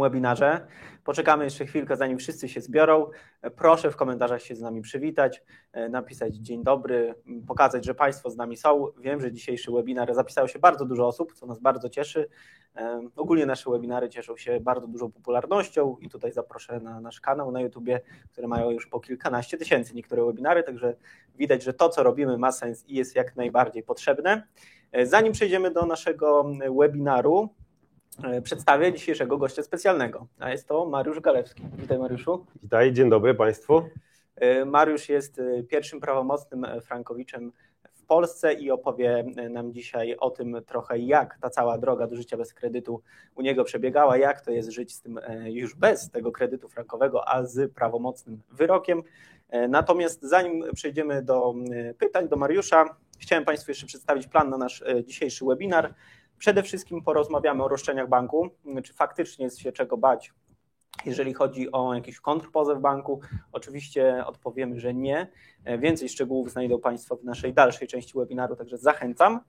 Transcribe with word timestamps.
webinarze. 0.00 0.66
Poczekamy 1.04 1.44
jeszcze 1.44 1.66
chwilkę, 1.66 1.96
zanim 1.96 2.18
wszyscy 2.18 2.48
się 2.48 2.60
zbiorą. 2.60 3.10
Proszę 3.56 3.90
w 3.90 3.96
komentarzach 3.96 4.42
się 4.42 4.54
z 4.54 4.60
nami 4.60 4.82
przywitać, 4.82 5.42
e, 5.72 5.88
napisać 5.88 6.36
dzień 6.36 6.64
dobry, 6.64 7.14
pokazać, 7.46 7.84
że 7.84 7.94
Państwo 7.94 8.30
z 8.30 8.36
nami 8.36 8.56
są. 8.56 8.86
Wiem, 8.98 9.20
że 9.20 9.32
dzisiejszy 9.32 9.72
webinar 9.72 10.14
zapisało 10.14 10.48
się 10.48 10.58
bardzo 10.58 10.84
dużo 10.84 11.06
osób, 11.06 11.32
co 11.34 11.46
nas 11.46 11.58
bardzo 11.58 11.88
cieszy. 11.88 12.28
E, 12.76 13.08
ogólnie 13.16 13.46
nasze 13.46 13.70
webinary 13.70 14.08
cieszą 14.08 14.36
się 14.36 14.60
bardzo 14.60 14.86
dużą 14.86 15.12
popularnością 15.12 15.96
i 16.00 16.08
tutaj 16.08 16.32
zaproszę 16.32 16.80
na 16.80 17.00
nasz 17.00 17.20
kanał 17.20 17.52
na 17.52 17.60
YouTubie, 17.60 18.00
które 18.32 18.48
mają 18.48 18.70
już 18.70 18.86
po 18.86 19.00
kilkanaście 19.00 19.58
tysięcy 19.58 19.94
niektóre 19.94 20.24
webinary, 20.24 20.62
także 20.62 20.94
widać, 21.34 21.62
że 21.62 21.74
to, 21.74 21.88
co 21.88 22.02
robimy 22.02 22.38
ma 22.38 22.52
sens 22.52 22.84
i 22.88 22.94
jest 22.94 23.16
jak 23.16 23.36
najbardziej 23.36 23.82
potrzebne. 23.82 24.46
E, 24.92 25.06
zanim 25.06 25.32
przejdziemy 25.32 25.70
do 25.70 25.86
naszego 25.86 26.46
webinaru, 26.78 27.48
przedstawię 28.42 28.92
dzisiejszego 28.92 29.38
gościa 29.38 29.62
specjalnego, 29.62 30.26
a 30.38 30.50
jest 30.50 30.68
to 30.68 30.86
Mariusz 30.86 31.20
Galewski. 31.20 31.62
Witaj 31.78 31.98
Mariuszu. 31.98 32.46
Witaj, 32.62 32.92
dzień 32.92 33.10
dobry 33.10 33.34
Państwu. 33.34 33.82
E, 34.36 34.64
Mariusz 34.64 35.08
jest 35.08 35.38
e, 35.38 35.62
pierwszym 35.62 36.00
prawomocnym 36.00 36.66
frankowiczem 36.82 37.52
w 37.94 38.06
Polsce 38.06 38.54
i 38.54 38.70
opowie 38.70 39.24
nam 39.50 39.72
dzisiaj 39.72 40.16
o 40.16 40.30
tym 40.30 40.56
trochę, 40.66 40.98
jak 40.98 41.38
ta 41.38 41.50
cała 41.50 41.78
droga 41.78 42.06
do 42.06 42.16
życia 42.16 42.36
bez 42.36 42.54
kredytu 42.54 43.02
u 43.34 43.42
niego 43.42 43.64
przebiegała, 43.64 44.16
jak 44.16 44.40
to 44.40 44.50
jest 44.50 44.70
żyć 44.70 44.94
z 44.94 45.00
tym 45.00 45.20
już 45.44 45.74
bez 45.74 46.10
tego 46.10 46.32
kredytu 46.32 46.68
frankowego, 46.68 47.28
a 47.28 47.44
z 47.44 47.72
prawomocnym 47.72 48.40
wyrokiem. 48.52 49.02
Natomiast 49.68 50.22
zanim 50.22 50.64
przejdziemy 50.74 51.22
do 51.22 51.54
pytań 51.98 52.28
do 52.28 52.36
Mariusza, 52.36 52.96
chciałem 53.18 53.44
Państwu 53.44 53.70
jeszcze 53.70 53.86
przedstawić 53.86 54.26
plan 54.26 54.50
na 54.50 54.58
nasz 54.58 54.84
dzisiejszy 55.04 55.44
webinar. 55.44 55.94
Przede 56.38 56.62
wszystkim 56.62 57.02
porozmawiamy 57.02 57.64
o 57.64 57.68
roszczeniach 57.68 58.08
banku, 58.08 58.50
czy 58.84 58.94
faktycznie 58.94 59.44
jest 59.44 59.58
się 59.58 59.72
czego 59.72 59.96
bać, 59.96 60.32
jeżeli 61.04 61.34
chodzi 61.34 61.72
o 61.72 61.94
jakiś 61.94 62.20
kontrpozew 62.20 62.80
banku. 62.80 63.20
Oczywiście 63.52 64.26
odpowiemy, 64.26 64.80
że 64.80 64.94
nie. 64.94 65.28
Więcej 65.78 66.08
szczegółów 66.08 66.50
znajdą 66.50 66.80
Państwo 66.80 67.16
w 67.16 67.24
naszej 67.24 67.54
dalszej 67.54 67.88
części 67.88 68.18
webinaru, 68.18 68.56
także 68.56 68.78
zachęcam. 68.78 69.40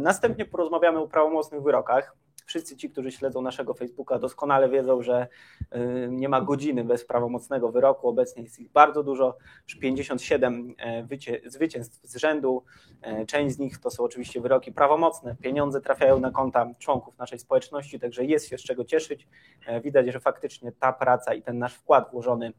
Następnie 0.00 0.44
porozmawiamy 0.44 0.98
o 0.98 1.08
prawomocnych 1.08 1.62
wyrokach. 1.62 2.16
Wszyscy 2.50 2.76
ci, 2.76 2.90
którzy 2.90 3.12
śledzą 3.12 3.42
naszego 3.42 3.74
Facebooka, 3.74 4.18
doskonale 4.18 4.68
wiedzą, 4.68 5.02
że 5.02 5.26
y, 5.74 6.08
nie 6.10 6.28
ma 6.28 6.40
godziny 6.40 6.84
bez 6.84 7.04
prawomocnego 7.04 7.72
wyroku. 7.72 8.08
Obecnie 8.08 8.42
jest 8.42 8.58
ich 8.58 8.72
bardzo 8.72 9.02
dużo, 9.02 9.36
już 9.68 9.78
57 9.78 10.74
e, 10.78 11.06
zwycięstw 11.46 12.00
z 12.02 12.16
rzędu. 12.16 12.64
E, 13.02 13.26
część 13.26 13.54
z 13.54 13.58
nich 13.58 13.78
to 13.78 13.90
są 13.90 14.04
oczywiście 14.04 14.40
wyroki 14.40 14.72
prawomocne. 14.72 15.36
Pieniądze 15.42 15.80
trafiają 15.80 16.20
na 16.20 16.30
konta 16.30 16.70
członków 16.78 17.18
naszej 17.18 17.38
społeczności, 17.38 18.00
także 18.00 18.24
jest 18.24 18.48
się 18.48 18.58
z 18.58 18.62
czego 18.62 18.84
cieszyć. 18.84 19.28
E, 19.66 19.80
widać, 19.80 20.06
że 20.06 20.20
faktycznie 20.20 20.72
ta 20.72 20.92
praca 20.92 21.34
i 21.34 21.42
ten 21.42 21.58
nasz 21.58 21.74
wkład 21.74 22.10
włożony 22.10 22.52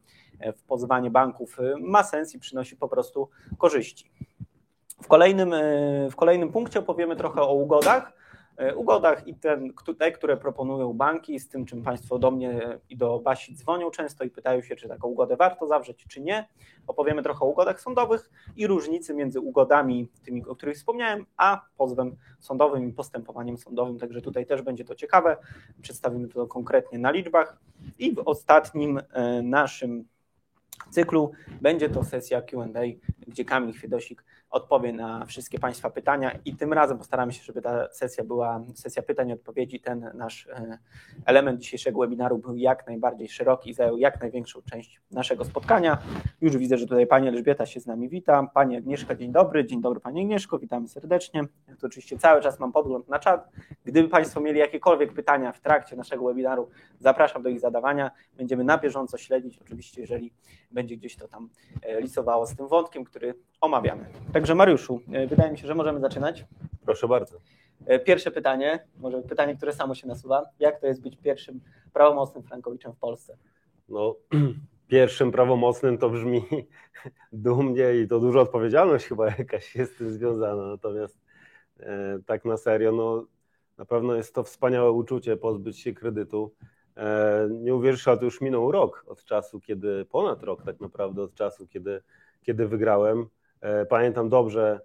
w 0.57 0.63
pozwanie 0.63 1.09
banków 1.09 1.57
ma 1.79 2.03
sens 2.03 2.35
i 2.35 2.39
przynosi 2.39 2.75
po 2.75 2.87
prostu 2.87 3.29
korzyści. 3.57 4.11
W 5.03 5.07
kolejnym, 5.07 5.53
w 6.11 6.15
kolejnym 6.15 6.51
punkcie 6.51 6.79
opowiemy 6.79 7.15
trochę 7.15 7.41
o 7.41 7.53
ugodach 7.53 8.20
ugodach 8.75 9.27
i 9.27 9.35
ten, 9.35 9.73
te, 9.99 10.11
które 10.11 10.37
proponują 10.37 10.93
banki, 10.93 11.39
z 11.39 11.49
tym, 11.49 11.65
czym 11.65 11.83
Państwo 11.83 12.19
do 12.19 12.31
mnie 12.31 12.79
i 12.89 12.97
do 12.97 13.19
Basi 13.19 13.55
dzwonią 13.55 13.91
często 13.91 14.23
i 14.23 14.29
pytają 14.29 14.61
się, 14.61 14.75
czy 14.75 14.87
taką 14.87 15.07
ugodę 15.07 15.35
warto 15.35 15.67
zawrzeć, 15.67 16.05
czy 16.07 16.21
nie. 16.21 16.47
Opowiemy 16.87 17.23
trochę 17.23 17.45
o 17.45 17.47
ugodach 17.47 17.81
sądowych 17.81 18.31
i 18.55 18.67
różnicy 18.67 19.13
między 19.13 19.39
ugodami, 19.39 20.09
tymi, 20.25 20.45
o 20.45 20.55
których 20.55 20.77
wspomniałem, 20.77 21.25
a 21.37 21.61
pozwem 21.77 22.15
sądowym 22.39 22.89
i 22.89 22.93
postępowaniem 22.93 23.57
sądowym. 23.57 23.99
Także 23.99 24.21
tutaj 24.21 24.45
też 24.45 24.61
będzie 24.61 24.85
to 24.85 24.95
ciekawe. 24.95 25.37
Przedstawimy 25.81 26.27
to 26.27 26.47
konkretnie 26.47 26.99
na 26.99 27.11
liczbach. 27.11 27.57
I 27.99 28.15
w 28.15 28.19
ostatnim 28.19 28.99
e, 29.13 29.41
naszym 29.41 30.05
cyklu 30.89 31.31
będzie 31.61 31.89
to 31.89 32.03
sesja 32.03 32.41
QA, 32.41 32.67
gdzie 33.27 33.45
Kamil 33.45 33.73
Chwiedosik 33.73 34.23
odpowie 34.51 34.93
na 34.93 35.25
wszystkie 35.25 35.59
Państwa 35.59 35.89
pytania 35.89 36.31
i 36.45 36.55
tym 36.55 36.73
razem 36.73 36.97
postaramy 36.97 37.33
się, 37.33 37.43
żeby 37.43 37.61
ta 37.61 37.87
sesja 37.91 38.23
była 38.23 38.61
sesja 38.75 39.03
pytań 39.03 39.29
i 39.29 39.33
odpowiedzi. 39.33 39.79
Ten 39.79 40.11
nasz 40.13 40.47
e, 40.47 40.77
element 41.25 41.59
dzisiejszego 41.59 41.99
webinaru 41.99 42.37
był 42.37 42.55
jak 42.55 42.87
najbardziej 42.87 43.29
szeroki 43.29 43.69
i 43.69 43.73
zajął 43.73 43.97
jak 43.97 44.21
największą 44.21 44.61
część 44.61 45.01
naszego 45.11 45.45
spotkania. 45.45 45.97
Już 46.41 46.57
widzę, 46.57 46.77
że 46.77 46.87
tutaj 46.87 47.07
Pani 47.07 47.27
Elżbieta 47.27 47.65
się 47.65 47.79
z 47.79 47.85
nami 47.85 48.09
wita. 48.09 48.47
Pani 48.53 48.77
Agnieszka, 48.77 49.15
dzień 49.15 49.31
dobry. 49.31 49.65
Dzień 49.65 49.81
dobry 49.81 49.99
Pani 49.99 50.21
Agnieszko, 50.21 50.59
witamy 50.59 50.87
serdecznie. 50.87 51.41
To 51.79 51.87
oczywiście 51.87 52.17
cały 52.17 52.41
czas 52.41 52.59
mam 52.59 52.71
podgląd 52.71 53.09
na 53.09 53.19
czat. 53.19 53.49
Gdyby 53.85 54.09
Państwo 54.09 54.41
mieli 54.41 54.59
jakiekolwiek 54.59 55.13
pytania 55.13 55.51
w 55.51 55.61
trakcie 55.61 55.95
naszego 55.95 56.25
webinaru, 56.25 56.69
zapraszam 56.99 57.43
do 57.43 57.49
ich 57.49 57.59
zadawania. 57.59 58.11
Będziemy 58.37 58.63
na 58.63 58.77
bieżąco 58.77 59.17
śledzić, 59.17 59.59
oczywiście 59.61 60.01
jeżeli 60.01 60.33
będzie 60.71 60.97
gdzieś 60.97 61.15
to 61.15 61.27
tam 61.27 61.49
e, 61.81 62.01
lisowało 62.01 62.47
z 62.47 62.55
tym 62.55 62.67
wątkiem, 62.67 63.03
który 63.03 63.35
omawiamy. 63.61 64.05
Także 64.33 64.55
Mariuszu, 64.55 65.01
e, 65.11 65.27
wydaje 65.27 65.51
mi 65.51 65.57
się, 65.57 65.67
że 65.67 65.75
możemy 65.75 65.99
zaczynać. 65.99 66.45
Proszę 66.85 67.07
bardzo. 67.07 67.37
E, 67.85 67.99
pierwsze 67.99 68.31
pytanie, 68.31 68.87
może 68.99 69.21
pytanie, 69.21 69.55
które 69.55 69.73
samo 69.73 69.95
się 69.95 70.07
nasuwa. 70.07 70.45
Jak 70.59 70.79
to 70.79 70.87
jest 70.87 71.01
być 71.01 71.17
pierwszym 71.17 71.61
prawomocnym 71.93 72.43
frankowiczem 72.43 72.93
w 72.93 72.97
Polsce? 72.97 73.37
No, 73.89 74.15
pierwszym 74.87 75.31
prawomocnym 75.31 75.97
to 75.97 76.09
brzmi 76.09 76.43
dumnie 77.33 77.95
i 77.95 78.07
to 78.07 78.19
duża 78.19 78.41
odpowiedzialność 78.41 79.05
chyba 79.05 79.25
jakaś 79.25 79.75
jest 79.75 79.93
z 79.93 79.97
tym 79.97 80.11
związana. 80.11 80.67
Natomiast 80.67 81.19
e, 81.79 82.19
tak 82.25 82.45
na 82.45 82.57
serio, 82.57 82.91
no 82.91 83.25
na 83.77 83.85
pewno 83.85 84.15
jest 84.15 84.35
to 84.35 84.43
wspaniałe 84.43 84.91
uczucie 84.91 85.37
pozbyć 85.37 85.79
się 85.79 85.93
kredytu. 85.93 86.53
E, 86.97 87.47
nie 87.51 87.75
uwierzysz, 87.75 88.07
ale 88.07 88.17
to 88.17 88.25
już 88.25 88.41
minął 88.41 88.71
rok 88.71 89.05
od 89.07 89.23
czasu, 89.23 89.59
kiedy, 89.59 90.05
ponad 90.05 90.43
rok 90.43 90.63
tak 90.63 90.79
naprawdę 90.79 91.21
od 91.21 91.33
czasu, 91.33 91.67
kiedy, 91.67 92.01
kiedy 92.43 92.67
wygrałem. 92.67 93.27
E, 93.61 93.85
pamiętam 93.85 94.29
dobrze 94.29 94.81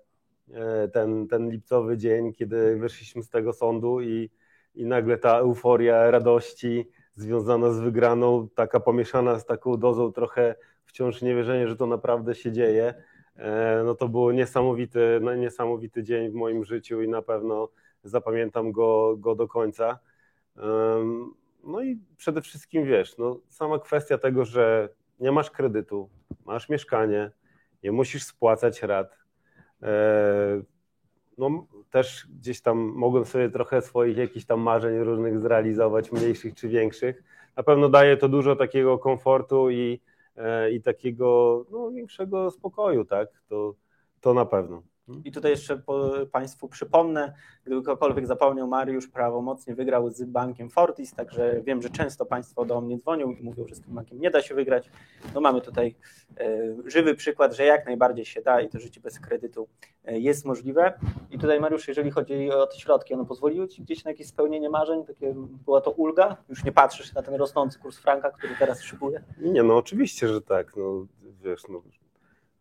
e, 0.53 0.89
ten, 0.89 1.29
ten 1.29 1.51
lipcowy 1.51 1.99
dzień, 1.99 2.33
kiedy 2.33 2.77
wyszliśmy 2.77 3.23
z 3.23 3.31
tego 3.31 3.53
sądu 3.53 4.01
i, 4.01 4.31
i 4.75 4.85
nagle 4.85 5.19
ta 5.19 5.39
euforia 5.39 6.11
radości 6.11 6.91
związana 7.15 7.71
z 7.71 7.81
wygraną, 7.81 8.49
taka 8.49 8.81
pomieszana 8.81 9.39
z 9.39 9.47
taką 9.47 9.77
dozą 9.77 10.13
trochę 10.13 10.55
wciąż 10.85 11.23
niewierzenia, 11.23 11.67
że 11.67 11.77
to 11.77 11.87
naprawdę 11.87 12.35
się 12.35 12.53
dzieje. 12.53 12.95
E, 13.37 13.83
no 13.85 13.95
to 13.95 14.09
był 14.09 14.31
niesamowity, 14.31 15.19
no 15.23 15.35
niesamowity 15.35 16.03
dzień 16.03 16.31
w 16.31 16.35
moim 16.35 16.65
życiu 16.65 17.03
i 17.03 17.09
na 17.09 17.23
pewno 17.23 17.69
zapamiętam 18.05 18.73
go, 18.73 19.17
go 19.17 19.35
do 19.35 19.49
końca. 19.49 19.99
No 21.65 21.83
i 21.83 22.01
przede 22.17 22.43
wszystkim 22.43 22.85
wiesz, 22.85 23.19
no 23.19 23.41
sama 23.49 23.79
kwestia 23.79 24.19
tego, 24.19 24.45
że 24.45 24.89
nie 25.21 25.33
masz 25.33 25.51
kredytu, 25.51 26.09
masz 26.45 26.69
mieszkanie, 26.69 27.31
nie 27.87 27.93
musisz 27.93 28.25
spłacać 28.25 28.83
rat. 28.83 29.19
E, 29.83 30.63
no, 31.39 31.67
też 31.91 32.27
gdzieś 32.41 32.61
tam 32.61 32.79
mogłem 32.79 33.25
sobie 33.25 33.51
trochę 33.51 33.83
swoich 33.83 34.17
jakichś 34.17 34.47
tam 34.47 34.61
marzeń 34.61 34.99
różnych 34.99 35.41
zrealizować, 35.41 36.13
mniejszych 36.13 36.55
czy 36.55 36.69
większych. 36.69 37.23
Na 37.57 37.63
pewno 37.63 37.89
daje 37.89 38.17
to 38.17 38.29
dużo 38.29 38.57
takiego 38.57 38.99
komfortu 38.99 39.71
i, 39.71 40.01
e, 40.37 40.71
i 40.71 40.83
takiego 40.83 41.65
no, 41.71 41.91
większego 41.91 42.51
spokoju, 42.51 43.05
tak? 43.05 43.29
To, 43.49 43.75
to 44.21 44.35
na 44.35 44.45
pewno. 44.45 44.83
I 45.25 45.33
tutaj 45.33 45.51
jeszcze 45.51 45.83
Państwu 46.33 46.69
przypomnę, 46.69 47.33
gdyby 47.65 47.83
ktokolwiek 47.83 48.27
zapomniał, 48.27 48.69
Mariusz 48.69 49.09
prawomocnie 49.09 49.75
wygrał 49.75 50.11
z 50.11 50.25
bankiem 50.25 50.71
Fortis, 50.71 51.15
także 51.15 51.61
wiem, 51.65 51.83
że 51.83 51.91
często 51.91 52.27
Państwo 52.27 52.65
do 52.65 52.81
mnie 52.81 52.99
dzwonią 52.99 53.31
i 53.33 53.43
mówią, 53.43 53.67
że 53.69 53.75
z 53.75 53.81
tym 53.81 53.95
bankiem 53.95 54.21
nie 54.21 54.31
da 54.31 54.43
się 54.43 54.55
wygrać. 54.55 54.91
No 55.35 55.41
mamy 55.41 55.61
tutaj 55.61 55.95
e, 56.41 56.77
żywy 56.87 57.15
przykład, 57.15 57.57
że 57.57 57.65
jak 57.65 57.87
najbardziej 57.87 58.25
się 58.25 58.43
da 58.43 58.61
i 58.61 58.69
to 58.69 58.79
życie 58.79 59.01
bez 59.01 59.21
kredytu 59.21 59.69
e, 60.05 60.19
jest 60.19 60.45
możliwe. 60.45 60.93
I 61.31 61.39
tutaj 61.39 61.61
Mariusz, 61.61 61.89
jeżeli 61.89 62.11
chodzi 62.11 62.51
o 62.51 62.67
te 62.67 62.79
środki, 62.79 63.15
one 63.15 63.27
pozwoliły 63.27 63.69
Ci 63.69 63.83
gdzieś 63.83 64.05
na 64.05 64.11
jakieś 64.11 64.27
spełnienie 64.27 64.71
marzeń? 64.71 65.05
Takie, 65.05 65.35
była 65.65 65.81
to 65.81 65.91
ulga? 65.91 66.37
Już 66.49 66.65
nie 66.65 66.73
patrzysz 66.73 67.15
na 67.15 67.23
ten 67.23 67.35
rosnący 67.35 67.79
kurs 67.79 67.99
franka, 67.99 68.31
który 68.31 68.55
teraz 68.59 68.83
szybuje? 68.83 69.25
Nie, 69.39 69.63
no 69.63 69.77
oczywiście, 69.77 70.29
że 70.29 70.43
tak. 70.43 70.77
No, 70.77 71.07
wiesz, 71.43 71.63
no, 71.69 71.83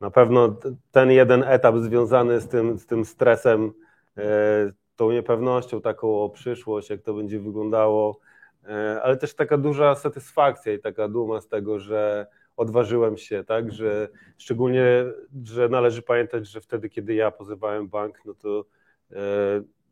na 0.01 0.11
pewno 0.11 0.55
ten 0.91 1.11
jeden 1.11 1.43
etap 1.43 1.75
związany 1.77 2.41
z 2.41 2.47
tym, 2.47 2.79
z 2.79 2.85
tym 2.85 3.05
stresem, 3.05 3.73
e, 4.17 4.71
tą 4.95 5.11
niepewnością 5.11 5.81
taką 5.81 6.21
o 6.23 6.29
przyszłość, 6.29 6.89
jak 6.89 7.01
to 7.01 7.13
będzie 7.13 7.39
wyglądało, 7.39 8.19
e, 8.67 9.01
ale 9.03 9.17
też 9.17 9.35
taka 9.35 9.57
duża 9.57 9.95
satysfakcja 9.95 10.73
i 10.73 10.79
taka 10.79 11.07
duma 11.07 11.41
z 11.41 11.47
tego, 11.47 11.79
że 11.79 12.27
odważyłem 12.57 13.17
się, 13.17 13.43
tak, 13.43 13.71
że 13.71 14.09
szczególnie, 14.37 15.05
że 15.43 15.69
należy 15.69 16.01
pamiętać, 16.01 16.47
że 16.47 16.61
wtedy, 16.61 16.89
kiedy 16.89 17.13
ja 17.13 17.31
pozywałem 17.31 17.87
bank, 17.87 18.19
no 18.25 18.33
to 18.33 18.65
e, 19.11 19.15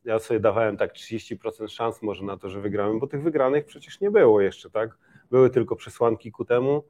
ja 0.05 0.19
sobie 0.19 0.39
dawałem 0.39 0.77
tak 0.77 0.93
30% 0.93 1.67
szans 1.67 2.01
może 2.01 2.25
na 2.25 2.37
to, 2.37 2.49
że 2.49 2.61
wygrałem, 2.61 2.99
bo 2.99 3.07
tych 3.07 3.23
wygranych 3.23 3.65
przecież 3.65 3.99
nie 4.01 4.11
było 4.11 4.41
jeszcze, 4.41 4.69
tak? 4.69 4.97
Były 5.31 5.49
tylko 5.49 5.75
przesłanki 5.75 6.31
ku 6.31 6.45
temu. 6.45 6.83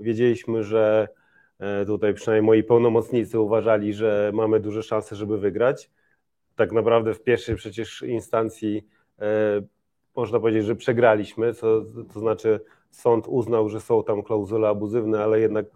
Wiedzieliśmy, 0.00 0.62
że 0.62 1.08
tutaj 1.86 2.14
przynajmniej 2.14 2.46
moi 2.46 2.62
pełnomocnicy 2.62 3.40
uważali, 3.40 3.94
że 3.94 4.30
mamy 4.34 4.60
duże 4.60 4.82
szanse, 4.82 5.16
żeby 5.16 5.38
wygrać. 5.38 5.90
Tak 6.56 6.72
naprawdę 6.72 7.14
w 7.14 7.22
pierwszej 7.22 7.56
przecież 7.56 8.02
instancji 8.02 8.86
e, 9.18 9.62
można 10.16 10.40
powiedzieć, 10.40 10.64
że 10.64 10.76
przegraliśmy, 10.76 11.54
co, 11.54 11.84
to 12.14 12.20
znaczy 12.20 12.60
sąd 12.90 13.28
uznał, 13.28 13.68
że 13.68 13.80
są 13.80 14.04
tam 14.04 14.22
klauzule 14.22 14.68
abuzywne, 14.68 15.24
ale 15.24 15.40
jednak 15.40 15.66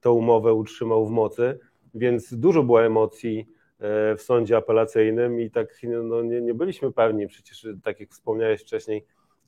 tę 0.00 0.10
umowę 0.10 0.54
utrzymał 0.54 1.06
w 1.06 1.10
mocy, 1.10 1.58
więc 1.94 2.34
dużo 2.34 2.62
było 2.62 2.84
emocji 2.84 3.48
e, 3.78 4.16
w 4.16 4.22
sądzie 4.22 4.56
apelacyjnym 4.56 5.40
i 5.40 5.50
tak 5.50 5.68
no, 6.04 6.22
nie, 6.22 6.40
nie 6.40 6.54
byliśmy 6.54 6.92
pewni, 6.92 7.26
przecież 7.26 7.66
tak 7.82 8.00
jak 8.00 8.10
wspomniałeś 8.10 8.62
wcześniej, 8.62 9.04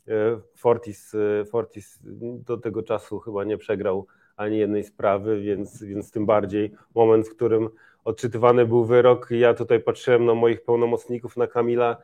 e, 0.09 0.41
Fortis, 0.57 1.15
e, 1.15 1.45
Fortis 1.45 1.99
do 2.47 2.57
tego 2.57 2.83
czasu 2.83 3.19
chyba 3.19 3.45
nie 3.45 3.59
przegrał 3.59 4.07
ani 4.41 4.59
jednej 4.59 4.85
sprawy, 4.85 5.41
więc, 5.41 5.83
więc 5.83 6.11
tym 6.11 6.27
bardziej 6.27 6.73
moment, 6.95 7.29
w 7.29 7.35
którym 7.35 7.69
odczytywany 8.05 8.67
był 8.67 8.85
wyrok, 8.85 9.31
ja 9.31 9.55
tutaj 9.55 9.81
patrzyłem 9.81 10.25
na 10.25 10.35
moich 10.35 10.63
pełnomocników, 10.63 11.37
na 11.37 11.47
Kamila, 11.47 11.97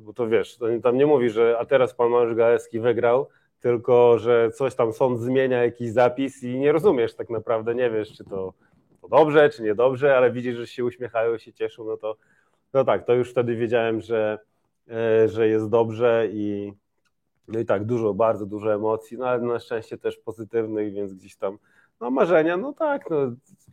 bo 0.00 0.12
to 0.12 0.28
wiesz, 0.28 0.58
tam 0.82 0.96
nie 0.96 1.06
mówi, 1.06 1.30
że 1.30 1.56
a 1.58 1.64
teraz 1.64 1.94
pan 1.94 2.10
Mariusz 2.10 2.34
Gałeski 2.34 2.80
wygrał, 2.80 3.28
tylko 3.60 4.18
że 4.18 4.50
coś 4.50 4.74
tam 4.74 4.92
sąd 4.92 5.20
zmienia, 5.20 5.64
jakiś 5.64 5.90
zapis 5.90 6.42
i 6.42 6.58
nie 6.58 6.72
rozumiesz 6.72 7.14
tak 7.14 7.30
naprawdę, 7.30 7.74
nie 7.74 7.90
wiesz, 7.90 8.12
czy 8.12 8.24
to, 8.24 8.52
to 9.00 9.08
dobrze, 9.08 9.50
czy 9.50 9.62
niedobrze, 9.62 10.16
ale 10.16 10.30
widzisz, 10.30 10.56
że 10.56 10.66
się 10.66 10.84
uśmiechają, 10.84 11.38
się 11.38 11.52
cieszą, 11.52 11.84
no 11.84 11.96
to 11.96 12.16
no 12.72 12.84
tak, 12.84 13.06
to 13.06 13.14
już 13.14 13.30
wtedy 13.30 13.56
wiedziałem, 13.56 14.00
że, 14.00 14.38
e, 14.90 15.28
że 15.28 15.48
jest 15.48 15.68
dobrze 15.68 16.28
i 16.32 16.72
no 17.48 17.58
i 17.58 17.64
tak, 17.64 17.84
dużo, 17.84 18.14
bardzo 18.14 18.46
dużo 18.46 18.74
emocji, 18.74 19.18
no 19.18 19.26
ale 19.26 19.42
na 19.42 19.58
szczęście 19.58 19.98
też 19.98 20.16
pozytywnych, 20.16 20.92
więc 20.92 21.14
gdzieś 21.14 21.36
tam, 21.36 21.58
no 22.00 22.10
marzenia, 22.10 22.56
no 22.56 22.72
tak, 22.72 23.10
no 23.10 23.16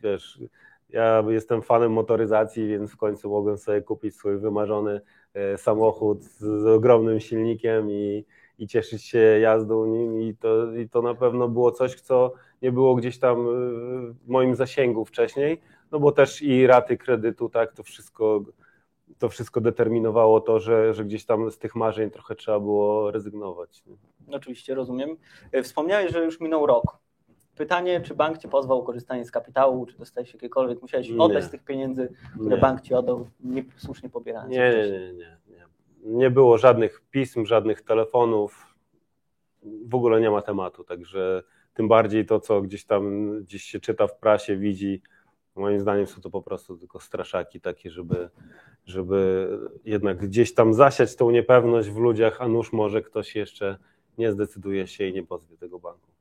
wiesz, 0.02 0.40
ja 0.88 1.24
jestem 1.28 1.62
fanem 1.62 1.92
motoryzacji, 1.92 2.68
więc 2.68 2.90
w 2.90 2.96
końcu 2.96 3.30
mogłem 3.30 3.58
sobie 3.58 3.82
kupić 3.82 4.16
swój 4.16 4.38
wymarzony 4.38 5.00
e, 5.34 5.58
samochód 5.58 6.24
z 6.24 6.66
ogromnym 6.66 7.20
silnikiem 7.20 7.90
i, 7.90 8.24
i 8.58 8.66
cieszyć 8.66 9.04
się 9.04 9.18
jazdą 9.18 9.86
nim 9.86 10.20
i 10.20 10.34
to, 10.34 10.72
i 10.72 10.88
to 10.88 11.02
na 11.02 11.14
pewno 11.14 11.48
było 11.48 11.72
coś, 11.72 12.00
co 12.00 12.32
nie 12.62 12.72
było 12.72 12.94
gdzieś 12.94 13.18
tam 13.18 13.40
e, 13.40 13.44
w 14.12 14.28
moim 14.28 14.54
zasięgu 14.54 15.04
wcześniej, 15.04 15.60
no 15.92 16.00
bo 16.00 16.12
też 16.12 16.42
i 16.42 16.66
raty 16.66 16.96
kredytu, 16.96 17.48
tak, 17.48 17.72
to 17.72 17.82
wszystko, 17.82 18.42
to 19.18 19.28
wszystko 19.28 19.60
determinowało 19.60 20.40
to, 20.40 20.60
że, 20.60 20.94
że 20.94 21.04
gdzieś 21.04 21.24
tam 21.24 21.50
z 21.50 21.58
tych 21.58 21.74
marzeń 21.74 22.10
trochę 22.10 22.34
trzeba 22.34 22.60
było 22.60 23.10
rezygnować. 23.10 23.82
Oczywiście, 24.32 24.74
rozumiem. 24.74 25.16
E, 25.52 25.62
wspomniałeś, 25.62 26.12
że 26.12 26.24
już 26.24 26.40
minął 26.40 26.66
rok. 26.66 27.05
Pytanie, 27.56 28.00
czy 28.00 28.14
bank 28.14 28.38
Cię 28.38 28.48
pozwał 28.48 28.78
o 28.78 28.82
korzystanie 28.82 29.24
z 29.24 29.30
kapitału, 29.30 29.86
czy 29.86 29.98
dostałeś 29.98 30.34
jakiekolwiek, 30.34 30.82
musiałeś 30.82 31.10
oddać 31.10 31.44
z 31.44 31.50
tych 31.50 31.64
pieniędzy, 31.64 32.08
które 32.40 32.56
nie. 32.56 32.60
bank 32.60 32.80
Ci 32.80 32.94
oddał, 32.94 33.26
słusznie 33.76 34.08
pobierając? 34.08 34.52
Nie, 34.52 34.70
nie, 34.70 34.90
nie, 34.90 35.12
nie, 35.12 35.36
nie. 35.48 35.66
Nie 36.04 36.30
było 36.30 36.58
żadnych 36.58 37.02
pism, 37.10 37.46
żadnych 37.46 37.82
telefonów, 37.82 38.74
w 39.86 39.94
ogóle 39.94 40.20
nie 40.20 40.30
ma 40.30 40.42
tematu, 40.42 40.84
także 40.84 41.42
tym 41.74 41.88
bardziej 41.88 42.26
to, 42.26 42.40
co 42.40 42.62
gdzieś 42.62 42.84
tam 42.84 43.30
gdzieś 43.40 43.62
się 43.62 43.80
czyta 43.80 44.06
w 44.06 44.18
prasie, 44.18 44.56
widzi, 44.56 45.02
moim 45.56 45.80
zdaniem 45.80 46.06
są 46.06 46.20
to 46.20 46.30
po 46.30 46.42
prostu 46.42 46.76
tylko 46.76 47.00
straszaki 47.00 47.60
takie, 47.60 47.90
żeby, 47.90 48.30
żeby 48.84 49.48
jednak 49.84 50.18
gdzieś 50.18 50.54
tam 50.54 50.74
zasiać 50.74 51.16
tą 51.16 51.30
niepewność 51.30 51.88
w 51.88 51.96
ludziach, 51.96 52.40
a 52.40 52.48
nuż 52.48 52.72
może 52.72 53.02
ktoś 53.02 53.36
jeszcze 53.36 53.78
nie 54.18 54.32
zdecyduje 54.32 54.86
się 54.86 55.06
i 55.06 55.12
nie 55.12 55.22
pozwie 55.22 55.56
tego 55.56 55.78
banku. 55.78 56.15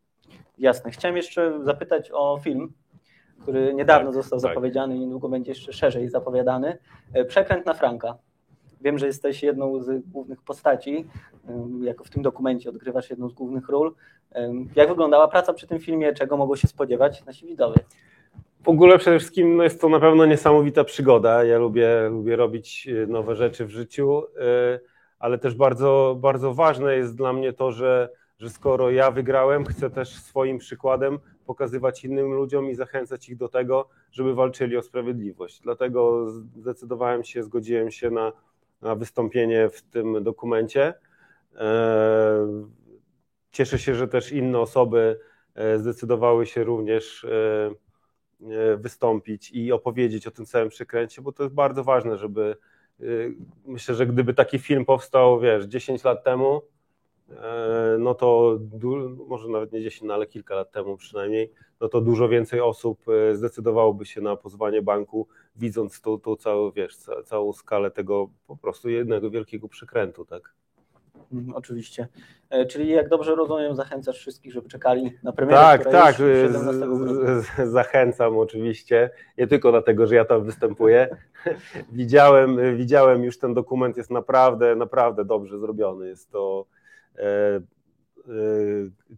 Jasne. 0.58 0.92
Chciałem 0.92 1.18
jeszcze 1.18 1.64
zapytać 1.64 2.12
o 2.14 2.40
film, 2.44 2.74
który 3.42 3.74
niedawno 3.74 4.08
tak, 4.08 4.14
został 4.14 4.40
tak. 4.40 4.50
zapowiedziany 4.50 4.96
i 4.96 5.00
niedługo 5.00 5.30
będzie 5.30 5.52
jeszcze 5.52 5.74
szerzej 5.74 6.10
zapowiadany. 6.10 6.78
E, 7.14 7.26
Przekręt 7.26 7.66
na 7.66 7.74
Franka. 7.74 8.18
Wiem, 8.82 8.98
że 8.98 9.08
jesteś 9.08 9.44
jedną 9.44 9.80
z 9.80 10.08
głównych 10.08 10.42
postaci, 10.42 11.06
jako 11.82 12.04
w 12.04 12.10
tym 12.10 12.24
dokumencie 12.24 12.70
odgrywasz 12.70 13.10
jedną 13.10 13.30
z 13.30 13.34
głównych 13.34 13.70
ról. 13.70 13.96
Jak 14.76 14.90
wyglądała 14.90 15.28
praca 15.28 15.54
przy 15.54 15.68
tym 15.68 15.80
filmie? 15.80 16.14
Czego 16.14 16.38
mogą 16.38 16.56
się 16.56 16.68
spodziewać 16.68 17.26
nasi 17.26 17.48
widzowie? 17.48 17.80
W 18.64 18.70
ogóle 18.70 18.98
przede 18.98 19.20
wszystkim 19.20 19.58
no 19.58 19.64
jest 19.64 19.82
to 19.82 19.90
na 19.90 20.00
pewno 20.00 20.26
niesamowita 20.26 20.84
przygoda. 20.84 21.44
Ja 21.44 21.58
lubię, 21.58 22.10
lubię 22.10 22.36
robić 22.36 22.88
e, 22.88 23.08
nowe 23.08 23.36
rzeczy 23.36 23.66
w 23.66 23.70
życiu, 23.70 24.24
e, 24.40 24.80
ale 25.20 25.38
też 25.38 25.56
bardzo, 25.56 26.18
bardzo 26.20 26.54
ważne 26.54 26.96
jest 26.96 27.16
dla 27.16 27.34
mnie 27.34 27.54
to, 27.54 27.72
że 27.72 28.10
że 28.40 28.50
skoro 28.50 28.92
ja 28.92 29.12
wygrałem, 29.12 29.66
chcę 29.66 29.90
też 29.90 30.16
swoim 30.16 30.58
przykładem 30.58 31.20
pokazywać 31.46 32.06
innym 32.06 32.34
ludziom 32.34 32.70
i 32.70 32.76
zachęcać 32.76 33.30
ich 33.30 33.38
do 33.38 33.50
tego, 33.50 33.90
żeby 34.12 34.36
walczyli 34.36 34.78
o 34.78 34.82
sprawiedliwość. 34.82 35.62
Dlatego 35.62 36.32
zdecydowałem 36.56 37.24
się, 37.24 37.44
zgodziłem 37.44 37.92
się 37.92 38.10
na, 38.10 38.34
na 38.82 38.96
wystąpienie 38.96 39.70
w 39.70 39.82
tym 39.82 40.24
dokumencie. 40.24 40.94
E, 41.56 42.64
cieszę 43.52 43.80
się, 43.80 43.96
że 43.96 44.08
też 44.08 44.32
inne 44.32 44.60
osoby 44.60 45.20
e, 45.56 45.80
zdecydowały 45.80 46.46
się 46.46 46.64
również 46.64 47.24
e, 47.24 48.78
wystąpić 48.78 49.52
i 49.52 49.72
opowiedzieć 49.72 50.28
o 50.28 50.32
tym 50.32 50.46
całym 50.46 50.70
przekręcie, 50.70 51.22
bo 51.22 51.32
to 51.32 51.44
jest 51.44 51.56
bardzo 51.56 51.84
ważne, 51.84 52.18
żeby 52.18 52.58
myślę, 53.66 53.96
że 53.96 54.08
gdyby 54.08 54.34
taki 54.34 54.60
film 54.60 54.86
powstał, 54.86 55.40
wiesz, 55.40 55.66
10 55.66 56.04
lat 56.04 56.24
temu, 56.24 56.62
no 58.00 58.16
to 58.16 58.60
może 59.28 59.50
nawet 59.50 59.72
nie 59.72 59.82
10, 59.82 60.08
no 60.08 60.14
ale 60.14 60.28
kilka 60.28 60.56
lat 60.56 60.72
temu 60.72 60.98
przynajmniej, 60.98 61.52
no 61.82 61.90
to 61.90 62.02
dużo 62.02 62.30
więcej 62.30 62.62
osób 62.62 63.02
e, 63.10 63.36
zdecydowałoby 63.36 64.06
się 64.06 64.22
na 64.22 64.36
pozwanie 64.36 64.82
banku, 64.82 65.28
widząc 65.56 66.02
tą, 66.02 66.20
tą 66.20 66.36
całą, 66.36 66.72
wiesz, 66.72 66.98
całą 67.26 67.54
skalę 67.54 67.92
tego 67.92 68.30
po 68.48 68.58
prostu 68.58 68.90
jednego 68.90 69.30
wielkiego 69.30 69.68
przekrętu, 69.68 70.26
tak? 70.26 70.54
Mm, 71.34 71.54
oczywiście. 71.56 72.08
E, 72.50 72.66
czyli 72.66 72.90
jak 72.90 73.10
dobrze 73.10 73.36
rozumiem, 73.36 73.76
zachęcasz 73.76 74.18
wszystkich, 74.18 74.54
żeby 74.54 74.70
czekali 74.70 75.12
na 75.24 75.32
premierę. 75.32 75.58
Tak, 75.58 75.92
tak. 75.92 76.16
Zachęcam 77.66 78.38
oczywiście. 78.38 79.10
Nie 79.38 79.48
tylko 79.48 79.72
dlatego, 79.72 80.08
że 80.08 80.16
ja 80.16 80.26
tam 80.26 80.44
występuję. 80.44 81.18
widziałem, 81.92 82.78
widziałem 82.78 83.24
już 83.24 83.40
ten 83.40 83.54
dokument, 83.54 83.98
jest 83.98 84.12
naprawdę, 84.12 84.76
naprawdę 84.76 85.26
dobrze 85.26 85.60
zrobiony. 85.60 86.08
Jest 86.08 86.32
to 86.32 86.66
E, 86.66 86.72
e, 86.72 86.75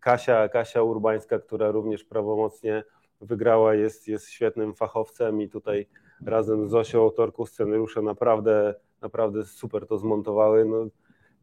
Kasia, 0.01 0.49
Kasia 0.49 0.81
Urbańska, 0.81 1.39
która 1.39 1.71
również 1.71 2.03
prawomocnie 2.03 2.83
wygrała, 3.21 3.75
jest, 3.75 4.07
jest 4.07 4.29
świetnym 4.29 4.73
fachowcem 4.73 5.41
i 5.41 5.49
tutaj 5.49 5.87
razem 6.25 6.65
z 6.65 6.69
Zosią, 6.69 7.01
autorką 7.01 7.45
scenariusza, 7.45 8.01
naprawdę, 8.01 8.75
naprawdę 9.01 9.45
super 9.45 9.87
to 9.87 9.97
zmontowały. 9.97 10.65
No, 10.65 10.85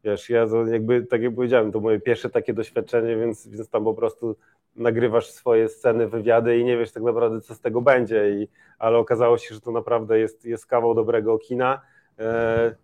wiesz, 0.03 0.29
ja 0.29 0.47
jakby, 0.71 1.05
tak 1.05 1.21
jak 1.21 1.35
powiedziałem, 1.35 1.71
to 1.71 1.79
moje 1.79 1.99
pierwsze 1.99 2.29
takie 2.29 2.53
doświadczenie, 2.53 3.17
więc, 3.17 3.47
więc 3.47 3.69
tam 3.69 3.83
po 3.83 3.93
prostu 3.93 4.35
nagrywasz 4.75 5.31
swoje 5.31 5.69
sceny, 5.69 6.07
wywiady 6.07 6.57
i 6.57 6.63
nie 6.63 6.77
wiesz 6.77 6.91
tak 6.91 7.03
naprawdę, 7.03 7.41
co 7.41 7.55
z 7.55 7.61
tego 7.61 7.81
będzie, 7.81 8.29
I, 8.29 8.47
ale 8.79 8.97
okazało 8.97 9.37
się, 9.37 9.55
że 9.55 9.61
to 9.61 9.71
naprawdę 9.71 10.19
jest, 10.19 10.45
jest 10.45 10.65
kawał 10.65 10.95
dobrego 10.95 11.37
kina. 11.37 11.81
E, 12.19 12.25
e, 12.65 12.75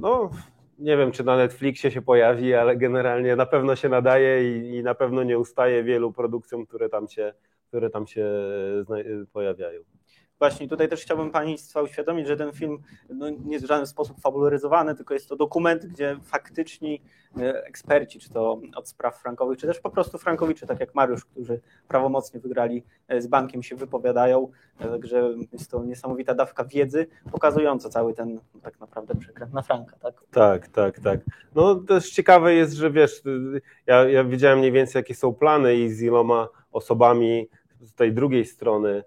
no, 0.00 0.30
nie 0.78 0.96
wiem, 0.96 1.12
czy 1.12 1.24
na 1.24 1.36
Netflixie 1.36 1.90
się 1.90 2.02
pojawi, 2.02 2.54
ale 2.54 2.76
generalnie 2.76 3.36
na 3.36 3.46
pewno 3.46 3.76
się 3.76 3.88
nadaje 3.88 4.58
i, 4.58 4.76
i 4.76 4.82
na 4.82 4.94
pewno 4.94 5.22
nie 5.22 5.38
ustaje 5.38 5.84
wielu 5.84 6.12
produkcjom, 6.12 6.66
które 6.66 6.88
tam 6.88 7.08
się, 7.08 7.34
które 7.68 7.90
tam 7.90 8.06
się 8.06 8.26
pojawiają. 9.32 9.80
Właśnie 10.44 10.68
tutaj 10.68 10.88
też 10.88 11.02
chciałbym 11.02 11.30
Państwa 11.30 11.82
uświadomić, 11.82 12.26
że 12.26 12.36
ten 12.36 12.52
film 12.52 12.78
no, 13.08 13.30
nie 13.30 13.52
jest 13.52 13.64
w 13.64 13.68
żaden 13.68 13.86
sposób 13.86 14.20
fabularyzowany, 14.20 14.94
tylko 14.94 15.14
jest 15.14 15.28
to 15.28 15.36
dokument, 15.36 15.86
gdzie 15.86 16.16
faktyczni 16.22 17.00
e, 17.38 17.64
eksperci, 17.64 18.18
czy 18.18 18.30
to 18.30 18.60
od 18.76 18.88
spraw 18.88 19.22
frankowych, 19.22 19.58
czy 19.58 19.66
też 19.66 19.80
po 19.80 19.90
prostu 19.90 20.18
frankowicze, 20.18 20.66
tak 20.66 20.80
jak 20.80 20.94
Mariusz, 20.94 21.24
którzy 21.24 21.60
prawomocnie 21.88 22.40
wygrali 22.40 22.82
e, 23.08 23.22
z 23.22 23.26
bankiem, 23.26 23.62
się 23.62 23.76
wypowiadają. 23.76 24.48
E, 24.78 24.88
także 24.88 25.34
jest 25.52 25.70
to 25.70 25.84
niesamowita 25.84 26.34
dawka 26.34 26.64
wiedzy, 26.64 27.06
pokazująca 27.32 27.88
cały 27.88 28.14
ten 28.14 28.40
tak 28.62 28.80
naprawdę 28.80 29.14
przekręt 29.14 29.52
na 29.52 29.62
franka. 29.62 29.96
Tak, 29.96 30.14
tak, 30.30 30.68
tak. 30.68 31.00
tak. 31.00 31.20
No 31.54 31.74
też 31.74 32.10
ciekawe 32.10 32.54
jest, 32.54 32.72
że 32.72 32.90
wiesz, 32.90 33.22
ja, 33.86 34.08
ja 34.08 34.24
wiedziałem 34.24 34.58
mniej 34.58 34.72
więcej, 34.72 35.00
jakie 35.00 35.14
są 35.14 35.34
plany 35.34 35.76
i 35.76 35.90
z 35.90 36.02
iloma 36.02 36.48
osobami 36.72 37.48
z 37.80 37.94
tej 37.94 38.12
drugiej 38.12 38.44
strony 38.44 39.04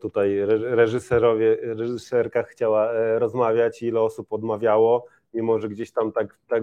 tutaj 0.00 0.38
reżyserowie, 0.46 1.56
reżyserka 1.62 2.42
chciała 2.42 2.92
e, 2.92 3.18
rozmawiać, 3.18 3.82
ile 3.82 4.00
osób 4.00 4.32
odmawiało, 4.32 5.06
mimo 5.34 5.58
że 5.58 5.68
gdzieś 5.68 5.92
tam 5.92 6.12
tak, 6.12 6.38
tak, 6.48 6.62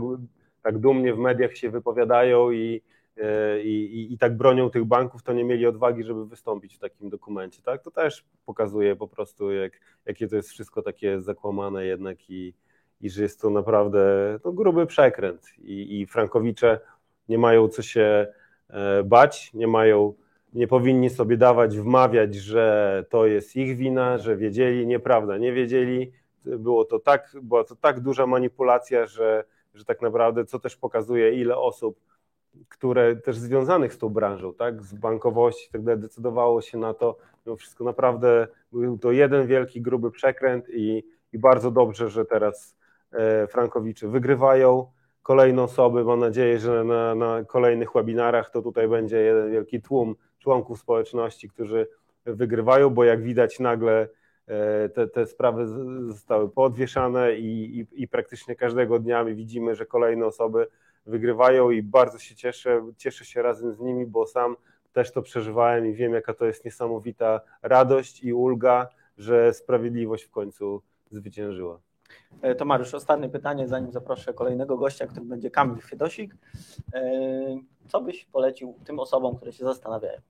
tak 0.61 0.77
dumnie 0.77 1.13
w 1.13 1.17
mediach 1.17 1.57
się 1.57 1.69
wypowiadają 1.69 2.51
i, 2.51 2.81
e, 3.17 3.61
i, 3.61 4.13
i 4.13 4.17
tak 4.17 4.37
bronią 4.37 4.69
tych 4.69 4.85
banków, 4.85 5.23
to 5.23 5.33
nie 5.33 5.43
mieli 5.43 5.65
odwagi, 5.65 6.03
żeby 6.03 6.25
wystąpić 6.25 6.75
w 6.75 6.79
takim 6.79 7.09
dokumencie. 7.09 7.61
Tak? 7.61 7.83
To 7.83 7.91
też 7.91 8.25
pokazuje 8.45 8.95
po 8.95 9.07
prostu, 9.07 9.51
jak, 9.51 9.73
jakie 10.05 10.27
to 10.27 10.35
jest 10.35 10.49
wszystko 10.49 10.81
takie 10.81 11.21
zakłamane 11.21 11.85
jednak 11.85 12.29
i, 12.29 12.53
i 13.01 13.09
że 13.09 13.23
jest 13.23 13.41
to 13.41 13.49
naprawdę 13.49 13.99
no, 14.45 14.51
gruby 14.51 14.85
przekręt. 14.85 15.41
I, 15.59 16.01
I 16.01 16.05
Frankowicze 16.05 16.79
nie 17.29 17.37
mają 17.37 17.67
co 17.67 17.81
się 17.81 18.27
bać, 19.05 19.53
nie 19.53 19.67
mają 19.67 20.13
nie 20.55 20.67
powinni 20.67 21.09
sobie 21.09 21.37
dawać, 21.37 21.77
wmawiać, 21.77 22.35
że 22.35 23.05
to 23.09 23.25
jest 23.25 23.55
ich 23.55 23.77
wina, 23.77 24.17
że 24.17 24.37
wiedzieli, 24.37 24.87
nieprawda, 24.87 25.37
nie 25.37 25.53
wiedzieli. 25.53 26.11
Było 26.45 26.85
to 26.85 26.99
tak, 26.99 27.35
była 27.41 27.63
to 27.63 27.75
tak 27.75 27.99
duża 27.99 28.27
manipulacja, 28.27 29.05
że, 29.05 29.43
że 29.73 29.85
tak 29.85 30.01
naprawdę, 30.01 30.45
co 30.45 30.59
też 30.59 30.75
pokazuje, 30.75 31.33
ile 31.33 31.57
osób, 31.57 31.99
które 32.69 33.15
też 33.15 33.37
związanych 33.37 33.93
z 33.93 33.97
tą 33.97 34.09
branżą, 34.09 34.53
tak, 34.53 34.83
z 34.83 34.93
bankowości, 34.93 35.69
tak 35.71 35.83
dalej, 35.83 36.01
decydowało 36.01 36.61
się 36.61 36.77
na 36.77 36.93
to, 36.93 37.17
mimo 37.45 37.55
wszystko 37.55 37.83
naprawdę 37.83 38.47
był 38.71 38.97
to 38.97 39.11
jeden 39.11 39.47
wielki, 39.47 39.81
gruby 39.81 40.11
przekręt 40.11 40.65
i, 40.69 41.03
i 41.33 41.39
bardzo 41.39 41.71
dobrze, 41.71 42.09
że 42.09 42.25
teraz 42.25 42.77
e, 43.11 43.47
Frankowicze 43.47 44.07
wygrywają, 44.07 44.87
kolejne 45.23 45.63
osoby, 45.63 46.03
mam 46.03 46.19
nadzieję, 46.19 46.59
że 46.59 46.83
na, 46.83 47.15
na 47.15 47.43
kolejnych 47.43 47.93
webinarach 47.93 48.49
to 48.49 48.61
tutaj 48.61 48.87
będzie 48.87 49.17
jeden 49.17 49.51
wielki 49.51 49.81
tłum 49.81 50.15
członków 50.45 50.79
społeczności, 50.79 51.49
którzy 51.49 51.87
wygrywają, 52.25 52.89
bo 52.89 53.03
jak 53.03 53.23
widać 53.23 53.59
nagle 53.59 54.07
e, 54.47 54.89
te, 54.89 55.07
te 55.07 55.25
sprawy 55.25 55.67
zostały 56.07 56.49
podwieszane 56.49 57.35
i, 57.35 57.79
i, 57.79 58.03
i 58.03 58.07
praktycznie 58.07 58.55
każdego 58.55 58.99
dnia 58.99 59.25
widzimy, 59.25 59.75
że 59.75 59.85
kolejne 59.85 60.25
osoby 60.25 60.67
wygrywają 61.05 61.71
i 61.71 61.83
bardzo 61.83 62.19
się 62.19 62.35
cieszę, 62.35 62.85
cieszę 62.97 63.25
się 63.25 63.41
razem 63.41 63.73
z 63.73 63.79
nimi, 63.79 64.05
bo 64.05 64.25
sam 64.27 64.55
też 64.93 65.11
to 65.11 65.21
przeżywałem 65.21 65.85
i 65.85 65.93
wiem, 65.93 66.13
jaka 66.13 66.33
to 66.33 66.45
jest 66.45 66.65
niesamowita 66.65 67.41
radość 67.61 68.23
i 68.23 68.33
ulga, 68.33 68.87
że 69.17 69.53
sprawiedliwość 69.53 70.23
w 70.23 70.31
końcu 70.31 70.81
zwyciężyła. 71.11 71.79
E, 72.41 72.55
to 72.55 72.65
Mariusz, 72.65 72.93
ostatnie 72.93 73.29
pytanie, 73.29 73.67
zanim 73.67 73.91
zaproszę 73.91 74.33
kolejnego 74.33 74.77
gościa, 74.77 75.07
którym 75.07 75.29
będzie 75.29 75.51
Kamil 75.51 75.81
Chwiedosik. 75.81 76.35
E, 76.93 77.01
co 77.87 78.01
byś 78.01 78.25
polecił 78.25 78.79
tym 78.85 78.99
osobom, 78.99 79.35
które 79.35 79.51
się 79.51 79.65
zastanawiają? 79.65 80.21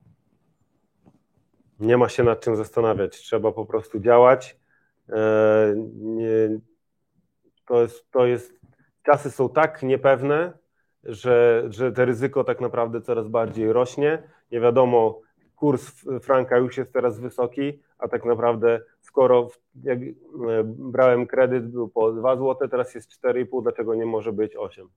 Nie 1.80 1.98
ma 1.98 2.10
się 2.10 2.24
nad 2.24 2.40
czym 2.40 2.56
zastanawiać, 2.56 3.18
trzeba 3.18 3.52
po 3.52 3.66
prostu 3.66 4.00
działać. 4.00 4.60
E, 5.10 5.76
to 7.68 7.82
jest, 7.82 8.12
to 8.12 8.26
jest, 8.26 8.54
czasy 9.04 9.32
są 9.32 9.50
tak 9.50 9.84
niepewne, 9.84 10.54
że, 11.04 11.64
że 11.70 11.92
to 11.92 12.06
ryzyko 12.06 12.44
tak 12.44 12.62
naprawdę 12.62 13.02
coraz 13.02 13.28
bardziej 13.28 13.74
rośnie. 13.74 14.24
Nie 14.52 14.60
wiadomo, 14.60 15.22
kurs 15.56 15.92
franka 16.22 16.58
już 16.58 16.78
jest 16.78 16.94
teraz 16.94 17.20
wysoki, 17.20 17.80
a 17.98 18.08
tak 18.08 18.26
naprawdę 18.26 18.82
skoro 19.16 19.48
jak 19.84 20.00
e, 20.00 20.64
brałem 20.64 21.28
kredyt 21.28 21.68
był 21.68 21.90
po 21.90 22.12
2 22.12 22.36
zł, 22.36 22.68
teraz 22.68 22.96
jest 22.96 23.24
4,5, 23.24 23.64
dlaczego 23.64 23.96
nie 23.96 24.06
może 24.06 24.34
być 24.34 24.56
8? 24.56 24.88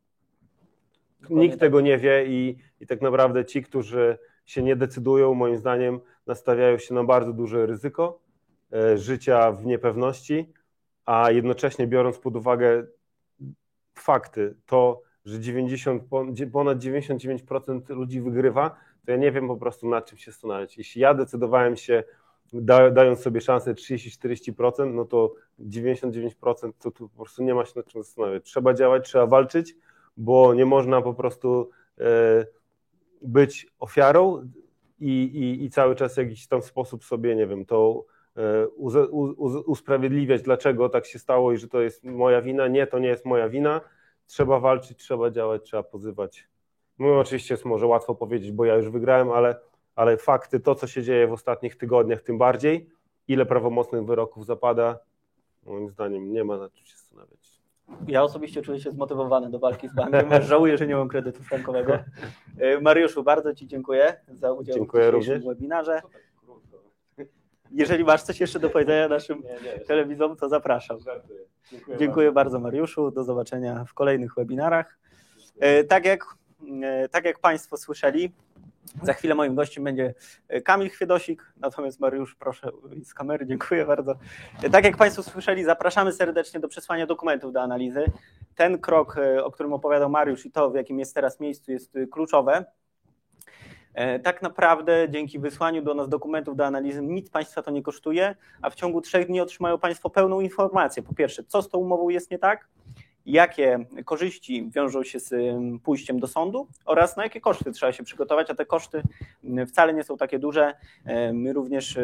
Nikt 1.31 1.55
tak. 1.55 1.61
tego 1.61 1.81
nie 1.81 1.99
wie 1.99 2.27
i, 2.27 2.59
i 2.81 2.87
tak 2.87 3.03
naprawdę 3.03 3.45
ci, 3.45 3.63
którzy 3.63 4.19
się 4.47 4.63
nie 4.63 4.77
decydują, 4.77 5.35
moim 5.35 5.57
zdaniem 5.57 6.01
nastawiają 6.27 6.79
się 6.79 6.95
na 6.95 7.05
bardzo 7.05 7.33
duże 7.33 7.67
ryzyko 7.67 8.21
e, 8.73 8.99
życia 8.99 9.53
w 9.53 9.67
niepewności, 9.67 10.53
a 11.07 11.31
jednocześnie 11.31 11.87
biorąc 11.87 12.19
pod 12.19 12.37
uwagę 12.37 12.87
fakty, 13.95 14.55
to, 14.67 15.03
że 15.25 15.41
90, 15.41 16.03
ponad 16.53 16.79
99% 16.79 17.89
ludzi 17.89 18.21
wygrywa, 18.21 18.77
to 19.07 19.11
ja 19.11 19.17
nie 19.17 19.33
wiem 19.33 19.49
po 19.49 19.57
prostu 19.57 19.89
nad 19.89 20.07
czym 20.07 20.19
się 20.19 20.31
zastanawiać. 20.31 20.79
Jeśli 20.79 21.01
ja 21.01 21.15
decydowałem 21.15 21.77
się, 21.77 22.05
da, 22.53 22.91
dając 22.91 23.21
sobie 23.21 23.41
szansę 23.41 23.75
30-40%, 23.75 24.95
no 24.95 25.05
to 25.05 25.35
99% 25.61 26.73
to 26.79 26.91
tu 26.91 27.09
po 27.09 27.17
prostu 27.17 27.43
nie 27.43 27.55
ma 27.55 27.65
się 27.65 27.73
nad 27.77 27.87
czym 27.87 28.03
zastanawiać. 28.03 28.45
Trzeba 28.45 28.75
działać, 28.75 29.09
trzeba 29.09 29.27
walczyć, 29.27 29.77
bo 30.17 30.55
nie 30.55 30.67
można 30.67 31.03
po 31.03 31.15
prostu 31.15 31.71
e, 32.01 32.47
być 33.23 33.67
ofiarą 33.79 34.51
i, 35.01 35.23
i, 35.23 35.65
i 35.65 35.71
cały 35.71 35.95
czas 35.95 36.15
w 36.15 36.19
jakiś 36.19 36.47
tam 36.47 36.63
sposób 36.63 37.05
sobie, 37.05 37.37
nie 37.37 37.47
wiem, 37.47 37.65
to 37.65 38.05
e, 38.37 38.69
usprawiedliwiać, 39.67 40.43
dlaczego 40.43 40.89
tak 40.89 41.07
się 41.07 41.19
stało 41.19 41.53
i 41.53 41.59
że 41.59 41.69
to 41.69 41.81
jest 41.81 42.05
moja 42.05 42.43
wina. 42.43 42.69
Nie, 42.69 42.87
to 42.87 42.99
nie 42.99 43.09
jest 43.09 43.25
moja 43.25 43.49
wina. 43.49 43.81
Trzeba 44.27 44.61
walczyć, 44.61 44.99
trzeba 44.99 45.31
działać, 45.31 45.63
trzeba 45.63 45.83
pozywać 45.83 46.49
no 46.99 47.19
oczywiście 47.19 47.55
jest 47.55 47.65
może 47.65 47.87
łatwo 47.87 48.15
powiedzieć, 48.15 48.53
bo 48.53 48.65
ja 48.65 48.75
już 48.75 48.89
wygrałem, 48.91 49.31
ale, 49.31 49.57
ale 49.99 50.17
fakty, 50.17 50.61
to 50.61 50.75
co 50.75 50.87
się 50.87 51.03
dzieje 51.03 51.27
w 51.27 51.33
ostatnich 51.33 51.77
tygodniach, 51.77 52.23
tym 52.23 52.39
bardziej, 52.39 52.91
ile 53.29 53.47
prawomocnych 53.47 54.05
wyroków 54.05 54.47
zapada, 54.47 54.99
moim 55.67 55.91
zdaniem 55.91 56.33
nie 56.33 56.45
ma 56.45 56.57
na 56.57 56.71
czym 56.71 56.87
się 56.87 56.97
zastanawiać. 56.97 57.61
Ja 58.07 58.23
osobiście 58.23 58.63
czuję 58.63 58.81
się 58.81 58.91
zmotywowany 58.91 59.51
do 59.51 59.59
walki 59.59 59.89
z 59.89 59.95
bankiem. 59.95 60.43
Żałuję, 60.43 60.79
że 60.79 60.87
nie 60.87 60.97
mam 60.97 61.09
kredytu 61.09 61.43
frankowego. 61.43 61.99
E, 62.59 62.81
Mariuszu, 62.81 63.23
bardzo 63.23 63.55
Ci 63.55 63.67
dziękuję 63.67 64.21
za 64.29 64.53
udział 64.53 64.77
dziękuję 64.77 65.03
w 65.03 65.07
dzisiejszym 65.07 65.35
również. 65.35 65.57
webinarze. 65.57 66.03
Jeżeli 67.71 68.05
masz 68.05 68.23
coś 68.23 68.41
jeszcze 68.41 68.61
do 68.61 68.71
powiedzenia 68.71 69.09
naszym 69.09 69.43
telewizom, 69.87 70.37
to 70.37 70.49
zapraszam. 70.49 70.99
Dziękuję, 71.71 71.99
dziękuję 71.99 72.33
bardzo. 72.33 72.35
bardzo 72.51 72.61
Mariuszu. 72.61 73.11
Do 73.11 73.25
zobaczenia 73.25 73.85
w 73.85 73.95
kolejnych 73.95 74.35
webinarach. 74.35 74.99
E, 75.61 75.85
tak 75.85 76.05
jak 76.05 76.39
E, 76.83 77.09
tak 77.09 77.25
jak 77.25 77.39
Państwo 77.39 77.77
słyszeli, 77.77 78.33
za 79.03 79.13
chwilę 79.13 79.35
moim 79.35 79.55
gościem 79.55 79.85
będzie 79.85 80.15
e, 80.49 80.61
Kamil 80.61 80.91
Chwiedosik, 80.91 81.53
natomiast 81.57 82.01
Mariusz, 82.01 82.35
proszę 82.35 82.71
z 83.05 83.15
kamery, 83.15 83.47
dziękuję 83.47 83.87
bardzo. 83.87 84.15
E, 84.63 84.71
tak 84.71 84.85
jak 84.85 84.97
Państwo 84.97 85.23
słyszeli, 85.23 85.65
zapraszamy 85.65 86.13
serdecznie 86.13 86.61
do 86.61 86.69
przesłania 86.69 87.07
dokumentów 87.07 87.53
do 87.53 87.63
analizy. 87.63 88.05
Ten 88.55 88.79
krok, 88.79 89.17
o 89.43 89.51
którym 89.51 89.73
opowiadał 89.73 90.11
Mariusz 90.11 90.47
i 90.47 90.51
to, 90.51 90.71
w 90.71 90.75
jakim 90.75 90.99
jest 90.99 91.15
teraz 91.15 91.41
miejscu, 91.41 91.73
jest 91.73 91.99
kluczowe. 92.11 92.65
Tak 94.23 94.43
naprawdę 94.43 95.07
dzięki 95.11 95.39
wysłaniu 95.39 95.83
do 95.83 95.95
nas 95.95 96.09
dokumentów 96.09 96.57
do 96.57 96.67
analizy 96.67 97.03
nic 97.03 97.31
Państwa 97.31 97.63
to 97.63 97.71
nie 97.71 97.83
kosztuje, 97.83 98.37
a 98.63 98.71
w 98.71 98.75
ciągu 98.75 99.01
trzech 99.01 99.27
dni 99.27 99.41
otrzymają 99.41 99.79
Państwo 99.79 100.11
pełną 100.11 100.41
informację. 100.41 101.03
Po 101.03 101.15
pierwsze, 101.15 101.45
co 101.45 101.63
z 101.63 101.69
tą 101.69 101.79
umową 101.79 102.09
jest 102.09 102.31
nie 102.31 102.39
tak, 102.39 102.69
jakie 103.29 103.87
korzyści 104.05 104.71
wiążą 104.71 105.03
się 105.03 105.21
z 105.21 105.35
pójściem 105.83 106.21
do 106.21 106.27
sądu 106.27 106.69
oraz 106.85 107.17
na 107.17 107.23
jakie 107.23 107.41
koszty 107.41 107.73
trzeba 107.73 107.93
się 107.93 108.05
przygotować, 108.05 108.51
a 108.51 108.55
te 108.55 108.67
koszty 108.67 109.03
wcale 109.67 109.95
nie 109.95 110.05
są 110.05 110.17
takie 110.17 110.39
duże. 110.39 110.75
My 111.33 111.53
również 111.53 111.99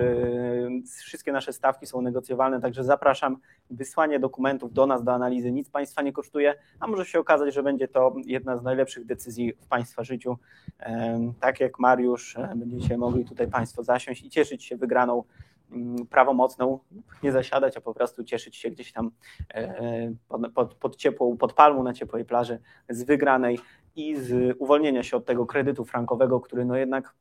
wszystkie 1.02 1.33
nasze 1.33 1.52
stawki 1.52 1.87
są 1.87 2.02
negocjowalne, 2.02 2.61
także 2.61 2.85
zapraszam. 2.85 3.37
Wysłanie 3.71 4.19
dokumentów 4.21 4.73
do 4.73 4.87
nas 4.87 5.04
do 5.04 5.12
analizy 5.12 5.52
nic 5.52 5.71
Państwa 5.71 6.02
nie 6.02 6.12
kosztuje, 6.12 6.54
a 6.81 6.87
może 6.87 7.04
się 7.04 7.21
okazać, 7.21 7.54
że 7.54 7.62
będzie 7.62 7.88
to 7.88 8.14
jedna 8.25 8.57
z 8.57 8.62
najlepszych 8.62 9.04
decyzji 9.04 9.52
w 9.52 9.66
Państwa 9.66 10.04
życiu. 10.04 10.38
Tak 11.40 11.61
jak 11.61 11.78
Mariusz, 11.78 12.37
będziecie 12.57 12.99
mogli 12.99 13.25
tutaj 13.25 13.49
Państwo 13.49 13.83
zasiąść 13.83 14.25
i 14.25 14.31
cieszyć 14.31 14.64
się 14.64 14.76
wygraną 14.76 15.25
prawomocną, 16.11 16.78
nie 17.23 17.33
zasiadać, 17.33 17.76
a 17.76 17.81
po 17.81 17.95
prostu 17.95 18.25
cieszyć 18.25 18.57
się 18.57 18.71
gdzieś 18.71 18.93
tam 18.93 19.11
e, 19.54 20.12
pod, 20.28 20.52
pod, 20.52 20.75
pod 20.75 20.97
ciepłą, 20.97 21.37
pod 21.37 21.52
palmą 21.52 21.83
na 21.83 21.93
ciepłej 21.93 22.25
plaży 22.25 22.59
z 22.88 23.02
wygranej 23.02 23.59
i 23.97 24.16
z 24.16 24.57
uwolnienia 24.59 25.02
się 25.02 25.16
od 25.16 25.25
tego 25.25 25.47
kredytu 25.47 25.85
frankowego, 25.85 26.40
który 26.40 26.64
no 26.64 26.76
jednak 26.76 27.14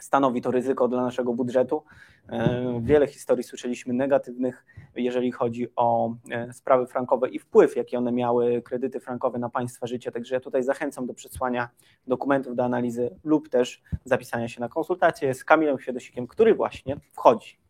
stanowi 0.00 0.42
to 0.42 0.50
ryzyko 0.50 0.88
dla 0.88 1.02
naszego 1.02 1.32
budżetu. 1.32 1.84
E, 2.28 2.80
wiele 2.82 3.06
historii 3.06 3.44
słyszeliśmy 3.44 3.94
negatywnych, 3.94 4.64
jeżeli 4.96 5.32
chodzi 5.32 5.68
o 5.76 6.14
e, 6.30 6.52
sprawy 6.52 6.86
frankowe 6.86 7.28
i 7.28 7.38
wpływ, 7.38 7.76
jaki 7.76 7.96
one 7.96 8.12
miały, 8.12 8.62
kredyty 8.62 9.00
frankowe 9.00 9.38
na 9.38 9.48
państwa 9.48 9.86
życie. 9.86 10.12
Także 10.12 10.34
ja 10.34 10.40
tutaj 10.40 10.62
zachęcam 10.62 11.06
do 11.06 11.14
przesłania 11.14 11.68
dokumentów 12.06 12.56
do 12.56 12.64
analizy 12.64 13.16
lub 13.24 13.48
też 13.48 13.82
zapisania 14.04 14.48
się 14.48 14.60
na 14.60 14.68
konsultację 14.68 15.34
z 15.34 15.44
Kamilem 15.44 15.78
Świedosikiem, 15.78 16.26
który 16.26 16.54
właśnie 16.54 16.96
wchodzi. 17.12 17.67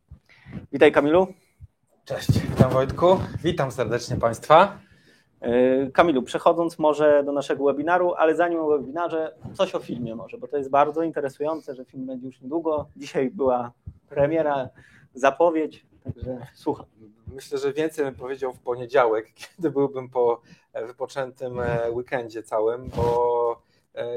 Witaj 0.73 0.93
Kamilu. 0.93 1.27
Cześć, 2.05 2.41
witam 2.41 2.71
Wojtku. 2.71 3.21
Witam 3.45 3.71
serdecznie 3.73 4.17
Państwa. 4.17 4.79
E, 5.41 5.91
Kamilu, 5.91 6.23
przechodząc 6.23 6.79
może 6.79 7.23
do 7.25 7.33
naszego 7.33 7.65
webinaru, 7.65 8.15
ale 8.15 8.37
zanim 8.37 8.61
o 8.61 8.67
webinarze, 8.67 9.35
coś 9.55 9.75
o 9.75 9.79
filmie 9.79 10.15
może, 10.15 10.39
bo 10.39 10.49
to 10.49 10.57
jest 10.57 10.71
bardzo 10.71 11.03
interesujące, 11.03 11.75
że 11.75 11.85
film 11.85 12.07
będzie 12.07 12.27
już 12.27 12.41
niedługo. 12.41 12.89
Dzisiaj 12.97 13.31
była 13.31 13.73
premiera, 14.09 14.69
zapowiedź, 15.15 15.87
także 16.05 16.47
słucham. 16.55 16.87
Myślę, 17.35 17.59
że 17.59 17.73
więcej 17.73 18.05
bym 18.05 18.15
powiedział 18.15 18.53
w 18.53 18.61
poniedziałek, 18.61 19.33
kiedy 19.57 19.71
byłbym 19.71 20.09
po 20.09 20.41
wypoczętym 20.87 21.61
e, 21.61 21.91
weekendzie 21.91 22.43
całym, 22.43 22.91
bo 22.97 23.48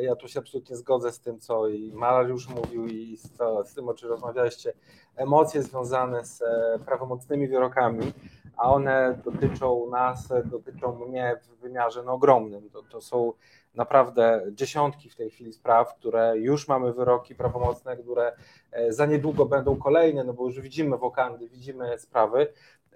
ja 0.02 0.16
tu 0.16 0.28
się 0.28 0.40
absolutnie 0.40 0.76
zgodzę 0.76 1.12
z 1.12 1.20
tym, 1.20 1.40
co 1.40 1.68
i 1.68 1.92
Mariusz 1.94 2.50
mówił 2.50 2.88
i 2.88 3.18
z, 3.18 3.38
to, 3.38 3.64
z 3.64 3.74
tym, 3.74 3.90
o 3.90 3.94
czym 3.94 4.10
rozmawialiście. 4.10 4.74
Emocje 5.16 5.64
związane 5.64 6.26
z 6.26 6.44
prawomocnymi 6.86 7.48
wyrokami 7.48 8.14
a 8.62 8.74
one 8.74 9.20
dotyczą 9.26 9.90
nas, 9.90 10.30
dotyczą 10.46 11.06
mnie 11.08 11.36
w 11.42 11.62
wymiarze 11.62 12.04
no, 12.04 12.12
ogromnym. 12.12 12.70
To, 12.70 12.84
to 12.84 13.02
są 13.02 13.34
naprawdę 13.76 14.46
dziesiątki 14.52 15.10
w 15.10 15.16
tej 15.16 15.30
chwili 15.30 15.54
spraw, 15.54 15.96
które 15.96 16.38
już 16.38 16.68
mamy 16.68 16.94
wyroki 16.94 17.36
prawomocne, 17.36 17.98
które 17.98 18.36
e, 18.72 18.94
za 18.94 19.06
niedługo 19.06 19.46
będą 19.46 19.78
kolejne, 19.78 20.24
no 20.24 20.34
bo 20.34 20.46
już 20.46 20.62
widzimy 20.62 20.98
wokandy, 20.98 21.50
widzimy 21.50 22.00
sprawy 22.00 22.48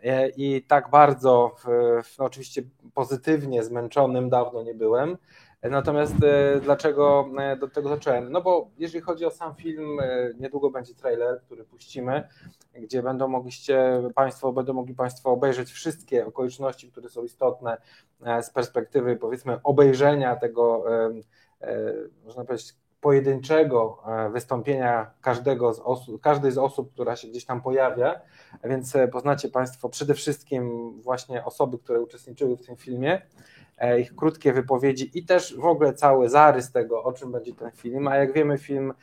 e, 0.04 0.30
i 0.30 0.64
tak 0.64 0.90
bardzo, 0.90 1.56
w, 1.58 1.68
no 2.20 2.26
oczywiście 2.26 2.64
pozytywnie 2.94 3.64
zmęczonym 3.64 4.30
dawno 4.30 4.64
nie 4.64 4.74
byłem 4.74 5.18
Natomiast 5.70 6.16
dlaczego 6.62 7.30
do 7.60 7.68
tego 7.68 7.90
zacząłem? 7.90 8.32
No 8.32 8.42
bo 8.42 8.70
jeżeli 8.78 9.02
chodzi 9.02 9.26
o 9.26 9.32
sam 9.32 9.56
film, 9.56 9.98
niedługo 10.40 10.70
będzie 10.70 10.94
trailer, 10.94 11.42
który 11.42 11.64
puścimy, 11.64 12.28
gdzie 12.74 13.04
będą 13.04 13.28
mogliście 13.28 14.02
Państwo, 14.16 14.54
będą 14.54 14.74
mogli 14.74 14.96
Państwo 14.96 15.32
obejrzeć 15.32 15.72
wszystkie 15.72 16.26
okoliczności, 16.26 16.92
które 16.92 17.10
są 17.10 17.24
istotne 17.24 17.78
z 18.42 18.50
perspektywy 18.50 19.16
powiedzmy 19.16 19.60
obejrzenia 19.64 20.36
tego, 20.36 20.84
można 22.26 22.46
powiedzieć, 22.46 22.76
pojedynczego 23.06 24.04
e, 24.08 24.30
wystąpienia 24.30 25.12
każdego 25.22 25.74
z 25.74 25.80
osób, 25.80 26.22
każdej 26.22 26.52
z 26.52 26.58
osób, 26.58 26.94
która 26.94 27.16
się 27.16 27.28
gdzieś 27.28 27.46
tam 27.46 27.62
pojawia, 27.62 28.22
więc 28.64 28.96
e, 28.96 29.08
poznacie 29.08 29.50
Państwo 29.50 29.90
przede 29.90 30.14
wszystkim 30.14 30.92
właśnie 31.02 31.46
osoby, 31.46 31.78
które 31.78 32.02
uczestniczyły 32.02 32.58
w 32.58 32.66
tym 32.66 32.76
filmie, 32.76 33.14
e, 33.14 33.22
ich 34.02 34.16
krótkie 34.16 34.54
wypowiedzi 34.54 35.12
i 35.20 35.26
też 35.26 35.58
w 35.58 35.66
ogóle 35.66 35.94
cały 35.94 36.30
zarys 36.30 36.72
tego, 36.72 37.04
o 37.04 37.14
czym 37.14 37.32
będzie 37.32 37.54
ten 37.54 37.72
film, 37.72 38.08
a 38.08 38.16
jak 38.16 38.34
wiemy 38.34 38.58
film 38.58 38.94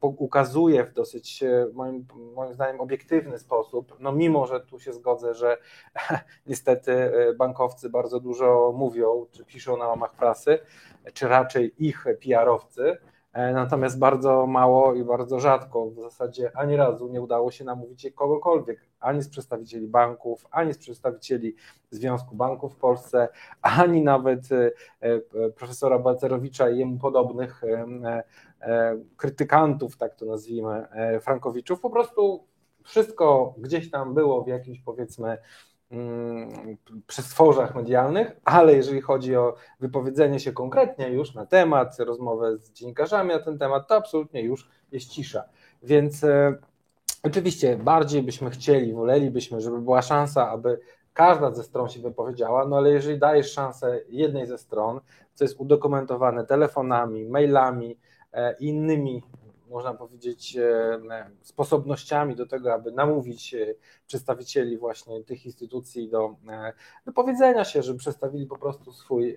ukazuje 0.00 0.84
w 0.84 0.92
dosyć 0.92 1.44
moim, 1.72 2.06
moim 2.34 2.54
zdaniem 2.54 2.80
obiektywny 2.80 3.38
sposób, 3.38 3.96
no 4.00 4.12
mimo, 4.12 4.46
że 4.46 4.60
tu 4.60 4.80
się 4.80 4.92
zgodzę, 4.92 5.34
że 5.34 5.58
niestety 6.46 7.12
bankowcy 7.38 7.90
bardzo 7.90 8.20
dużo 8.20 8.74
mówią, 8.76 9.26
czy 9.32 9.44
piszą 9.44 9.76
na 9.76 9.88
łamach 9.88 10.14
prasy, 10.14 10.58
czy 11.14 11.28
raczej 11.28 11.84
ich 11.86 12.04
PR-owcy, 12.20 12.82
e, 12.90 13.13
natomiast 13.34 13.98
bardzo 13.98 14.46
mało 14.46 14.94
i 14.94 15.04
bardzo 15.04 15.40
rzadko, 15.40 15.90
w 15.90 16.00
zasadzie 16.00 16.50
ani 16.56 16.76
razu 16.76 17.08
nie 17.08 17.22
udało 17.22 17.50
się 17.50 17.64
namówić 17.64 18.06
kogokolwiek, 18.14 18.80
ani 19.00 19.22
z 19.22 19.28
przedstawicieli 19.28 19.88
banków, 19.88 20.46
ani 20.50 20.74
z 20.74 20.78
przedstawicieli 20.78 21.54
Związku 21.90 22.36
Banków 22.36 22.74
w 22.74 22.76
Polsce, 22.76 23.28
ani 23.62 24.02
nawet 24.02 24.52
e, 24.52 24.70
e, 25.00 25.50
profesora 25.50 25.98
Balcerowicza 25.98 26.70
i 26.70 26.78
jemu 26.78 26.98
podobnych 26.98 27.62
krytykantów, 29.16 29.96
tak 29.96 30.14
to 30.14 30.26
nazwijmy, 30.26 30.86
Frankowiczów. 31.20 31.80
Po 31.80 31.90
prostu 31.90 32.44
wszystko 32.82 33.54
gdzieś 33.58 33.90
tam 33.90 34.14
było 34.14 34.44
w 34.44 34.48
jakimś 34.48 34.80
powiedzmy 34.80 35.38
przestworzach 37.06 37.74
medialnych, 37.74 38.36
ale 38.44 38.74
jeżeli 38.74 39.00
chodzi 39.00 39.36
o 39.36 39.54
wypowiedzenie 39.80 40.40
się 40.40 40.52
konkretnie 40.52 41.08
już 41.08 41.34
na 41.34 41.46
temat, 41.46 41.98
rozmowę 41.98 42.58
z 42.58 42.72
dziennikarzami 42.72 43.28
na 43.28 43.38
ten 43.38 43.58
temat, 43.58 43.88
to 43.88 43.96
absolutnie 43.96 44.42
już 44.42 44.68
jest 44.92 45.08
cisza. 45.08 45.44
Więc 45.82 46.24
e, 46.24 46.54
oczywiście 47.22 47.76
bardziej 47.76 48.22
byśmy 48.22 48.50
chcieli, 48.50 48.92
wolelibyśmy, 48.92 49.60
żeby 49.60 49.80
była 49.80 50.02
szansa, 50.02 50.50
aby 50.50 50.80
każda 51.14 51.50
ze 51.50 51.62
stron 51.62 51.88
się 51.88 52.00
wypowiedziała, 52.00 52.66
no 52.66 52.76
ale 52.76 52.90
jeżeli 52.90 53.18
dajesz 53.18 53.52
szansę 53.52 54.00
jednej 54.08 54.46
ze 54.46 54.58
stron, 54.58 55.00
co 55.34 55.44
jest 55.44 55.60
udokumentowane 55.60 56.46
telefonami, 56.46 57.24
mailami, 57.24 57.98
e, 58.32 58.56
innymi 58.60 59.22
można 59.74 59.94
powiedzieć, 59.94 60.56
e, 60.56 61.30
sposobnościami 61.42 62.36
do 62.36 62.46
tego, 62.46 62.74
aby 62.74 62.92
namówić 62.92 63.54
e, 63.54 63.74
przedstawicieli 64.06 64.78
właśnie 64.78 65.24
tych 65.24 65.46
instytucji 65.46 66.08
do 66.08 66.36
wypowiedzenia 67.06 67.60
e, 67.60 67.64
się, 67.64 67.82
żeby 67.82 67.98
przedstawili 67.98 68.46
po 68.46 68.58
prostu 68.58 68.92
swój 68.92 69.36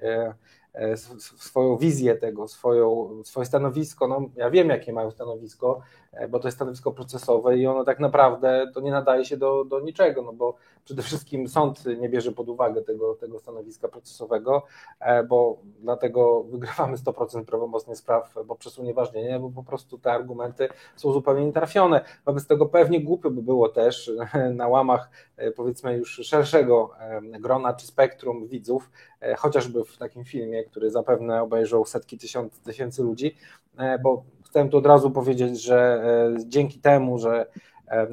E, 0.78 0.98
swoją 1.38 1.78
wizję 1.78 2.16
tego, 2.16 2.48
swoją, 2.48 3.10
swoje 3.24 3.46
stanowisko. 3.46 4.08
No, 4.08 4.30
ja 4.36 4.50
wiem, 4.50 4.70
jakie 4.70 4.94
mają 4.94 5.12
stanowisko, 5.12 5.82
e, 6.07 6.07
bo 6.30 6.40
to 6.40 6.48
jest 6.48 6.58
stanowisko 6.58 6.92
procesowe 6.92 7.58
i 7.58 7.68
ono 7.68 7.84
tak 7.84 8.00
naprawdę 8.00 8.72
to 8.74 8.82
nie 8.82 8.92
nadaje 8.92 9.26
się 9.26 9.38
do, 9.38 9.66
do 9.66 9.80
niczego, 9.80 10.22
no 10.22 10.34
bo 10.34 10.56
przede 10.86 11.02
wszystkim 11.02 11.48
sąd 11.48 11.86
nie 11.86 12.10
bierze 12.10 12.32
pod 12.32 12.50
uwagę 12.50 12.82
tego, 12.82 13.16
tego 13.16 13.40
stanowiska 13.40 13.88
procesowego, 13.88 14.64
e, 15.00 15.24
bo 15.24 15.58
dlatego 15.80 16.44
wygrywamy 16.44 16.98
100% 16.98 17.46
prawomocnych 17.46 17.98
spraw, 17.98 18.36
bo 18.46 18.56
przez 18.56 18.80
unieważnienie, 18.80 19.40
bo 19.40 19.50
po 19.50 19.64
prostu 19.64 19.98
te 19.98 20.12
argumenty 20.12 20.70
są 20.96 21.12
zupełnie 21.12 21.46
nietrafione. 21.46 22.02
Wobec 22.26 22.48
tego 22.48 22.66
pewnie 22.66 23.02
głupio 23.02 23.32
by 23.32 23.42
było 23.42 23.70
też 23.70 24.12
na 24.54 24.68
łamach 24.68 25.10
powiedzmy 25.56 25.98
już 25.98 26.22
szerszego 26.24 26.92
grona 27.22 27.74
czy 27.74 27.88
spektrum 27.88 28.48
widzów, 28.48 28.90
chociażby 29.38 29.84
w 29.84 29.98
takim 29.98 30.26
filmie, 30.26 30.64
który 30.64 30.92
zapewne 30.92 31.42
obejrzał 31.42 31.86
setki 31.86 32.18
tysiąc, 32.18 32.60
tysięcy 32.60 33.04
ludzi, 33.04 33.36
e, 33.78 34.00
bo 34.00 34.24
tu 34.70 34.78
od 34.78 34.86
razu 34.86 35.12
powiedzieć, 35.12 35.62
że 35.62 36.04
e, 36.36 36.48
dzięki 36.48 36.80
temu, 36.80 37.18
że 37.18 37.46
e, 37.88 38.08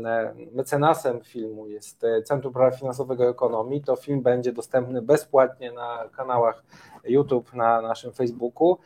mecenasem 0.52 1.20
filmu 1.20 1.66
jest 1.66 2.02
Centrum 2.24 2.52
Prawa 2.52 2.76
Finansowego 2.76 3.24
i 3.24 3.30
Ekonomii, 3.30 3.82
to 3.82 3.96
film 3.96 4.22
będzie 4.22 4.52
dostępny 4.52 5.02
bezpłatnie 5.02 5.72
na 5.72 6.08
kanałach 6.16 6.64
YouTube, 7.04 7.54
na 7.54 7.82
naszym 7.82 8.12
Facebooku, 8.12 8.78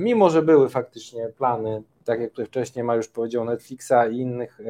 mimo 0.00 0.30
że 0.30 0.42
były 0.42 0.68
faktycznie 0.68 1.28
plany, 1.28 1.82
tak 2.04 2.20
jak 2.20 2.30
tutaj 2.30 2.46
wcześniej 2.46 2.84
Mariusz 2.84 3.08
powiedział, 3.08 3.44
Netflixa 3.44 3.92
i 4.10 4.18
innych 4.18 4.60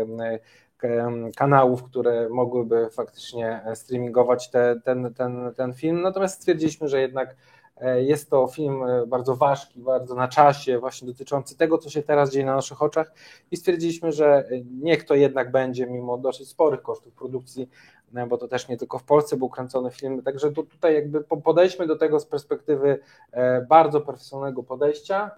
kanałów, 1.36 1.82
które 1.82 2.28
mogłyby 2.28 2.88
faktycznie 2.90 3.60
streamingować 3.74 4.50
te, 4.50 4.80
ten, 4.84 5.14
ten, 5.14 5.52
ten 5.56 5.74
film, 5.74 6.02
natomiast 6.02 6.40
stwierdziliśmy, 6.40 6.88
że 6.88 7.00
jednak 7.00 7.28
E, 7.30 7.55
jest 7.96 8.30
to 8.30 8.46
film 8.46 8.82
e, 8.82 9.06
bardzo 9.06 9.36
ważki, 9.36 9.80
bardzo 9.80 10.14
na 10.14 10.28
czasie, 10.28 10.78
właśnie 10.78 11.08
dotyczący 11.08 11.56
tego, 11.56 11.78
co 11.78 11.90
się 11.90 12.02
teraz 12.02 12.32
dzieje 12.32 12.46
na 12.46 12.54
naszych 12.54 12.82
oczach. 12.82 13.12
I 13.50 13.56
stwierdziliśmy, 13.56 14.12
że 14.12 14.26
e, 14.26 14.44
niech 14.80 15.04
to 15.04 15.14
jednak 15.14 15.50
będzie, 15.50 15.86
mimo 15.86 16.18
dosyć 16.18 16.48
sporych 16.48 16.82
kosztów 16.82 17.12
produkcji, 17.12 17.70
bo 18.28 18.38
to 18.38 18.48
też 18.48 18.68
nie 18.68 18.76
tylko 18.76 18.98
w 18.98 19.04
Polsce 19.04 19.36
był 19.36 19.48
kręcony 19.48 19.90
film, 19.90 20.22
także 20.22 20.52
tutaj 20.52 20.94
jakby 20.94 21.24
podejdźmy 21.24 21.86
do 21.86 21.96
tego 21.96 22.20
z 22.20 22.26
perspektywy 22.26 22.98
bardzo 23.68 24.00
profesjonalnego 24.00 24.62
podejścia, 24.62 25.30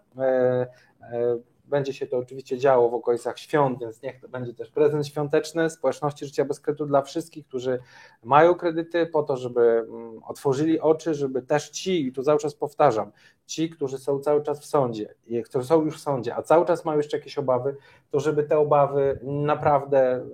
będzie 1.69 1.93
się 1.93 2.07
to 2.07 2.19
oczywiście 2.19 2.59
działo 2.59 2.89
w 2.91 2.95
okolicach 2.95 3.39
świąt, 3.39 3.81
więc 3.81 4.03
niech 4.03 4.21
to 4.21 4.29
będzie 4.29 4.55
też 4.55 4.71
prezent 4.71 5.07
świąteczny 5.07 5.71
społeczności 5.71 6.27
życia 6.27 6.45
bez 6.45 6.61
kredytu 6.61 6.87
dla 6.87 7.03
wszystkich, 7.03 7.47
którzy 7.47 7.79
mają 8.23 8.55
kredyty, 8.55 9.07
po 9.07 9.23
to, 9.23 9.37
żeby 9.37 9.61
mm, 9.61 10.21
otworzyli 10.25 10.81
oczy, 10.81 11.15
żeby 11.15 11.43
też 11.43 11.71
ci, 11.71 12.07
i 12.07 12.13
tu 12.13 12.23
cały 12.23 12.39
czas 12.39 12.55
powtarzam, 12.55 13.13
ci, 13.47 13.71
którzy 13.71 13.99
są 13.99 14.21
cały 14.21 14.43
czas 14.43 14.61
w 14.61 14.65
sądzie, 14.65 15.15
którzy 15.45 15.67
są 15.67 15.85
już 15.85 15.97
w 15.97 16.01
sądzie, 16.01 16.37
a 16.37 16.43
cały 16.43 16.67
czas 16.67 16.85
mają 16.85 16.97
jeszcze 16.97 17.17
jakieś 17.17 17.39
obawy, 17.39 17.77
to 18.11 18.21
żeby 18.21 18.45
te 18.45 18.59
obawy 18.59 19.19
naprawdę 19.23 20.27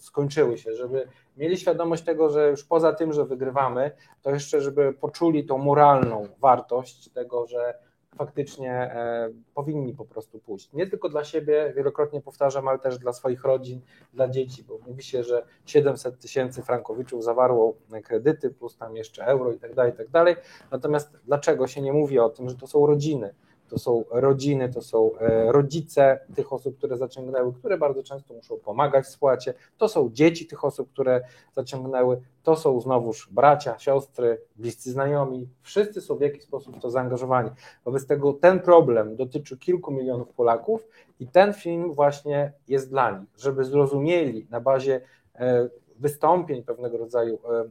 skończyły 0.00 0.58
się, 0.58 0.74
żeby 0.74 1.08
mieli 1.36 1.56
świadomość 1.56 2.04
tego, 2.04 2.30
że 2.30 2.50
już 2.50 2.64
poza 2.64 2.92
tym, 2.92 3.12
że 3.12 3.24
wygrywamy, 3.24 3.90
to 4.22 4.30
jeszcze, 4.30 4.60
żeby 4.60 4.92
poczuli 4.92 5.44
tą 5.44 5.58
moralną 5.58 6.28
wartość 6.38 7.10
tego, 7.10 7.46
że 7.46 7.74
faktycznie 8.16 8.72
e, 8.72 9.30
powinni 9.54 9.94
po 9.94 10.04
prostu 10.04 10.38
pójść. 10.38 10.72
Nie 10.72 10.86
tylko 10.86 11.08
dla 11.08 11.24
siebie, 11.24 11.72
wielokrotnie 11.76 12.20
powtarzam, 12.20 12.68
ale 12.68 12.78
też 12.78 12.98
dla 12.98 13.12
swoich 13.12 13.44
rodzin, 13.44 13.80
dla 14.14 14.28
dzieci, 14.28 14.64
bo 14.64 14.78
mówi 14.86 15.02
się, 15.02 15.24
że 15.24 15.46
700 15.66 16.18
tysięcy 16.18 16.62
frankowiczów 16.62 17.24
zawarło 17.24 17.74
kredyty, 18.04 18.50
plus 18.50 18.76
tam 18.76 18.96
jeszcze 18.96 19.24
euro 19.24 19.52
i 19.52 19.58
tak 19.58 19.74
dalej, 19.74 19.92
i 19.92 19.96
tak 19.96 20.08
dalej. 20.08 20.36
Natomiast 20.70 21.18
dlaczego 21.24 21.66
się 21.66 21.82
nie 21.82 21.92
mówi 21.92 22.18
o 22.18 22.28
tym, 22.28 22.48
że 22.48 22.56
to 22.56 22.66
są 22.66 22.86
rodziny? 22.86 23.34
To 23.72 23.78
są 23.78 24.04
rodziny, 24.10 24.68
to 24.68 24.82
są 24.82 25.18
e, 25.18 25.52
rodzice 25.52 26.20
tych 26.34 26.52
osób, 26.52 26.78
które 26.78 26.96
zaciągnęły, 26.96 27.52
które 27.52 27.78
bardzo 27.78 28.02
często 28.02 28.34
muszą 28.34 28.56
pomagać 28.56 29.04
w 29.04 29.08
spłacie, 29.08 29.54
to 29.78 29.88
są 29.88 30.10
dzieci 30.12 30.46
tych 30.46 30.64
osób, 30.64 30.90
które 30.92 31.20
zaciągnęły, 31.56 32.20
to 32.42 32.56
są 32.56 32.80
znowuż 32.80 33.28
bracia, 33.30 33.78
siostry, 33.78 34.40
bliscy 34.56 34.92
znajomi, 34.92 35.48
wszyscy 35.62 36.00
są 36.00 36.16
w 36.16 36.20
jakiś 36.20 36.42
sposób 36.42 36.76
w 36.76 36.80
to 36.80 36.90
zaangażowani. 36.90 37.50
Wobec 37.84 38.06
tego 38.06 38.32
ten 38.32 38.60
problem 38.60 39.16
dotyczy 39.16 39.58
kilku 39.58 39.90
milionów 39.90 40.28
Polaków 40.28 40.86
i 41.20 41.26
ten 41.26 41.54
film 41.54 41.94
właśnie 41.94 42.52
jest 42.68 42.90
dla 42.90 43.18
nich, 43.18 43.28
żeby 43.38 43.64
zrozumieli 43.64 44.46
na 44.50 44.60
bazie 44.60 45.00
e, 45.34 45.68
wystąpień 45.98 46.62
pewnego 46.62 46.98
rodzaju 46.98 47.34
e, 47.34 47.64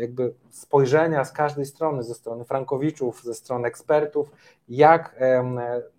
jakby 0.00 0.34
spojrzenia 0.50 1.24
z 1.24 1.32
każdej 1.32 1.66
strony, 1.66 2.02
ze 2.02 2.14
strony 2.14 2.44
frankowiczów, 2.44 3.22
ze 3.22 3.34
strony 3.34 3.68
ekspertów, 3.68 4.30
jak 4.68 5.16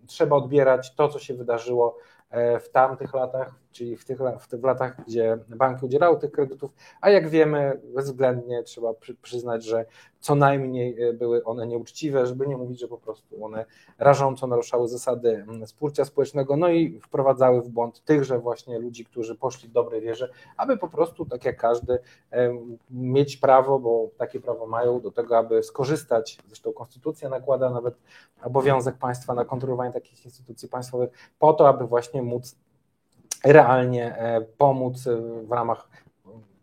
trzeba 0.08 0.36
odbierać 0.36 0.96
to, 0.96 1.10
co 1.10 1.20
się 1.20 1.34
wydarzyło 1.34 1.98
e, 2.30 2.60
w 2.60 2.70
tamtych 2.70 3.14
latach, 3.14 3.56
czyli 3.78 3.98
w 3.98 4.06
tych, 4.06 4.20
w 4.40 4.48
tych 4.48 4.64
latach, 4.64 5.06
gdzie 5.08 5.38
banki 5.50 5.86
udzielały 5.86 6.20
tych 6.20 6.32
kredytów, 6.32 6.74
a 7.02 7.10
jak 7.10 7.30
wiemy, 7.30 7.82
bezwzględnie 7.96 8.64
trzeba 8.64 8.94
przy, 8.94 9.16
przyznać, 9.16 9.64
że 9.64 9.86
co 10.20 10.36
najmniej 10.36 11.02
e, 11.02 11.14
były 11.14 11.44
one 11.44 11.68
nieuczciwe, 11.68 12.26
żeby 12.26 12.48
nie 12.48 12.58
mówić, 12.58 12.80
że 12.80 12.88
po 12.88 12.98
prostu 12.98 13.46
one 13.46 13.66
rażąco 13.98 14.48
naruszały 14.48 14.88
zasady 14.88 15.46
współczucia 15.66 16.06
społecznego, 16.06 16.58
no 16.58 16.70
i 16.70 17.00
wprowadzały 17.00 17.62
w 17.62 17.70
błąd 17.70 18.04
tychże 18.06 18.40
właśnie 18.40 18.80
ludzi, 18.80 19.06
którzy 19.06 19.36
poszli 19.36 19.70
w 19.70 19.72
dobrej 19.72 20.02
wierze, 20.02 20.30
aby 20.58 20.78
po 20.78 20.88
prostu, 20.88 21.26
tak 21.26 21.46
jak 21.46 21.58
każdy, 21.58 22.00
mieć 22.92 23.38
prawo, 23.38 23.80
bo 23.80 24.10
takie 24.18 24.40
prawo 24.40 24.68
mają 24.68 25.02
do 25.02 25.12
tego, 25.12 25.38
aby 25.38 25.64
skorzystać, 25.64 26.38
zresztą 26.48 26.74
konstytucja 26.74 27.30
nakłada 27.30 27.70
nawet 27.70 27.96
obowiązek 28.44 28.98
państwa 28.98 29.34
na 29.34 29.46
kontrolowanie 29.46 29.94
takich 29.94 30.26
instytucji 30.26 30.70
państwowych, 30.70 31.10
po 31.40 31.54
to, 31.54 31.70
aby 31.70 31.88
właśnie 31.88 32.22
móc 32.22 32.56
realnie 33.46 34.18
e, 34.18 34.42
pomóc 34.42 35.08
w 35.44 35.52
ramach 35.52 35.90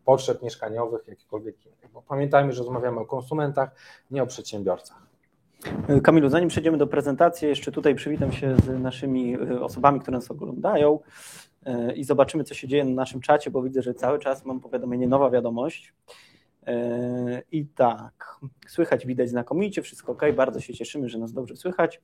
potrzeb 0.05 0.43
mieszkaniowych, 0.43 1.09
jakichkolwiek 1.09 1.67
innych. 1.67 1.91
Bo 1.93 2.03
pamiętajmy, 2.03 2.53
że 2.53 2.59
rozmawiamy 2.59 3.01
o 3.01 3.05
konsumentach, 3.05 3.71
nie 4.11 4.23
o 4.23 4.27
przedsiębiorcach. 4.27 5.05
Kamilu, 6.03 6.29
zanim 6.29 6.49
przejdziemy 6.49 6.79
do 6.79 6.87
prezentacji, 6.87 7.49
jeszcze 7.49 7.73
tutaj 7.73 7.95
przywitam 7.95 8.33
się 8.33 8.57
z 8.57 8.83
naszymi 8.83 9.39
osobami, 9.39 10.01
które 10.01 10.17
nas 10.17 10.31
oglądają 10.31 10.99
i 11.95 12.05
zobaczymy, 12.05 12.45
co 12.45 12.55
się 12.55 12.69
dzieje 12.69 12.85
na 12.85 12.95
naszym 12.95 13.21
czacie, 13.21 13.51
bo 13.51 13.63
widzę, 13.63 13.83
że 13.83 13.95
cały 13.95 14.19
czas 14.19 14.45
mam 14.45 14.61
powiadomienie, 14.61 15.09
nowa 15.09 15.31
wiadomość. 15.31 15.95
I 17.53 17.67
tak, 17.67 18.39
słychać, 18.69 19.07
widać 19.07 19.29
znakomicie, 19.29 19.83
wszystko 19.83 20.13
ok, 20.13 20.23
bardzo 20.37 20.61
się 20.61 20.75
cieszymy, 20.75 21.09
że 21.09 21.19
nas 21.19 21.33
dobrze 21.33 21.57
słychać. 21.57 22.01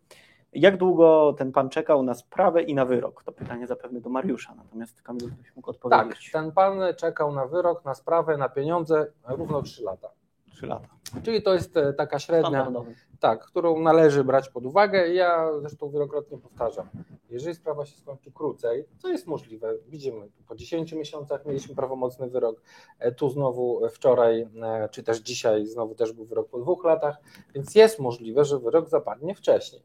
Jak 0.52 0.76
długo 0.76 1.34
ten 1.38 1.52
pan 1.52 1.68
czekał 1.68 2.02
na 2.02 2.14
sprawę 2.14 2.62
i 2.62 2.74
na 2.74 2.84
wyrok? 2.84 3.22
To 3.24 3.32
pytanie 3.32 3.66
zapewne 3.66 4.00
do 4.00 4.10
Mariusza, 4.10 4.54
natomiast 4.54 5.02
Kamil 5.02 5.30
byś 5.30 5.56
mógł 5.56 5.70
odpowiedzieć. 5.70 6.30
Tak, 6.32 6.42
ten 6.42 6.52
pan 6.52 6.80
czekał 6.96 7.32
na 7.32 7.46
wyrok, 7.46 7.84
na 7.84 7.94
sprawę, 7.94 8.36
na 8.36 8.48
pieniądze 8.48 9.06
równo 9.28 9.62
3 9.62 9.82
lata. 9.82 10.10
3 10.50 10.66
lata. 10.66 10.88
Czyli 11.22 11.42
to 11.42 11.54
jest 11.54 11.76
e, 11.76 11.92
taka 11.92 12.18
średnia, 12.18 12.72
tak, 13.20 13.46
którą 13.46 13.80
należy 13.80 14.24
brać 14.24 14.48
pod 14.48 14.66
uwagę. 14.66 15.08
Ja 15.08 15.48
zresztą 15.60 15.90
wielokrotnie 15.90 16.38
powtarzam, 16.38 16.88
jeżeli 17.30 17.54
sprawa 17.54 17.86
się 17.86 17.96
skończy 17.96 18.32
krócej, 18.32 18.84
co 18.98 19.08
jest 19.08 19.26
możliwe, 19.26 19.74
widzimy, 19.88 20.28
po 20.48 20.54
10 20.54 20.92
miesiącach 20.92 21.46
mieliśmy 21.46 21.74
prawomocny 21.74 22.30
wyrok, 22.30 22.62
e, 22.98 23.12
tu 23.12 23.28
znowu 23.30 23.80
wczoraj, 23.88 24.48
e, 24.62 24.88
czy 24.88 25.02
też 25.02 25.18
dzisiaj 25.18 25.66
znowu 25.66 25.94
też 25.94 26.12
był 26.12 26.24
wyrok 26.24 26.48
po 26.48 26.58
dwóch 26.58 26.84
latach, 26.84 27.16
więc 27.54 27.74
jest 27.74 27.98
możliwe, 27.98 28.44
że 28.44 28.58
wyrok 28.58 28.88
zapadnie 28.88 29.34
wcześniej. 29.34 29.82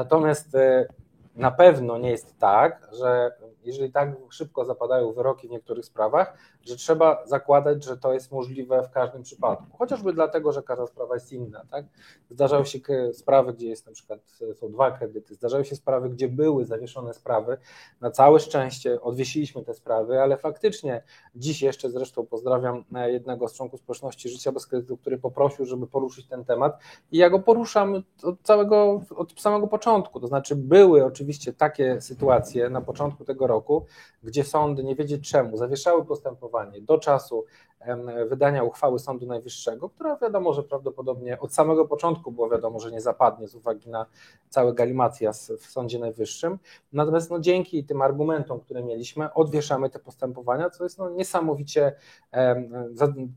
Natomiast 0.00 0.56
na 1.36 1.50
pewno 1.50 1.98
nie 1.98 2.10
jest 2.10 2.38
tak, 2.38 2.88
że 2.92 3.30
jeżeli 3.64 3.92
tak 3.92 4.08
szybko 4.30 4.64
zapadają 4.64 5.12
wyroki 5.12 5.48
w 5.48 5.50
niektórych 5.50 5.84
sprawach, 5.84 6.38
że 6.64 6.76
trzeba 6.76 7.26
zakładać, 7.26 7.84
że 7.84 7.96
to 7.96 8.12
jest 8.12 8.32
możliwe 8.32 8.82
w 8.82 8.90
każdym 8.90 9.22
przypadku. 9.22 9.76
Chociażby 9.78 10.12
dlatego, 10.12 10.52
że 10.52 10.62
każda 10.62 10.86
sprawa 10.86 11.14
jest 11.14 11.32
inna. 11.32 11.64
Tak? 11.70 11.84
Zdarzały 12.30 12.66
się 12.66 12.78
sprawy, 13.12 13.52
gdzie 13.52 13.68
jest 13.68 13.86
na 13.86 13.92
przykład 13.92 14.20
są 14.54 14.72
dwa 14.72 14.90
kredyty, 14.90 15.34
zdarzały 15.34 15.64
się 15.64 15.76
sprawy, 15.76 16.10
gdzie 16.10 16.28
były 16.28 16.64
zawieszone 16.64 17.14
sprawy. 17.14 17.58
Na 18.00 18.10
całe 18.10 18.40
szczęście 18.40 19.00
odwiesiliśmy 19.00 19.64
te 19.64 19.74
sprawy, 19.74 20.20
ale 20.20 20.36
faktycznie 20.36 21.02
dziś 21.34 21.62
jeszcze 21.62 21.90
zresztą 21.90 22.26
pozdrawiam 22.26 22.84
jednego 23.06 23.48
z 23.48 23.54
członków 23.54 23.80
społeczności 23.80 24.28
Życia 24.28 24.52
bez 24.52 24.66
kredytu, 24.66 24.96
który 24.96 25.18
poprosił, 25.18 25.66
żeby 25.66 25.86
poruszyć 25.86 26.26
ten 26.26 26.44
temat 26.44 26.78
i 27.12 27.18
ja 27.18 27.30
go 27.30 27.38
poruszam 27.38 28.02
od 28.22 28.42
całego, 28.42 29.00
od 29.16 29.40
samego 29.40 29.66
początku. 29.66 30.20
To 30.20 30.26
znaczy 30.26 30.56
były 30.56 31.04
oczywiście 31.04 31.52
takie 31.52 32.00
sytuacje 32.00 32.70
na 32.70 32.80
początku 32.80 33.24
tego 33.24 33.46
roku, 33.46 33.86
gdzie 34.22 34.44
sądy 34.44 34.84
nie 34.84 34.94
wiedzieć 34.94 35.30
czemu 35.30 35.56
zawieszały 35.56 36.04
postępowanie 36.04 36.49
do 36.80 36.98
czasu 36.98 37.44
wydania 38.28 38.62
uchwały 38.62 38.98
Sądu 38.98 39.26
Najwyższego, 39.26 39.88
która 39.88 40.16
wiadomo, 40.16 40.52
że 40.52 40.62
prawdopodobnie 40.62 41.40
od 41.40 41.54
samego 41.54 41.84
początku 41.84 42.32
było 42.32 42.48
wiadomo, 42.48 42.80
że 42.80 42.90
nie 42.90 43.00
zapadnie 43.00 43.48
z 43.48 43.54
uwagi 43.54 43.90
na 43.90 44.06
cały 44.48 44.74
galimatias 44.74 45.52
w 45.58 45.66
Sądzie 45.66 45.98
Najwyższym. 45.98 46.58
Natomiast 46.92 47.30
no, 47.30 47.40
dzięki 47.40 47.84
tym 47.84 48.02
argumentom, 48.02 48.60
które 48.60 48.82
mieliśmy, 48.82 49.34
odwieszamy 49.34 49.90
te 49.90 49.98
postępowania, 49.98 50.70
co 50.70 50.84
jest 50.84 50.98
no, 50.98 51.10
niesamowicie, 51.10 51.92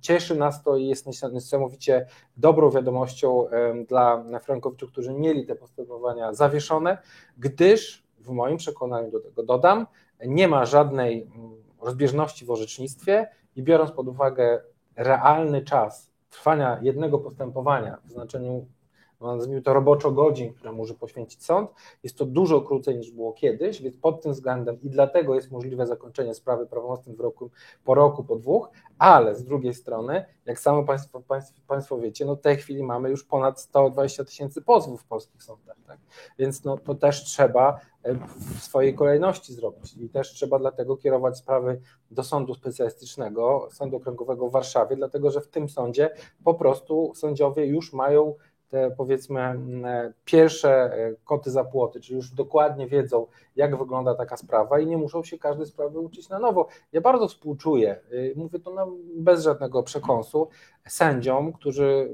cieszy 0.01 0.35
nas 0.35 0.63
to 0.63 0.77
i 0.77 0.87
jest 0.87 1.07
niesamowicie 1.33 2.07
dobrą 2.37 2.69
wiadomością 2.69 3.45
dla 3.87 4.23
frankowiczów, 4.39 4.91
którzy 4.91 5.13
mieli 5.13 5.45
te 5.45 5.55
postępowania 5.55 6.33
zawieszone, 6.33 6.97
gdyż 7.37 8.03
w 8.19 8.29
moim 8.29 8.57
przekonaniu 8.57 9.11
do 9.11 9.19
tego 9.19 9.43
dodam, 9.43 9.87
nie 10.25 10.47
ma 10.47 10.65
żadnej 10.65 11.21
mm, 11.23 11.63
rozbieżności 11.83 12.45
w 12.45 12.51
orzecznictwie 12.51 13.29
i 13.55 13.63
biorąc 13.63 13.91
pod 13.91 14.07
uwagę 14.07 14.61
realny 14.95 15.61
czas 15.61 16.11
trwania 16.29 16.79
jednego 16.81 17.19
postępowania 17.19 17.97
w 18.05 18.11
znaczeniu 18.11 18.67
nazwijmy 19.27 19.61
to 19.61 19.73
roboczo 19.73 20.11
godzin, 20.11 20.53
które 20.53 20.71
może 20.71 20.93
poświęcić 20.93 21.43
sąd, 21.43 21.71
jest 22.03 22.17
to 22.17 22.25
dużo 22.25 22.61
krócej 22.61 22.97
niż 22.97 23.11
było 23.11 23.33
kiedyś, 23.33 23.81
więc 23.81 23.97
pod 23.97 24.21
tym 24.21 24.31
względem 24.31 24.81
i 24.81 24.89
dlatego 24.89 25.35
jest 25.35 25.51
możliwe 25.51 25.87
zakończenie 25.87 26.33
sprawy 26.33 26.67
prawomocnym 26.67 27.15
wyroku 27.15 27.49
po 27.83 27.93
roku, 27.93 28.23
po 28.23 28.35
dwóch, 28.35 28.69
ale 28.97 29.35
z 29.35 29.43
drugiej 29.43 29.73
strony, 29.73 30.25
jak 30.45 30.59
samo 30.59 30.83
Państwo, 30.83 31.21
państwo, 31.21 31.61
państwo 31.67 31.97
wiecie, 31.97 32.25
no 32.25 32.35
w 32.35 32.41
tej 32.41 32.57
chwili 32.57 32.83
mamy 32.83 33.09
już 33.09 33.23
ponad 33.23 33.61
120 33.61 34.25
tysięcy 34.25 34.61
pozwów 34.61 35.01
w 35.01 35.05
polskich 35.05 35.43
sądach, 35.43 35.77
tak? 35.87 35.99
więc 36.39 36.63
no, 36.63 36.77
to 36.77 36.95
też 36.95 37.23
trzeba 37.23 37.79
e, 38.03 38.15
w 38.57 38.63
swojej 38.63 38.95
kolejności 38.95 39.53
zrobić 39.53 39.97
i 39.97 40.09
też 40.09 40.31
trzeba 40.31 40.59
dlatego 40.59 40.97
kierować 40.97 41.37
sprawy 41.37 41.81
do 42.11 42.23
sądu 42.23 42.53
specjalistycznego, 42.53 43.67
sądu 43.71 43.97
okręgowego 43.97 44.49
w 44.49 44.51
Warszawie, 44.51 44.95
dlatego 44.95 45.31
że 45.31 45.41
w 45.41 45.47
tym 45.47 45.69
sądzie 45.69 46.09
po 46.43 46.53
prostu 46.53 47.11
sędziowie 47.15 47.65
już 47.65 47.93
mają 47.93 48.35
te 48.73 48.91
powiedzmy 48.97 49.59
pierwsze 50.25 50.69
e, 50.69 51.15
koty 51.25 51.51
za 51.51 51.63
płoty, 51.63 52.01
czyli 52.01 52.15
już 52.15 52.31
dokładnie 52.31 52.87
wiedzą, 52.87 53.27
jak 53.55 53.77
wygląda 53.77 54.15
taka 54.15 54.37
sprawa 54.37 54.79
i 54.79 54.87
nie 54.87 54.97
muszą 54.97 55.23
się 55.23 55.37
każdej 55.37 55.65
sprawy 55.65 55.99
uczyć 55.99 56.29
na 56.29 56.39
nowo. 56.39 56.67
Ja 56.91 57.01
bardzo 57.01 57.27
współczuję, 57.27 57.99
y, 58.11 58.33
mówię 58.35 58.59
to 58.59 58.87
bez 59.15 59.43
żadnego 59.43 59.83
przekąsu, 59.83 60.49
sędziom, 60.87 61.53
którzy 61.53 62.13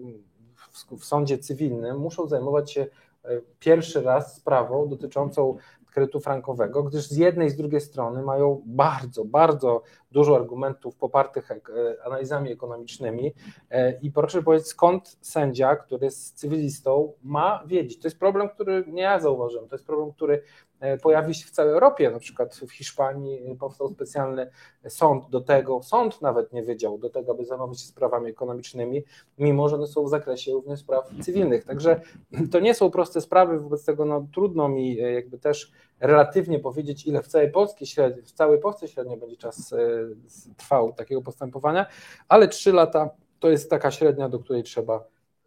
w 0.97 1.05
sądzie 1.05 1.37
cywilnym 1.37 1.99
muszą 1.99 2.27
zajmować 2.27 2.71
się 2.71 2.81
e, 2.81 3.41
pierwszy 3.59 4.01
raz 4.01 4.35
sprawą 4.35 4.87
dotyczącą 4.89 5.57
kredytu 5.99 6.19
frankowego, 6.19 6.83
gdyż 6.83 7.07
z 7.07 7.17
jednej 7.17 7.47
i 7.47 7.51
z 7.51 7.55
drugiej 7.55 7.81
strony 7.81 8.23
mają 8.23 8.61
bardzo, 8.65 9.25
bardzo 9.25 9.81
dużo 10.11 10.35
argumentów 10.35 10.95
popartych 10.95 11.51
e, 11.51 11.57
analizami 12.05 12.51
ekonomicznymi 12.51 13.33
e, 13.69 13.99
i 13.99 14.11
proszę 14.11 14.43
powiedzieć, 14.43 14.67
skąd 14.67 15.17
sędzia, 15.21 15.75
który 15.75 16.05
jest 16.05 16.37
cywilistą, 16.37 17.13
ma 17.23 17.63
wiedzieć. 17.67 17.99
To 17.99 18.07
jest 18.07 18.19
problem, 18.19 18.49
który 18.49 18.83
nie 18.87 19.01
ja 19.01 19.19
zauważyłem, 19.19 19.67
to 19.67 19.75
jest 19.75 19.85
problem, 19.85 20.11
który 20.11 20.43
pojawi 21.01 21.33
się 21.33 21.47
w 21.47 21.51
całej 21.51 21.73
Europie, 21.73 22.11
na 22.11 22.19
przykład 22.19 22.55
w 22.55 22.71
Hiszpanii 22.71 23.55
powstał 23.59 23.89
specjalny 23.89 24.49
sąd 24.87 25.29
do 25.29 25.41
tego, 25.41 25.83
sąd 25.83 26.21
nawet 26.21 26.53
nie 26.53 26.63
wiedział 26.63 26.97
do 26.97 27.09
tego, 27.09 27.31
aby 27.31 27.45
zajmować 27.45 27.81
się 27.81 27.87
sprawami 27.87 28.29
ekonomicznymi, 28.29 29.03
mimo 29.37 29.69
że 29.69 29.75
one 29.75 29.87
są 29.87 30.03
w 30.03 30.09
zakresie 30.09 30.51
również 30.51 30.79
spraw 30.79 31.09
cywilnych. 31.21 31.65
Także 31.65 32.01
to 32.51 32.59
nie 32.59 32.73
są 32.73 32.91
proste 32.91 33.21
sprawy, 33.21 33.59
wobec 33.59 33.85
tego 33.85 34.05
no, 34.05 34.27
trudno 34.33 34.69
mi 34.69 34.95
jakby 34.95 35.39
też 35.39 35.71
relatywnie 35.99 36.59
powiedzieć, 36.59 37.07
ile 37.07 37.23
w 37.23 37.27
całej 37.27 37.51
Polsce 37.51 37.85
średnio, 37.85 38.23
w 38.23 38.31
całej 38.31 38.59
Polsce 38.59 38.87
średnio 38.87 39.17
będzie 39.17 39.37
czas 39.37 39.75
trwał 40.57 40.93
takiego 40.93 41.21
postępowania, 41.21 41.85
ale 42.27 42.47
trzy 42.47 42.73
lata 42.73 43.09
to 43.39 43.49
jest 43.49 43.69
taka 43.69 43.91
średnia, 43.91 44.29
do 44.29 44.39
której 44.39 44.63
trzeba 44.63 45.03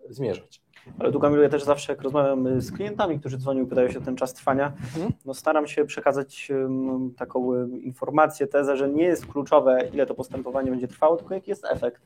zmierzać. 0.09 0.62
Ale 0.99 1.12
tu 1.12 1.21
Kamilu, 1.21 1.42
ja 1.42 1.49
też 1.49 1.62
zawsze 1.62 1.92
jak 1.92 2.03
rozmawiam 2.03 2.61
z 2.61 2.73
klientami, 2.73 3.21
którzy 3.21 3.38
dzwonią, 3.38 3.66
pytają 3.66 3.88
się 3.90 3.99
o 3.99 4.03
ten 4.03 4.16
czas 4.16 4.35
trwania, 4.35 4.66
mhm. 4.66 5.12
no 5.25 5.35
staram 5.35 5.66
się 5.66 5.85
przekazać 5.85 6.53
taką 7.16 7.66
informację, 7.66 8.47
tezę, 8.47 8.77
że 8.77 8.88
nie 8.88 9.05
jest 9.05 9.27
kluczowe, 9.27 9.88
ile 9.92 10.07
to 10.07 10.14
postępowanie 10.14 10.71
będzie 10.71 10.88
trwało, 10.88 11.16
tylko 11.16 11.35
jaki 11.35 11.51
jest 11.51 11.64
efekt 11.64 12.03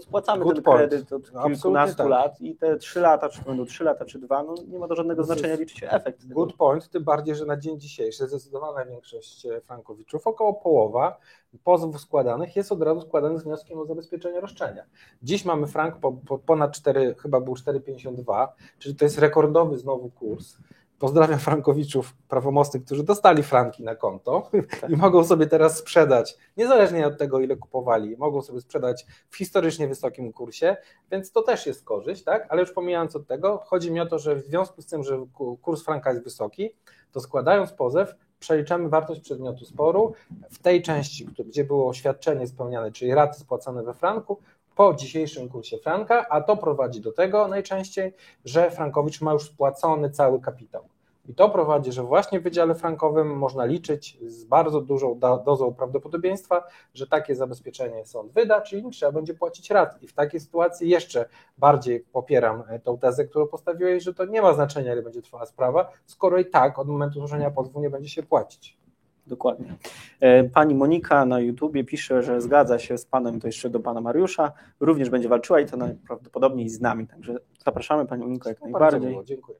spłacamy 0.00 0.44
Good 0.44 0.54
ten 0.54 0.64
point. 0.64 0.90
kredyt 0.90 1.12
od 1.12 1.32
no, 1.32 1.44
kilkunastu 1.44 1.96
tak. 1.96 2.08
lat 2.08 2.40
i 2.40 2.56
te 2.56 2.76
trzy 2.76 3.00
lata, 3.00 3.28
czy 3.28 3.42
będą 3.42 3.66
trzy 3.66 3.84
lata, 3.84 4.04
czy 4.04 4.18
dwa, 4.18 4.42
no 4.42 4.54
nie 4.68 4.78
ma 4.78 4.88
to 4.88 4.94
żadnego 4.94 5.24
znaczenia, 5.24 5.54
liczy 5.54 5.76
się 5.76 5.90
efekt. 5.90 6.26
Good 6.26 6.48
tego. 6.48 6.58
point, 6.58 6.88
tym 6.88 7.04
bardziej, 7.04 7.34
że 7.34 7.46
na 7.46 7.56
dzień 7.56 7.80
dzisiejszy 7.80 8.28
zdecydowana 8.28 8.84
większość 8.84 9.46
e, 9.46 9.60
frankowiczów, 9.60 10.26
około 10.26 10.54
połowa 10.54 11.18
pozwów 11.64 12.00
składanych 12.00 12.56
jest 12.56 12.72
od 12.72 12.82
razu 12.82 13.00
składanych 13.00 13.40
z 13.40 13.44
wnioskiem 13.44 13.78
o 13.78 13.84
zabezpieczenie 13.84 14.40
roszczenia. 14.40 14.84
Dziś 15.22 15.44
mamy 15.44 15.66
frank 15.66 15.96
po, 15.96 16.12
po 16.12 16.38
ponad 16.38 16.72
4, 16.72 17.14
chyba 17.18 17.40
był 17.40 17.54
4,52, 17.54 18.48
czyli 18.78 18.96
to 18.96 19.04
jest 19.04 19.18
rekordowy 19.18 19.78
znowu 19.78 20.10
kurs. 20.10 20.56
Pozdrawiam 20.98 21.38
frankowiczów 21.38 22.14
prawomocnych, 22.28 22.84
którzy 22.84 23.02
dostali 23.02 23.42
franki 23.42 23.84
na 23.84 23.94
konto 23.94 24.50
i 24.88 24.96
mogą 24.96 25.24
sobie 25.24 25.46
teraz 25.46 25.78
sprzedać, 25.78 26.36
niezależnie 26.56 27.06
od 27.06 27.18
tego, 27.18 27.40
ile 27.40 27.56
kupowali, 27.56 28.16
mogą 28.16 28.42
sobie 28.42 28.60
sprzedać 28.60 29.06
w 29.30 29.36
historycznie 29.36 29.88
wysokim 29.88 30.32
kursie, 30.32 30.76
więc 31.10 31.32
to 31.32 31.42
też 31.42 31.66
jest 31.66 31.84
korzyść, 31.84 32.24
tak? 32.24 32.46
Ale 32.48 32.60
już 32.60 32.72
pomijając 32.72 33.16
od 33.16 33.26
tego, 33.26 33.62
chodzi 33.66 33.92
mi 33.92 34.00
o 34.00 34.06
to, 34.06 34.18
że 34.18 34.36
w 34.36 34.40
związku 34.40 34.82
z 34.82 34.86
tym, 34.86 35.04
że 35.04 35.26
kurs 35.62 35.84
franka 35.84 36.10
jest 36.10 36.24
wysoki, 36.24 36.70
to 37.12 37.20
składając 37.20 37.72
pozew, 37.72 38.14
przeliczamy 38.40 38.88
wartość 38.88 39.20
przedmiotu 39.20 39.64
sporu 39.64 40.12
w 40.50 40.58
tej 40.58 40.82
części, 40.82 41.26
gdzie 41.46 41.64
było 41.64 41.88
oświadczenie 41.88 42.46
spełniane, 42.46 42.92
czyli 42.92 43.14
raty 43.14 43.40
spłacane 43.40 43.82
we 43.82 43.94
franku, 43.94 44.38
po 44.76 44.94
dzisiejszym 44.94 45.48
kursie 45.48 45.78
franka, 45.78 46.28
a 46.28 46.40
to 46.40 46.56
prowadzi 46.56 47.00
do 47.00 47.12
tego 47.12 47.48
najczęściej, 47.48 48.14
że 48.44 48.70
Frankowicz 48.70 49.20
ma 49.20 49.32
już 49.32 49.42
spłacony 49.42 50.10
cały 50.10 50.40
kapitał. 50.40 50.88
I 51.28 51.34
to 51.34 51.48
prowadzi, 51.48 51.92
że 51.92 52.02
właśnie 52.02 52.40
w 52.40 52.42
Wydziale 52.42 52.74
Frankowym 52.74 53.38
można 53.38 53.64
liczyć 53.64 54.18
z 54.26 54.44
bardzo 54.44 54.80
dużą 54.80 55.20
dozą 55.46 55.74
prawdopodobieństwa, 55.74 56.64
że 56.94 57.06
takie 57.06 57.34
zabezpieczenie 57.34 58.04
sąd 58.04 58.32
wyda, 58.32 58.60
czyli 58.60 58.90
trzeba 58.90 59.12
będzie 59.12 59.34
płacić 59.34 59.70
rat. 59.70 60.02
I 60.02 60.06
w 60.06 60.12
takiej 60.12 60.40
sytuacji 60.40 60.88
jeszcze 60.88 61.28
bardziej 61.58 62.00
popieram 62.00 62.62
e, 62.68 62.78
tą 62.78 62.98
tezę, 62.98 63.24
którą 63.24 63.46
postawiłeś, 63.46 64.02
że 64.02 64.14
to 64.14 64.24
nie 64.24 64.42
ma 64.42 64.54
znaczenia, 64.54 64.92
ile 64.92 65.02
będzie 65.02 65.22
trwała 65.22 65.46
sprawa, 65.46 65.92
skoro 66.06 66.38
i 66.38 66.44
tak 66.46 66.78
od 66.78 66.88
momentu 66.88 67.18
złożenia 67.18 67.50
pozwu 67.50 67.80
nie 67.80 67.90
będzie 67.90 68.08
się 68.08 68.22
płacić. 68.22 68.85
Dokładnie. 69.26 69.74
E, 70.20 70.44
pani 70.44 70.74
Monika 70.74 71.26
na 71.26 71.40
YouTubie 71.40 71.84
pisze, 71.84 72.22
że 72.22 72.40
zgadza 72.40 72.78
się 72.78 72.98
z 72.98 73.06
panem, 73.06 73.40
to 73.40 73.46
jeszcze 73.46 73.70
do 73.70 73.80
pana 73.80 74.00
Mariusza, 74.00 74.52
również 74.80 75.10
będzie 75.10 75.28
walczyła 75.28 75.60
i 75.60 75.66
to 75.66 75.76
najprawdopodobniej 75.76 76.68
z 76.68 76.80
nami. 76.80 77.06
Także 77.06 77.36
zapraszamy 77.64 78.06
panią 78.06 78.24
Moniko 78.24 78.48
jak 78.48 78.60
najbardziej. 78.60 79.10
Miło, 79.10 79.24
dziękuję. 79.24 79.58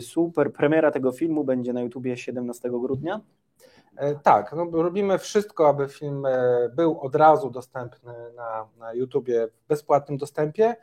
Super. 0.00 0.52
Premiera 0.52 0.90
tego 0.90 1.12
filmu 1.12 1.44
będzie 1.44 1.72
na 1.72 1.80
YouTubie 1.80 2.16
17 2.16 2.70
grudnia. 2.70 3.20
E, 3.96 4.14
tak, 4.14 4.52
no, 4.52 4.82
robimy 4.82 5.18
wszystko, 5.18 5.68
aby 5.68 5.88
film 5.88 6.26
e, 6.26 6.68
był 6.74 7.00
od 7.00 7.14
razu 7.14 7.50
dostępny 7.50 8.12
na, 8.36 8.68
na 8.78 8.94
YouTubie 8.94 9.48
w 9.48 9.68
bezpłatnym 9.68 10.18
dostępie. 10.18 10.76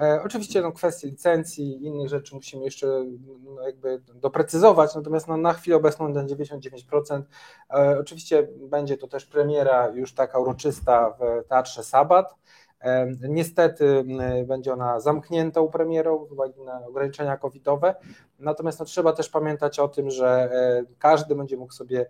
E, 0.00 0.22
oczywiście 0.24 0.62
no, 0.62 0.72
kwestie 0.72 1.08
licencji 1.08 1.64
i 1.64 1.86
innych 1.86 2.08
rzeczy 2.08 2.34
musimy 2.34 2.64
jeszcze 2.64 2.86
no, 3.44 3.62
jakby 3.62 4.00
doprecyzować, 4.14 4.94
natomiast 4.94 5.28
no, 5.28 5.36
na 5.36 5.52
chwilę 5.52 5.76
obecną 5.76 6.08
na 6.08 6.24
99%. 6.24 7.22
E, 7.70 7.98
oczywiście 8.00 8.48
będzie 8.56 8.96
to 8.96 9.08
też 9.08 9.26
premiera 9.26 9.88
już 9.88 10.14
taka 10.14 10.38
uroczysta 10.38 11.10
w 11.10 11.48
Teatrze 11.48 11.84
Sabat. 11.84 12.34
E, 12.80 13.06
niestety 13.28 14.04
będzie 14.46 14.72
ona 14.72 15.00
zamkniętą 15.00 15.68
premierą 15.68 16.26
z 16.26 16.32
uwagi 16.32 16.62
na 16.62 16.86
ograniczenia 16.86 17.36
covidowe, 17.36 17.94
natomiast 18.38 18.78
no, 18.78 18.84
trzeba 18.84 19.12
też 19.12 19.28
pamiętać 19.28 19.78
o 19.78 19.88
tym, 19.88 20.10
że 20.10 20.50
każdy 20.98 21.34
będzie 21.34 21.56
mógł 21.56 21.72
sobie 21.72 22.06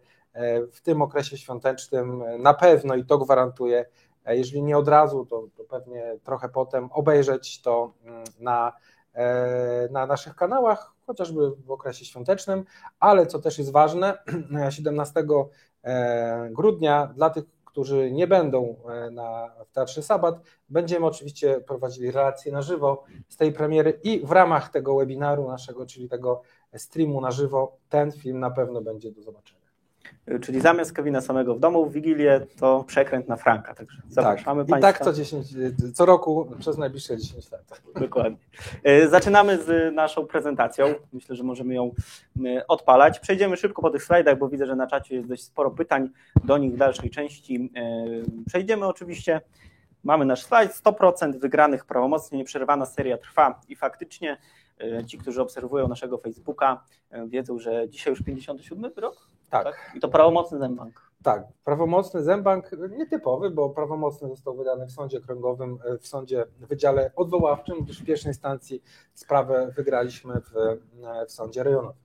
w 0.73 0.81
tym 0.81 1.03
okresie 1.03 1.39
świątecznym 1.39 2.25
na 2.39 2.55
pewno 2.55 2.95
i 2.95 3.05
to 3.05 3.19
gwarantuje 3.19 3.87
jeżeli 4.33 4.63
nie 4.63 4.79
od 4.79 4.89
razu, 4.89 5.27
to, 5.27 5.49
to 5.57 5.65
pewnie 5.65 6.17
trochę 6.25 6.49
potem 6.49 6.89
obejrzeć 6.93 7.63
to 7.63 7.93
mm, 8.05 8.25
na, 8.41 8.73
e, 9.15 9.89
na 9.91 10.07
naszych 10.07 10.35
kanałach, 10.35 10.93
chociażby 11.07 11.51
w 11.51 11.71
okresie 11.71 12.05
świątecznym, 12.05 12.65
ale 13.01 13.27
co 13.27 13.39
też 13.39 13.59
jest 13.59 13.73
ważne, 13.73 14.19
17 14.71 15.25
e, 15.85 16.49
grudnia 16.53 17.07
dla 17.07 17.31
tych, 17.31 17.45
którzy 17.65 18.11
nie 18.11 18.27
będą 18.27 18.77
e, 18.89 19.11
na, 19.11 19.51
w 19.67 19.73
Teatrze 19.73 20.03
Sabat, 20.03 20.41
będziemy 20.69 21.07
oczywiście 21.07 21.61
prowadzili 21.61 22.11
relacje 22.11 22.53
na 22.53 22.63
żywo 22.63 23.05
z 23.29 23.37
tej 23.37 23.53
premiery 23.53 24.01
i 24.03 24.27
w 24.27 24.31
ramach 24.31 24.69
tego 24.69 24.97
webinaru 24.97 25.49
naszego, 25.49 25.87
czyli 25.87 26.09
tego 26.09 26.43
streamu 26.77 27.21
na 27.21 27.31
żywo, 27.31 27.77
ten 27.89 28.13
film 28.13 28.41
na 28.41 28.51
pewno 28.51 28.83
będzie 28.83 29.13
do 29.13 29.23
zobaczenia. 29.23 29.64
Czyli 30.43 30.61
zamiast 30.61 30.93
Kevina 30.93 31.21
samego 31.21 31.55
w 31.55 31.61
domu 31.61 31.87
w 31.87 31.93
Wigilię 31.93 32.41
to 32.59 32.85
przekręt 32.87 33.29
na 33.29 33.37
Franka. 33.37 33.75
Także 33.75 34.03
zapraszamy 34.09 34.63
tak. 34.63 34.69
I 34.69 34.71
Państwa. 34.71 34.93
Tak 34.93 35.05
co, 35.05 35.13
10, 35.13 35.47
co 35.95 36.07
roku 36.07 36.49
przez 36.59 36.79
najbliższe 36.79 37.19
10 37.19 37.51
lat. 37.51 37.83
Dokładnie. 38.01 38.39
E, 38.85 39.09
zaczynamy 39.09 39.63
z 39.63 39.95
naszą 39.95 40.27
prezentacją. 40.27 40.95
Myślę, 41.13 41.37
że 41.37 41.43
możemy 41.43 41.75
ją 41.75 41.91
odpalać. 42.69 43.21
Przejdziemy 43.21 43.57
szybko 43.57 43.83
po 43.83 43.91
tych 43.91 44.05
slajdach, 44.05 44.39
bo 44.39 44.49
widzę, 44.49 44.67
że 44.67 44.77
na 44.77 44.87
czacie 44.87 45.17
jest 45.17 45.29
dość 45.29 45.43
sporo 45.43 45.71
pytań 45.71 46.11
do 46.45 46.59
nich 46.59 46.73
w 46.75 46.77
dalszej 46.77 47.11
części. 47.11 47.73
Przejdziemy 48.47 48.87
oczywiście. 48.87 49.41
Mamy 50.05 50.25
nasz 50.25 50.43
slajd. 50.43 50.73
100% 50.73 51.39
wygranych 51.39 51.85
prawomocnie, 51.85 52.39
nieprzerwana 52.39 52.87
seria 52.87 53.19
trwa 53.19 53.61
i 53.69 53.77
faktycznie 53.77 54.37
ci, 55.07 55.19
którzy 55.19 55.43
obserwują 55.43 55.89
naszego 55.89 56.19
Facebooka, 56.19 56.85
wiedzą, 57.27 57.59
że 57.59 57.89
dzisiaj 57.89 58.13
już 58.13 58.23
57 58.23 58.93
rok 58.97 59.34
tak. 59.51 59.65
tak. 59.65 59.93
I 59.95 60.01
to 60.01 60.09
prawomocny 60.09 60.59
zembank. 60.59 61.05
Tak, 61.25 61.45
prawomocny 61.65 62.23
zembank, 62.23 62.71
nietypowy, 62.91 63.51
bo 63.51 63.71
prawomocny 63.71 64.29
został 64.29 64.57
wydany 64.57 64.87
w 64.87 64.93
sądzie 64.93 65.19
okręgowym, 65.19 65.79
e, 65.85 65.99
w 65.99 66.07
sądzie 66.07 66.47
w 66.61 66.67
Wydziale 66.67 67.11
Odwoławczym, 67.17 67.77
gdyż 67.81 68.03
w 68.03 68.05
pierwszej 68.05 68.31
instancji 68.31 68.83
sprawę 69.15 69.73
wygraliśmy 69.77 70.41
w, 70.41 70.57
e, 70.57 71.27
w 71.27 71.33
sądzie 71.33 71.63
rejonowym. 71.63 72.03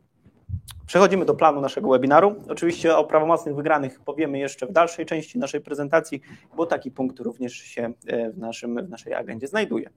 Przechodzimy 0.85 1.25
do 1.25 1.33
planu 1.33 1.61
naszego 1.61 1.89
webinaru. 1.89 2.35
Oczywiście 2.49 2.97
o 2.97 3.03
prawomocnych 3.03 3.55
wygranych 3.55 3.99
powiemy 3.99 4.39
jeszcze 4.39 4.67
w 4.67 4.71
dalszej 4.71 5.05
części 5.05 5.39
naszej 5.39 5.61
prezentacji, 5.61 6.21
bo 6.55 6.65
taki 6.65 6.91
punkt 6.91 7.19
również 7.19 7.53
się 7.53 7.93
e, 8.07 8.31
w, 8.31 8.37
naszym, 8.37 8.85
w 8.85 8.89
naszej 8.89 9.13
agendzie 9.13 9.47
znajduje. 9.47 9.89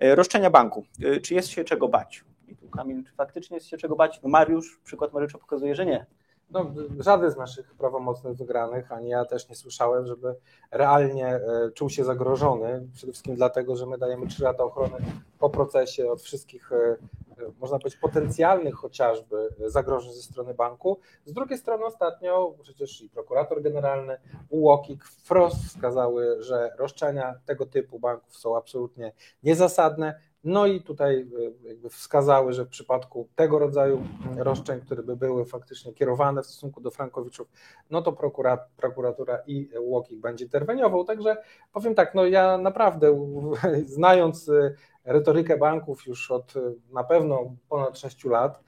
Roszczenia 0.00 0.50
banku. 0.50 0.84
Czy 1.22 1.34
jest 1.34 1.48
się 1.48 1.64
czego 1.64 1.88
bać? 1.88 2.24
I 2.48 2.56
tu 2.56 2.68
Kamil, 2.68 3.04
czy 3.04 3.12
faktycznie 3.12 3.56
jest 3.56 3.66
się 3.66 3.76
czego 3.76 3.96
bać? 3.96 4.20
No 4.22 4.28
Mariusz, 4.28 4.80
przykład 4.84 5.12
Mariusza 5.12 5.38
pokazuje, 5.38 5.74
że 5.74 5.86
nie. 5.86 6.06
No, 6.50 6.74
żaden 6.98 7.30
z 7.30 7.36
naszych 7.36 7.74
prawomocnych 7.74 8.36
wygranych, 8.36 8.92
ani 8.92 9.08
ja 9.08 9.24
też 9.24 9.48
nie 9.48 9.54
słyszałem, 9.54 10.06
żeby 10.06 10.34
realnie 10.70 11.26
e, 11.26 11.70
czuł 11.74 11.90
się 11.90 12.04
zagrożony. 12.04 12.88
Przede 12.94 13.12
wszystkim 13.12 13.36
dlatego, 13.36 13.76
że 13.76 13.86
my 13.86 13.98
dajemy 13.98 14.26
3 14.26 14.42
lata 14.42 14.64
ochrony 14.64 14.96
po 15.38 15.50
procesie 15.50 16.10
od 16.10 16.22
wszystkich, 16.22 16.72
e, 16.72 16.76
e, 16.76 16.96
można 17.60 17.78
powiedzieć, 17.78 18.00
potencjalnych 18.00 18.74
chociażby 18.74 19.48
zagrożeń 19.66 20.12
ze 20.12 20.22
strony 20.22 20.54
banku. 20.54 20.98
Z 21.24 21.32
drugiej 21.32 21.58
strony 21.58 21.84
ostatnio 21.84 22.54
przecież 22.62 23.02
i 23.02 23.10
prokurator 23.10 23.62
generalny, 23.62 24.18
UOKiK 24.48 25.04
wprost 25.04 25.64
wskazały, 25.64 26.42
że 26.42 26.70
roszczenia 26.78 27.34
tego 27.46 27.66
typu 27.66 27.98
banków 27.98 28.36
są 28.36 28.56
absolutnie 28.56 29.12
niezasadne. 29.42 30.20
No 30.44 30.66
i 30.66 30.82
tutaj 30.82 31.20
e, 31.64 31.68
jakby 31.68 31.90
wskazały, 31.90 32.52
że 32.52 32.64
w 32.64 32.68
przypadku 32.68 33.28
tego 33.36 33.58
rodzaju 33.58 34.02
roszczeń, 34.36 34.80
które 34.80 35.02
by 35.02 35.16
były 35.16 35.44
faktycznie 35.44 35.92
kierowane 35.92 36.42
w 36.42 36.46
stosunku 36.46 36.80
do 36.80 36.90
frankowiczów, 36.90 37.48
no 37.90 38.02
to 38.02 38.12
prokuratura 38.76 39.38
i 39.46 39.68
UOKiK 39.80 40.20
będzie 40.20 40.44
interweniował. 40.44 41.04
Także 41.04 41.36
powiem 41.72 41.94
tak, 41.94 42.14
no 42.14 42.26
ja 42.26 42.58
naprawdę 42.58 43.36
znając 43.96 44.48
e, 44.48 44.74
retorykę 45.04 45.56
banków 45.56 46.06
już 46.06 46.30
od 46.30 46.56
e, 46.56 46.60
na 46.92 47.04
pewno 47.04 47.54
ponad 47.68 47.98
6 47.98 48.24
lat, 48.24 48.66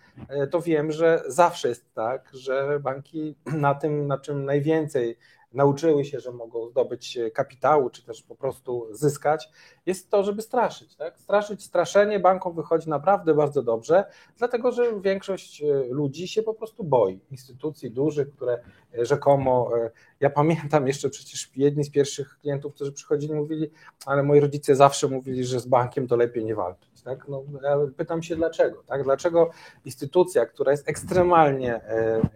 to 0.51 0.61
wiem, 0.61 0.93
że 0.93 1.23
zawsze 1.27 1.69
jest 1.69 1.95
tak, 1.95 2.31
że 2.33 2.81
banki 2.81 3.37
na 3.47 3.75
tym, 3.75 4.07
na 4.07 4.19
czym 4.19 4.45
najwięcej 4.45 5.19
nauczyły 5.53 6.05
się, 6.05 6.21
że 6.21 6.33
mogą 6.33 6.69
zdobyć 6.69 7.19
kapitału, 7.35 7.91
czy 7.91 8.05
też 8.05 8.23
po 8.23 8.35
prostu 8.35 8.87
zyskać, 8.91 9.49
jest 9.87 10.11
to, 10.11 10.23
żeby 10.23 10.43
straszyć. 10.43 10.97
Tak? 10.97 11.19
Straszyć, 11.19 11.65
straszenie 11.65 12.21
bankom 12.21 12.55
wychodzi 12.55 12.89
naprawdę 12.89 13.35
bardzo 13.35 13.63
dobrze, 13.63 14.05
dlatego 14.39 14.73
że 14.73 15.01
większość 15.01 15.63
e, 15.63 15.67
ludzi 15.91 16.29
się 16.29 16.43
po 16.43 16.55
prostu 16.55 16.85
boi. 16.85 17.21
Instytucji 17.31 17.91
dużych, 17.91 18.31
które 18.31 18.63
e, 18.99 19.07
rzekomo, 19.07 19.71
e, 19.79 19.91
ja 20.21 20.31
pamiętam 20.31 20.87
jeszcze 20.87 21.11
przecież 21.11 21.51
jedni 21.57 21.85
z 21.85 21.91
pierwszych 21.91 22.39
klientów, 22.41 22.75
którzy 22.75 22.93
przychodzili, 22.93 23.35
mówili, 23.35 23.71
ale 24.07 24.23
moi 24.23 24.41
rodzice 24.41 24.77
zawsze 24.77 25.09
mówili, 25.09 25.45
że 25.45 25.61
z 25.61 25.67
bankiem 25.67 26.09
to 26.09 26.17
lepiej 26.17 26.45
nie 26.45 26.55
walczyć. 26.55 27.03
Tak? 27.03 27.29
No, 27.29 27.43
ja 27.63 27.77
pytam 27.97 28.23
się 28.23 28.37
dlaczego. 28.37 28.83
Tak? 28.87 29.05
Dlaczego 29.05 29.51
instytucja, 29.85 30.47
która 30.47 30.71
jest 30.71 30.89
ekstremalnie 30.89 31.81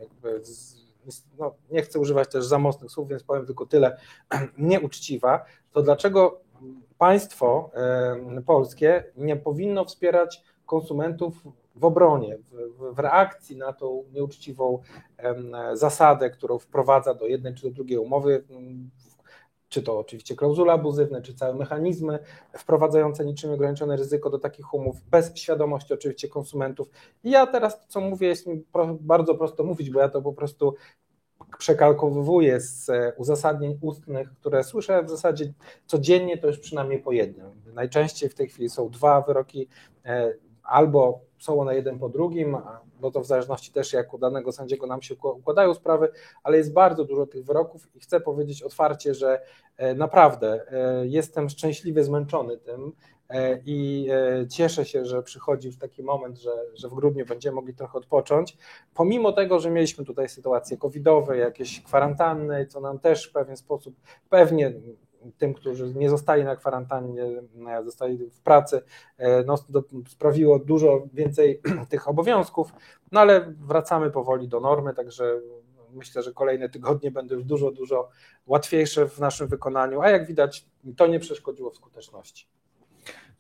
jakby 0.00 0.40
no, 1.38 1.54
nie 1.70 1.82
chcę 1.82 1.98
używać 1.98 2.28
też 2.28 2.44
za 2.44 2.58
mocnych 2.58 2.90
słów, 2.90 3.08
więc 3.08 3.22
powiem 3.22 3.46
tylko 3.46 3.66
tyle, 3.66 3.96
nieuczciwa, 4.58 5.44
to 5.72 5.82
dlaczego 5.82 6.40
państwo 6.98 7.70
polskie 8.46 9.04
nie 9.16 9.36
powinno 9.36 9.84
wspierać 9.84 10.42
konsumentów 10.66 11.34
w 11.76 11.84
obronie, 11.84 12.38
w, 12.38 12.94
w, 12.94 12.98
reakcji 12.98 13.56
na 13.56 13.72
tą 13.72 14.04
nieuczciwą 14.12 14.78
zasadę, 15.72 16.30
którą 16.30 16.58
wprowadza 16.58 17.14
do 17.14 17.26
jednej 17.26 17.54
czy 17.54 17.62
do 17.62 17.70
drugiej 17.70 17.98
umowy 17.98 18.44
czy 19.72 19.82
to 19.82 19.98
oczywiście 19.98 20.36
klauzule 20.36 20.72
abuzywne, 20.72 21.22
czy 21.22 21.34
całe 21.34 21.54
mechanizmy 21.54 22.18
wprowadzające 22.58 23.24
niczym 23.24 23.50
ograniczone 23.50 23.96
ryzyko 23.96 24.30
do 24.30 24.38
takich 24.38 24.74
umów, 24.74 25.02
bez 25.10 25.36
świadomości 25.36 25.94
oczywiście 25.94 26.28
konsumentów. 26.28 26.90
I 27.24 27.30
ja 27.30 27.46
teraz 27.46 27.80
to, 27.80 27.86
co 27.88 28.00
mówię, 28.00 28.28
jest 28.28 28.46
mi 28.46 28.64
bardzo 29.00 29.34
prosto 29.34 29.64
mówić, 29.64 29.90
bo 29.90 30.00
ja 30.00 30.08
to 30.08 30.22
po 30.22 30.32
prostu 30.32 30.74
przekalkowuję 31.58 32.60
z 32.60 32.90
e, 32.90 33.12
uzasadnień 33.16 33.78
ustnych, 33.80 34.34
które 34.34 34.64
słyszę 34.64 35.02
w 35.02 35.10
zasadzie 35.10 35.52
codziennie, 35.86 36.38
to 36.38 36.46
już 36.46 36.58
przynajmniej 36.58 36.98
po 36.98 37.12
jednym. 37.12 37.46
Najczęściej 37.74 38.28
w 38.28 38.34
tej 38.34 38.48
chwili 38.48 38.70
są 38.70 38.90
dwa 38.90 39.20
wyroki, 39.20 39.68
e, 40.04 40.34
albo 40.62 41.20
są 41.38 41.60
one 41.60 41.74
jeden 41.74 41.98
po 41.98 42.08
drugim, 42.08 42.56
bo 43.02 43.10
to 43.10 43.20
w 43.20 43.26
zależności 43.26 43.72
też 43.72 43.92
jak 43.92 44.14
u 44.14 44.18
danego 44.18 44.52
sędziego 44.52 44.86
nam 44.86 45.02
się 45.02 45.14
układają 45.14 45.74
sprawy, 45.74 46.08
ale 46.42 46.56
jest 46.56 46.72
bardzo 46.72 47.04
dużo 47.04 47.26
tych 47.26 47.44
wyroków 47.44 47.88
i 47.94 48.00
chcę 48.00 48.20
powiedzieć 48.20 48.62
otwarcie, 48.62 49.14
że 49.14 49.40
e, 49.76 49.94
naprawdę 49.94 50.64
e, 50.70 51.06
jestem 51.06 51.48
szczęśliwie 51.48 52.04
zmęczony 52.04 52.58
tym 52.58 52.92
e, 53.28 53.58
i 53.66 54.08
cieszę 54.50 54.84
się, 54.84 55.04
że 55.04 55.22
przychodzi 55.22 55.66
już 55.66 55.78
taki 55.78 56.02
moment, 56.02 56.38
że, 56.38 56.50
że 56.74 56.88
w 56.88 56.94
grudniu 56.94 57.26
będziemy 57.26 57.54
mogli 57.54 57.74
trochę 57.74 57.98
odpocząć. 57.98 58.56
Pomimo 58.94 59.32
tego, 59.32 59.60
że 59.60 59.70
mieliśmy 59.70 60.04
tutaj 60.04 60.28
sytuacje 60.28 60.76
covidowe, 60.76 61.36
jakieś 61.38 61.82
kwarantanny, 61.82 62.66
co 62.66 62.80
nam 62.80 62.98
też 62.98 63.28
w 63.28 63.32
pewien 63.32 63.56
sposób 63.56 63.94
pewnie 64.30 64.72
tym, 65.38 65.54
którzy 65.54 65.94
nie 65.94 66.10
zostali 66.10 66.44
na 66.44 66.56
kwarantannie, 66.56 67.22
e, 67.68 67.84
zostali 67.84 68.18
w 68.18 68.40
pracy, 68.40 68.82
e, 69.18 69.44
no, 69.44 69.54
sprawiło 70.08 70.58
dużo 70.58 71.02
więcej 71.12 71.60
tych 71.90 72.08
obowiązków, 72.08 72.72
no 73.12 73.20
ale 73.20 73.54
wracamy 73.60 74.10
powoli 74.10 74.48
do 74.48 74.60
normy, 74.60 74.94
także 74.94 75.40
myślę, 75.92 76.22
że 76.22 76.32
kolejne 76.32 76.68
tygodnie 76.68 77.10
będą 77.10 77.34
już 77.34 77.44
dużo, 77.44 77.70
dużo 77.70 78.08
łatwiejsze 78.46 79.08
w 79.08 79.18
naszym 79.18 79.48
wykonaniu, 79.48 80.00
a 80.00 80.10
jak 80.10 80.26
widać, 80.26 80.66
to 80.96 81.06
nie 81.06 81.20
przeszkodziło 81.20 81.70
w 81.70 81.76
skuteczności. 81.76 82.46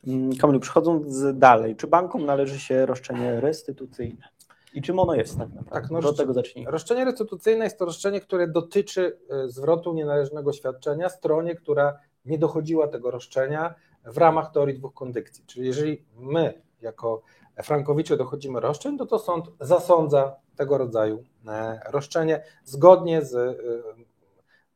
Mm, 0.06 0.36
Kamilu, 0.36 0.60
przechodząc 0.60 1.24
dalej, 1.34 1.76
czy 1.76 1.86
bankom 1.86 2.26
należy 2.26 2.60
się 2.60 2.86
roszczenie 2.86 3.40
restytucyjne? 3.40 4.28
I 4.74 4.82
czym 4.82 4.98
ono 4.98 5.14
jest 5.14 5.38
tak 5.38 5.48
naprawdę? 5.48 5.70
Tak, 5.70 5.90
no, 5.90 6.08
od 6.08 6.16
tego 6.16 6.32
zacznijmy. 6.32 6.70
Roszczenie 6.70 7.04
restytucyjne 7.04 7.64
jest 7.64 7.78
to 7.78 7.84
roszczenie, 7.84 8.20
które 8.20 8.48
dotyczy 8.48 9.18
e, 9.30 9.48
zwrotu 9.48 9.94
nienależnego 9.94 10.52
świadczenia 10.52 11.08
stronie, 11.08 11.54
która 11.54 11.98
nie 12.24 12.38
dochodziła 12.38 12.88
tego 12.88 13.10
roszczenia 13.10 13.74
w 14.04 14.18
ramach 14.18 14.52
teorii 14.52 14.78
dwóch 14.78 14.94
kondykcji. 14.94 15.44
Czyli 15.46 15.66
jeżeli 15.66 16.04
my 16.16 16.62
jako 16.80 17.22
frankowicze 17.62 18.16
dochodzimy 18.16 18.60
roszczeń, 18.60 18.98
to 18.98 19.06
to 19.06 19.18
sąd 19.18 19.46
zasądza 19.60 20.36
tego 20.56 20.78
rodzaju 20.78 21.24
e, 21.48 21.80
roszczenie 21.90 22.44
zgodnie 22.64 23.24
z 23.24 23.34
e, 23.34 23.54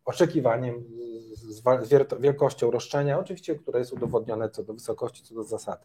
oczekiwaniem, 0.06 0.84
z 1.82 1.88
wielkością 2.20 2.70
roszczenia, 2.70 3.18
oczywiście, 3.18 3.54
które 3.54 3.78
jest 3.78 3.92
udowodnione 3.92 4.50
co 4.50 4.62
do 4.62 4.74
wysokości, 4.74 5.22
co 5.22 5.34
do 5.34 5.44
zasady. 5.44 5.84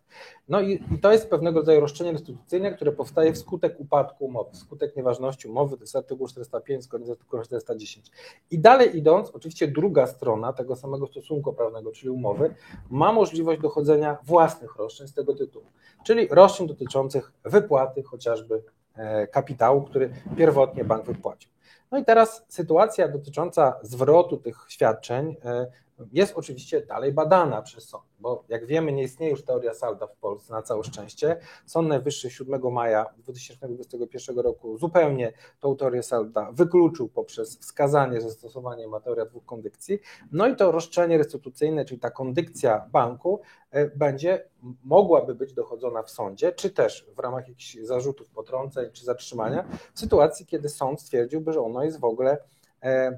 No 0.50 0.62
i, 0.62 0.84
i 0.96 1.00
to 1.02 1.12
jest 1.12 1.30
pewnego 1.30 1.60
rodzaju 1.60 1.80
roszczenie 1.80 2.12
restytucyjne, 2.12 2.72
które 2.72 2.92
powstaje 2.92 3.34
wskutek 3.34 3.80
upadku 3.80 4.26
umowy, 4.26 4.52
wskutek 4.52 4.96
nieważności 4.96 5.48
umowy, 5.48 5.78
to 5.78 5.84
jest 5.84 5.96
artykuł 5.96 6.28
405 6.28 6.84
zgodnie 6.84 7.08
z 7.08 7.10
artykułem 7.10 7.46
410. 7.46 8.12
I 8.52 8.60
dalej 8.60 8.98
idąc, 8.98 9.30
oczywiście 9.30 9.68
druga 9.68 10.08
strona 10.08 10.54
tego 10.54 10.76
samego 10.76 11.08
stosunku 11.08 11.54
prawnego, 11.54 11.92
czyli 11.92 12.10
umowy, 12.10 12.56
ma 12.90 13.14
możliwość 13.14 13.62
dochodzenia 13.62 14.18
własnych 14.24 14.76
roszczeń 14.76 15.08
z 15.08 15.14
tego 15.14 15.34
tytułu, 15.34 15.66
czyli 16.06 16.28
roszczeń 16.32 16.68
dotyczących 16.68 17.32
wypłaty 17.46 18.04
chociażby 18.04 18.64
e, 18.96 19.28
kapitału, 19.28 19.82
który 19.82 20.14
pierwotnie 20.38 20.84
bank 20.84 21.06
wypłacił. 21.06 21.52
No 21.92 21.98
i 21.98 22.06
teraz 22.06 22.46
sytuacja 22.48 23.08
dotycząca 23.08 23.80
zwrotu 23.82 24.38
tych 24.38 24.66
świadczeń 24.70 25.36
e, 25.46 25.68
jest 26.14 26.34
oczywiście 26.36 26.82
dalej 26.82 27.12
badana 27.14 27.62
przez 27.62 27.90
sąd, 27.90 28.04
bo 28.20 28.44
jak 28.50 28.66
wiemy, 28.66 28.92
nie 28.92 29.04
istnieje 29.04 29.32
już 29.32 29.44
teoria 29.44 29.74
salda 29.74 30.08
w 30.08 30.16
Polsce 30.16 30.54
na 30.54 30.62
całe 30.62 30.84
szczęście. 30.84 31.38
Sąd 31.66 31.88
Najwyższy 31.88 32.30
7 32.30 32.72
maja 32.72 33.06
2021 33.18 34.40
roku 34.40 34.78
zupełnie 34.78 35.34
tą 35.60 35.76
teorię 35.76 36.04
salda 36.04 36.52
wykluczył 36.52 37.10
poprzez 37.10 37.60
wskazanie, 37.60 38.22
że 38.22 38.32
stosowanie 38.32 38.88
ma 38.88 39.00
teoria 39.00 39.26
dwóch 39.26 39.46
kondykcji. 39.46 40.00
No 40.32 40.48
i 40.48 40.56
to 40.56 40.72
roszczenie 40.72 41.18
restytucyjne, 41.18 41.86
czyli 41.86 42.00
ta 42.00 42.12
kondykcja 42.12 42.90
banku, 42.92 43.42
e, 43.72 43.88
będzie 43.88 44.50
mogłaby 44.84 45.36
być 45.36 45.54
dochodzona 45.54 46.04
w 46.04 46.12
sądzie, 46.12 46.52
czy 46.52 46.70
też 46.70 47.08
w 47.16 47.20
ramach 47.20 47.48
jakichś 47.48 47.78
zarzutów 47.82 48.30
potrąceń 48.30 48.90
czy 48.94 49.06
zatrzymania, 49.06 49.66
w 49.94 50.00
sytuacji, 50.00 50.46
kiedy 50.46 50.70
sąd 50.70 51.02
stwierdziłby, 51.02 51.54
że 51.54 51.62
ono 51.62 51.84
jest 51.84 52.00
w 52.00 52.06
ogóle 52.06 52.38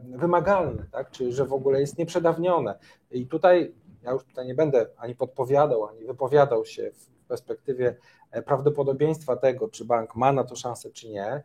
wymagalne, 0.03 0.85
tak? 0.91 1.11
czyli 1.11 1.33
że 1.33 1.45
w 1.45 1.53
ogóle 1.53 1.79
jest 1.79 1.97
nieprzedawnione. 1.97 2.79
I 3.11 3.27
tutaj 3.27 3.73
ja 4.03 4.11
już 4.11 4.23
tutaj 4.23 4.47
nie 4.47 4.55
będę 4.55 4.87
ani 4.97 5.15
podpowiadał, 5.15 5.85
ani 5.85 6.05
wypowiadał 6.05 6.65
się 6.65 6.91
w 6.91 7.27
perspektywie 7.27 7.95
e, 8.31 8.41
prawdopodobieństwa 8.41 9.35
tego, 9.35 9.69
czy 9.69 9.85
bank 9.85 10.15
ma 10.15 10.31
na 10.31 10.43
to 10.43 10.55
szansę, 10.55 10.91
czy 10.91 11.09
nie. 11.09 11.25
E, 11.25 11.43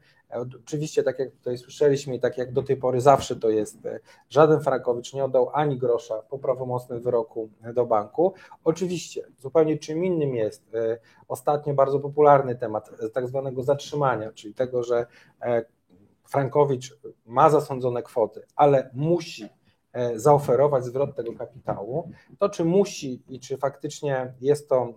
oczywiście, 0.64 1.02
tak 1.02 1.18
jak 1.18 1.31
tutaj 1.31 1.59
słyszeliśmy 1.59 2.14
i 2.14 2.20
tak 2.20 2.38
jak 2.38 2.52
do 2.52 2.62
tej 2.62 2.76
pory 2.76 3.00
zawsze 3.00 3.37
to 3.37 3.50
jest, 3.50 3.78
żaden 4.31 4.61
Frankowicz 4.61 5.14
nie 5.14 5.24
oddał 5.24 5.50
ani 5.52 5.78
grosza 5.78 6.22
po 6.22 6.38
prawomocnym 6.38 7.00
wyroku 7.00 7.50
do 7.74 7.87
banku. 7.87 8.35
Oczywiście, 8.64 9.22
zupełnie 9.38 9.78
czym 9.78 10.04
innym 10.04 10.35
jest 10.35 10.70
ostatnio 11.28 11.74
bardzo 11.74 12.00
popularny 12.00 12.57
temat 12.57 12.90
tak 13.12 13.28
zwanego 13.28 13.62
zatrzymania, 13.62 14.33
czyli 14.33 14.54
tego, 14.54 14.83
że 14.83 15.07
Frankowicz 16.28 16.98
ma 17.26 17.50
zasądzone 17.50 18.02
kwoty, 18.02 18.42
ale 18.56 18.90
musi 18.94 19.48
e, 19.92 20.18
zaoferować 20.18 20.84
zwrot 20.84 21.16
tego 21.16 21.32
kapitału, 21.32 22.10
to 22.38 22.48
czy 22.48 22.64
musi 22.64 23.22
i 23.28 23.40
czy 23.40 23.56
faktycznie 23.56 24.34
jest 24.40 24.68
to 24.68 24.94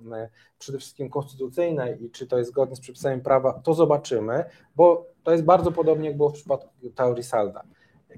przede 0.60 0.78
wszystkim 0.78 1.10
konstytucyjne 1.10 1.94
i 1.94 2.10
czy 2.10 2.28
to 2.28 2.38
jest 2.38 2.50
zgodne 2.50 2.76
z 2.76 2.80
przepisami 2.80 3.22
prawa, 3.22 3.54
to 3.54 3.74
zobaczymy, 3.74 4.46
bo 4.76 5.06
to 5.24 5.32
jest 5.32 5.44
bardzo 5.44 5.72
podobnie 5.72 6.08
jak 6.08 6.18
było 6.18 6.30
w 6.30 6.34
przypadku 6.34 6.70
teorii 6.96 7.24
Salda. 7.24 7.64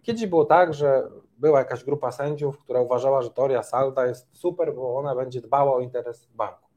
Kiedyś 0.03 0.25
było 0.25 0.45
tak, 0.45 0.73
że 0.73 1.07
była 1.37 1.59
jakaś 1.59 1.83
grupa 1.83 2.11
sędziów, 2.11 2.59
która 2.59 2.81
uważała, 2.81 3.21
że 3.21 3.29
teoria 3.29 3.63
Salda 3.63 4.05
jest 4.05 4.27
super, 4.31 4.75
bo 4.75 4.97
ona 4.97 5.15
będzie 5.15 5.41
dbała 5.41 5.75
o 5.75 5.79
interes 5.79 6.27
banku. 6.35 6.69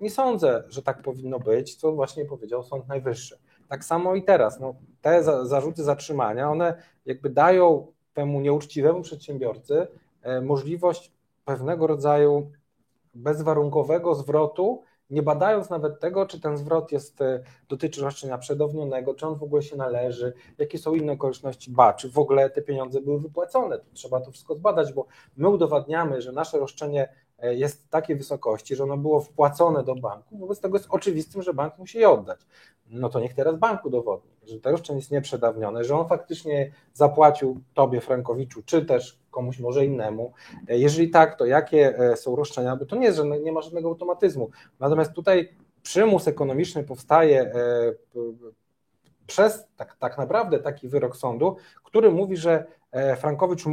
Nie 0.00 0.10
sądzę, 0.10 0.64
że 0.68 0.82
tak 0.82 1.02
powinno 1.02 1.38
być, 1.38 1.74
co 1.74 1.92
właśnie 1.92 2.24
powiedział 2.24 2.62
Sąd 2.62 2.88
Najwyższy. 2.88 3.38
Tak 3.68 3.84
samo 3.84 4.14
i 4.14 4.22
teraz. 4.22 4.60
No, 4.60 4.74
te 5.00 5.22
za, 5.22 5.46
zarzuty 5.46 5.84
zatrzymania, 5.84 6.50
one 6.50 6.82
jakby 7.06 7.30
dają 7.30 7.92
temu 8.14 8.40
nieuczciwemu 8.40 9.02
przedsiębiorcy 9.02 9.86
e, 10.22 10.40
możliwość 10.40 11.12
pewnego 11.44 11.86
rodzaju 11.86 12.50
bezwarunkowego 13.14 14.14
zwrotu, 14.14 14.82
nie 15.10 15.22
badając 15.22 15.70
nawet 15.70 16.00
tego, 16.00 16.26
czy 16.26 16.40
ten 16.40 16.56
zwrot 16.56 16.92
jest, 16.92 17.20
e, 17.20 17.42
dotyczy 17.68 18.02
roszczenia 18.02 18.38
przedawnionego, 18.38 19.14
czy 19.14 19.26
on 19.26 19.38
w 19.38 19.42
ogóle 19.42 19.62
się 19.62 19.76
należy, 19.76 20.32
jakie 20.58 20.78
są 20.78 20.94
inne 20.94 21.12
okoliczności, 21.12 21.70
ba, 21.70 21.92
czy 21.92 22.10
w 22.10 22.18
ogóle 22.18 22.50
te 22.50 22.62
pieniądze 22.62 23.00
były 23.00 23.20
wypłacone. 23.20 23.78
To 23.78 23.84
trzeba 23.92 24.20
to 24.20 24.30
wszystko 24.30 24.54
zbadać, 24.54 24.92
bo 24.92 25.06
my 25.36 25.48
udowadniamy, 25.48 26.22
że 26.22 26.32
nasze 26.32 26.58
roszczenie 26.58 27.08
jest 27.42 27.90
takiej 27.90 28.16
wysokości, 28.16 28.76
że 28.76 28.84
ono 28.84 28.96
było 28.96 29.20
wpłacone 29.20 29.84
do 29.84 29.94
banku, 29.94 30.38
wobec 30.38 30.60
tego 30.60 30.76
jest 30.78 30.88
oczywistym, 30.90 31.42
że 31.42 31.54
bank 31.54 31.78
musi 31.78 31.98
je 31.98 32.10
oddać 32.10 32.40
no 32.90 33.08
to 33.08 33.20
niech 33.20 33.34
teraz 33.34 33.56
bank 33.56 33.84
udowodni, 33.84 34.30
że 34.46 34.60
to 34.60 34.70
roszczenie 34.70 34.98
jest 34.98 35.10
nieprzedawnione, 35.10 35.84
że 35.84 35.96
on 35.96 36.08
faktycznie 36.08 36.72
zapłacił 36.92 37.60
tobie, 37.74 38.00
Frankowiczu, 38.00 38.62
czy 38.62 38.86
też 38.86 39.18
komuś 39.30 39.58
może 39.58 39.84
innemu. 39.84 40.32
Jeżeli 40.68 41.10
tak, 41.10 41.38
to 41.38 41.46
jakie 41.46 41.98
e, 41.98 42.16
są 42.16 42.36
roszczenia? 42.36 42.76
Bo 42.76 42.86
to 42.86 42.96
nie 42.96 43.06
jest, 43.06 43.18
że 43.18 43.24
nie 43.24 43.52
ma 43.52 43.62
żadnego 43.62 43.88
automatyzmu. 43.88 44.50
Natomiast 44.80 45.12
tutaj 45.12 45.48
przymus 45.82 46.28
ekonomiczny 46.28 46.84
powstaje 46.84 47.42
e, 47.42 47.52
przez 49.26 49.68
tak, 49.76 49.96
tak 49.96 50.18
naprawdę 50.18 50.58
taki 50.58 50.88
wyrok 50.88 51.16
sądu, 51.16 51.56
który 51.84 52.10
mówi, 52.10 52.36
że 52.36 52.52
e, 52.52 52.66
Frankowicz, 53.16 53.64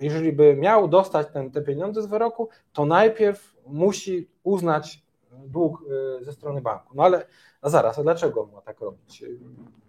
jeżeli 0.00 0.32
by 0.32 0.56
miał 0.56 0.88
dostać 0.88 1.26
ten, 1.32 1.50
te 1.50 1.62
pieniądze 1.62 2.02
z 2.02 2.06
wyroku, 2.06 2.48
to 2.72 2.84
najpierw 2.84 3.56
musi 3.66 4.28
uznać 4.42 5.02
dług 5.46 5.84
ze 6.20 6.32
strony 6.32 6.60
banku. 6.60 6.94
No 6.94 7.02
ale 7.02 7.26
no 7.62 7.70
zaraz, 7.70 7.98
a 7.98 8.02
dlaczego 8.02 8.46
ma 8.46 8.60
tak 8.60 8.80
robić? 8.80 9.24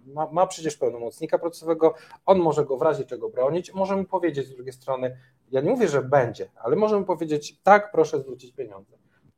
Ma, 0.05 0.27
ma, 0.31 0.47
przecież 0.47 0.77
pełnomocnika 0.77 1.39
procesowego, 1.39 1.93
on 2.25 2.39
może 2.39 2.65
go 2.65 2.77
w 2.77 2.81
razie 2.81 3.03
czego 3.03 3.29
bronić, 3.29 3.73
może 3.73 3.95
mu 3.95 4.05
powiedzieć 4.05 4.47
z 4.47 4.55
drugiej 4.55 4.73
strony, 4.73 5.17
ja 5.51 5.62
nie 5.62 5.71
mówię, 5.71 5.88
że 5.88 6.01
będzie, 6.01 6.49
ale 6.55 6.75
może 6.75 6.99
mu 6.99 7.05
powiedzieć, 7.05 7.59
tak, 7.63 7.91
proszę 7.91 8.19
zwrócić 8.19 8.53
pieniądze. 8.53 8.97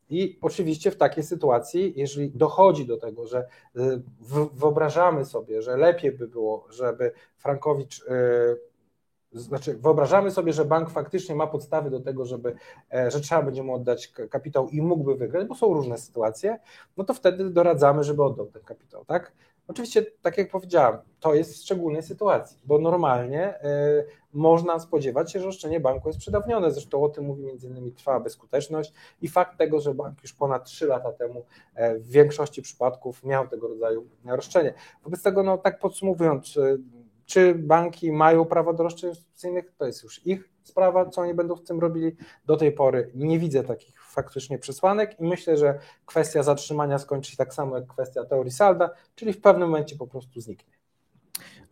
I 0.09 0.39
oczywiście 0.41 0.91
w 0.91 0.97
takiej 0.97 1.23
sytuacji, 1.23 1.93
jeżeli 1.95 2.31
dochodzi 2.31 2.85
do 2.85 2.97
tego, 2.97 3.27
że 3.27 3.47
wyobrażamy 4.53 5.25
sobie, 5.25 5.61
że 5.61 5.77
lepiej 5.77 6.11
by 6.11 6.27
było, 6.27 6.67
żeby 6.69 7.11
Frankowicz 7.37 8.05
znaczy 9.35 9.77
wyobrażamy 9.77 10.31
sobie, 10.31 10.53
że 10.53 10.65
bank 10.65 10.89
faktycznie 10.89 11.35
ma 11.35 11.47
podstawy 11.47 11.89
do 11.89 11.99
tego, 11.99 12.25
żeby, 12.25 12.55
e, 12.93 13.11
że 13.11 13.19
trzeba 13.19 13.43
będzie 13.43 13.63
mu 13.63 13.73
oddać 13.73 14.07
kapitał 14.29 14.69
i 14.69 14.81
mógłby 14.81 15.15
wygrać, 15.15 15.47
bo 15.47 15.55
są 15.55 15.73
różne 15.73 15.97
sytuacje, 15.97 16.59
no 16.97 17.03
to 17.03 17.13
wtedy 17.13 17.49
doradzamy, 17.49 18.03
żeby 18.03 18.23
oddał 18.23 18.45
ten 18.45 18.63
kapitał, 18.63 19.05
tak? 19.05 19.31
Oczywiście, 19.67 20.05
tak 20.21 20.37
jak 20.37 20.51
powiedziałam, 20.51 20.97
to 21.19 21.33
jest 21.33 21.53
w 21.53 21.57
szczególnej 21.57 22.03
sytuacji, 22.03 22.57
bo 22.65 22.79
normalnie 22.79 23.53
y, 23.55 24.05
można 24.33 24.79
spodziewać 24.79 25.31
się, 25.31 25.39
że 25.39 25.45
roszczenie 25.45 25.79
banku 25.79 26.09
jest 26.09 26.19
przedawnione. 26.19 26.71
Zresztą 26.71 27.03
o 27.03 27.09
tym 27.09 27.25
mówi 27.25 27.43
innymi 27.63 27.91
trwała 27.91 28.19
bezskuteczność 28.19 28.93
i 29.21 29.27
fakt 29.27 29.57
tego, 29.57 29.79
że 29.79 29.93
bank 29.93 30.21
już 30.21 30.33
ponad 30.33 30.65
3 30.65 30.85
lata 30.85 31.11
temu 31.11 31.39
y, 31.39 31.99
w 31.99 32.07
większości 32.07 32.61
przypadków 32.61 33.23
miał 33.23 33.47
tego 33.47 33.67
rodzaju 33.67 34.07
roszczenie. 34.25 34.73
Wobec 35.03 35.23
tego, 35.23 35.43
no 35.43 35.57
tak 35.57 35.79
podsumowując, 35.79 36.57
y, 36.57 36.79
czy 37.25 37.55
banki 37.55 38.11
mają 38.11 38.45
prawo 38.45 38.73
do 38.73 38.83
roszczeń? 38.83 39.11
To 39.77 39.85
jest 39.85 40.03
już 40.03 40.25
ich 40.27 40.49
sprawa, 40.63 41.09
co 41.09 41.21
oni 41.21 41.33
będą 41.33 41.55
w 41.55 41.63
tym 41.63 41.79
robili. 41.79 42.15
Do 42.45 42.57
tej 42.57 42.71
pory 42.71 43.11
nie 43.15 43.39
widzę 43.39 43.63
takich 43.63 44.03
faktycznie 44.03 44.59
przesłanek 44.59 45.19
i 45.19 45.23
myślę, 45.23 45.57
że 45.57 45.79
kwestia 46.05 46.43
zatrzymania 46.43 46.99
skończy 46.99 47.31
się 47.31 47.37
tak 47.37 47.53
samo 47.53 47.75
jak 47.75 47.87
kwestia 47.87 48.25
teorii 48.25 48.51
salda, 48.51 48.89
czyli 49.15 49.33
w 49.33 49.41
pewnym 49.41 49.69
momencie 49.69 49.95
po 49.95 50.07
prostu 50.07 50.41
zniknie. 50.41 50.74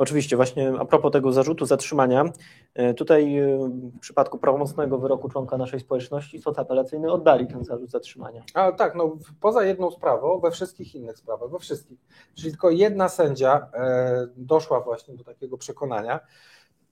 Oczywiście, 0.04 0.36
właśnie 0.36 0.74
a 0.80 0.86
propos 0.86 1.12
tego 1.12 1.32
zarzutu 1.32 1.66
zatrzymania, 1.66 2.26
e, 2.74 2.94
tutaj 2.94 3.38
e, 3.38 3.58
w 3.96 4.00
przypadku 4.00 4.38
prawomocnego 4.38 4.98
wyroku 4.98 5.30
członka 5.30 5.58
naszej 5.58 5.80
społeczności 5.80 6.42
sąd 6.42 6.60
apelacyjny 6.60 7.12
oddali 7.12 7.48
ten 7.48 7.64
zarzut 7.64 7.92
zatrzymania. 7.92 8.44
A 8.54 8.72
tak, 8.72 8.96
no 8.96 9.18
poza 9.40 9.64
jedną 9.64 9.92
sprawą, 9.92 10.40
we 10.40 10.52
wszystkich 10.52 10.96
innych 10.96 11.18
sprawach, 11.18 11.52
we 11.52 11.60
wszystkich. 11.60 12.00
Czyli 12.36 12.52
tylko 12.52 12.70
jedna 12.70 13.10
sędzia 13.10 13.68
e, 13.74 14.28
doszła 14.38 14.82
właśnie 14.82 15.16
do 15.16 15.24
takiego 15.24 15.58
przekonania, 15.58 16.20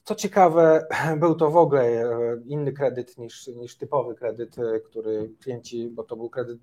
co 0.03 0.15
ciekawe, 0.15 0.87
był 1.19 1.35
to 1.35 1.51
w 1.51 1.57
ogóle 1.57 1.81
e, 1.81 2.41
inny 2.45 2.71
kredyt 2.71 3.17
niż, 3.17 3.47
niż 3.47 3.77
typowy 3.77 4.15
kredyt, 4.15 4.59
e, 4.59 4.79
który 4.79 5.31
klienci, 5.43 5.89
bo 5.89 6.03
to 6.03 6.15
był 6.15 6.29
kredyt 6.29 6.59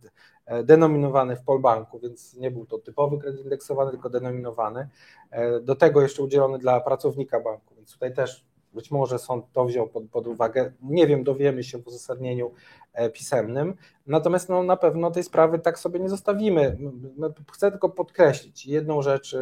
e, 0.46 0.64
denominowany 0.64 1.36
w 1.36 1.42
Polbanku, 1.42 1.98
więc 1.98 2.34
nie 2.34 2.50
był 2.50 2.66
to 2.66 2.78
typowy 2.78 3.18
kredyt 3.18 3.40
indeksowany, 3.40 3.90
tylko 3.90 4.10
denominowany. 4.10 4.88
Do 5.62 5.74
tego 5.74 6.02
jeszcze 6.02 6.22
udzielony 6.22 6.58
dla 6.58 6.80
pracownika 6.80 7.40
banku, 7.40 7.74
więc 7.74 7.92
tutaj 7.92 8.14
też 8.14 8.44
być 8.74 8.90
może 8.90 9.18
sąd 9.18 9.44
to 9.52 9.64
wziął 9.64 9.88
pod, 9.88 10.04
pod 10.10 10.26
uwagę. 10.26 10.72
Nie 10.82 11.06
wiem, 11.06 11.24
dowiemy 11.24 11.64
się 11.64 11.78
w 11.78 11.86
uzasadnieniu 11.86 12.52
pisemnym. 13.12 13.74
Natomiast 14.06 14.48
no, 14.48 14.62
na 14.62 14.76
pewno 14.76 15.10
tej 15.10 15.22
sprawy 15.22 15.58
tak 15.58 15.78
sobie 15.78 16.00
nie 16.00 16.08
zostawimy. 16.08 16.76
Chcę 17.52 17.70
tylko 17.70 17.88
podkreślić 17.88 18.66
jedną 18.66 19.02
rzecz 19.02 19.36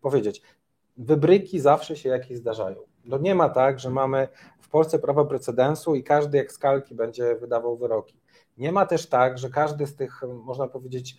powiedzieć. 0.00 0.42
Wybryki 0.96 1.60
zawsze 1.60 1.96
się 1.96 2.08
jakieś 2.08 2.38
zdarzają. 2.38 2.89
No 3.04 3.18
nie 3.18 3.34
ma 3.34 3.48
tak, 3.48 3.80
że 3.80 3.90
mamy 3.90 4.28
w 4.60 4.68
Polsce 4.68 4.98
prawo 4.98 5.24
precedensu 5.24 5.94
i 5.94 6.02
każdy 6.02 6.38
jak 6.38 6.52
skalki 6.52 6.94
będzie 6.94 7.34
wydawał 7.34 7.76
wyroki. 7.76 8.20
Nie 8.58 8.72
ma 8.72 8.86
też 8.86 9.06
tak, 9.06 9.38
że 9.38 9.50
każdy 9.50 9.86
z 9.86 9.96
tych, 9.96 10.22
można 10.44 10.68
powiedzieć, 10.68 11.16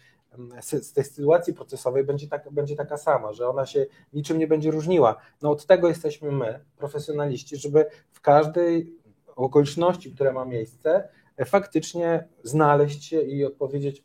z 0.81 0.93
tej 0.93 1.03
sytuacji 1.03 1.53
procesowej 1.53 2.03
będzie, 2.03 2.27
tak, 2.27 2.51
będzie 2.51 2.75
taka 2.75 2.97
sama, 2.97 3.33
że 3.33 3.49
ona 3.49 3.65
się 3.65 3.85
niczym 4.13 4.37
nie 4.37 4.47
będzie 4.47 4.71
różniła. 4.71 5.15
No 5.41 5.51
od 5.51 5.65
tego 5.65 5.87
jesteśmy 5.87 6.31
my, 6.31 6.59
profesjonaliści, 6.77 7.57
żeby 7.57 7.85
w 8.11 8.21
każdej 8.21 8.95
okoliczności, 9.35 10.11
która 10.11 10.33
ma 10.33 10.45
miejsce, 10.45 11.09
faktycznie 11.45 12.27
znaleźć 12.43 13.05
się 13.05 13.21
i 13.21 13.45
odpowiedzieć 13.45 14.03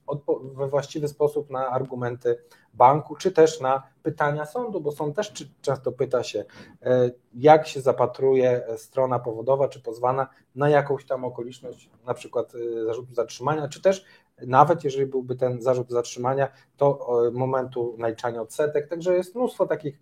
we 0.55 0.69
właściwy 0.69 1.09
sposób 1.09 1.51
na 1.51 1.69
argumenty 1.69 2.39
banku, 2.75 3.17
czy 3.17 3.33
też 3.33 3.61
na 3.61 3.83
pytania 4.03 4.47
sądu, 4.47 4.81
bo 4.81 4.93
sąd 4.93 5.17
też 5.17 5.33
często 5.61 5.93
pyta 5.93 6.23
się, 6.23 6.45
e, 6.83 7.11
jak 7.35 7.67
się 7.67 7.81
zapatruje 7.81 8.67
strona 8.77 9.19
powodowa 9.19 9.69
czy 9.69 9.81
pozwana 9.81 10.29
na 10.55 10.69
jakąś 10.69 11.05
tam 11.05 11.25
okoliczność, 11.25 11.91
na 12.07 12.15
przykład 12.15 12.53
e, 12.55 12.85
zarzutu 12.85 13.15
zatrzymania, 13.15 13.69
czy 13.69 13.83
też 13.83 14.05
nawet 14.47 14.85
jeżeli 14.85 15.07
byłby 15.07 15.37
ten 15.37 15.63
zarzut 15.63 15.91
zatrzymania, 15.91 16.49
to 16.77 17.09
momentu 17.33 17.95
naliczania 17.99 18.43
odsetek. 18.43 18.89
Także 18.89 19.17
jest 19.17 19.35
mnóstwo 19.35 19.67
takich, 19.67 20.01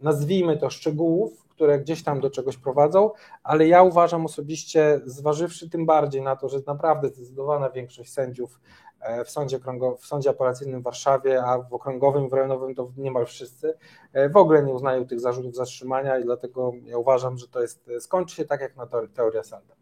nazwijmy 0.00 0.56
to, 0.56 0.70
szczegółów, 0.70 1.47
które 1.58 1.78
gdzieś 1.78 2.02
tam 2.02 2.20
do 2.20 2.30
czegoś 2.30 2.56
prowadzą, 2.56 3.10
ale 3.42 3.66
ja 3.68 3.82
uważam 3.82 4.24
osobiście, 4.24 5.00
zważywszy 5.04 5.70
tym 5.70 5.86
bardziej 5.86 6.22
na 6.22 6.36
to, 6.36 6.48
że 6.48 6.58
naprawdę 6.66 7.08
zdecydowana 7.08 7.70
większość 7.70 8.12
sędziów 8.12 8.60
e, 9.00 9.24
w 9.24 9.30
sądzie, 9.30 9.58
w 9.98 10.06
sądzie 10.06 10.30
apelacyjnym 10.30 10.80
w 10.80 10.84
Warszawie, 10.84 11.44
a 11.44 11.58
w 11.58 11.74
okręgowym, 11.74 12.28
w 12.28 12.32
rejonowym 12.32 12.74
to 12.74 12.88
niemal 12.96 13.26
wszyscy, 13.26 13.74
e, 14.12 14.28
w 14.28 14.36
ogóle 14.36 14.62
nie 14.62 14.72
uznają 14.72 15.06
tych 15.06 15.20
zarzutów 15.20 15.56
zatrzymania 15.56 16.18
i 16.18 16.24
dlatego 16.24 16.72
ja 16.84 16.98
uważam, 16.98 17.38
że 17.38 17.48
to 17.48 17.60
jest, 17.62 17.90
skończy 18.00 18.36
się 18.36 18.44
tak 18.44 18.60
jak 18.60 18.76
na 18.76 18.86
teoria 19.14 19.42
Sanda. 19.42 19.74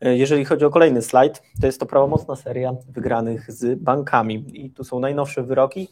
E, 0.00 0.16
jeżeli 0.16 0.44
chodzi 0.44 0.64
o 0.64 0.70
kolejny 0.70 1.02
slajd, 1.02 1.42
to 1.60 1.66
jest 1.66 1.80
to 1.80 1.86
prawomocna 1.86 2.36
seria 2.36 2.72
wygranych 2.88 3.52
z 3.52 3.80
bankami 3.80 4.64
i 4.64 4.70
tu 4.70 4.84
są 4.84 5.00
najnowsze 5.00 5.42
wyroki. 5.42 5.88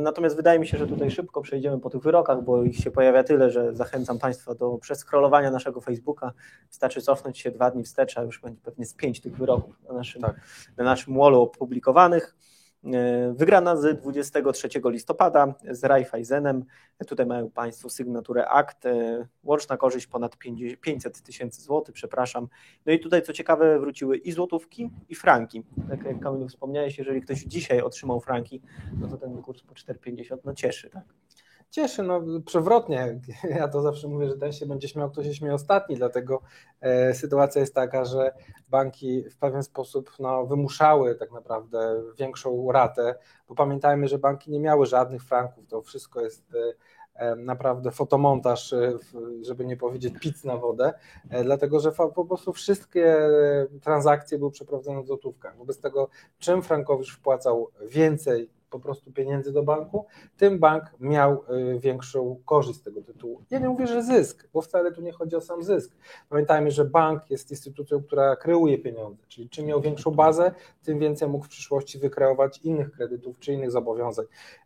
Natomiast 0.00 0.36
wydaje 0.36 0.58
mi 0.58 0.66
się, 0.66 0.78
że 0.78 0.86
tutaj 0.86 1.10
szybko 1.10 1.42
przejdziemy 1.42 1.80
po 1.80 1.90
tych 1.90 2.02
wyrokach, 2.02 2.44
bo 2.44 2.62
ich 2.62 2.76
się 2.76 2.90
pojawia 2.90 3.24
tyle, 3.24 3.50
że 3.50 3.74
zachęcam 3.74 4.18
Państwa 4.18 4.54
do 4.54 4.78
przeskrolowania 4.78 5.50
naszego 5.50 5.80
Facebooka. 5.80 6.32
Wystarczy 6.68 7.02
cofnąć 7.02 7.38
się 7.38 7.50
dwa 7.50 7.70
dni 7.70 7.84
wstecz, 7.84 8.18
a 8.18 8.22
już 8.22 8.40
będzie 8.40 8.60
pewnie 8.60 8.86
z 8.86 8.94
pięć 8.94 9.20
tych 9.20 9.36
wyroków 9.36 9.82
na 9.88 9.94
naszym, 9.94 10.22
tak. 10.22 10.34
na 10.76 10.84
naszym 10.84 11.18
wallu 11.18 11.42
opublikowanych. 11.42 12.36
E, 12.84 13.32
wygrana 13.36 13.76
z 13.76 14.00
23 14.00 14.68
listopada 14.84 15.54
z 15.70 15.84
Raiffeisenem. 15.84 16.64
Tutaj 17.06 17.26
mają 17.26 17.50
Państwo 17.50 17.90
sygnaturę 17.90 18.48
akt. 18.48 18.86
E, 18.86 19.26
łączna 19.44 19.76
korzyść 19.76 20.06
ponad 20.06 20.36
500 20.80 21.22
tysięcy 21.22 21.62
złotych, 21.62 21.94
przepraszam. 21.94 22.48
No 22.86 22.92
i 22.92 23.00
tutaj 23.00 23.22
co 23.22 23.32
ciekawe 23.32 23.80
wróciły 23.80 24.16
i 24.16 24.32
złotówki 24.32 24.90
i 25.08 25.14
franki. 25.14 25.62
Tak 25.88 26.04
jak 26.04 26.20
Kamilu 26.20 26.48
wspomniałeś, 26.48 26.98
jeżeli 26.98 27.20
ktoś 27.22 27.38
dzisiaj 27.38 27.80
otrzymał 27.80 28.20
franki, 28.20 28.62
no 29.00 29.08
to 29.08 29.16
ten 29.16 29.42
kurs 29.42 29.62
po 29.62 29.74
4,50 29.74 30.36
no 30.44 30.54
cieszy, 30.54 30.90
tak? 30.90 31.04
Cieszy, 31.70 32.02
no 32.02 32.22
przewrotnie. 32.46 33.20
Ja 33.58 33.68
to 33.68 33.82
zawsze 33.82 34.08
mówię, 34.08 34.28
że 34.28 34.36
ten 34.36 34.52
się 34.52 34.66
będzie 34.66 34.88
śmiał, 34.88 35.10
kto 35.10 35.24
się 35.24 35.34
śmieje 35.34 35.54
ostatni, 35.54 35.96
dlatego 35.96 36.42
e, 36.80 37.14
sytuacja 37.14 37.60
jest 37.60 37.74
taka, 37.74 38.04
że 38.04 38.32
banki 38.68 39.24
w 39.30 39.36
pewien 39.36 39.62
sposób 39.62 40.10
no, 40.18 40.46
wymuszały 40.46 41.14
tak 41.14 41.32
naprawdę 41.32 42.02
większą 42.18 42.72
ratę, 42.72 43.14
bo 43.48 43.54
pamiętajmy, 43.54 44.08
że 44.08 44.18
banki 44.18 44.50
nie 44.50 44.60
miały 44.60 44.86
żadnych 44.86 45.24
franków, 45.24 45.66
to 45.66 45.82
wszystko 45.82 46.20
jest 46.20 46.54
e, 46.54 46.74
e 47.14 47.36
naprawdę 47.36 47.90
fotomontaż, 47.90 48.72
e, 48.72 48.92
żeby 49.42 49.64
nie 49.64 49.76
powiedzieć 49.76 50.14
pic 50.20 50.44
na 50.44 50.56
wodę, 50.56 50.92
e, 51.30 51.44
dlatego 51.44 51.80
że 51.80 51.92
po 51.92 52.24
prostu 52.24 52.52
wszystkie 52.52 53.16
transakcje 53.82 54.38
były 54.38 54.50
przeprowadzone 54.50 55.02
w 55.02 55.06
złotówkach. 55.06 55.56
Wobec 55.56 55.80
tego, 55.80 56.08
czym 56.38 56.62
Frankowicz 56.62 57.16
wpłacał 57.16 57.70
więcej 57.88 58.57
po 58.70 58.80
prostu 58.80 59.12
pieniędzy 59.12 59.52
do 59.52 59.62
banku, 59.62 60.06
tym 60.36 60.58
bank 60.58 60.84
miał 61.00 61.44
y, 61.74 61.78
większą 61.78 62.40
korzyść 62.44 62.78
z 62.78 62.82
tego 62.82 63.02
tytułu. 63.02 63.42
Ja 63.50 63.58
nie 63.58 63.68
mówię, 63.68 63.86
że 63.86 64.02
zysk, 64.02 64.48
bo 64.52 64.62
wcale 64.62 64.92
tu 64.92 65.02
nie 65.02 65.12
chodzi 65.12 65.36
o 65.36 65.40
sam 65.40 65.62
zysk. 65.62 65.96
Pamiętajmy, 66.28 66.70
że 66.70 66.84
bank 66.84 67.30
jest 67.30 67.50
instytucją, 67.50 68.02
która 68.02 68.36
kreuje 68.36 68.78
pieniądze, 68.78 69.22
czyli 69.28 69.48
czym 69.48 69.66
miał 69.66 69.80
większą 69.80 70.10
bazę, 70.10 70.52
tym 70.82 70.98
więcej 70.98 71.28
mógł 71.28 71.44
w 71.44 71.48
przyszłości 71.48 71.98
wykreować 71.98 72.58
innych 72.58 72.90
kredytów 72.90 73.38
czy 73.38 73.52
innych 73.52 73.70
zobowiązań. 73.70 74.24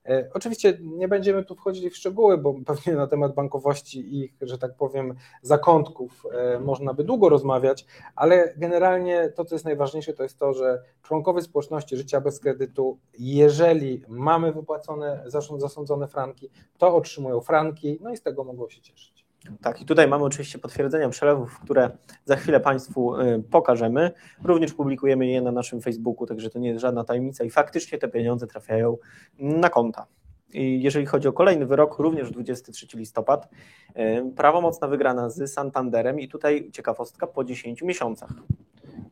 E, 0.09 0.31
oczywiście 0.35 0.79
nie 0.83 1.09
będziemy 1.09 1.45
tu 1.45 1.55
wchodzili 1.55 1.91
w 1.91 1.97
szczegóły, 1.97 2.39
bo 2.39 2.55
pewnie 2.67 2.93
na 2.93 3.07
temat 3.07 3.35
bankowości 3.35 4.01
i 4.01 4.25
ich, 4.25 4.35
że 4.41 4.59
tak 4.59 4.77
powiem, 4.77 5.15
zakątków 5.43 6.27
e, 6.33 6.61
można 6.61 6.95
by 6.95 7.05
długo 7.05 7.29
rozmawiać, 7.29 7.87
ale 8.17 8.55
generalnie 8.57 9.33
to, 9.37 9.45
co 9.45 9.55
jest 9.55 9.65
najważniejsze, 9.65 10.13
to 10.13 10.23
jest 10.23 10.39
to, 10.39 10.53
że 10.53 10.83
członkowie 11.03 11.43
społeczności 11.43 11.97
życia 11.97 12.21
bez 12.21 12.41
kredytu, 12.41 12.99
jeżeli 13.19 14.03
mamy 14.09 14.53
wypłacone, 14.53 15.25
zasądzone 15.59 16.09
franki, 16.09 16.51
to 16.79 16.97
otrzymują 16.97 17.41
franki, 17.41 17.99
no 18.01 18.11
i 18.11 18.17
z 18.17 18.23
tego 18.23 18.45
mogą 18.45 18.69
się 18.69 18.81
cieszyć. 18.81 19.22
Tak, 19.63 19.83
i 19.83 19.85
tutaj 19.85 20.09
mamy 20.09 20.25
oczywiście 20.25 20.59
potwierdzenia 20.59 21.09
przelewów, 21.09 21.61
które 21.61 21.91
za 22.25 22.37
chwilę 22.37 22.61
Państwu 22.61 23.21
y, 23.21 23.43
pokażemy. 23.51 24.11
Również 24.45 24.75
publikujemy 24.75 25.27
je 25.27 25.43
na 25.43 25.53
naszym 25.53 25.81
Facebooku, 25.81 26.27
także 26.27 26.51
to 26.51 26.59
nie 26.59 26.69
jest 26.69 26.81
żadna 26.81 27.05
tajemnica 27.05 27.45
i 27.45 27.51
faktycznie 27.51 27.99
te 27.99 28.09
pieniądze 28.09 28.47
trafiają 28.47 28.97
na 29.39 29.71
konta. 29.71 30.07
I 30.53 30.83
jeżeli 30.83 31.07
chodzi 31.07 31.29
o 31.29 31.33
kolejny 31.33 31.67
wyrok, 31.67 31.99
również 31.99 32.31
23 32.31 32.87
listopad, 32.99 33.49
y, 33.91 34.33
prawomocna 34.37 34.89
wygrana 34.89 35.31
z 35.31 35.53
Santanderem 35.53 36.21
i 36.21 36.29
tutaj 36.29 36.71
ciekawostka 36.73 37.27
po 37.27 37.45
10 37.45 37.83
miesiącach. 37.83 38.31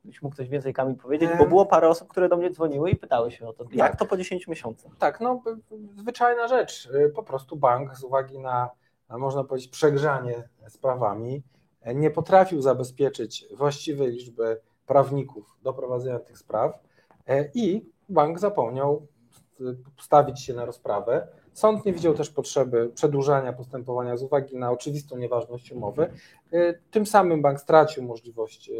Byś 0.04 0.22
mógł 0.22 0.36
coś 0.36 0.48
więcej 0.48 0.74
Kamil 0.74 0.96
powiedzieć, 0.96 1.30
bo 1.38 1.46
było 1.46 1.66
parę 1.66 1.88
osób, 1.88 2.08
które 2.08 2.28
do 2.28 2.36
mnie 2.36 2.50
dzwoniły 2.50 2.90
i 2.90 2.96
pytały 2.96 3.30
się 3.30 3.48
o 3.48 3.52
to, 3.52 3.64
jak 3.72 3.90
tak. 3.90 3.98
to 3.98 4.06
po 4.06 4.16
10 4.16 4.48
miesiącach? 4.48 4.92
Tak, 4.98 5.20
no 5.20 5.42
zwyczajna 5.96 6.48
rzecz. 6.48 6.86
Y, 6.86 7.12
po 7.14 7.22
prostu 7.22 7.56
bank 7.56 7.96
z 7.96 8.04
uwagi 8.04 8.38
na 8.38 8.70
można 9.18 9.44
powiedzieć, 9.44 9.70
przegrzanie 9.70 10.48
sprawami, 10.68 11.42
nie 11.94 12.10
potrafił 12.10 12.62
zabezpieczyć 12.62 13.46
właściwej 13.56 14.10
liczby 14.10 14.60
prawników 14.86 15.56
do 15.62 15.72
prowadzenia 15.72 16.18
tych 16.18 16.38
spraw 16.38 16.78
e, 17.26 17.50
i 17.54 17.90
bank 18.08 18.38
zapomniał 18.38 19.06
stawić 20.00 20.40
się 20.40 20.54
na 20.54 20.64
rozprawę. 20.64 21.28
Sąd 21.52 21.84
nie 21.84 21.92
widział 21.92 22.14
też 22.14 22.30
potrzeby 22.30 22.90
przedłużania 22.94 23.52
postępowania 23.52 24.16
z 24.16 24.22
uwagi 24.22 24.56
na 24.56 24.70
oczywistą 24.70 25.16
nieważność 25.16 25.72
umowy. 25.72 26.12
E, 26.52 26.74
tym 26.90 27.06
samym 27.06 27.42
bank 27.42 27.60
stracił 27.60 28.02
możliwość 28.02 28.70
e, 28.70 28.72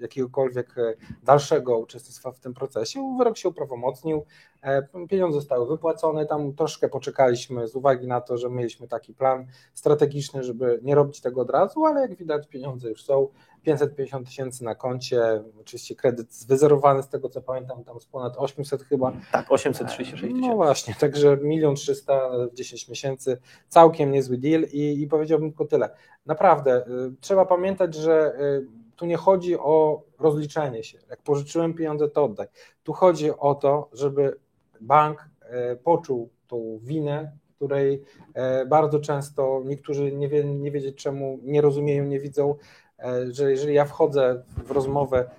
jakiegokolwiek 0.00 0.78
e, 0.78 0.94
dalszego 1.22 1.78
uczestnictwa 1.78 2.32
w 2.32 2.40
tym 2.40 2.54
procesie. 2.54 3.16
Wyrok 3.18 3.36
się 3.36 3.48
uprawomocnił, 3.48 4.24
e, 4.62 5.06
pieniądze 5.08 5.40
zostały 5.40 5.66
wypłacone, 5.66 6.26
tam 6.26 6.52
troszkę 6.54 6.88
poczekaliśmy 6.88 7.68
z 7.68 7.76
uwagi 7.76 8.06
na 8.06 8.20
to, 8.20 8.38
że 8.38 8.50
mieliśmy 8.50 8.88
taki 8.88 9.14
plan 9.14 9.46
strategiczny, 9.74 10.42
żeby 10.42 10.80
nie 10.82 10.94
robić 10.94 11.20
tego 11.20 11.40
od 11.40 11.50
razu, 11.50 11.84
ale 11.84 12.00
jak 12.00 12.14
widać 12.14 12.48
pieniądze 12.48 12.88
już 12.88 13.04
są, 13.04 13.28
550 13.62 14.26
tysięcy 14.26 14.64
na 14.64 14.74
koncie, 14.74 15.42
oczywiście 15.60 15.94
kredyt 15.94 16.32
zwyzerowany 16.32 17.02
z 17.02 17.08
tego 17.08 17.28
co 17.28 17.42
pamiętam, 17.42 17.84
tam 17.84 18.00
z 18.00 18.06
ponad 18.06 18.34
800 18.36 18.82
chyba. 18.82 19.12
Tak, 19.32 19.52
836 19.52 20.22
tysięcy. 20.22 20.48
No 20.48 20.54
właśnie, 20.54 20.94
także 20.94 21.36
milion 21.36 21.74
300 21.74 22.30
w 22.52 22.54
10 22.54 22.88
miesięcy, 22.88 23.38
całkiem 23.68 24.12
niezły 24.12 24.38
deal 24.38 24.62
i, 24.72 25.02
i 25.02 25.06
powiedziałbym 25.06 25.50
tylko 25.50 25.64
tyle. 25.64 25.90
Naprawdę, 26.26 26.84
trzeba 27.20 27.46
pamiętać, 27.46 27.94
że 27.94 28.38
tu 29.00 29.06
nie 29.06 29.16
chodzi 29.16 29.58
o 29.58 30.02
rozliczenie 30.18 30.84
się. 30.84 30.98
Jak 31.10 31.22
pożyczyłem 31.22 31.74
pieniądze, 31.74 32.08
to 32.08 32.24
oddaj. 32.24 32.46
Tu 32.82 32.92
chodzi 32.92 33.30
o 33.38 33.54
to, 33.54 33.88
żeby 33.92 34.38
bank 34.80 35.28
e, 35.42 35.76
poczuł 35.76 36.28
tą 36.48 36.78
winę, 36.82 37.32
której 37.56 38.02
e, 38.34 38.66
bardzo 38.66 39.00
często 39.00 39.62
niektórzy 39.64 40.12
nie, 40.12 40.28
wie, 40.28 40.44
nie 40.44 40.70
wiedzieć 40.70 41.02
czemu 41.02 41.38
nie 41.42 41.60
rozumieją, 41.60 42.04
nie 42.04 42.20
widzą, 42.20 42.54
e, 42.98 43.32
że 43.32 43.50
jeżeli 43.50 43.74
ja 43.74 43.84
wchodzę 43.84 44.42
w 44.64 44.70
rozmowę, 44.70 45.30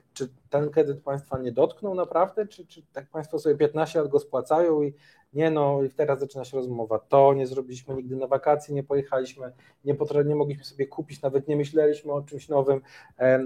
ten 0.52 0.70
kredyt 0.70 1.04
państwa 1.04 1.38
nie 1.38 1.52
dotknął 1.52 1.96
naprawdę, 1.96 2.48
czy, 2.48 2.68
czy 2.68 2.82
tak 2.94 3.10
państwo 3.10 3.40
sobie 3.40 3.56
15 3.56 4.00
lat 4.00 4.08
go 4.08 4.20
spłacają 4.20 4.82
i 4.82 4.94
nie 5.34 5.52
no, 5.52 5.84
i 5.84 5.90
teraz 5.90 6.20
zaczyna 6.20 6.46
się 6.46 6.58
rozmowa, 6.58 7.00
to 7.00 7.34
nie 7.34 7.48
zrobiliśmy 7.48 7.96
nigdy 7.96 8.16
na 8.16 8.28
wakacje, 8.28 8.76
nie 8.76 8.84
pojechaliśmy, 8.84 9.52
nie, 9.86 9.96
nie 10.26 10.36
mogliśmy 10.36 10.64
sobie 10.64 10.88
kupić, 10.88 11.22
nawet 11.22 11.48
nie 11.48 11.56
myśleliśmy 11.56 12.12
o 12.12 12.22
czymś 12.22 12.50
nowym. 12.50 12.82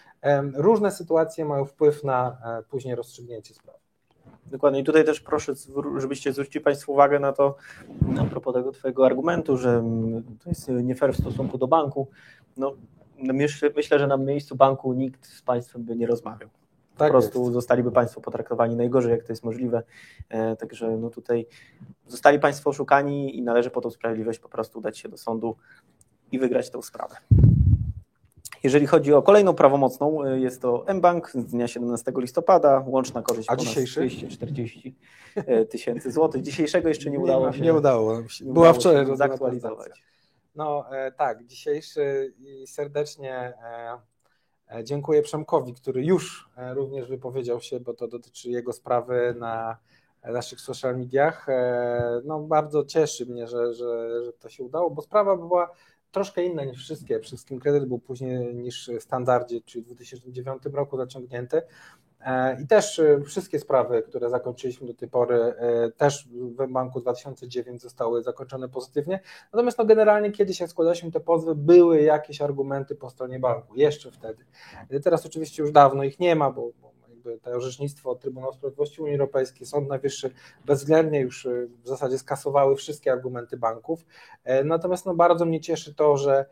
różne 0.55 0.91
sytuacje 0.91 1.45
mają 1.45 1.65
wpływ 1.65 2.03
na 2.03 2.38
e, 2.59 2.63
później 2.63 2.95
rozstrzygnięcie 2.95 3.53
sprawy. 3.53 3.80
Dokładnie. 4.45 4.80
I 4.80 4.84
tutaj 4.84 5.05
też 5.05 5.21
proszę, 5.21 5.53
żebyście 5.97 6.34
zwrócili 6.34 6.63
Państwo 6.63 6.91
uwagę 6.91 7.19
na 7.19 7.34
to, 7.34 7.55
a 8.21 8.25
propos 8.25 8.53
tego 8.53 8.71
Twojego 8.71 9.05
argumentu, 9.05 9.57
że 9.57 9.84
to 10.43 10.49
jest 10.49 10.69
nie 10.69 10.95
fair 10.95 11.13
w 11.13 11.17
stosunku 11.17 11.57
do 11.57 11.67
banku. 11.67 12.07
No, 12.57 12.73
myślę, 13.17 13.69
myślę, 13.75 13.99
że 13.99 14.07
na 14.07 14.17
miejscu 14.17 14.55
banku 14.55 14.93
nikt 14.93 15.28
z 15.28 15.41
Państwem 15.41 15.84
by 15.84 15.95
nie 15.95 16.07
rozmawiał. 16.07 16.49
Po 16.98 17.04
tak 17.04 17.12
prostu 17.12 17.39
jest. 17.39 17.54
zostaliby 17.54 17.91
Państwo 17.91 18.22
potraktowani 18.22 18.76
najgorzej, 18.76 19.12
jak 19.12 19.24
to 19.24 19.32
jest 19.32 19.43
możliwe. 19.43 19.84
E, 20.30 20.56
także 20.56 20.98
no 20.98 21.10
tutaj 21.10 21.48
zostali 22.08 22.39
Państwo 22.39 22.70
oszukani 22.70 23.38
i 23.38 23.41
należy 23.41 23.70
po 23.70 23.82
tą 23.82 23.89
sprawiedliwość 23.89 24.39
po 24.39 24.50
prostu 24.50 24.80
udać 24.80 24.98
się 24.98 25.10
do 25.10 25.18
sądu 25.18 25.56
i 26.32 26.39
wygrać 26.39 26.70
tę 26.70 26.84
sprawę. 26.84 27.16
Jeżeli 28.64 28.88
chodzi 28.88 29.14
o 29.14 29.22
kolejną 29.22 29.54
prawomocną, 29.54 30.24
e, 30.24 30.39
jest 30.39 30.62
to 30.62 30.86
mBank 30.93 31.30
z 31.30 31.45
dnia 31.45 31.68
17 31.68 32.12
listopada, 32.18 32.84
łączna 32.88 33.22
korzyść 33.22 33.50
A 33.52 33.56
dzisiejszy? 33.56 34.00
240 34.00 34.95
e, 35.36 35.66
tysięcy 35.66 36.12
złotych. 36.12 36.41
Dzisiejszego 36.41 36.89
jeszcze 36.89 37.10
nie 37.10 37.20
udało 37.20 37.54
się. 37.54 37.62
Nie 37.62 37.74
udało. 37.74 38.22
Była 38.41 38.74
wczoraj 38.74 39.18
zaktualizować. 39.18 40.04
No 40.56 40.86
tak, 41.18 41.45
dzisiejszy 41.45 42.34
i 42.39 42.68
serdecznie 42.68 43.34
E, 43.64 44.16
dziękuję 44.84 45.22
Przemkowi, 45.22 45.74
który 45.74 46.05
już 46.05 46.49
e, 46.57 46.74
również 46.74 47.07
wypowiedział 47.07 47.61
się, 47.61 47.80
bo 47.80 47.93
to 47.93 48.07
dotyczy 48.07 48.49
jego 48.49 48.74
sprawy 48.74 49.36
na 49.39 49.78
naszych 50.24 50.61
social 50.61 50.97
mediach. 50.97 51.49
E, 51.49 52.22
no, 52.26 52.39
bardzo 52.39 52.86
cieszy 52.86 53.26
mnie, 53.26 53.47
że, 53.47 53.74
że, 53.74 54.24
że 54.26 54.34
to 54.34 54.49
się 54.49 54.63
udało, 54.63 54.89
bo 54.89 55.01
sprawa 55.01 55.38
była 55.38 55.72
troszkę 56.11 56.45
inna 56.45 56.63
niż 56.63 56.84
wszystkie. 56.84 57.20
Wszystkim 57.20 57.59
kredyt 57.59 57.86
był 57.86 57.99
później 57.99 58.55
niż 58.55 58.91
w 58.99 59.03
standardzie, 59.03 59.61
czyli 59.61 59.84
w 59.84 59.88
2009 59.88 60.63
roku 60.74 60.97
zaciągnięty. 60.97 61.61
E, 62.28 62.61
I 62.61 62.67
też 62.67 62.99
e, 62.99 63.21
wszystkie 63.21 63.59
sprawy, 63.59 64.03
które 64.03 64.30
zakończyliśmy 64.30 64.88
do 64.88 64.93
tej 64.93 65.09
pory, 65.09 65.36
e, 65.36 65.91
też 65.91 66.28
w 66.32 66.71
banku 66.71 67.01
2009 67.01 67.82
zostały 67.82 68.23
zakończone 68.23 68.69
pozytywnie. 68.69 69.19
Natomiast 69.53 69.78
no 69.78 69.86
generalnie, 69.86 70.32
kiedy 70.32 70.53
się 70.53 70.67
składaliśmy 70.67 71.11
te 71.11 71.19
pozwy, 71.19 71.55
były 71.55 72.01
jakieś 72.01 72.41
argumenty 72.41 72.95
po 72.95 73.09
stronie 73.09 73.39
banku, 73.39 73.75
jeszcze 73.75 74.11
wtedy. 74.11 74.45
Teraz 75.03 75.25
oczywiście 75.25 75.63
już 75.63 75.71
dawno 75.71 76.03
ich 76.03 76.19
nie 76.19 76.36
ma, 76.36 76.51
bo, 76.51 76.71
bo 76.82 76.91
jakby 77.09 77.39
to 77.39 77.51
orzecznictwo 77.51 78.15
Trybunału 78.15 78.53
Sprawiedliwości 78.53 79.01
Unii 79.01 79.13
Europejskiej, 79.13 79.67
Sąd 79.67 79.89
Najwyższy 79.89 80.32
bezwzględnie 80.65 81.19
już 81.19 81.47
w 81.84 81.88
zasadzie 81.88 82.17
skasowały 82.17 82.75
wszystkie 82.75 83.11
argumenty 83.11 83.57
banków. 83.57 84.05
Natomiast 84.65 85.05
no 85.05 85.15
bardzo 85.15 85.45
mnie 85.45 85.61
cieszy 85.61 85.95
to, 85.95 86.17
że 86.17 86.45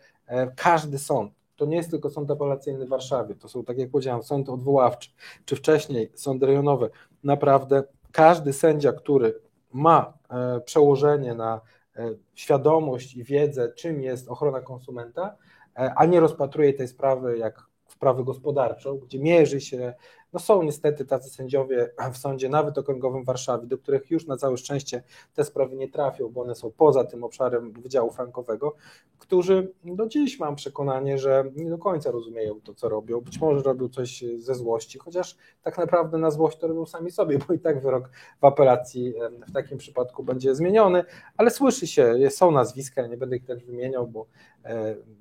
każdy 0.55 0.99
sąd, 0.99 1.33
to 1.55 1.65
nie 1.65 1.77
jest 1.77 1.91
tylko 1.91 2.09
sąd 2.09 2.31
apelacyjny 2.31 2.85
w 2.85 2.89
Warszawie, 2.89 3.35
to 3.35 3.49
są, 3.49 3.63
tak 3.63 3.77
jak 3.77 3.89
powiedziałem, 3.89 4.23
sąd 4.23 4.49
odwoławczy, 4.49 5.09
czy 5.45 5.55
wcześniej 5.55 6.11
sądy 6.15 6.45
rejonowe. 6.45 6.89
Naprawdę 7.23 7.83
każdy 8.11 8.53
sędzia, 8.53 8.93
który 8.93 9.39
ma 9.73 10.13
e, 10.29 10.61
przełożenie 10.61 11.33
na 11.33 11.61
e, 11.95 12.09
świadomość 12.35 13.15
i 13.15 13.23
wiedzę, 13.23 13.73
czym 13.73 14.01
jest 14.01 14.29
ochrona 14.29 14.61
konsumenta, 14.61 15.35
e, 15.77 15.93
a 15.95 16.05
nie 16.05 16.19
rozpatruje 16.19 16.73
tej 16.73 16.87
sprawy 16.87 17.37
jak 17.37 17.63
sprawę 17.87 18.23
gospodarczą, 18.23 18.97
gdzie 18.97 19.19
mierzy 19.19 19.61
się 19.61 19.93
no 20.35 20.39
są 20.39 20.63
niestety 20.63 21.05
tacy 21.05 21.29
sędziowie 21.29 21.89
w 22.13 22.17
sądzie, 22.17 22.49
nawet 22.49 22.77
okręgowym 22.77 23.23
w 23.23 23.25
Warszawie, 23.25 23.67
do 23.67 23.77
których 23.77 24.11
już 24.11 24.27
na 24.27 24.37
całe 24.37 24.57
szczęście 24.57 25.03
te 25.33 25.43
sprawy 25.43 25.75
nie 25.75 25.89
trafią, 25.89 26.29
bo 26.29 26.41
one 26.41 26.55
są 26.55 26.71
poza 26.71 27.03
tym 27.03 27.23
obszarem 27.23 27.71
Wydziału 27.71 28.11
Frankowego, 28.11 28.75
którzy 29.19 29.71
do 29.83 30.07
dziś 30.07 30.39
mam 30.39 30.55
przekonanie, 30.55 31.17
że 31.17 31.43
nie 31.55 31.69
do 31.69 31.77
końca 31.77 32.11
rozumieją 32.11 32.61
to, 32.61 32.73
co 32.73 32.89
robią. 32.89 33.21
Być 33.21 33.41
może 33.41 33.63
robią 33.63 33.89
coś 33.89 34.23
ze 34.37 34.55
złości, 34.55 34.99
chociaż 34.99 35.37
tak 35.63 35.77
naprawdę 35.77 36.17
na 36.17 36.31
złość 36.31 36.57
to 36.57 36.67
robią 36.67 36.85
sami 36.85 37.11
sobie, 37.11 37.39
bo 37.47 37.53
i 37.53 37.59
tak 37.59 37.81
wyrok 37.81 38.09
w 38.41 38.45
apelacji 38.45 39.13
w 39.47 39.51
takim 39.51 39.77
przypadku 39.77 40.23
będzie 40.23 40.55
zmieniony, 40.55 41.03
ale 41.37 41.51
słyszy 41.51 41.87
się, 41.87 42.15
są 42.29 42.51
nazwiska, 42.51 43.07
nie 43.07 43.17
będę 43.17 43.37
ich 43.37 43.45
też 43.45 43.63
wymieniał, 43.63 44.07
bo 44.07 44.25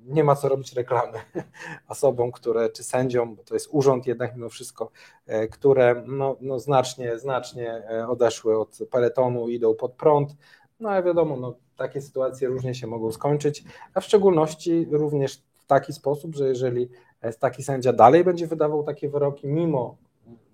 nie 0.05 0.23
ma 0.23 0.35
co 0.35 0.49
robić 0.49 0.73
reklamy 0.73 1.17
osobom, 1.87 2.31
które, 2.31 2.69
czy 2.69 2.83
sędziom, 2.83 3.35
bo 3.35 3.43
to 3.43 3.53
jest 3.53 3.67
urząd 3.71 4.07
jednak 4.07 4.35
mimo 4.35 4.49
wszystko, 4.49 4.91
E, 5.27 5.47
które 5.47 6.03
no, 6.07 6.37
no 6.41 6.59
znacznie, 6.59 7.19
znacznie 7.19 7.71
e, 7.71 8.07
odeszły 8.07 8.59
od 8.59 8.79
peletonu, 8.91 9.49
idą 9.49 9.75
pod 9.75 9.93
prąd. 9.93 10.35
No 10.79 10.89
ale 10.89 11.03
wiadomo, 11.03 11.37
no, 11.37 11.55
takie 11.77 12.01
sytuacje 12.01 12.47
różnie 12.47 12.75
się 12.75 12.87
mogą 12.87 13.11
skończyć, 13.11 13.63
a 13.93 14.01
w 14.01 14.05
szczególności 14.05 14.87
również 14.91 15.43
w 15.55 15.65
taki 15.65 15.93
sposób, 15.93 16.35
że 16.35 16.47
jeżeli 16.47 16.89
e, 17.21 17.33
taki 17.33 17.63
sędzia 17.63 17.93
dalej 17.93 18.23
będzie 18.23 18.47
wydawał 18.47 18.83
takie 18.83 19.09
wyroki, 19.09 19.47
mimo 19.47 19.97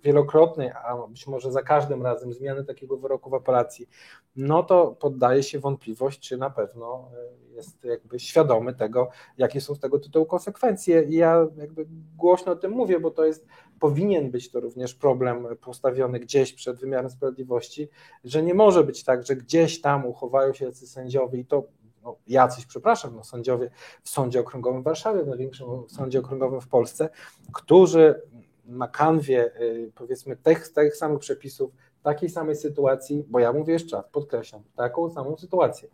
wielokrotnej, 0.04 0.70
a 0.70 1.08
być 1.08 1.28
może 1.28 1.52
za 1.52 1.62
każdym 1.62 2.04
razem 2.04 2.34
zmiany 2.34 2.64
takiego 2.64 2.98
wyroku 2.98 3.30
w 3.30 3.34
apelacji, 3.34 3.88
no 4.36 4.64
to 4.64 4.96
poddaje 5.00 5.44
się 5.44 5.60
wątpliwość, 5.60 6.20
czy 6.20 6.38
na 6.38 6.50
pewno 6.50 7.10
e, 7.52 7.56
jest 7.56 7.84
jakby 7.84 8.20
świadomy 8.20 8.74
tego, 8.74 9.10
jakie 9.38 9.62
są 9.62 9.76
z 9.76 9.80
tego 9.80 10.00
tytułu 10.00 10.26
konsekwencje. 10.26 11.04
I 11.04 11.16
ja 11.16 11.48
jakby 11.58 11.86
głośno 12.18 12.52
o 12.52 12.56
tym 12.56 12.72
mówię, 12.72 13.00
bo 13.00 13.12
to 13.12 13.26
jest, 13.26 13.46
powinien 13.80 14.32
być 14.32 14.52
to 14.52 14.60
również 14.60 14.96
problem 14.96 15.48
postawiony 15.62 16.20
gdzieś 16.20 16.54
przed 16.54 16.80
wymiarem 16.80 17.10
sprawiedliwości, 17.10 17.90
że 18.24 18.44
nie 18.44 18.54
może 18.54 18.84
być 18.84 19.04
tak, 19.04 19.26
że 19.26 19.36
gdzieś 19.36 19.82
tam 19.82 20.06
uchowają 20.06 20.54
się 20.54 20.66
jacyś 20.66 20.90
sędziowie 20.90 21.40
i 21.40 21.46
to 21.46 21.64
no, 22.04 22.16
jacyś, 22.28 22.66
przepraszam, 22.66 23.16
no, 23.16 23.24
sędziowie 23.24 23.72
w 24.04 24.10
Sądzie 24.10 24.40
Okręgowym 24.40 24.82
w 24.82 24.86
Warszawie, 24.86 25.24
w 25.24 25.28
największym 25.28 25.68
Sądzie 25.88 26.20
Okręgowym 26.20 26.62
w 26.62 26.68
Polsce, 26.68 27.10
którzy 27.54 28.22
na 28.66 28.88
kanwie 28.88 29.62
y, 29.62 29.92
powiedzmy 29.96 30.38
tych, 30.38 30.68
tych 30.68 30.96
samych 30.96 31.20
przepisów, 31.20 31.72
takiej 32.04 32.30
samej 32.30 32.56
sytuacji, 32.56 33.26
bo 33.28 33.40
ja 33.40 33.54
mówię 33.54 33.74
jeszcze 33.74 33.96
raz, 33.96 34.06
podkreślam, 34.12 34.62
taką 34.76 35.10
samą 35.10 35.38
sytuację, 35.38 35.90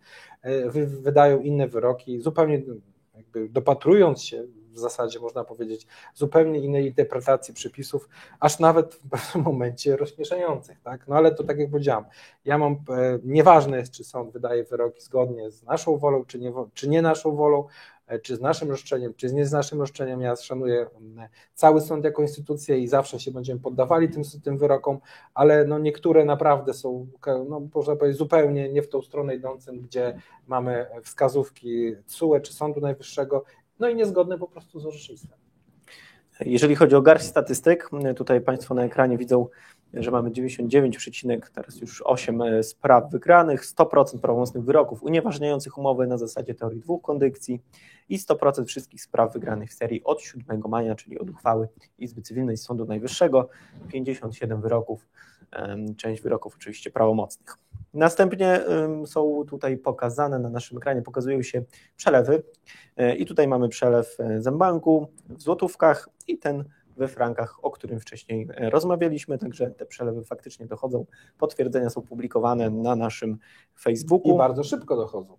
y, 0.45 0.86
wydają 0.86 1.39
inne 1.39 1.68
wyroki, 1.68 2.20
zupełnie 2.20 2.61
jakby 3.15 3.49
dopatrując 3.49 4.24
się 4.24 4.43
w 4.78 4.80
zasadzie 4.80 5.20
można 5.20 5.44
powiedzieć 5.44 5.88
zupełnie 6.14 6.60
innej 6.60 6.86
interpretacji 6.88 7.54
przepisów, 7.54 8.10
aż 8.40 8.60
nawet 8.60 8.96
w 8.96 9.10
pewnym 9.10 9.46
momencie 9.46 9.98
rozśmieszających, 9.98 10.82
tak? 10.82 11.08
No 11.08 11.16
ale 11.16 11.36
to 11.36 11.44
tak 11.44 11.60
jak 11.60 11.72
powiedziałam, 11.72 12.06
ja 12.46 12.58
mam, 12.58 12.78
nieważne 13.24 13.78
jest, 13.78 13.92
czy 13.92 14.04
sąd 14.04 14.32
wydaje 14.32 14.64
wyroki 14.64 15.02
zgodnie 15.02 15.52
z 15.52 15.64
naszą 15.64 15.98
wolą, 15.98 16.26
czy 16.26 16.40
nie, 16.40 16.54
czy 16.74 16.90
nie 16.90 17.02
naszą 17.02 17.36
wolą, 17.36 17.68
E, 18.08 18.20
czy 18.20 18.36
z 18.36 18.42
naszym 18.42 18.70
roszczeniem, 18.70 19.14
czy 19.14 19.34
nie 19.34 19.46
z 19.46 19.52
naszym 19.52 19.80
roszczeniem. 19.80 20.22
Ja 20.22 20.36
szanuję 20.36 20.88
cały 21.54 21.82
sąd 21.82 22.04
jako 22.06 22.22
instytucję 22.22 22.80
i 22.80 22.88
zawsze 22.88 23.20
się 23.20 23.32
będziemy 23.32 23.60
poddawali 23.60 24.10
tym, 24.10 24.24
tym 24.44 24.58
wyrokom, 24.58 25.00
ale 25.34 25.66
no 25.66 25.80
niektóre 25.80 26.26
naprawdę 26.26 26.74
są, 26.74 27.08
no 27.50 27.62
można 27.76 27.96
powiedzieć, 27.96 28.18
zupełnie 28.18 28.70
nie 28.70 28.82
w 28.82 28.90
tą 28.90 29.02
stronę 29.02 29.36
idącym, 29.36 29.80
gdzie 29.80 30.22
mamy 30.48 30.86
wskazówki 31.04 31.96
CUE 32.06 32.40
czy 32.40 32.54
Sądu 32.54 32.82
Najwyższego, 32.82 33.44
no 33.80 33.90
i 33.90 33.96
niezgodne 33.96 34.38
po 34.38 34.48
prostu 34.48 34.80
z 34.80 34.86
orzecznictwem. 34.86 35.38
Jeżeli 36.46 36.76
chodzi 36.76 36.96
o 36.96 37.02
garść 37.02 37.26
statystyk, 37.26 37.90
tutaj 38.16 38.42
Państwo 38.42 38.74
na 38.74 38.84
ekranie 38.84 39.18
widzą 39.18 39.48
że 39.94 40.12
mamy 40.12 40.32
99, 40.32 41.46
teraz 41.54 41.82
już 41.82 42.02
8 42.06 42.42
e, 42.42 42.64
spraw 42.64 43.12
wygranych, 43.12 43.66
100% 43.66 44.20
prawomocnych 44.20 44.64
wyroków 44.64 45.04
unieważniających 45.04 45.78
umowy 45.78 46.08
na 46.08 46.18
zasadzie 46.18 46.54
teorii 46.54 46.80
dwóch 46.80 47.02
kondycji 47.02 47.62
i 48.10 48.18
100% 48.18 48.66
wszystkich 48.66 49.02
spraw 49.02 49.34
wygranych 49.34 49.70
w 49.70 49.74
serii 49.74 50.04
od 50.04 50.22
7 50.22 50.62
maja, 50.70 50.96
czyli 50.96 51.20
od 51.20 51.30
uchwały 51.30 51.68
Izby 52.00 52.22
Cywilnej 52.22 52.58
Sądu 52.58 52.86
Najwyższego, 52.86 53.50
57 53.88 54.62
wyroków, 54.62 55.08
część 55.98 56.22
wyroków 56.22 56.56
oczywiście 56.56 56.91
prawomocnych. 56.91 57.58
Następnie 57.93 58.62
są 59.06 59.43
tutaj 59.48 59.78
pokazane 59.78 60.39
na 60.39 60.50
naszym 60.50 60.78
ekranie, 60.78 61.02
pokazują 61.02 61.41
się 61.41 61.64
przelewy 61.95 62.43
e, 62.98 63.16
i 63.16 63.26
tutaj 63.26 63.48
mamy 63.48 63.70
przelew 63.70 64.20
e, 64.20 64.41
Zembanku 64.41 65.08
w 65.30 65.41
złotówkach 65.41 66.10
i 66.28 66.38
ten 66.38 66.64
we 66.98 67.08
frankach, 67.08 67.60
o 67.62 67.72
którym 67.72 68.00
wcześniej 68.00 68.48
e, 68.56 68.70
rozmawialiśmy, 68.70 69.38
także 69.38 69.72
te 69.72 69.86
przelewy 69.86 70.24
faktycznie 70.24 70.66
dochodzą, 70.66 71.06
potwierdzenia 71.38 71.89
są 71.89 72.02
publikowane 72.02 72.70
na 72.70 72.95
naszym 72.95 73.38
Facebooku. 73.80 74.36
I 74.36 74.38
bardzo 74.38 74.64
szybko 74.64 74.95
dochodzą. 74.95 75.38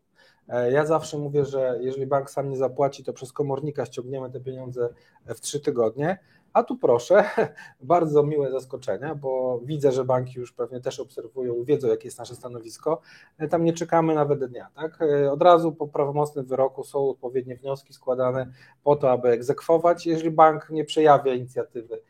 Ja 0.71 0.87
zawsze 0.87 1.19
mówię, 1.19 1.45
że 1.45 1.79
jeżeli 1.81 2.07
bank 2.07 2.31
sam 2.31 2.51
nie 2.51 2.57
zapłaci, 2.57 3.05
to 3.05 3.13
przez 3.13 3.33
komornika 3.33 3.87
ściągniemy 3.87 4.31
te 4.31 4.41
pieniądze 4.41 4.89
w 5.27 5.41
trzy 5.41 5.61
tygodnie. 5.61 6.19
A 6.59 6.63
tu 6.63 6.77
proszę, 6.77 7.25
bardzo 7.81 8.23
miłe 8.23 8.51
zaskoczenia, 8.51 9.15
bo 9.15 9.61
widzę, 9.65 9.93
że 9.93 10.05
banki 10.05 10.39
już 10.39 10.53
pewnie 10.53 10.81
też 10.81 11.01
obserwują, 11.01 11.65
wiedzą, 11.65 11.89
jakie 11.89 12.09
jest 12.09 12.19
nasze 12.19 12.35
stanowisko. 12.35 13.01
E, 13.39 13.49
tam 13.49 13.65
nie 13.65 13.73
czekamy 13.73 14.15
nawet 14.15 14.45
dnia. 14.45 14.69
Tak? 14.75 15.03
E, 15.03 15.33
od 15.33 15.43
razu 15.43 15.73
po 15.73 15.89
prawomocnym 15.89 16.47
wyroku 16.47 16.85
są 16.85 17.11
odpowiednie 17.11 17.57
wnioski 17.57 17.93
składane 17.93 18.53
po 18.85 18.97
to, 18.97 19.11
aby 19.11 19.29
egzekwować. 19.29 20.07
Jeżeli 20.07 20.31
bank 20.31 20.71
nie 20.71 20.85
przejawia 20.85 21.35
inicjatywy, 21.35 22.01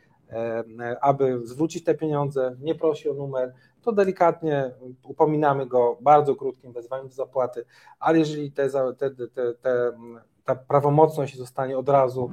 aby 1.01 1.41
zwrócić 1.45 1.85
te 1.85 1.95
pieniądze, 1.95 2.57
nie 2.61 2.75
prosi 2.75 3.11
o 3.11 3.15
numer, 3.15 3.55
to 3.83 3.93
delikatnie 3.93 4.71
upominamy 5.03 5.67
go 5.67 5.99
bardzo 6.01 6.37
krótkim 6.37 6.73
wezwaniem 6.73 7.09
do 7.09 7.15
zapłaty, 7.15 7.65
ale 8.01 8.19
jeżeli 8.19 8.53
te, 8.53 8.71
te, 8.71 9.11
te, 9.11 9.55
te 9.55 9.93
ta 10.49 10.55
prawomocność 10.55 11.37
zostanie 11.37 11.79
od 11.79 11.89
razu 11.89 12.31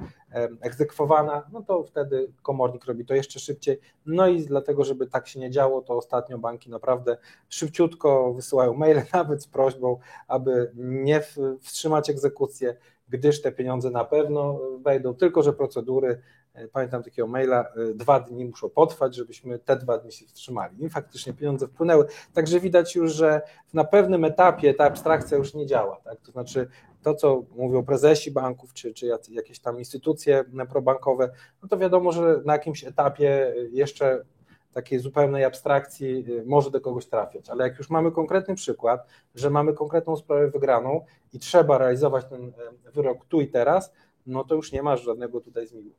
egzekwowana, 0.62 1.48
no 1.52 1.62
to 1.62 1.84
wtedy 1.84 2.32
komornik 2.42 2.86
robi 2.86 3.06
to 3.06 3.16
jeszcze 3.16 3.40
szybciej. 3.40 3.80
No 4.06 4.28
i 4.28 4.46
dlatego, 4.46 4.84
żeby 4.84 5.08
tak 5.08 5.28
się 5.28 5.40
nie 5.40 5.52
działo, 5.52 5.82
to 5.82 5.98
ostatnio 5.98 6.38
banki 6.38 6.70
naprawdę 6.70 7.18
szybciutko 7.50 8.34
wysyłają 8.34 8.74
maile, 8.74 9.02
nawet 9.14 9.44
z 9.44 9.48
prośbą, 9.48 10.00
aby 10.28 10.72
nie 10.76 11.22
wstrzymać 11.62 12.10
egzekucję, 12.10 12.76
gdyż 13.10 13.42
te 13.42 13.52
pieniądze 13.52 13.90
na 13.90 14.06
pewno 14.06 14.60
wejdą, 14.82 15.14
tylko 15.14 15.44
że 15.44 15.54
procedury 15.54 16.22
E, 16.56 16.68
pamiętam 16.68 17.04
takiego 17.04 17.28
maila, 17.28 17.62
e, 17.62 17.94
dwa 17.94 18.20
dni 18.20 18.46
muszą 18.46 18.70
potrwać, 18.70 19.16
żebyśmy 19.16 19.60
te 19.60 19.76
dwa 19.76 19.98
dni 19.98 20.12
się 20.12 20.26
wstrzymali. 20.26 20.84
I 20.86 20.90
faktycznie 20.90 21.34
pieniądze 21.34 21.68
wpłynęły. 21.68 22.06
Także 22.34 22.60
widać 22.60 22.96
już, 22.96 23.14
że 23.14 23.42
na 23.74 23.84
pewnym 23.84 24.26
etapie 24.26 24.74
ta 24.74 24.86
abstrakcja 24.86 25.38
już 25.38 25.54
nie 25.54 25.66
działa. 25.66 26.02
Tak? 26.04 26.22
To 26.22 26.32
znaczy 26.32 26.68
to, 27.06 27.16
co 27.16 27.44
mówią 27.56 27.86
prezesi 27.86 28.32
banków, 28.32 28.74
czy, 28.74 28.94
czy 28.94 29.08
jakieś 29.30 29.60
tam 29.60 29.80
instytucje 29.80 30.44
probankowe, 30.70 31.32
no 31.62 31.68
to 31.68 31.78
wiadomo, 31.78 32.12
że 32.12 32.42
na 32.46 32.54
jakimś 32.54 32.84
etapie 32.84 33.54
jeszcze 33.72 34.26
takiej 34.74 35.00
zupełnej 35.00 35.44
abstrakcji 35.44 36.26
e, 36.40 36.46
może 36.46 36.72
do 36.72 36.82
kogoś 36.82 37.06
trafiać, 37.06 37.50
ale 37.50 37.68
jak 37.68 37.78
już 37.78 37.90
mamy 37.90 38.12
konkretny 38.12 38.56
przykład, 38.56 39.08
że 39.36 39.50
mamy 39.50 39.74
konkretną 39.74 40.16
sprawę 40.16 40.48
wygraną 40.48 41.06
i 41.34 41.40
trzeba 41.40 41.78
realizować 41.78 42.26
ten 42.26 42.54
wyrok 42.94 43.26
tu 43.26 43.42
i 43.42 43.48
teraz, 43.48 43.94
no 44.26 44.44
to 44.44 44.56
już 44.56 44.72
nie 44.72 44.84
ma 44.84 44.98
żadnego 44.98 45.42
tutaj 45.42 45.68
zmiłu. 45.68 45.92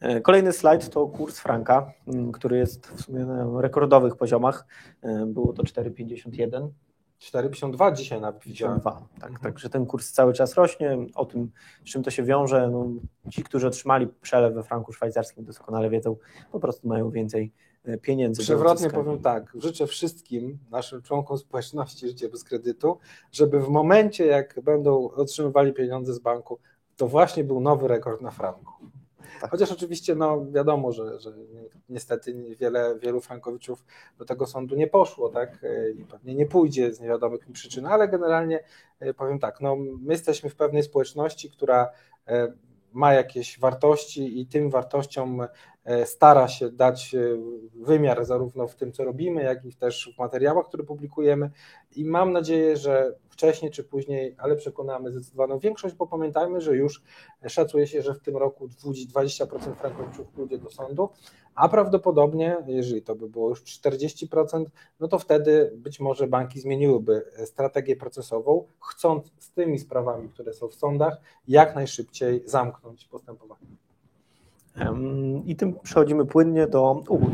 E, 0.00 0.20
kolejny 0.20 0.52
slajd 0.52 0.90
to 0.90 1.06
kurs 1.06 1.38
franka, 1.38 1.92
mm, 2.06 2.32
który 2.32 2.58
jest 2.58 2.86
w 2.86 3.00
sumie 3.00 3.24
na 3.24 3.60
rekordowych 3.60 4.16
poziomach. 4.16 4.66
E, 5.02 5.26
było 5.26 5.52
to 5.52 5.62
4,51. 5.62 6.68
4,52 7.20 7.96
dzisiaj 7.96 8.20
nawet 8.20 8.44
widziałem. 8.44 8.80
Tak, 8.80 8.94
mhm. 9.14 9.36
także 9.36 9.70
ten 9.70 9.86
kurs 9.86 10.12
cały 10.12 10.32
czas 10.32 10.54
rośnie. 10.54 10.98
O 11.14 11.24
tym, 11.24 11.50
z 11.84 11.90
czym 11.90 12.02
to 12.02 12.10
się 12.10 12.22
wiąże, 12.22 12.68
no, 12.72 12.86
ci, 13.30 13.42
którzy 13.42 13.66
otrzymali 13.66 14.06
przelew 14.06 14.54
we 14.54 14.62
franku 14.62 14.92
szwajcarskim 14.92 15.44
doskonale 15.44 15.90
wiedzą, 15.90 16.16
po 16.52 16.60
prostu 16.60 16.88
mają 16.88 17.10
więcej 17.10 17.52
e, 17.84 17.98
pieniędzy. 17.98 18.42
Przewrotnie 18.42 18.90
powiem 18.90 19.18
tak, 19.18 19.52
życzę 19.54 19.86
wszystkim 19.86 20.58
naszym 20.70 21.02
członkom 21.02 21.38
społeczności 21.38 22.08
Życie 22.08 22.28
bez 22.28 22.44
kredytu, 22.44 22.98
żeby 23.32 23.60
w 23.60 23.68
momencie, 23.68 24.26
jak 24.26 24.60
będą 24.62 25.10
otrzymywali 25.10 25.72
pieniądze 25.72 26.14
z 26.14 26.18
banku, 26.18 26.58
to 26.96 27.06
właśnie 27.06 27.44
był 27.44 27.60
nowy 27.60 27.88
rekord 27.88 28.20
na 28.20 28.30
franku. 28.30 28.72
Tak. 29.40 29.50
Chociaż 29.50 29.72
oczywiście 29.72 30.14
no, 30.14 30.46
wiadomo, 30.50 30.92
że, 30.92 31.20
że 31.20 31.32
niestety 31.88 32.56
wiele, 32.60 32.98
wielu 32.98 33.20
frankowiczów 33.20 33.84
do 34.18 34.24
tego 34.24 34.46
sądu 34.46 34.76
nie 34.76 34.86
poszło, 34.86 35.28
tak? 35.28 35.58
I 35.98 36.04
pewnie 36.04 36.34
nie 36.34 36.46
pójdzie 36.46 36.94
z 36.94 37.00
niewiadomych 37.00 37.40
przyczyn, 37.52 37.86
ale 37.86 38.08
generalnie 38.08 38.64
e, 39.00 39.14
powiem 39.14 39.38
tak, 39.38 39.60
no, 39.60 39.76
my 39.76 40.12
jesteśmy 40.12 40.50
w 40.50 40.56
pewnej 40.56 40.82
społeczności, 40.82 41.50
która 41.50 41.90
e, 42.28 42.52
ma 42.92 43.14
jakieś 43.14 43.58
wartości 43.58 44.40
i 44.40 44.46
tym 44.46 44.70
wartościom 44.70 45.40
e, 45.40 45.48
stara 46.04 46.48
się 46.48 46.70
dać 46.70 47.16
wymiar 47.74 48.24
zarówno 48.24 48.66
w 48.66 48.76
tym, 48.76 48.92
co 48.92 49.04
robimy, 49.04 49.42
jak 49.42 49.64
i 49.64 49.74
też 49.74 50.12
w 50.16 50.18
materiałach, 50.18 50.66
które 50.66 50.84
publikujemy 50.84 51.50
i 51.96 52.04
mam 52.04 52.32
nadzieję, 52.32 52.76
że 52.76 53.14
wcześniej 53.28 53.70
czy 53.70 53.84
później, 53.84 54.34
ale 54.38 54.56
przekonamy 54.56 55.12
zdecydowaną 55.12 55.58
większość, 55.58 55.94
bo 55.94 56.06
pamiętajmy, 56.06 56.60
że 56.60 56.76
już 56.76 57.02
szacuje 57.48 57.86
się, 57.86 58.02
że 58.02 58.14
w 58.14 58.20
tym 58.20 58.36
roku 58.36 58.68
20% 58.68 59.74
frankowiczów 59.74 60.28
pójdzie 60.28 60.58
do 60.58 60.70
sądu, 60.70 61.08
a 61.54 61.68
prawdopodobnie, 61.68 62.56
jeżeli 62.66 63.02
to 63.02 63.14
by 63.14 63.28
było 63.28 63.48
już 63.48 63.62
40%, 63.64 64.64
no 65.00 65.08
to 65.08 65.18
wtedy 65.18 65.72
być 65.76 66.00
może 66.00 66.26
banki 66.26 66.60
zmieniłyby 66.60 67.24
strategię 67.44 67.96
procesową, 67.96 68.64
chcąc 68.80 69.32
z 69.38 69.52
tymi 69.52 69.78
sprawami, 69.78 70.28
które 70.28 70.52
są 70.52 70.68
w 70.68 70.74
sądach, 70.74 71.20
jak 71.48 71.74
najszybciej 71.74 72.42
zamknąć 72.44 73.04
postępowanie. 73.04 73.79
I 75.44 75.56
tym 75.56 75.74
przechodzimy 75.82 76.26
płynnie 76.26 76.66
do 76.66 77.02
ugód. 77.08 77.32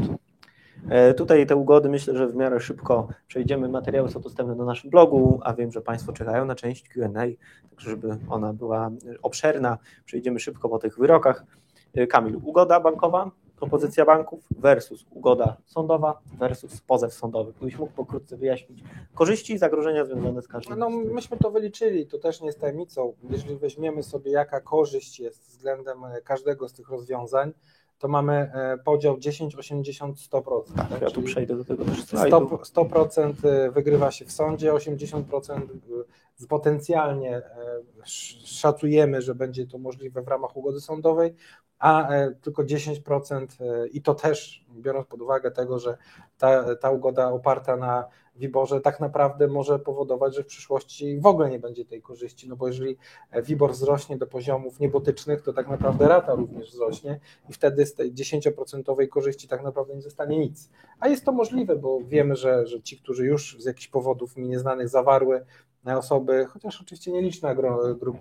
E, 0.88 1.14
tutaj 1.14 1.46
te 1.46 1.56
ugody 1.56 1.88
myślę, 1.88 2.16
że 2.16 2.28
w 2.28 2.34
miarę 2.34 2.60
szybko 2.60 3.08
przejdziemy. 3.28 3.68
Materiały 3.68 4.10
są 4.10 4.20
dostępne 4.20 4.54
na 4.54 4.64
naszym 4.64 4.90
blogu, 4.90 5.40
a 5.42 5.54
wiem, 5.54 5.72
że 5.72 5.80
Państwo 5.80 6.12
czekają 6.12 6.44
na 6.44 6.54
część 6.54 6.88
QA, 6.88 7.08
tak 7.70 7.80
żeby 7.80 8.18
ona 8.28 8.52
była 8.52 8.90
obszerna. 9.22 9.78
Przejdziemy 10.04 10.40
szybko 10.40 10.68
po 10.68 10.78
tych 10.78 10.98
wyrokach. 10.98 11.44
E, 11.94 12.06
Kamil, 12.06 12.36
ugoda 12.36 12.80
bankowa, 12.80 13.30
propozycja 13.56 14.04
banków 14.04 14.44
versus 14.50 15.06
ugoda 15.10 15.56
sądowa 15.66 16.20
versus 16.38 16.80
pozew 16.80 17.14
sądowy. 17.14 17.52
Gdybyś 17.52 17.78
mógł 17.78 17.92
pokrótce 17.92 18.36
wyjaśnić 18.36 18.84
korzyści 19.14 19.52
i 19.52 19.58
zagrożenia 19.58 20.04
związane 20.04 20.42
z 20.42 20.48
każdym. 20.48 20.78
No, 20.78 20.90
myśmy 20.90 21.36
to 21.36 21.50
wyliczyli, 21.50 22.06
to 22.06 22.18
też 22.18 22.40
nie 22.40 22.46
jest 22.46 22.60
tajemnicą. 22.60 23.14
Jeżeli 23.30 23.56
weźmiemy 23.56 24.02
sobie, 24.02 24.30
jaka 24.30 24.60
korzyść 24.60 25.20
jest 25.20 25.42
względem 25.48 25.98
każdego 26.24 26.68
z 26.68 26.72
tych 26.72 26.88
rozwiązań, 26.88 27.52
to 27.98 28.08
mamy 28.08 28.32
e, 28.34 28.78
podział 28.84 29.18
10, 29.18 29.56
80, 29.56 30.16
100%. 30.18 30.62
Tak, 30.90 31.02
ja 31.02 31.10
tu 31.10 31.22
przejdę 31.22 31.56
do 31.56 31.64
tego 31.64 31.84
też 31.84 32.04
100%, 32.04 32.58
100% 32.58 33.48
e, 33.48 33.70
wygrywa 33.70 34.10
się 34.10 34.24
w 34.24 34.32
sądzie, 34.32 34.72
80% 34.72 35.62
e, 36.42 36.46
potencjalnie 36.48 37.42
szacujemy, 38.44 39.22
że 39.22 39.34
będzie 39.34 39.66
to 39.66 39.78
możliwe 39.78 40.22
w 40.22 40.28
ramach 40.28 40.56
ugody 40.56 40.80
sądowej, 40.80 41.34
a 41.78 42.08
tylko 42.40 42.62
10% 42.62 43.46
i 43.92 44.02
to 44.02 44.14
też 44.14 44.66
biorąc 44.70 45.06
pod 45.06 45.22
uwagę 45.22 45.50
tego, 45.50 45.78
że 45.78 45.96
ta, 46.38 46.76
ta 46.76 46.90
ugoda 46.90 47.32
oparta 47.32 47.76
na 47.76 48.04
WIBORze 48.38 48.80
tak 48.80 49.00
naprawdę 49.00 49.48
może 49.48 49.78
powodować, 49.78 50.34
że 50.34 50.42
w 50.42 50.46
przyszłości 50.46 51.20
w 51.20 51.26
ogóle 51.26 51.50
nie 51.50 51.58
będzie 51.58 51.84
tej 51.84 52.02
korzyści, 52.02 52.48
no 52.48 52.56
bo 52.56 52.66
jeżeli 52.66 52.96
WIBOR 53.42 53.72
wzrośnie 53.72 54.16
do 54.16 54.26
poziomów 54.26 54.80
niebotycznych, 54.80 55.42
to 55.42 55.52
tak 55.52 55.68
naprawdę 55.68 56.08
rata 56.08 56.34
również 56.34 56.70
wzrośnie 56.70 57.20
i 57.48 57.52
wtedy 57.52 57.86
z 57.86 57.94
tej 57.94 58.12
10% 58.12 59.08
korzyści 59.08 59.48
tak 59.48 59.62
naprawdę 59.62 59.94
nie 59.94 60.02
zostanie 60.02 60.38
nic. 60.38 60.70
A 61.00 61.08
jest 61.08 61.24
to 61.24 61.32
możliwe, 61.32 61.76
bo 61.76 62.00
wiemy, 62.00 62.36
że, 62.36 62.66
że 62.66 62.82
ci, 62.82 62.98
którzy 62.98 63.26
już 63.26 63.56
z 63.60 63.64
jakichś 63.64 63.88
powodów 63.88 64.36
mi 64.36 64.48
nieznanych 64.48 64.88
zawarły 64.88 65.44
osoby, 65.94 66.46
chociaż 66.46 66.80
oczywiście 66.80 67.12
nieliczne 67.12 67.56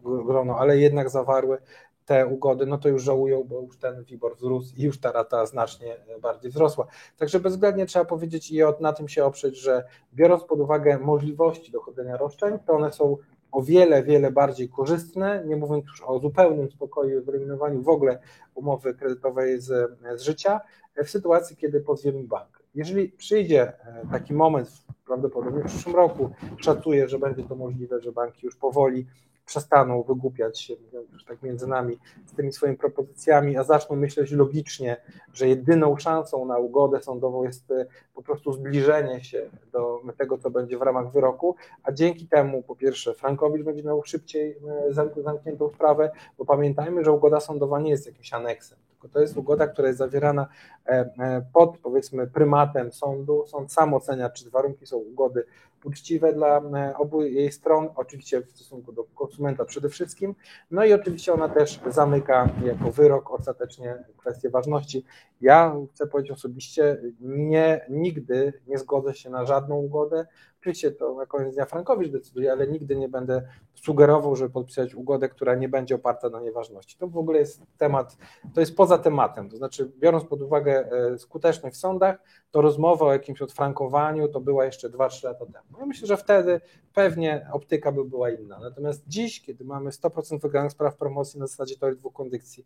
grono, 0.04 0.58
ale 0.60 0.78
jednak 0.78 1.10
zawarły 1.10 1.58
te 2.06 2.28
ugody, 2.28 2.66
no 2.66 2.78
to 2.78 2.90
już 2.90 3.04
żałują, 3.04 3.44
bo 3.44 3.62
już 3.62 3.78
ten 3.78 4.04
WIBOR 4.04 4.36
wzrósł 4.36 4.76
i 4.78 4.84
już 4.84 5.00
ta 5.00 5.12
rata 5.12 5.46
znacznie 5.46 5.98
bardziej 6.22 6.52
wzrosła. 6.52 6.88
Także 7.18 7.40
bezwzględnie 7.40 7.86
trzeba 7.86 8.06
powiedzieć 8.06 8.52
i 8.52 8.60
na 8.80 8.94
tym 8.94 9.08
się 9.08 9.26
oprzeć, 9.26 9.58
że 9.58 9.84
biorąc 10.14 10.44
pod 10.44 10.60
uwagę 10.60 11.00
możliwości 11.00 11.72
dochodzenia 11.72 12.18
roszczeń, 12.18 12.60
to 12.66 12.74
one 12.74 12.92
są 12.92 13.18
o 13.52 13.62
wiele, 13.62 14.04
wiele 14.04 14.32
bardziej 14.32 14.70
korzystne, 14.70 15.44
nie 15.46 15.56
mówiąc 15.56 15.86
już 15.86 16.02
o 16.02 16.20
zupełnym 16.20 16.72
spokoju, 16.72 17.24
wyeliminowaniu 17.24 17.82
w 17.82 17.90
ogóle 17.90 18.20
umowy 18.56 18.94
kredytowej 18.94 19.62
z, 19.62 19.92
z 20.16 20.22
życia, 20.22 20.62
w 21.04 21.10
sytuacji, 21.10 21.56
kiedy 21.56 21.82
pozwiemy 21.82 22.24
bank. 22.24 22.64
Jeżeli 22.76 23.10
przyjdzie 23.10 23.62
e, 23.62 24.08
taki 24.12 24.34
moment, 24.34 24.70
prawdopodobnie 25.06 25.64
w 25.64 25.66
przyszłym 25.66 25.96
roku, 25.96 26.30
szacuję, 26.58 27.10
że 27.10 27.20
będzie 27.20 27.44
to 27.44 27.56
możliwe, 27.56 28.02
że 28.02 28.12
banki 28.12 28.46
już 28.46 28.56
powoli 28.56 29.06
przestaną 29.46 30.04
wygłupiać 30.04 30.60
się, 30.60 30.74
już 31.14 31.26
tak 31.26 31.44
między 31.44 31.68
nami, 31.68 32.00
z 32.26 32.36
tymi 32.36 32.54
swoimi 32.54 32.78
propozycjami, 32.78 33.58
a 33.58 33.64
zaczną 33.64 33.96
myśleć 33.96 34.32
logicznie, 34.32 34.98
że 35.34 35.48
jedyną 35.48 35.98
szansą 35.98 36.46
na 36.46 36.58
ugodę 36.58 37.02
sądową 37.02 37.44
jest 37.44 37.72
e, 37.72 37.86
po 38.16 38.24
prostu 38.24 38.54
zbliżenie 38.54 39.24
się 39.24 39.50
do 39.72 40.02
tego, 40.18 40.38
co 40.38 40.50
będzie 40.50 40.78
w 40.78 40.82
ramach 40.82 41.12
wyroku, 41.12 41.56
a 41.84 41.92
dzięki 41.92 42.28
temu, 42.28 42.64
po 42.64 42.76
pierwsze, 42.76 43.14
Frankowicz 43.14 43.64
będzie 43.64 43.84
miał 43.84 44.04
szybciej 44.04 44.58
e, 44.90 44.94
zamkniętą 45.24 45.70
sprawę, 45.70 46.12
bo 46.38 46.46
pamiętajmy, 46.46 47.04
że 47.04 47.12
ugoda 47.12 47.40
sądowa 47.40 47.80
nie 47.80 47.92
jest 47.92 48.06
jakimś 48.06 48.34
aneksem, 48.34 48.78
tylko 48.92 49.14
to 49.14 49.22
jest 49.22 49.38
ugoda, 49.38 49.68
która 49.68 49.88
jest 49.88 50.00
zawierana 50.00 50.48
e, 50.86 51.46
pod, 51.54 51.78
powiedzmy, 51.78 52.28
prymatem 52.28 52.92
sądu. 52.92 53.44
Sąd 53.48 53.74
sam 53.74 53.94
ocenia, 53.94 54.30
czy 54.30 54.50
warunki 54.50 54.86
są 54.86 54.98
ugody 54.98 55.46
uczciwe 55.86 56.34
dla 56.34 56.58
e, 56.58 56.98
obu 56.98 57.24
jej 57.24 57.52
stron, 57.52 57.90
oczywiście 57.96 58.42
w 58.42 58.52
stosunku 58.52 58.92
do 58.92 59.04
konsumenta 59.04 59.66
przede 59.66 59.90
wszystkim. 59.90 60.36
No 60.72 60.86
i 60.86 60.94
oczywiście 60.94 61.34
ona 61.34 61.50
też 61.50 61.80
zamyka 61.88 62.50
jako 62.64 62.92
wyrok 62.92 63.32
ostatecznie 63.32 63.96
kwestię 64.18 64.50
ważności. 64.50 65.06
Ja 65.42 65.76
chcę 65.94 66.08
powiedzieć 66.08 66.32
osobiście, 66.32 67.02
nie, 67.22 67.86
nigdy 67.90 68.54
nie 68.68 68.78
zgodzę 68.78 69.14
się 69.14 69.30
na 69.30 69.46
żadną 69.46 69.76
ugodę. 69.76 70.26
Oczywiście 70.60 70.92
to 70.92 71.16
na 71.16 71.26
koniec 71.26 71.56
dnia 71.56 71.66
Frankowicz 71.66 72.12
decyduje, 72.12 72.52
ale 72.52 72.68
nigdy 72.68 72.96
nie 72.96 73.10
będę 73.10 73.48
sugerował, 73.76 74.36
żeby 74.36 74.50
podpisać 74.50 74.96
ugodę, 74.96 75.30
która 75.30 75.56
nie 75.56 75.70
będzie 75.70 75.96
oparta 75.96 76.30
na 76.30 76.40
nieważności. 76.40 76.98
To 76.98 77.08
w 77.08 77.18
ogóle 77.18 77.40
jest 77.40 77.62
temat, 77.78 78.18
to 78.54 78.60
jest 78.60 78.76
poza 78.76 78.98
tematem. 78.98 79.50
To 79.50 79.58
znaczy, 79.58 79.92
biorąc 80.00 80.26
pod 80.26 80.42
uwagę 80.42 80.92
e, 80.92 81.18
skuteczność 81.18 81.76
w 81.76 81.80
sądach, 81.80 82.20
to 82.52 82.62
rozmowa 82.62 83.06
o 83.06 83.14
jakimś 83.14 83.42
odfrankowaniu 83.42 84.28
to 84.28 84.42
była 84.42 84.66
jeszcze 84.66 84.90
2-3 84.90 85.24
lata 85.24 85.46
temu. 85.46 85.80
Ja 85.80 85.86
myślę, 85.86 86.08
że 86.08 86.18
wtedy 86.18 86.62
pewnie 86.94 87.48
optyka 87.52 87.92
by 87.92 88.06
była 88.06 88.30
inna. 88.30 88.60
Natomiast 88.60 89.04
dziś, 89.08 89.42
kiedy 89.42 89.64
mamy 89.64 89.90
100% 89.90 90.42
wygranych 90.42 90.72
spraw 90.72 90.98
promocji 90.98 91.40
na 91.40 91.48
zasadzie 91.48 91.78
teorii 91.78 92.00
dwóch 92.00 92.14
kondycji, 92.14 92.66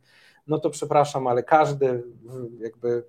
no 0.49 0.59
to 0.59 0.69
przepraszam, 0.69 1.27
ale 1.27 1.43
każdy 1.43 2.03
jakby 2.59 3.03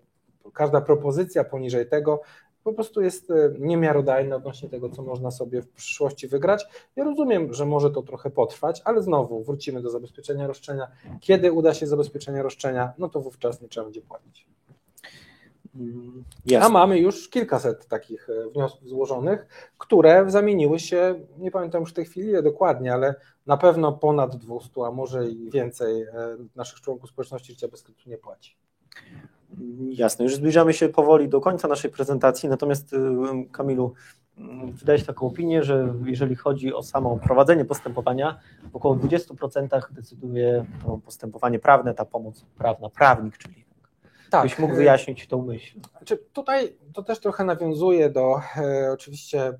każda 0.52 0.80
propozycja 0.80 1.44
poniżej 1.44 1.88
tego 1.88 2.20
po 2.64 2.72
prostu 2.72 3.00
jest 3.00 3.30
e, 3.30 3.34
niemiarodajna 3.58 4.36
odnośnie 4.36 4.68
tego, 4.68 4.88
co 4.88 5.02
można 5.02 5.30
sobie 5.30 5.62
w 5.62 5.68
przyszłości 5.68 6.28
wygrać. 6.28 6.66
Ja 6.96 7.04
rozumiem, 7.04 7.54
że 7.54 7.66
może 7.66 7.90
to 7.90 8.02
trochę 8.02 8.30
potrwać, 8.30 8.82
ale 8.84 9.02
znowu 9.02 9.44
wrócimy 9.44 9.82
do 9.82 9.90
zabezpieczenia 9.90 10.46
roszczenia. 10.46 10.88
Kiedy 11.20 11.52
uda 11.52 11.74
się 11.74 11.86
zabezpieczenie 11.86 12.42
roszczenia, 12.42 12.92
no 12.98 13.08
to 13.08 13.20
wówczas 13.20 13.62
nie 13.62 13.68
trzeba 13.68 13.84
będzie 13.84 14.02
płacić. 14.02 14.46
Jasne. 16.46 16.66
A 16.66 16.68
mamy 16.68 16.98
już 16.98 17.28
kilkaset 17.28 17.86
takich 17.86 18.30
e, 18.30 18.50
wniosków 18.50 18.88
złożonych, 18.88 19.46
które 19.78 20.30
zamieniły 20.30 20.78
się, 20.78 21.20
nie 21.38 21.50
pamiętam 21.50 21.80
już 21.80 21.90
w 21.90 21.94
tej 21.94 22.04
chwili 22.04 22.32
dokładnie, 22.42 22.94
ale 22.94 23.14
na 23.46 23.56
pewno 23.56 23.92
ponad 23.92 24.36
200, 24.36 24.70
a 24.86 24.90
może 24.90 25.28
i 25.28 25.50
więcej 25.50 26.02
e, 26.02 26.36
naszych 26.56 26.80
członków 26.80 27.10
społeczności 27.10 27.52
życia 27.52 27.68
bez 27.68 27.82
kredytu 27.82 28.10
nie 28.10 28.18
płaci. 28.18 28.56
Jasne, 29.90 30.24
już 30.24 30.34
zbliżamy 30.34 30.72
się 30.72 30.88
powoli 30.88 31.28
do 31.28 31.40
końca 31.40 31.68
naszej 31.68 31.90
prezentacji, 31.90 32.48
natomiast 32.48 32.92
y, 32.92 32.96
Kamilu, 33.52 33.94
mm, 34.38 34.72
wydaje 34.72 34.98
się 34.98 35.04
taką 35.04 35.26
opinię, 35.26 35.62
że 35.62 35.94
jeżeli 36.04 36.36
chodzi 36.36 36.74
o 36.74 36.82
samo 36.82 37.16
prowadzenie 37.16 37.64
postępowania, 37.64 38.40
w 38.72 38.76
około 38.76 38.96
20% 38.96 39.88
decyduje 39.90 40.64
to 40.84 41.00
postępowanie 41.04 41.58
prawne, 41.58 41.94
ta 41.94 42.04
pomoc 42.04 42.46
prawna, 42.58 42.88
prawnik, 42.88 43.38
czyli 43.38 43.69
tak. 44.30 44.42
Byś 44.42 44.58
mógł 44.58 44.74
wyjaśnić 44.74 45.26
tą 45.26 45.42
myśl. 45.42 45.80
Znaczy, 45.90 46.16
tutaj 46.32 46.76
to 46.92 47.02
też 47.02 47.20
trochę 47.20 47.44
nawiązuje 47.44 48.10
do 48.10 48.40
e, 48.56 48.92
oczywiście 48.92 49.52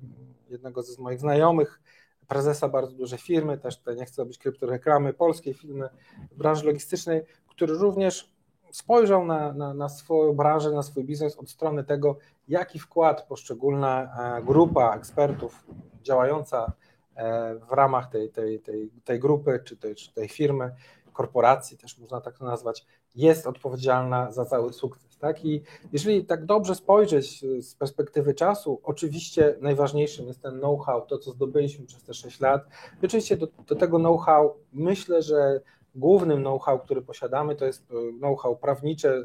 jednego 0.49 0.83
z 0.83 0.99
moich 0.99 1.19
znajomych, 1.19 1.81
prezesa 2.27 2.69
bardzo 2.69 2.91
dużej 2.91 3.19
firmy, 3.19 3.57
też 3.57 3.81
nie 3.97 4.05
chcę 4.05 4.21
robić 4.21 4.37
kryptoreklamy, 4.37 5.13
polskiej 5.13 5.53
firmy 5.53 5.89
w 6.31 6.37
branży 6.37 6.65
logistycznej, 6.65 7.21
który 7.47 7.73
również 7.73 8.31
spojrzał 8.71 9.25
na, 9.25 9.53
na, 9.53 9.73
na 9.73 9.89
swoją 9.89 10.33
branżę, 10.33 10.71
na 10.71 10.83
swój 10.83 11.03
biznes 11.03 11.37
od 11.37 11.49
strony 11.49 11.83
tego, 11.83 12.17
jaki 12.47 12.79
wkład 12.79 13.27
poszczególna 13.27 14.03
e, 14.37 14.43
grupa 14.43 14.95
ekspertów 14.95 15.65
działająca 16.03 16.71
e, 17.15 17.55
w 17.55 17.71
ramach 17.71 18.09
tej, 18.09 18.29
tej, 18.29 18.59
tej, 18.59 18.91
tej 19.03 19.19
grupy 19.19 19.59
czy 19.65 19.77
tej, 19.77 19.95
czy 19.95 20.13
tej 20.13 20.29
firmy, 20.29 20.71
korporacji 21.13 21.77
też 21.77 21.97
można 21.97 22.21
tak 22.21 22.37
to 22.37 22.45
nazwać, 22.45 22.85
jest 23.15 23.47
odpowiedzialna 23.47 24.31
za 24.31 24.45
cały 24.45 24.73
sukces. 24.73 25.17
Tak? 25.17 25.45
I 25.45 25.63
jeżeli 25.93 26.25
tak 26.25 26.45
dobrze 26.45 26.75
spojrzeć 26.75 27.45
z 27.59 27.75
perspektywy 27.75 28.33
czasu, 28.33 28.79
oczywiście 28.83 29.55
najważniejszym 29.61 30.27
jest 30.27 30.41
ten 30.41 30.59
know-how, 30.59 31.01
to 31.01 31.17
co 31.17 31.31
zdobyliśmy 31.31 31.85
przez 31.85 32.03
te 32.03 32.13
6 32.13 32.39
lat. 32.39 32.67
I 33.03 33.05
oczywiście 33.05 33.37
do, 33.37 33.47
do 33.67 33.75
tego 33.75 33.97
know-how 33.97 34.55
myślę, 34.73 35.21
że 35.21 35.61
głównym 35.95 36.41
know-how, 36.41 36.79
który 36.79 37.01
posiadamy, 37.01 37.55
to 37.55 37.65
jest 37.65 37.91
e, 37.91 38.17
know-how 38.19 38.55
prawnicze, 38.55 39.23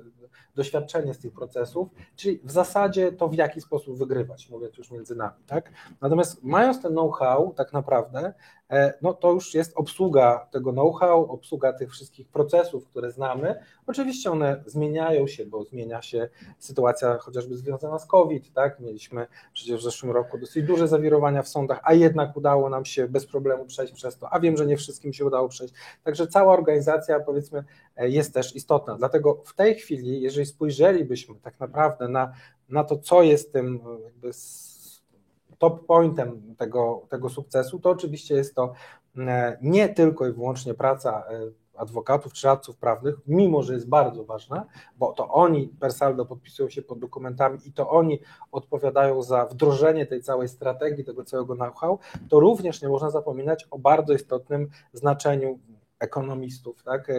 doświadczenie 0.57 1.14
z 1.14 1.18
tych 1.18 1.32
procesów, 1.32 1.89
czyli 2.16 2.41
w 2.45 2.51
zasadzie 2.51 3.12
to 3.12 3.28
w 3.28 3.34
jaki 3.34 3.61
sposób 3.61 3.99
wygrywać, 3.99 4.51
mówiąc 4.51 4.78
już 4.78 4.91
między 4.91 5.16
nami. 5.16 5.45
Tak? 5.47 5.72
Natomiast 6.01 6.45
mając 6.45 6.82
ten 6.82 6.93
know-how, 6.93 7.53
tak 7.57 7.72
naprawdę, 7.72 8.34
no 9.03 9.14
to 9.14 9.33
już 9.33 9.55
jest 9.55 9.73
obsługa 9.77 10.49
tego 10.51 10.73
know-how, 10.73 11.33
obsługa 11.33 11.73
tych 11.73 11.91
wszystkich 11.91 12.29
procesów, 12.29 12.87
które 12.87 13.11
znamy. 13.12 13.55
Oczywiście 13.87 14.31
one 14.31 14.62
zmieniają 14.67 15.27
się, 15.27 15.47
bo 15.47 15.64
zmienia 15.64 16.03
się 16.03 16.29
sytuacja 16.59 17.19
chociażby 17.19 17.57
związana 17.57 17.99
z 17.99 18.07
COVID, 18.07 18.53
tak? 18.53 18.81
Mieliśmy 18.81 19.27
przecież 19.53 19.81
w 19.81 19.85
zeszłym 19.85 20.12
roku 20.12 20.39
dosyć 20.39 20.67
duże 20.67 20.89
zawirowania 20.89 21.43
w 21.43 21.49
sądach, 21.49 21.81
a 21.83 21.95
jednak 21.95 22.37
udało 22.37 22.71
nam 22.71 22.85
się 22.85 23.09
bez 23.09 23.27
problemu 23.27 23.64
przejść 23.64 23.93
przez 23.93 24.19
to, 24.19 24.33
a 24.33 24.41
wiem, 24.41 24.57
że 24.57 24.67
nie 24.67 24.77
wszystkim 24.77 25.12
się 25.12 25.25
udało 25.25 25.49
przejść. 25.49 25.75
Także 26.05 26.27
cała 26.27 26.53
organizacja, 26.53 27.21
powiedzmy, 27.21 27.64
e, 27.97 28.09
jest 28.09 28.35
też 28.35 28.57
istotna. 28.57 28.97
Dlatego 28.97 29.43
w 29.45 29.55
tej 29.55 29.75
chwili, 29.75 30.21
jeżeli 30.21 30.47
spojrzelibyśmy 30.47 31.35
tak 31.43 31.61
naprawdę 31.61 32.09
na, 32.09 32.33
na 32.69 32.85
to, 32.85 32.99
co 32.99 33.23
jest 33.23 33.53
tym 33.53 33.81
jakby 34.05 34.33
top 35.59 35.87
pointem 35.87 36.55
tego, 36.59 37.03
tego 37.09 37.29
sukcesu, 37.29 37.79
to 37.79 37.91
oczywiście 37.91 38.35
jest 38.35 38.55
to 38.55 38.73
e, 39.19 39.59
nie 39.63 39.89
tylko 39.89 40.29
i 40.29 40.33
wyłącznie 40.33 40.75
praca 40.75 41.25
e, 41.31 41.51
adwokatów 41.77 42.33
czy 42.33 42.47
radców 42.47 42.77
prawnych, 42.77 43.15
mimo 43.27 43.63
że 43.63 43.75
jest 43.75 43.89
bardzo 43.89 44.25
ważna, 44.25 44.67
bo 44.97 45.13
to 45.13 45.29
oni 45.29 45.69
per 45.69 45.93
saldo 45.93 46.27
podpisują 46.27 46.69
się 46.69 46.83
pod 46.83 46.99
dokumentami 46.99 47.59
i 47.65 47.73
to 47.73 47.91
oni 47.91 48.21
odpowiadają 48.53 49.23
za 49.23 49.47
wdrożenie 49.47 50.07
tej 50.07 50.23
całej 50.23 50.49
strategii, 50.49 51.05
tego 51.05 51.25
całego 51.25 51.55
know-how, 51.55 51.99
to 52.29 52.41
również 52.41 52.83
nie 52.83 52.89
można 52.89 53.11
zapominać 53.11 53.67
o 53.71 53.79
bardzo 53.79 54.13
istotnym 54.13 54.69
znaczeniu 54.93 55.59
ekonomistów, 55.99 56.82
tak, 56.82 57.11
e, 57.11 57.14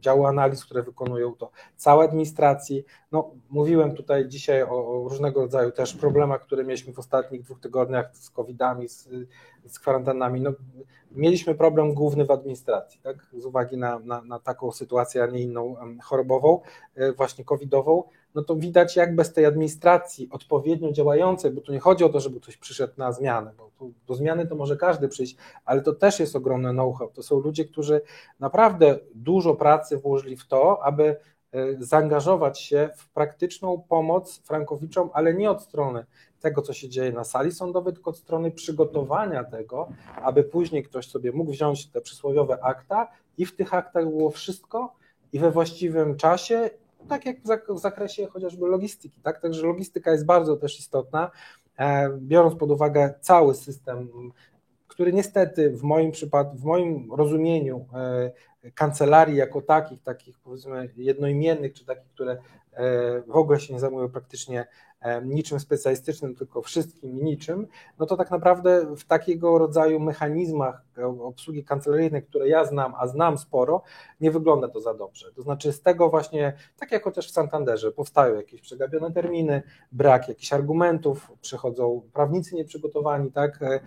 działu 0.00 0.26
analiz, 0.26 0.64
które 0.64 0.82
wykonują 0.82 1.34
to, 1.34 1.50
całej 1.76 2.08
administracji. 2.08 2.84
No, 3.12 3.30
mówiłem 3.50 3.94
tutaj 3.94 4.28
dzisiaj 4.28 4.62
o, 4.62 4.68
o, 4.68 5.08
różnego 5.08 5.40
rodzaju 5.40 5.72
też 5.72 5.94
problemach, 5.94 6.42
które 6.42 6.64
mieliśmy 6.64 6.92
w 6.92 6.98
ostatnich 6.98 7.42
dwóch 7.42 7.60
tygodniach 7.60 8.16
z 8.16 8.30
covidami, 8.30 8.88
z, 8.88 9.08
z 9.66 9.78
kwarantannami. 9.78 10.40
No, 10.40 10.50
mieliśmy 11.10 11.54
problem 11.54 11.94
główny 11.94 12.24
w 12.24 12.30
administracji, 12.30 13.00
tak, 13.02 13.16
z 13.38 13.44
uwagi 13.44 13.76
na, 13.76 13.98
na, 13.98 14.22
na 14.22 14.38
taką 14.38 14.72
sytuację, 14.72 15.22
a 15.22 15.26
nie 15.26 15.40
inną 15.40 15.76
chorobową, 16.02 16.60
e, 16.94 17.12
właśnie 17.12 17.44
covidową 17.44 18.02
no 18.36 18.42
to 18.42 18.56
widać 18.56 18.96
jak 18.96 19.14
bez 19.14 19.32
tej 19.32 19.44
administracji 19.44 20.28
odpowiednio 20.30 20.92
działającej, 20.92 21.50
bo 21.50 21.60
tu 21.60 21.72
nie 21.72 21.80
chodzi 21.80 22.04
o 22.04 22.08
to, 22.08 22.20
żeby 22.20 22.40
ktoś 22.40 22.56
przyszedł 22.56 22.92
na 22.96 23.12
zmianę, 23.12 23.52
bo 23.58 23.70
tu, 23.78 23.92
do 24.06 24.14
zmiany 24.14 24.46
to 24.46 24.54
może 24.54 24.76
każdy 24.76 25.08
przyjść, 25.08 25.36
ale 25.64 25.82
to 25.82 25.92
też 25.92 26.20
jest 26.20 26.36
ogromne 26.36 26.70
know-how. 26.70 27.08
To 27.08 27.22
są 27.22 27.40
ludzie, 27.40 27.64
którzy 27.64 28.00
naprawdę 28.40 28.98
dużo 29.14 29.54
pracy 29.54 29.98
włożyli 29.98 30.36
w 30.36 30.46
to, 30.46 30.84
aby 30.84 31.04
e, 31.04 31.16
zaangażować 31.78 32.60
się 32.60 32.90
w 32.96 33.08
praktyczną 33.08 33.84
pomoc 33.88 34.38
frankowiczom, 34.38 35.10
ale 35.12 35.34
nie 35.34 35.50
od 35.50 35.62
strony 35.62 36.06
tego, 36.40 36.62
co 36.62 36.72
się 36.72 36.88
dzieje 36.88 37.12
na 37.12 37.24
sali 37.24 37.52
sądowej, 37.52 37.92
tylko 37.92 38.10
od 38.10 38.18
strony 38.18 38.50
przygotowania 38.50 39.44
tego, 39.44 39.88
aby 40.22 40.44
później 40.44 40.82
ktoś 40.82 41.08
sobie 41.08 41.32
mógł 41.32 41.50
wziąć 41.50 41.86
te 41.86 42.00
przysłowiowe 42.00 42.64
akta 42.64 43.08
i 43.38 43.46
w 43.46 43.56
tych 43.56 43.74
aktach 43.74 44.04
było 44.04 44.30
wszystko 44.30 44.94
i 45.32 45.38
we 45.38 45.50
właściwym 45.50 46.16
czasie 46.16 46.70
tak 47.08 47.26
jak 47.26 47.36
w 47.68 47.78
zakresie 47.78 48.26
chociażby 48.26 48.66
logistyki, 48.66 49.20
tak? 49.20 49.40
Także 49.40 49.66
logistyka 49.66 50.12
jest 50.12 50.26
bardzo 50.26 50.56
też 50.56 50.78
istotna, 50.78 51.30
e, 51.78 52.10
biorąc 52.18 52.58
pod 52.58 52.70
uwagę 52.70 53.14
cały 53.20 53.54
system 53.54 54.08
który 54.96 55.12
niestety 55.12 55.70
w 55.70 55.82
moim 55.82 56.12
przypadku, 56.12 56.56
w 56.56 56.64
moim 56.64 57.12
rozumieniu 57.12 57.86
kancelarii 58.74 59.36
jako 59.36 59.62
takich, 59.62 60.02
takich 60.02 60.38
powiedzmy 60.38 60.88
jednoimiennych, 60.96 61.72
czy 61.72 61.84
takich, 61.84 62.08
które 62.08 62.38
w 63.26 63.36
ogóle 63.36 63.60
się 63.60 63.74
nie 63.74 63.80
zajmują 63.80 64.08
praktycznie 64.08 64.66
niczym 65.24 65.60
specjalistycznym, 65.60 66.34
tylko 66.34 66.62
wszystkim 66.62 67.18
i 67.18 67.22
niczym, 67.22 67.66
no 67.98 68.06
to 68.06 68.16
tak 68.16 68.30
naprawdę 68.30 68.96
w 68.96 69.04
takiego 69.04 69.58
rodzaju 69.58 70.00
mechanizmach 70.00 70.82
obsługi 71.20 71.64
kancelaryjnej, 71.64 72.22
które 72.22 72.48
ja 72.48 72.64
znam, 72.64 72.94
a 72.98 73.06
znam 73.06 73.38
sporo, 73.38 73.82
nie 74.20 74.30
wygląda 74.30 74.68
to 74.68 74.80
za 74.80 74.94
dobrze. 74.94 75.32
To 75.32 75.42
znaczy 75.42 75.72
z 75.72 75.82
tego 75.82 76.08
właśnie, 76.08 76.52
tak 76.78 76.92
jak 76.92 77.04
chociaż 77.04 77.28
w 77.28 77.32
Santanderze, 77.32 77.92
powstają 77.92 78.36
jakieś 78.36 78.60
przegapione 78.60 79.12
terminy, 79.12 79.62
brak 79.92 80.28
jakichś 80.28 80.52
argumentów, 80.52 81.32
przychodzą 81.40 82.02
prawnicy 82.12 82.54
nieprzygotowani, 82.54 83.32
tak, 83.32 83.62
e, 83.62 83.80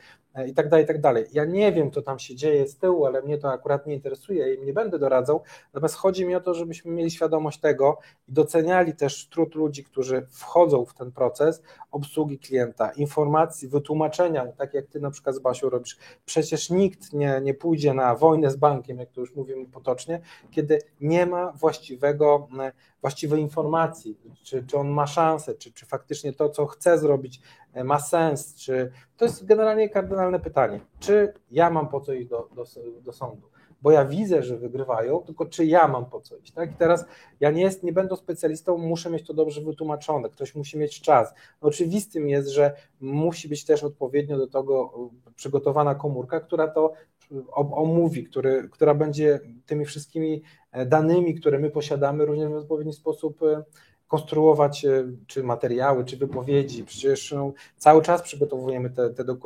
i 0.48 0.54
tak 0.54 0.70
dalej, 0.70 0.84
i 0.84 0.88
tak 0.88 1.02
dalej. 1.02 1.26
Ja 1.34 1.46
nie 1.46 1.72
wiem, 1.72 1.92
co 1.92 2.02
tam 2.02 2.20
się 2.20 2.36
dzieje 2.36 2.68
z 2.68 2.78
tyłu, 2.78 3.06
ale 3.06 3.22
mnie 3.22 3.38
to 3.38 3.52
akurat 3.52 3.88
nie 3.88 3.94
interesuje 3.94 4.54
i 4.54 4.66
nie 4.66 4.74
będę 4.74 5.00
doradzał, 5.00 5.44
natomiast 5.74 5.96
chodzi 5.96 6.26
mi 6.26 6.36
o 6.36 6.42
to, 6.42 6.54
żebyśmy 6.54 6.92
mieli 6.92 7.12
świadomość 7.12 7.60
tego 7.60 7.98
i 8.28 8.34
doceniali 8.34 8.96
też 8.96 9.30
trud 9.30 9.56
ludzi, 9.56 9.84
którzy 9.84 10.28
wchodzą 10.30 10.86
w 10.86 10.94
ten 10.94 11.09
proces 11.12 11.62
obsługi 11.92 12.40
klienta, 12.40 12.92
informacji, 12.92 13.68
wytłumaczenia, 13.68 14.48
tak 14.48 14.74
jak 14.74 14.88
ty 14.88 15.00
na 15.00 15.12
przykład 15.12 15.36
z 15.36 15.40
Basią 15.40 15.70
robisz. 15.70 15.98
Przecież 16.26 16.70
nikt 16.70 17.14
nie, 17.14 17.40
nie 17.44 17.54
pójdzie 17.54 17.94
na 17.94 18.16
wojnę 18.16 18.52
z 18.52 18.56
bankiem, 18.56 19.00
jak 19.00 19.12
to 19.12 19.22
już 19.22 19.36
mówimy 19.36 19.66
potocznie, 19.66 20.22
kiedy 20.52 20.80
nie 21.02 21.26
ma 21.26 21.52
właściwego, 21.52 22.48
właściwej 23.02 23.42
informacji, 23.42 24.18
czy, 24.44 24.64
czy 24.64 24.78
on 24.78 24.90
ma 24.90 25.08
szansę, 25.08 25.56
czy, 25.56 25.74
czy 25.74 25.86
faktycznie 25.86 26.34
to, 26.34 26.50
co 26.50 26.66
chce 26.66 26.98
zrobić, 26.98 27.42
e, 27.74 27.84
ma 27.84 28.00
sens, 28.00 28.56
czy 28.56 28.92
to 29.18 29.26
jest 29.26 29.46
generalnie 29.46 29.90
kardynalne 29.90 30.40
pytanie, 30.40 30.80
czy 31.00 31.34
ja 31.52 31.70
mam 31.70 31.88
po 31.88 32.02
co 32.02 32.14
iść 32.14 32.28
do, 32.28 32.50
do, 32.56 32.64
do 33.02 33.14
sądu 33.14 33.50
bo 33.82 33.92
ja 33.92 34.06
widzę, 34.06 34.44
że 34.44 34.58
wygrywają, 34.58 35.20
tylko 35.20 35.46
czy 35.46 35.66
ja 35.66 35.88
mam 35.88 36.06
po 36.06 36.22
co 36.22 36.38
iść. 36.38 36.52
Tak? 36.52 36.72
I 36.72 36.76
teraz 36.76 37.06
ja 37.40 37.52
nie, 37.52 37.62
jest, 37.62 37.84
nie 37.84 37.94
będę 37.94 38.16
specjalistą, 38.16 38.78
muszę 38.78 39.10
mieć 39.10 39.28
to 39.28 39.34
dobrze 39.34 39.62
wytłumaczone, 39.62 40.30
ktoś 40.30 40.56
musi 40.56 40.78
mieć 40.78 41.02
czas. 41.02 41.34
Oczywistym 41.62 42.30
jest, 42.30 42.50
że 42.50 42.74
musi 43.02 43.50
być 43.50 43.66
też 43.66 43.84
odpowiednio 43.84 44.38
do 44.38 44.48
tego 44.48 44.92
przygotowana 45.36 45.96
komórka, 45.96 46.40
która 46.40 46.68
to 46.68 46.94
omówi, 47.72 48.24
który, 48.24 48.70
która 48.72 48.94
będzie 48.94 49.40
tymi 49.66 49.86
wszystkimi 49.86 50.42
danymi, 50.86 51.36
które 51.36 51.60
my 51.60 51.70
posiadamy, 51.70 52.26
również 52.26 52.50
w 52.50 52.56
odpowiedni 52.56 52.94
sposób 52.94 53.44
e, 53.44 53.64
konstruować 54.10 54.86
e, 54.86 55.04
czy 55.28 55.44
materiały, 55.44 56.06
czy 56.06 56.18
wypowiedzi. 56.18 56.84
Przecież 56.84 57.32
no, 57.32 57.52
cały 57.78 58.02
czas 58.02 58.22
przygotowujemy 58.22 58.90
te, 58.90 59.10
te 59.10 59.24
no, 59.24 59.38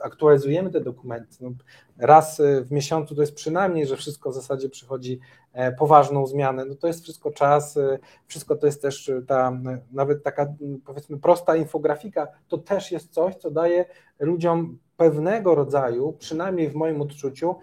aktualizujemy 0.00 0.70
te 0.70 0.80
dokumenty. 0.80 1.36
No, 1.40 1.50
raz 1.98 2.40
e, 2.40 2.64
w 2.64 2.72
miesiącu 2.72 3.14
to 3.14 3.20
jest 3.20 3.34
przynajmniej, 3.34 3.86
że 3.86 3.96
wszystko 3.96 4.30
w 4.30 4.34
zasadzie 4.34 4.68
przychodzi 4.68 5.20
e, 5.52 5.72
poważną 5.72 6.26
zmianę. 6.26 6.64
No 6.64 6.74
to 6.74 6.86
jest 6.86 7.02
wszystko 7.02 7.30
czas, 7.30 7.78
wszystko 8.26 8.56
to 8.56 8.66
jest 8.66 8.82
też 8.82 9.10
ta 9.26 9.60
nawet 9.92 10.22
taka 10.22 10.54
powiedzmy 10.84 11.18
prosta 11.18 11.56
infografika, 11.56 12.28
to 12.48 12.58
też 12.58 12.92
jest 12.92 13.12
coś, 13.12 13.36
co 13.36 13.50
daje 13.50 13.84
ludziom 14.20 14.78
pewnego 14.96 15.54
rodzaju, 15.54 16.12
przynajmniej 16.18 16.68
w 16.68 16.74
moim 16.74 17.00
odczuciu, 17.00 17.56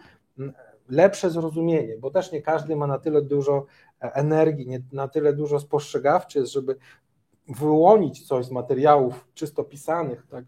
lepsze 0.89 1.29
zrozumienie, 1.29 1.97
bo 1.97 2.11
też 2.11 2.31
nie 2.31 2.41
każdy 2.41 2.75
ma 2.75 2.87
na 2.87 2.99
tyle 2.99 3.21
dużo 3.21 3.65
energii, 3.99 4.67
nie 4.67 4.81
na 4.91 5.07
tyle 5.07 5.33
dużo 5.33 5.59
spostrzegawczy 5.59 6.39
jest, 6.39 6.51
żeby 6.51 6.75
wyłonić 7.47 8.27
coś 8.27 8.45
z 8.45 8.51
materiałów 8.51 9.27
czysto 9.33 9.63
pisanych, 9.63 10.27
tak, 10.29 10.45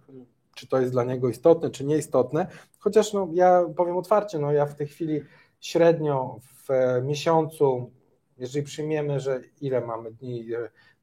czy 0.55 0.67
to 0.67 0.79
jest 0.79 0.91
dla 0.91 1.03
niego 1.03 1.29
istotne, 1.29 1.69
czy 1.69 1.85
nieistotne, 1.85 2.47
chociaż 2.79 3.13
no, 3.13 3.27
ja 3.33 3.65
powiem 3.75 3.97
otwarcie, 3.97 4.39
no, 4.39 4.51
ja 4.51 4.65
w 4.65 4.75
tej 4.75 4.87
chwili 4.87 5.21
średnio 5.59 6.39
w 6.67 6.69
miesiącu, 7.03 7.91
jeżeli 8.37 8.65
przyjmiemy, 8.65 9.19
że 9.19 9.41
ile 9.61 9.81
mamy 9.81 10.11
dni, 10.11 10.45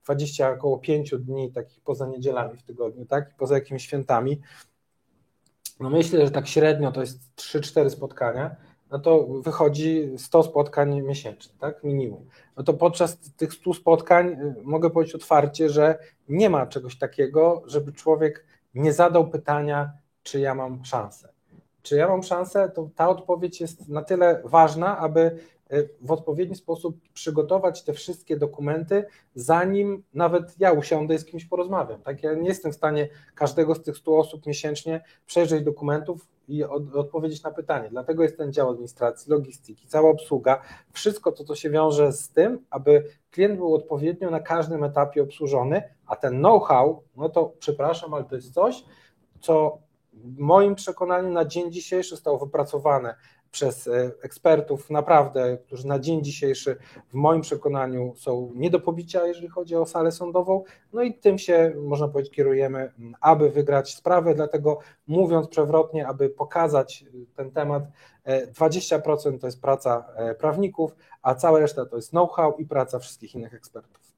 20, 0.05 0.51
około 0.51 0.79
5 0.79 1.15
dni 1.19 1.53
takich 1.53 1.81
poza 1.81 2.07
niedzielami 2.07 2.57
w 2.57 2.63
tygodniu, 2.63 3.07
tak, 3.07 3.37
poza 3.37 3.55
jakimiś 3.55 3.83
świętami, 3.83 4.41
no 5.81 5.91
myślę, 5.91 6.27
że 6.27 6.31
tak 6.31 6.49
średnio 6.49 6.93
to 6.93 7.01
jest 7.01 7.21
3-4 7.37 7.91
spotkania, 7.91 8.57
no 8.91 8.99
to 8.99 9.27
wychodzi 9.27 10.11
100 10.17 10.43
spotkań 10.43 11.03
miesięcznie, 11.03 11.55
tak, 11.61 11.85
minimum. 11.85 12.27
No 12.57 12.63
to 12.63 12.75
podczas 12.75 13.19
tych 13.19 13.53
100 13.53 13.75
spotkań 13.75 14.29
y, 14.29 14.55
mogę 14.63 14.91
powiedzieć 14.91 15.15
otwarcie, 15.15 15.69
że 15.69 15.99
nie 16.29 16.51
ma 16.51 16.67
czegoś 16.67 16.99
takiego, 16.99 17.63
żeby 17.67 17.93
człowiek 17.93 18.47
nie 18.75 18.93
zadał 18.93 19.31
pytania, 19.31 19.93
czy 20.23 20.41
ja 20.41 20.55
mam 20.55 20.85
szansę. 20.85 21.29
Czy 21.83 21.97
ja 21.97 22.09
mam 22.09 22.23
szansę, 22.23 22.71
to 22.75 22.91
ta 22.97 23.09
odpowiedź 23.09 23.61
jest 23.61 23.89
na 23.89 24.03
tyle 24.03 24.43
ważna, 24.45 24.99
aby 24.99 25.39
Y, 25.73 25.89
w 26.01 26.13
odpowiedni 26.13 26.57
sposób 26.57 26.97
przygotować 27.15 27.83
te 27.83 27.93
wszystkie 27.93 28.37
dokumenty, 28.37 29.05
zanim 29.35 30.03
nawet 30.15 30.61
ja 30.61 30.73
usiądę 30.73 31.15
i 31.15 31.19
z 31.19 31.25
kimś 31.25 31.45
porozmawiam. 31.45 32.03
Tak? 32.03 32.23
Ja 32.23 32.35
nie 32.35 32.49
jestem 32.49 32.73
w 32.73 32.75
stanie 32.77 33.09
każdego 33.35 33.75
z 33.75 33.83
tych 33.83 33.97
100 33.97 34.19
osób 34.19 34.47
miesięcznie 34.47 35.05
przejrzeć 35.27 35.65
dokumentów 35.65 36.27
i 36.49 36.65
od, 36.65 36.95
odpowiedzieć 36.95 37.43
na 37.43 37.51
pytanie. 37.51 37.89
Dlatego 37.91 38.23
jest 38.23 38.37
ten 38.37 38.53
dział 38.53 38.71
administracji, 38.71 39.33
logistyki, 39.33 39.87
cała 39.87 40.11
obsługa, 40.11 40.63
wszystko 40.93 41.33
to, 41.33 41.45
co 41.45 41.55
się 41.55 41.71
wiąże 41.71 42.13
z 42.13 42.31
tym, 42.31 42.65
aby 42.71 43.05
klient 43.31 43.57
był 43.57 43.75
odpowiednio 43.75 44.31
na 44.31 44.41
każdym 44.41 44.85
etapie 44.85 45.23
obsłużony, 45.23 45.83
a 46.07 46.17
ten 46.17 46.39
know-how, 46.39 47.03
no 47.17 47.29
to 47.29 47.53
przepraszam, 47.59 48.15
ale 48.15 48.25
to 48.25 48.35
jest 48.37 48.55
coś, 48.55 48.85
co 49.41 49.79
w 50.13 50.39
moim 50.39 50.75
przekonaniu 50.75 51.31
na 51.31 51.45
dzień 51.45 51.73
dzisiejszy 51.73 52.11
zostało 52.11 52.39
wypracowane 52.39 53.15
przez 53.51 53.87
e, 53.87 54.11
ekspertów, 54.23 54.91
naprawdę, 54.91 55.59
którzy 55.67 55.87
na 55.87 55.99
dzień 55.99 56.25
dzisiejszy 56.25 56.77
w 57.09 57.15
moim 57.15 57.41
przekonaniu 57.41 58.15
są 58.17 58.53
nie 58.55 58.71
do 58.71 58.81
pobicia, 58.81 59.27
jeżeli 59.27 59.49
chodzi 59.49 59.77
o 59.77 59.87
salę 59.87 60.13
sądową. 60.13 60.65
No 60.93 61.03
i 61.03 61.15
tym 61.15 61.39
się, 61.39 61.73
można 61.77 62.09
powiedzieć, 62.09 62.33
kierujemy, 62.33 62.93
aby 63.21 63.51
wygrać 63.51 63.95
sprawę. 63.95 64.35
Dlatego 64.35 64.79
mówiąc 65.07 65.49
przewrotnie, 65.49 66.07
aby 66.07 66.31
pokazać 66.31 67.05
ten 67.37 67.51
temat, 67.51 67.83
20% 68.27 69.35
e, 69.35 69.39
to 69.39 69.47
jest 69.47 69.63
praca 69.63 70.07
e, 70.17 70.35
prawników, 70.35 70.97
a 71.23 71.35
cała 71.35 71.59
reszta 71.59 71.87
to 71.87 71.97
jest 71.97 72.11
know-how 72.11 72.57
i 72.59 72.67
praca 72.67 72.99
wszystkich 72.99 73.35
innych 73.35 73.55
ekspertów. 73.55 74.09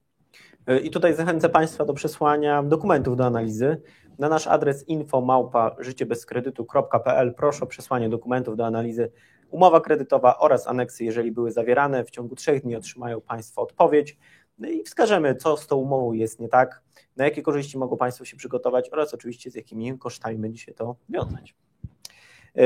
I 0.83 0.91
tutaj 0.91 1.14
zachęcę 1.14 1.49
Państwa 1.49 1.85
do 1.85 1.95
przesłania 1.95 2.62
dokumentów 2.62 3.16
do 3.16 3.26
analizy. 3.26 3.83
Na 4.21 4.29
nasz 4.29 4.47
adres 4.47 4.89
info 4.89 5.21
małpa 5.21 5.77
życiebezkredytu.pl 5.79 7.35
proszę 7.35 7.64
o 7.64 7.66
przesłanie 7.66 8.09
dokumentów 8.09 8.57
do 8.57 8.66
analizy 8.66 9.11
umowa 9.51 9.81
kredytowa 9.81 10.39
oraz 10.39 10.66
aneksy, 10.66 11.05
jeżeli 11.05 11.33
były 11.33 11.53
zawierane. 11.53 12.05
W 12.05 12.11
ciągu 12.11 12.35
trzech 12.35 12.62
dni 12.62 12.77
otrzymają 12.77 13.21
Państwo 13.21 13.62
odpowiedź 13.62 14.18
no 14.59 14.68
i 14.68 14.83
wskażemy, 14.83 15.35
co 15.35 15.57
z 15.57 15.66
tą 15.66 15.77
umową 15.77 16.12
jest 16.12 16.41
nie 16.41 16.49
tak, 16.49 16.83
na 17.16 17.25
jakie 17.25 17.43
korzyści 17.43 17.79
mogą 17.79 17.97
Państwo 17.97 18.25
się 18.25 18.37
przygotować 18.37 18.91
oraz 18.93 19.14
oczywiście 19.14 19.51
z 19.51 19.55
jakimi 19.55 19.99
kosztami 19.99 20.39
będzie 20.39 20.59
się 20.59 20.75
to 20.75 20.97
wiązać. 21.09 21.55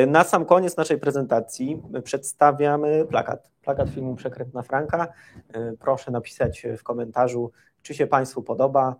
Na 0.07 0.25
sam 0.25 0.45
koniec 0.45 0.77
naszej 0.77 0.99
prezentacji 0.99 1.83
przedstawiamy 2.05 3.05
plakat. 3.05 3.51
Plakat 3.63 3.91
filmu 3.91 4.15
Przekrętna 4.15 4.63
Franka. 4.63 5.09
Proszę 5.81 6.11
napisać 6.11 6.67
w 6.79 6.83
komentarzu, 6.83 7.51
czy 7.83 7.95
się 7.95 8.07
Państwu 8.07 8.43
podoba, 8.43 8.97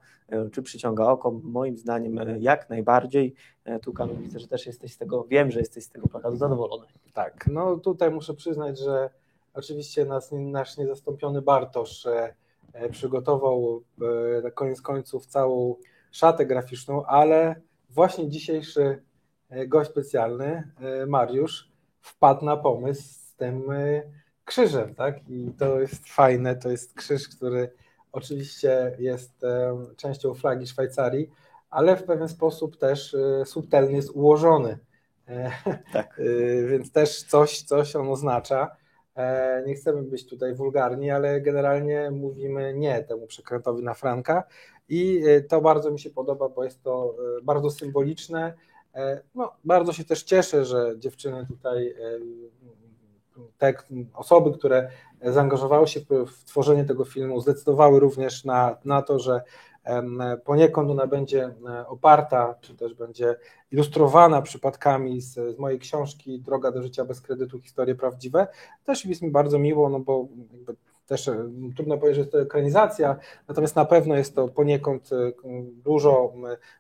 czy 0.53 0.63
przyciąga 0.63 1.05
oko? 1.05 1.31
Moim 1.43 1.77
zdaniem 1.77 2.19
e, 2.19 2.39
jak 2.39 2.71
najbardziej. 2.71 3.35
E, 3.65 3.79
tu 3.79 3.93
Kamil 3.93 4.17
widzę, 4.17 4.39
że 4.39 4.49
też 4.49 4.67
jesteś 4.67 4.93
z 4.93 4.99
tego, 4.99 5.25
wiem, 5.25 5.51
że 5.51 5.59
jesteś 5.59 5.85
z 5.85 5.89
tego 5.89 6.09
plakatu 6.09 6.37
zadowolony. 6.37 6.87
Tak, 7.13 7.47
no 7.47 7.77
tutaj 7.77 8.11
muszę 8.11 8.35
przyznać, 8.35 8.79
że 8.79 9.11
oczywiście 9.55 10.05
nas, 10.05 10.33
nasz 10.33 10.77
niezastąpiony 10.77 11.43
Bartosz 11.43 12.07
przygotował 12.91 13.83
na 14.43 14.51
koniec 14.51 14.83
końców 14.83 15.27
całą 15.27 15.77
szatę 16.11 16.47
graficzną, 16.47 17.05
ale 17.07 17.61
właśnie 17.91 18.29
dzisiejszy 18.29 19.03
gość 19.67 19.91
specjalny, 19.91 20.71
Mariusz, 21.07 21.73
wpadł 22.01 22.45
na 22.45 22.57
pomysł 22.57 23.03
z 23.03 23.35
tym 23.35 23.63
krzyżem, 24.45 24.95
tak? 24.95 25.29
I 25.29 25.53
to 25.59 25.81
jest 25.81 26.09
fajne, 26.09 26.57
to 26.57 26.71
jest 26.71 26.95
krzyż, 26.95 27.29
który 27.29 27.71
oczywiście 28.15 28.97
jest 28.99 29.43
częścią 29.97 30.35
flagi 30.35 30.67
Szwajcarii, 30.67 31.31
ale 31.75 31.97
w 31.97 32.05
pewien 32.05 32.29
sposób 32.29 32.77
też 32.77 33.15
e, 33.15 33.47
subtelnie 33.47 33.97
jest 33.97 34.11
ułożony. 34.11 34.79
E, 35.29 35.51
tak. 35.93 36.21
E, 36.21 36.67
więc 36.67 36.93
też 36.93 37.23
coś, 37.23 37.63
coś 37.63 37.97
on 37.97 38.09
oznacza. 38.09 38.77
Nie 39.67 39.75
chcemy 39.75 40.03
być 40.03 40.27
tutaj 40.27 40.55
wulgarni, 40.55 41.11
ale 41.11 41.41
generalnie 41.41 42.11
mówimy 42.11 42.75
nie 42.75 43.03
temu 43.05 43.27
przekrętowi 43.27 43.83
na 43.83 43.95
Franka 43.95 44.45
i 44.89 45.23
to 45.49 45.61
bardzo 45.61 45.91
mi 45.91 46.01
się 46.01 46.11
podoba, 46.11 46.49
bo 46.49 46.65
jest 46.65 46.83
to 46.83 47.17
bardzo 47.43 47.71
symboliczne. 47.71 48.55
No, 49.35 49.53
bardzo 49.65 49.93
się 49.93 50.05
też 50.05 50.23
cieszę, 50.23 50.65
że 50.65 50.95
dziewczyny 50.99 51.47
tutaj 51.47 51.95
te 53.59 53.75
osoby, 54.15 54.59
które 54.59 54.91
zaangażowały 55.23 55.89
się 55.89 56.01
w 56.27 56.45
tworzenie 56.45 56.85
tego 56.85 57.05
filmu, 57.05 57.41
zdecydowały 57.41 58.01
również 58.01 58.45
na, 58.45 58.77
na 58.85 59.03
to, 59.03 59.19
że 59.19 59.43
Poniekąd 60.45 60.91
ona 60.91 61.07
będzie 61.07 61.55
oparta, 61.87 62.55
czy 62.61 62.75
też 62.75 62.95
będzie 62.95 63.37
ilustrowana 63.71 64.43
przypadkami 64.43 65.21
z, 65.21 65.35
z 65.35 65.59
mojej 65.59 65.79
książki 65.79 66.41
Droga 66.41 66.71
do 66.73 66.83
życia 66.83 67.05
bez 67.05 67.21
kredytu, 67.21 67.61
historie 67.61 67.95
prawdziwe. 67.95 68.47
Też 68.85 69.05
jest 69.05 69.23
mi 69.23 69.31
bardzo 69.31 69.59
miło, 69.59 69.89
no 69.89 70.01
bo 70.01 70.29
też 71.07 71.29
e, 71.29 71.51
trudno 71.77 71.99
powiedzieć, 71.99 72.25
że 72.25 72.31
to 72.31 72.41
ekranizacja, 72.41 73.17
natomiast 73.49 73.77
na 73.77 73.85
pewno 73.85 74.17
jest 74.17 74.35
to 74.35 74.49
poniekąd 74.49 75.13
e, 75.13 75.33
dużo 75.85 76.33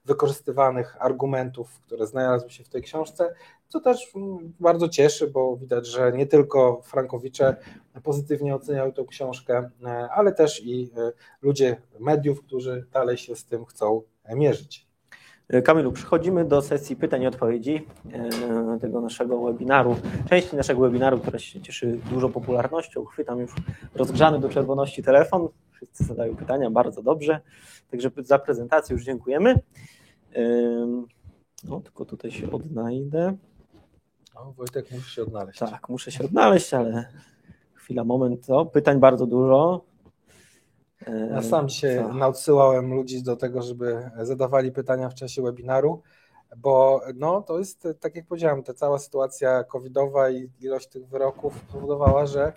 wykorzystywanych 0.04 0.96
argumentów, 1.02 1.80
które 1.80 2.06
znalazły 2.06 2.50
się 2.50 2.64
w 2.64 2.68
tej 2.68 2.82
książce, 2.82 3.34
co 3.68 3.80
też 3.80 4.12
bardzo 4.60 4.88
cieszy, 4.88 5.26
bo 5.26 5.56
widać, 5.56 5.86
że 5.86 6.12
nie 6.12 6.26
tylko 6.26 6.80
Frankowicze 6.84 7.56
pozytywnie 8.02 8.54
oceniały 8.54 8.92
tę 8.92 9.04
książkę, 9.08 9.70
e, 9.84 9.88
ale 10.10 10.32
też 10.32 10.64
i 10.64 10.90
ludzie 11.42 11.76
mediów, 12.00 12.42
którzy 12.42 12.86
dalej 12.92 13.16
się 13.16 13.36
z 13.36 13.44
tym 13.44 13.64
chcą 13.64 14.02
mierzyć. 14.34 14.83
E, 15.48 15.62
Kamilu, 15.62 15.92
przechodzimy 15.92 16.44
do 16.44 16.62
sesji 16.62 16.96
pytań 16.96 17.22
i 17.22 17.26
odpowiedzi 17.26 17.86
e, 18.12 18.78
tego 18.80 19.00
naszego 19.00 19.42
webinaru, 19.42 19.96
części 20.28 20.56
naszego 20.56 20.80
webinaru, 20.80 21.18
która 21.18 21.38
się 21.38 21.60
cieszy 21.60 21.98
dużą 22.10 22.32
popularnością. 22.32 23.04
Chwytam 23.04 23.40
już 23.40 23.52
rozgrzany 23.94 24.40
do 24.40 24.48
czerwoności 24.48 25.02
telefon. 25.02 25.48
Wszyscy 25.72 26.04
zadają 26.04 26.36
pytania, 26.36 26.70
bardzo 26.70 27.02
dobrze. 27.02 27.40
Także 27.90 28.10
za 28.18 28.38
prezentację 28.38 28.94
już 28.94 29.04
dziękujemy. 29.04 29.54
No, 31.68 31.80
tylko 31.80 32.04
tutaj 32.04 32.30
się 32.30 32.50
odnajdę. 32.50 33.36
O, 34.34 34.52
Wojtek, 34.52 34.90
muszę 34.90 35.10
się 35.10 35.22
odnaleźć. 35.22 35.58
Tak, 35.58 35.88
muszę 35.88 36.12
się 36.12 36.24
odnaleźć, 36.24 36.74
ale 36.74 37.08
chwila, 37.74 38.04
moment. 38.04 38.50
O, 38.50 38.66
pytań 38.66 39.00
bardzo 39.00 39.26
dużo. 39.26 39.84
Ja 41.30 41.42
sam 41.42 41.68
dzisiaj 41.68 42.04
Co? 42.22 42.80
ludzi 42.82 43.22
do 43.22 43.36
tego, 43.36 43.62
żeby 43.62 44.10
zadawali 44.22 44.72
pytania 44.72 45.08
w 45.08 45.14
czasie 45.14 45.42
webinaru, 45.42 46.02
bo 46.56 47.00
no, 47.14 47.42
to 47.42 47.58
jest, 47.58 47.88
tak 48.00 48.16
jak 48.16 48.26
powiedziałem, 48.26 48.62
ta 48.62 48.74
cała 48.74 48.98
sytuacja 48.98 49.64
covidowa 49.64 50.30
i 50.30 50.50
ilość 50.60 50.88
tych 50.88 51.08
wyroków 51.08 51.54
spowodowała, 51.68 52.26
że 52.26 52.52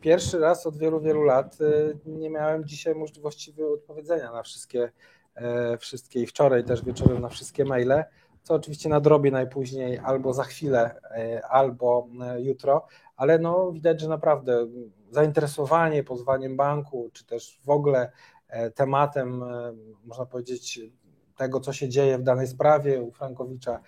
pierwszy 0.00 0.38
raz 0.38 0.66
od 0.66 0.78
wielu, 0.78 1.00
wielu 1.00 1.22
lat 1.22 1.58
y, 1.60 1.98
nie 2.06 2.30
miałem 2.30 2.64
dzisiaj 2.64 2.94
możliwości 2.94 3.54
odpowiedzenia 3.62 4.32
na 4.32 4.42
wszystkie, 4.42 4.92
e, 5.34 5.78
wszystkie 5.78 6.22
i 6.22 6.26
wczoraj 6.26 6.64
też 6.64 6.84
wieczorem 6.84 7.22
na 7.22 7.28
wszystkie 7.28 7.64
maile, 7.64 8.04
co 8.42 8.54
oczywiście 8.54 8.88
nadrobię 8.88 9.30
najpóźniej 9.30 9.98
albo 9.98 10.32
za 10.32 10.44
chwilę, 10.44 11.00
e, 11.10 11.46
albo 11.46 12.08
e, 12.22 12.40
jutro, 12.40 12.86
ale 13.20 13.38
no 13.38 13.72
widać, 13.72 14.00
że 14.00 14.08
naprawdę 14.08 14.66
zainteresowanie 15.10 16.04
pozwaniem 16.04 16.56
banku, 16.56 17.10
czy 17.12 17.26
też 17.26 17.60
w 17.64 17.70
ogóle 17.70 18.12
e, 18.48 18.70
tematem, 18.70 19.42
e, 19.42 19.72
można 20.04 20.26
powiedzieć, 20.26 20.80
tego, 21.36 21.60
co 21.60 21.72
się 21.72 21.88
dzieje 21.88 22.18
w 22.18 22.22
danej 22.22 22.46
sprawie 22.46 23.02
u 23.02 23.10
Frankowicza. 23.10 23.80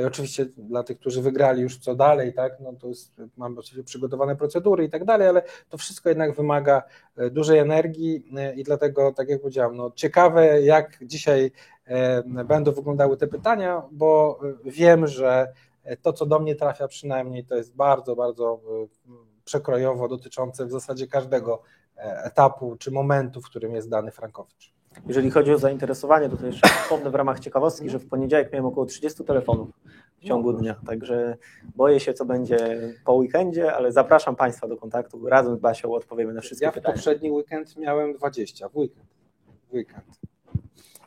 I 0.00 0.02
oczywiście 0.02 0.44
dla 0.44 0.82
tych, 0.82 0.98
którzy 0.98 1.22
wygrali 1.22 1.62
już 1.62 1.78
co 1.78 1.94
dalej, 1.94 2.34
tak, 2.34 2.60
no 2.60 2.72
to 2.72 2.88
jest, 2.88 3.12
mam 3.36 3.58
oczywiście 3.58 3.84
przygotowane 3.84 4.36
procedury 4.36 4.84
i 4.84 4.90
tak 4.90 5.04
dalej, 5.04 5.28
ale 5.28 5.42
to 5.68 5.78
wszystko 5.78 6.08
jednak 6.08 6.36
wymaga 6.36 6.82
e, 7.16 7.30
dużej 7.30 7.58
energii 7.58 8.24
i 8.56 8.64
dlatego, 8.64 9.12
tak 9.12 9.28
jak 9.28 9.40
powiedziałem, 9.40 9.76
no 9.76 9.90
ciekawe 9.94 10.62
jak 10.62 10.98
dzisiaj 11.02 11.50
będą 12.44 12.72
wyglądały 12.72 13.16
te 13.16 13.26
pytania, 13.26 13.82
bo 13.92 14.40
wiem, 14.64 15.06
że 15.06 15.52
to, 15.96 16.12
co 16.12 16.26
do 16.26 16.38
mnie 16.38 16.54
trafia 16.54 16.88
przynajmniej, 16.88 17.44
to 17.44 17.56
jest 17.56 17.76
bardzo, 17.76 18.16
bardzo 18.16 18.60
przekrojowo 19.44 20.08
dotyczące 20.08 20.66
w 20.66 20.70
zasadzie 20.70 21.06
każdego 21.06 21.62
e, 21.96 22.24
etapu 22.24 22.76
czy 22.76 22.90
momentu, 22.90 23.40
w 23.40 23.44
którym 23.44 23.74
jest 23.74 23.88
dany 23.88 24.10
Frankowicz. 24.10 24.74
Jeżeli 25.06 25.30
chodzi 25.30 25.52
o 25.52 25.58
zainteresowanie, 25.58 26.28
to, 26.28 26.36
to 26.36 26.46
jeszcze 26.46 26.68
wspomnę 26.68 27.10
w 27.10 27.14
ramach 27.14 27.40
ciekawostki, 27.40 27.90
że 27.90 27.98
w 27.98 28.08
poniedziałek 28.08 28.52
miałem 28.52 28.66
około 28.66 28.86
30 28.86 29.24
telefonów 29.24 29.68
w 30.18 30.24
ciągu 30.24 30.52
dnia, 30.52 30.74
także 30.86 31.36
boję 31.76 32.00
się, 32.00 32.14
co 32.14 32.24
będzie 32.24 32.80
po 33.04 33.14
weekendzie, 33.14 33.72
ale 33.74 33.92
zapraszam 33.92 34.36
Państwa 34.36 34.68
do 34.68 34.76
kontaktu. 34.76 35.28
Razem 35.28 35.56
z 35.56 35.60
Basią 35.60 35.94
odpowiemy 35.94 36.32
na 36.32 36.40
wszystkie 36.40 36.66
ja 36.66 36.72
pytania. 36.72 36.94
Ja 36.94 36.94
w 36.94 36.96
poprzedni 36.96 37.30
weekend 37.30 37.76
miałem 37.76 38.12
20, 38.12 38.68
w 38.68 38.76
weekend. 38.76 39.06
W 39.70 39.74
weekend. 39.74 40.27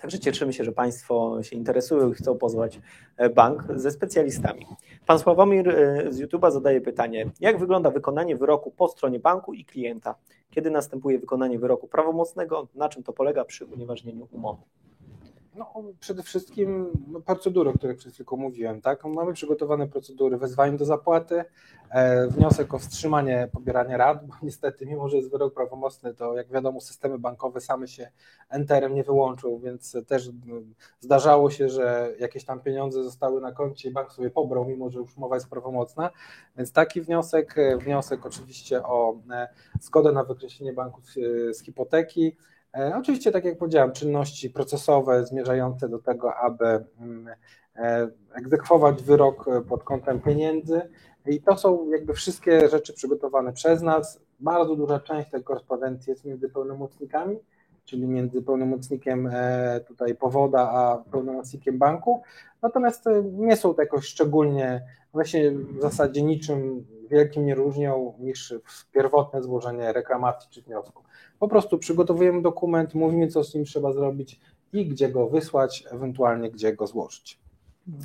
Także 0.02 0.20
cieszymy 0.20 0.54
się, 0.54 0.64
że 0.64 0.72
Państwo 0.72 1.44
się 1.44 1.56
interesują 1.56 2.12
i 2.12 2.14
chcą 2.14 2.38
pozwać 2.38 2.80
e, 3.18 3.30
bank 3.30 3.66
ze 3.76 3.92
specjalistami. 3.92 4.66
Pan 5.06 5.20
Sławomir 5.20 5.70
e, 5.70 6.14
z 6.14 6.22
YouTube'a 6.22 6.52
zadaje 6.52 6.82
pytanie, 6.82 7.26
jak 7.40 7.60
wygląda 7.60 7.90
wykonanie 7.90 8.36
wyroku 8.36 8.72
po 8.72 8.88
stronie 8.88 9.20
banku 9.20 9.54
i 9.54 9.66
klienta? 9.66 10.16
Kiedy 10.52 10.72
następuje 10.72 11.20
wykonanie 11.20 11.60
wyroku 11.60 11.88
prawomocnego? 11.88 12.68
Na 12.76 12.90
czym 12.90 13.04
to 13.04 13.14
polega 13.14 13.46
przy 13.46 13.66
unieważnieniu 13.66 14.28
umowy? 14.32 14.62
No, 15.56 15.74
przede 16.00 16.24
wszystkim 16.24 16.92
no, 17.08 17.22
procedury, 17.22 17.70
o 17.70 17.74
których 17.74 17.98
przed 17.98 18.14
chwilą 18.14 18.38
mówiłem. 18.38 18.82
Tak? 18.82 19.04
Mamy 19.06 19.34
przygotowane 19.34 19.88
procedury 19.88 20.38
wezwanie 20.38 20.78
do 20.78 20.86
zapłaty, 20.86 21.44
e, 21.90 22.28
wniosek 22.28 22.74
o 22.74 22.80
wstrzymanie 22.80 23.50
pobierania 23.54 23.98
rat, 23.98 24.28
bo 24.28 24.34
niestety, 24.44 24.86
mimo 24.86 25.10
że 25.10 25.18
jest 25.18 25.32
wyrok 25.32 25.54
prawomocny, 25.54 26.14
to 26.14 26.36
jak 26.36 26.50
wiadomo, 26.50 26.82
systemy 26.82 27.20
bankowe 27.20 27.62
same 27.62 27.88
się 27.88 28.12
enterem 28.50 28.96
nie 28.96 29.04
wyłączą, 29.04 29.60
więc 29.60 29.98
też 30.08 30.30
zdarzało 31.00 31.50
się, 31.50 31.70
że 31.70 32.14
jakieś 32.20 32.46
tam 32.46 32.60
pieniądze 32.60 33.04
zostały 33.04 33.42
na 33.42 33.52
koncie 33.52 33.90
i 33.90 33.92
bank 33.92 34.12
sobie 34.12 34.30
pobrał, 34.30 34.66
mimo 34.66 34.90
że 34.90 35.00
już 35.00 35.18
umowa 35.18 35.36
jest 35.36 35.50
prawomocna. 35.50 36.10
Więc 36.58 36.72
taki 36.72 37.02
wniosek, 37.02 37.56
wniosek 37.80 38.26
oczywiście 38.26 38.84
o 38.84 39.16
e, 39.32 39.48
zgodę 39.82 40.12
na 40.12 40.24
wykreślenie 40.24 40.74
banku 40.74 41.02
z, 41.54 41.64
hipoteki, 41.64 42.38
E, 42.38 42.61
oczywiście, 42.74 43.32
tak 43.32 43.46
jak 43.46 43.58
powiedziałem, 43.58 43.92
czynności 43.92 44.50
procesowe 44.50 45.26
zmierzające 45.26 45.90
do 45.90 46.00
tego, 46.00 46.36
aby 46.36 46.66
mm, 47.00 47.28
e, 47.76 48.08
egzekwować 48.34 49.04
wyrok 49.04 49.46
pod 49.70 49.84
kątem 49.84 50.22
pieniędzy. 50.22 50.82
I 51.26 51.42
to 51.42 51.58
są 51.58 51.90
jakby 51.90 52.14
wszystkie 52.14 52.70
rzeczy 52.70 52.94
przygotowane 52.94 53.54
przez 53.54 53.82
nas. 53.82 54.20
Bardzo 54.40 54.76
duża 54.76 55.00
część 55.00 55.30
tej 55.30 55.44
korespondencji 55.44 56.12
jest 56.12 56.26
między 56.26 56.50
pełnomocnikami, 56.50 57.40
czyli 57.86 58.08
między 58.08 58.42
pełnomocnikiem 58.42 59.30
e, 59.32 59.80
tutaj 59.88 60.16
powoda 60.16 60.72
a 60.72 61.04
pełnomocnikiem 61.12 61.78
banku. 61.78 62.22
Natomiast 62.62 63.06
nie 63.24 63.58
są 63.58 63.74
to 63.74 63.82
jakoś 63.82 64.06
szczególnie, 64.06 64.82
właśnie 65.14 65.52
w 65.52 65.82
zasadzie 65.82 66.22
niczym 66.22 66.86
wielkim 67.10 67.46
nie 67.46 67.56
różnią 67.56 68.14
niż 68.20 68.54
pierwotne 68.92 69.44
złożenie 69.44 69.94
reklamacji 69.94 70.50
czy 70.52 70.62
wniosku. 70.62 71.04
Po 71.40 71.48
prostu 71.48 71.78
przygotowujemy 71.78 72.42
dokument, 72.42 72.94
mówimy, 72.94 73.28
co 73.28 73.44
z 73.44 73.56
nim 73.56 73.66
trzeba 73.66 73.94
zrobić 73.94 74.40
i 74.74 74.86
gdzie 74.86 75.10
go 75.10 75.28
wysłać, 75.28 75.84
ewentualnie 75.92 76.52
gdzie 76.52 76.74
go 76.74 76.88
złożyć. 76.88 77.40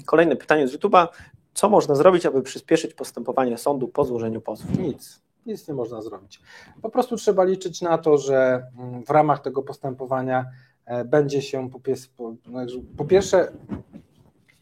Kolejne 0.06 0.36
pytanie 0.36 0.68
z 0.68 0.76
YouTube'a. 0.76 1.08
Co 1.54 1.68
można 1.68 1.94
zrobić, 1.94 2.26
aby 2.26 2.42
przyspieszyć 2.42 2.94
postępowanie 2.94 3.58
sądu 3.58 3.88
po 3.88 4.04
złożeniu 4.04 4.40
pozwu? 4.40 4.82
Nic. 4.82 5.22
Nic 5.46 5.68
nie 5.68 5.74
można 5.74 6.02
zrobić. 6.02 6.40
Po 6.82 6.90
prostu 6.90 7.16
trzeba 7.16 7.44
liczyć 7.44 7.82
na 7.82 7.98
to, 7.98 8.18
że 8.18 8.66
mm, 8.78 9.04
w 9.04 9.10
ramach 9.10 9.40
tego 9.40 9.62
postępowania 9.62 10.46
e, 10.84 11.04
będzie 11.04 11.42
się 11.42 11.70
po, 11.70 11.80
po 12.96 13.04
pierwsze, 13.04 13.52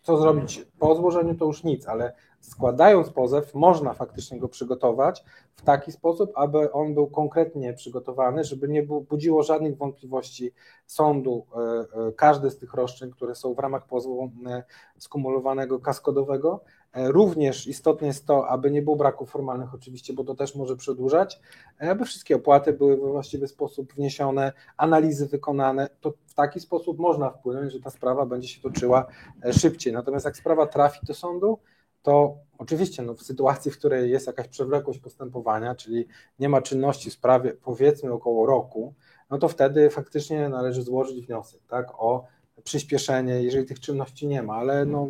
co 0.03 0.17
zrobić 0.17 0.67
po 0.79 0.95
złożeniu, 0.95 1.35
to 1.35 1.45
już 1.45 1.65
nic, 1.65 1.87
ale 1.87 2.13
składając 2.45 3.11
pozew, 3.11 3.55
można 3.55 3.95
faktycznie 3.95 4.39
go 4.39 4.49
przygotować 4.49 5.25
w 5.55 5.63
taki 5.63 5.93
sposób, 5.93 6.33
aby 6.35 6.73
on 6.73 6.95
był 6.95 7.07
konkretnie 7.07 7.73
przygotowany, 7.73 8.45
żeby 8.45 8.69
nie 8.69 8.83
budziło 8.83 9.43
żadnych 9.43 9.77
wątpliwości 9.77 10.53
sądu 10.87 11.47
e, 11.55 11.61
e, 11.61 12.13
każde 12.13 12.51
z 12.51 12.59
tych 12.59 12.75
roszczeń, 12.75 13.11
które 13.11 13.35
są 13.35 13.55
w 13.55 13.59
ramach 13.59 13.87
pozwu 13.87 14.31
e, 14.47 14.63
skumulowanego 14.99 15.81
kaskadowego. 15.81 16.61
Również 16.95 17.67
istotne 17.67 18.07
jest 18.07 18.27
to, 18.27 18.49
aby 18.49 18.71
nie 18.71 18.83
było 18.83 18.97
braków 18.97 19.31
formalnych 19.31 19.75
oczywiście, 19.75 20.13
bo 20.13 20.25
to 20.25 20.35
też 20.35 20.55
może 20.55 20.77
przedłużać, 20.77 21.41
aby 21.79 22.05
wszystkie 22.05 22.37
opłaty 22.37 22.73
były 22.73 22.97
we 22.97 23.11
właściwy 23.11 23.49
sposób 23.49 23.93
wniesione, 23.93 24.53
analizy 24.77 25.27
wykonane, 25.27 25.89
to 26.01 26.13
w 26.27 26.35
taki 26.35 26.61
sposób 26.61 26.99
można 26.99 27.31
wpłynąć, 27.31 27.73
że 27.73 27.81
ta 27.81 27.91
sprawa 27.91 28.27
będzie 28.27 28.49
się 28.49 28.63
toczyła 28.63 29.07
szybciej. 29.53 29.93
Natomiast 29.93 30.25
jak 30.25 30.37
sprawa 30.37 30.67
trafi 30.67 31.07
do 31.07 31.15
sądu, 31.15 31.59
to 32.05 32.37
oczywiście 32.59 33.03
no, 33.03 33.15
w 33.15 33.23
sytuacji, 33.23 33.71
w 33.71 33.79
której 33.79 34.11
jest 34.11 34.27
jakaś 34.27 34.49
przewlekłość 34.49 34.99
postępowania, 34.99 35.75
czyli 35.75 36.07
nie 36.39 36.49
ma 36.49 36.63
czynności 36.63 37.11
w 37.11 37.13
sprawie 37.13 37.53
powiedzmy 37.53 38.13
około 38.13 38.47
roku, 38.47 38.95
no 39.31 39.39
to 39.39 39.49
wtedy 39.49 39.91
faktycznie 39.91 40.49
należy 40.49 40.83
złożyć 40.83 41.27
wniosek 41.27 41.61
tak, 41.69 41.87
o 41.99 42.25
przyspieszenie, 42.65 43.43
jeżeli 43.43 43.67
tych 43.67 43.81
czynności 43.81 44.27
nie 44.27 44.43
ma, 44.43 44.55
ale 44.55 44.85
no, 44.85 45.09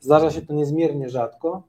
zdarza 0.00 0.30
się 0.30 0.42
to 0.42 0.54
niezmiernie 0.54 1.08
rzadko, 1.08 1.62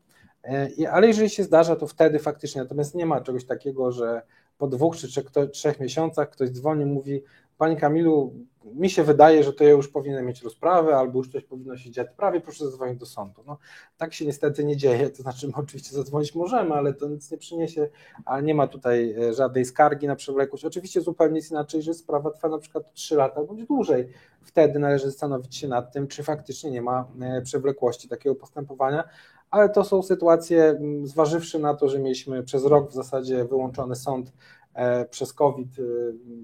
e, 0.43 0.91
ale 0.91 1.07
jeżeli 1.07 1.29
się 1.29 1.43
zdarza, 1.43 1.75
to 1.75 1.87
wtedy 1.87 2.19
faktycznie, 2.19 2.61
natomiast 2.61 2.95
nie 2.95 3.05
ma 3.05 3.21
czegoś 3.21 3.45
takiego, 3.45 3.91
że 3.91 4.21
po 4.57 4.67
dwóch 4.67 4.97
czy 4.97 5.07
trzech, 5.07 5.25
trzech 5.51 5.79
miesiącach 5.79 6.29
ktoś 6.29 6.49
dzwoni 6.49 6.85
mówi, 6.85 7.23
Panie 7.57 7.75
Kamilu, 7.75 8.33
mi 8.73 8.89
się 8.89 9.03
wydaje, 9.03 9.43
że 9.43 9.53
to 9.53 9.63
ja 9.63 9.69
już 9.69 9.87
powinien 9.87 10.25
mieć 10.25 10.41
rozprawę, 10.41 10.95
albo 10.95 11.17
już 11.17 11.29
coś 11.29 11.43
powinno 11.43 11.77
się 11.77 11.91
dziać 11.91 12.07
prawie, 12.17 12.41
proszę 12.41 12.65
zadzwonić 12.65 12.99
do 12.99 13.05
sądu. 13.05 13.43
No, 13.47 13.57
tak 13.97 14.13
się 14.13 14.25
niestety 14.25 14.63
nie 14.63 14.77
dzieje, 14.77 15.09
to 15.09 15.23
znaczy 15.23 15.47
my 15.47 15.53
oczywiście 15.55 15.95
zadzwonić 15.95 16.35
możemy, 16.35 16.73
ale 16.73 16.93
to 16.93 17.07
nic 17.07 17.31
nie 17.31 17.37
przyniesie, 17.37 17.89
a 18.25 18.41
nie 18.41 18.55
ma 18.55 18.67
tutaj 18.67 19.15
e, 19.29 19.33
żadnej 19.33 19.65
skargi 19.65 20.07
na 20.07 20.15
przewlekłość. 20.15 20.65
Oczywiście 20.65 21.01
zupełnie 21.01 21.35
jest 21.35 21.51
inaczej, 21.51 21.81
że 21.81 21.93
sprawa 21.93 22.31
trwa 22.31 22.49
na 22.49 22.57
przykład 22.57 22.93
3 22.93 23.15
lata 23.15 23.43
bądź 23.43 23.65
dłużej. 23.65 24.07
Wtedy 24.41 24.79
należy 24.79 25.05
zastanowić 25.05 25.55
się 25.55 25.67
nad 25.67 25.93
tym, 25.93 26.07
czy 26.07 26.23
faktycznie 26.23 26.71
nie 26.71 26.81
ma 26.81 27.07
e, 27.21 27.41
przewlekłości 27.41 28.09
takiego 28.09 28.35
postępowania, 28.35 29.03
ale 29.51 29.69
to 29.69 29.83
są 29.83 30.03
sytuacje, 30.03 30.79
zważywszy 31.03 31.59
na 31.59 31.73
to, 31.73 31.89
że 31.89 31.99
mieliśmy 31.99 32.43
przez 32.43 32.65
rok 32.65 32.89
w 32.89 32.93
zasadzie 32.93 33.45
wyłączony 33.45 33.95
sąd 33.95 34.31
przez 35.09 35.33
COVID, 35.33 35.79
e, 35.79 35.83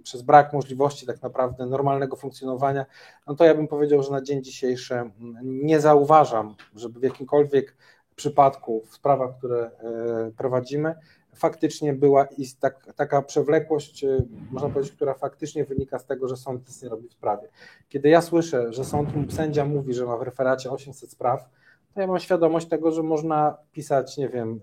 przez 0.03 0.21
brak 0.21 0.53
możliwości 0.53 1.05
tak 1.05 1.21
naprawdę 1.21 1.65
normalnego 1.65 2.15
funkcjonowania, 2.15 2.85
no 3.27 3.35
to 3.35 3.45
ja 3.45 3.55
bym 3.55 3.67
powiedział, 3.67 4.03
że 4.03 4.11
na 4.11 4.21
dzień 4.21 4.43
dzisiejszy 4.43 4.95
nie 5.43 5.79
zauważam, 5.79 6.55
żeby 6.75 6.99
w 6.99 7.03
jakimkolwiek 7.03 7.75
przypadku 8.15 8.83
w 8.85 8.93
sprawach, 8.95 9.37
które 9.37 9.57
e, 9.65 10.31
prowadzimy, 10.37 10.95
faktycznie 11.35 11.93
była 11.93 12.27
tak, 12.59 12.93
taka 12.95 13.21
przewlekłość, 13.21 14.05
można 14.51 14.69
powiedzieć, 14.69 14.95
która 14.95 15.13
faktycznie 15.13 15.65
wynika 15.65 15.99
z 15.99 16.05
tego, 16.05 16.27
że 16.27 16.37
sąd 16.37 16.67
nic 16.67 16.83
nie 16.83 16.89
robi 16.89 17.07
w 17.07 17.13
sprawie. 17.13 17.47
Kiedy 17.89 18.09
ja 18.09 18.21
słyszę, 18.21 18.73
że 18.73 18.85
sąd 18.85 19.09
sędzia 19.33 19.65
mówi, 19.65 19.93
że 19.93 20.05
ma 20.05 20.17
w 20.17 20.21
referacie 20.21 20.71
800 20.71 21.11
spraw, 21.11 21.49
to 21.93 22.01
ja 22.01 22.07
mam 22.07 22.19
świadomość 22.19 22.67
tego, 22.67 22.91
że 22.91 23.03
można 23.03 23.57
pisać, 23.71 24.17
nie 24.17 24.29
wiem, 24.29 24.61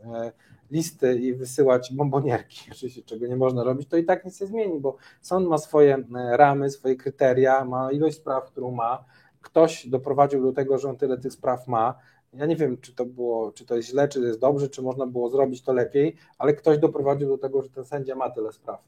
listy 0.70 1.18
i 1.18 1.34
wysyłać 1.34 1.92
bombonierki, 1.92 2.60
oczywiście 2.72 3.02
czego 3.02 3.26
nie 3.26 3.36
można 3.36 3.64
robić, 3.64 3.88
to 3.88 3.96
i 3.96 4.04
tak 4.04 4.24
nic 4.24 4.40
nie 4.40 4.46
zmieni, 4.46 4.80
bo 4.80 4.96
sąd 5.20 5.48
ma 5.48 5.58
swoje 5.58 5.96
e, 5.96 6.36
ramy, 6.36 6.70
swoje 6.70 6.96
kryteria, 6.96 7.64
ma 7.64 7.92
ilość 7.92 8.16
spraw, 8.16 8.44
którą 8.44 8.70
ma. 8.70 9.04
Ktoś 9.40 9.86
doprowadził 9.86 10.42
do 10.42 10.52
tego, 10.52 10.78
że 10.78 10.88
on 10.88 10.96
tyle 10.96 11.18
tych 11.18 11.32
spraw 11.32 11.68
ma. 11.68 11.94
Ja 12.32 12.46
nie 12.46 12.56
wiem, 12.56 12.78
czy 12.80 12.94
to 12.94 13.04
było, 13.04 13.52
czy 13.52 13.66
to 13.66 13.76
jest 13.76 13.88
źle, 13.88 14.08
czy 14.08 14.20
to 14.20 14.26
jest 14.26 14.40
dobrze, 14.40 14.68
czy 14.68 14.82
można 14.82 15.06
było 15.06 15.28
zrobić 15.28 15.62
to 15.62 15.72
lepiej, 15.72 16.16
ale 16.38 16.54
ktoś 16.54 16.78
doprowadził 16.78 17.28
do 17.28 17.38
tego, 17.38 17.62
że 17.62 17.68
ten 17.68 17.84
sędzia 17.84 18.14
ma 18.14 18.30
tyle 18.30 18.52
spraw. 18.52 18.84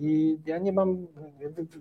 I 0.00 0.38
ja 0.46 0.58
nie 0.58 0.72
mam, 0.72 1.06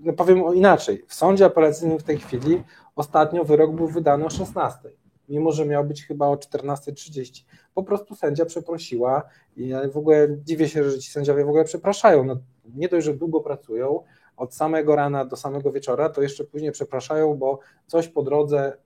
no 0.04 0.14
powiem 0.14 0.56
inaczej. 0.56 1.04
W 1.08 1.14
sądzie 1.14 1.46
apelacyjnym 1.46 2.00
w 2.00 2.04
tej 2.04 2.18
chwili 2.18 2.64
ostatnio 2.96 3.44
wyrok 3.44 3.72
był 3.72 3.88
wydany 3.88 4.26
o 4.26 4.30
16 4.30 4.90
mimo 5.34 5.52
że 5.52 5.66
miał 5.66 5.86
być 5.86 6.06
chyba 6.06 6.28
o 6.28 6.36
14.30. 6.36 7.44
Po 7.74 7.84
prostu 7.84 8.16
sędzia 8.16 8.46
przeprosiła 8.46 9.24
i 9.58 9.68
ja 9.68 9.90
w 9.90 9.98
ogóle 9.98 10.28
dziwię 10.44 10.70
się, 10.70 10.92
że 10.92 11.00
ci 11.00 11.12
sędziowie 11.12 11.46
w 11.46 11.50
ogóle 11.50 11.64
przepraszają. 11.64 12.24
No, 12.24 12.38
nie 12.76 12.90
dość, 12.90 13.06
że 13.06 13.14
długo 13.14 13.42
pracują, 13.42 14.04
od 14.38 14.56
samego 14.56 14.96
rana 14.96 15.26
do 15.26 15.36
samego 15.36 15.72
wieczora, 15.72 16.10
to 16.10 16.22
jeszcze 16.22 16.44
później 16.44 16.72
przepraszają, 16.72 17.36
bo 17.36 17.60
coś 17.88 18.08
po 18.08 18.24
drodze, 18.24 18.78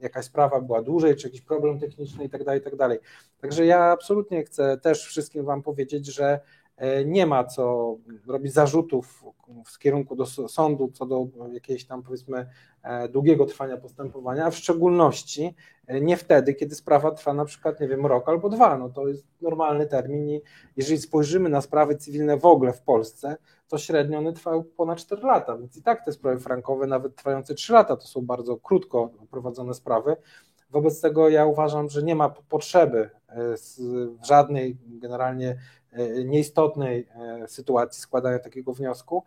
jakaś 0.00 0.24
sprawa 0.24 0.60
była 0.60 0.82
dłużej, 0.82 1.16
czy 1.16 1.26
jakiś 1.28 1.40
problem 1.40 1.78
techniczny 1.78 2.24
i 2.24 2.30
tak 2.30 2.44
dalej, 2.44 2.60
i 2.60 2.64
tak. 2.64 2.74
Także 3.40 3.66
ja 3.66 3.84
absolutnie 3.84 4.44
chcę 4.44 4.78
też 4.78 5.04
wszystkim 5.04 5.44
Wam 5.44 5.62
powiedzieć, 5.62 6.06
że 6.06 6.40
nie 7.06 7.26
ma 7.26 7.44
co 7.44 7.96
robić 8.26 8.52
zarzutów 8.52 9.24
w 9.66 9.78
kierunku 9.78 10.16
do 10.16 10.26
sądu 10.26 10.90
co 10.92 11.06
do 11.06 11.26
jakiejś 11.52 11.84
tam 11.84 12.02
powiedzmy 12.02 12.46
e, 12.82 13.08
długiego 13.08 13.46
trwania 13.46 13.76
postępowania, 13.76 14.44
a 14.46 14.50
w 14.50 14.56
szczególności 14.56 15.54
e, 15.86 16.00
nie 16.00 16.16
wtedy, 16.16 16.54
kiedy 16.54 16.74
sprawa 16.74 17.10
trwa 17.10 17.34
na 17.34 17.44
przykład, 17.44 17.80
nie 17.80 17.88
wiem, 17.88 18.06
rok 18.06 18.28
albo 18.28 18.48
dwa, 18.48 18.78
no 18.78 18.88
to 18.88 19.08
jest 19.08 19.24
normalny 19.40 19.86
termin 19.86 20.28
i 20.28 20.42
jeżeli 20.76 20.98
spojrzymy 20.98 21.48
na 21.48 21.60
sprawy 21.60 21.96
cywilne 21.96 22.36
w 22.36 22.44
ogóle 22.44 22.72
w 22.72 22.82
Polsce, 22.82 23.36
to 23.68 23.78
średnio 23.78 24.18
one 24.18 24.32
trwały 24.32 24.64
ponad 24.64 24.98
4 24.98 25.22
lata, 25.22 25.58
więc 25.58 25.76
i 25.76 25.82
tak 25.82 26.04
te 26.04 26.12
sprawy 26.12 26.40
frankowe, 26.40 26.86
nawet 26.86 27.16
trwające 27.16 27.54
3 27.54 27.72
lata, 27.72 27.96
to 27.96 28.06
są 28.06 28.26
bardzo 28.26 28.56
krótko 28.56 29.10
prowadzone 29.30 29.74
sprawy, 29.74 30.16
Wobec 30.70 31.00
tego 31.00 31.28
ja 31.28 31.46
uważam, 31.46 31.88
że 31.88 32.02
nie 32.02 32.14
ma 32.14 32.28
potrzeby 32.28 33.00
e, 33.00 33.19
w 34.22 34.26
żadnej 34.26 34.76
generalnie 34.86 35.56
E, 35.92 36.24
nieistotnej 36.24 37.08
e, 37.14 37.48
sytuacji 37.48 38.02
składania 38.02 38.38
takiego 38.38 38.72
wniosku. 38.74 39.24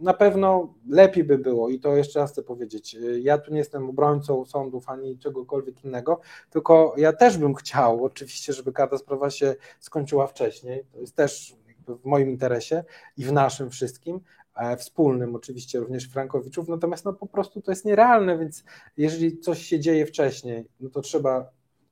Na 0.00 0.14
pewno 0.14 0.74
lepiej 0.88 1.24
by 1.24 1.38
było, 1.38 1.68
i 1.68 1.80
to 1.80 1.96
jeszcze 1.96 2.20
raz 2.20 2.32
chcę 2.32 2.42
powiedzieć, 2.42 2.94
e, 2.94 3.20
ja 3.20 3.38
tu 3.38 3.52
nie 3.52 3.58
jestem 3.58 3.90
obrońcą 3.90 4.44
sądów 4.44 4.88
ani 4.88 5.18
czegokolwiek 5.18 5.84
innego, 5.84 6.20
tylko 6.50 6.94
ja 6.96 7.12
też 7.12 7.38
bym 7.38 7.54
chciał 7.54 8.04
oczywiście, 8.04 8.52
żeby 8.52 8.72
każda 8.72 8.98
sprawa 8.98 9.30
się 9.30 9.54
skończyła 9.80 10.26
wcześniej. 10.26 10.84
To 10.92 11.00
jest 11.00 11.16
też 11.16 11.56
w 11.88 12.04
moim 12.04 12.30
interesie 12.30 12.84
i 13.16 13.24
w 13.24 13.32
naszym 13.32 13.70
wszystkim, 13.70 14.20
wspólnym 14.78 15.34
oczywiście 15.34 15.78
również 15.78 16.08
Frankowiczów, 16.08 16.68
natomiast 16.68 17.04
no 17.04 17.12
po 17.12 17.26
prostu 17.26 17.62
to 17.62 17.72
jest 17.72 17.84
nierealne, 17.84 18.38
więc 18.38 18.64
jeżeli 18.96 19.38
coś 19.38 19.62
się 19.62 19.80
dzieje 19.80 20.06
wcześniej, 20.06 20.64
no 20.80 20.90
to 20.90 21.00
trzeba 21.00 21.50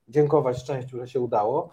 dziękować 0.09 0.59
szczęściu, 0.59 0.99
że 0.99 1.09
się 1.09 1.21
udało, 1.21 1.71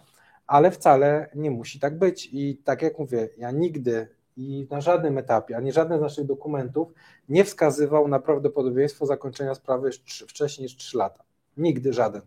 ale 0.47 0.71
wcale 0.71 1.29
nie 1.35 1.51
musi 1.51 1.79
tak 1.79 1.97
być. 1.97 2.29
I 2.31 2.57
tak 2.57 2.81
jak 2.81 2.99
mówię, 2.99 3.29
ja 3.37 3.51
nigdy 3.51 4.07
i 4.37 4.67
na 4.71 4.81
żadnym 4.81 5.17
etapie, 5.17 5.57
ani 5.57 5.71
żaden 5.71 5.99
z 5.99 6.01
naszych 6.01 6.25
dokumentów 6.25 6.93
nie 7.29 7.43
wskazywał 7.43 8.07
na 8.07 8.19
prawdopodobieństwo 8.19 9.05
zakończenia 9.05 9.55
sprawy 9.55 9.89
wcześniej 10.27 10.63
niż 10.63 10.75
3 10.75 10.97
lata. 10.97 11.23
Nigdy 11.57 11.93
żaden. 11.93 12.21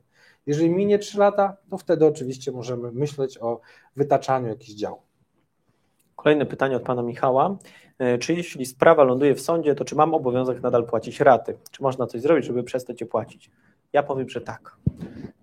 Jeżeli 0.47 0.71
minie 0.71 0.99
3 0.99 1.19
lata, 1.19 1.57
to 1.71 1.79
wtedy 1.79 2.07
oczywiście 2.07 2.53
możemy 2.53 2.93
myśleć 2.93 3.39
o 3.39 3.61
wytaczaniu 3.97 4.49
jakichś 4.49 4.73
działów. 4.73 5.03
Kolejne 6.17 6.47
pytanie 6.47 6.77
od 6.77 6.83
pana 6.83 7.03
Michała. 7.03 7.59
E, 7.99 8.19
czy 8.19 8.35
jeśli 8.35 8.67
sprawa 8.67 9.05
ląduje 9.05 9.35
w 9.35 9.41
sądzie, 9.41 9.75
to 9.75 9.85
czy 9.85 9.97
mam 9.97 10.15
obowiązek 10.15 10.63
nadal 10.63 10.87
płacić 10.87 11.21
raty? 11.21 11.59
Czy 11.71 11.83
można 11.83 12.07
coś 12.07 12.21
zrobić, 12.21 12.45
żeby 12.45 12.63
przestać 12.63 13.01
je 13.01 13.07
płacić? 13.07 13.51
Ja 13.93 14.03
powiem, 14.03 14.29
że 14.29 14.41
tak. 14.41 14.77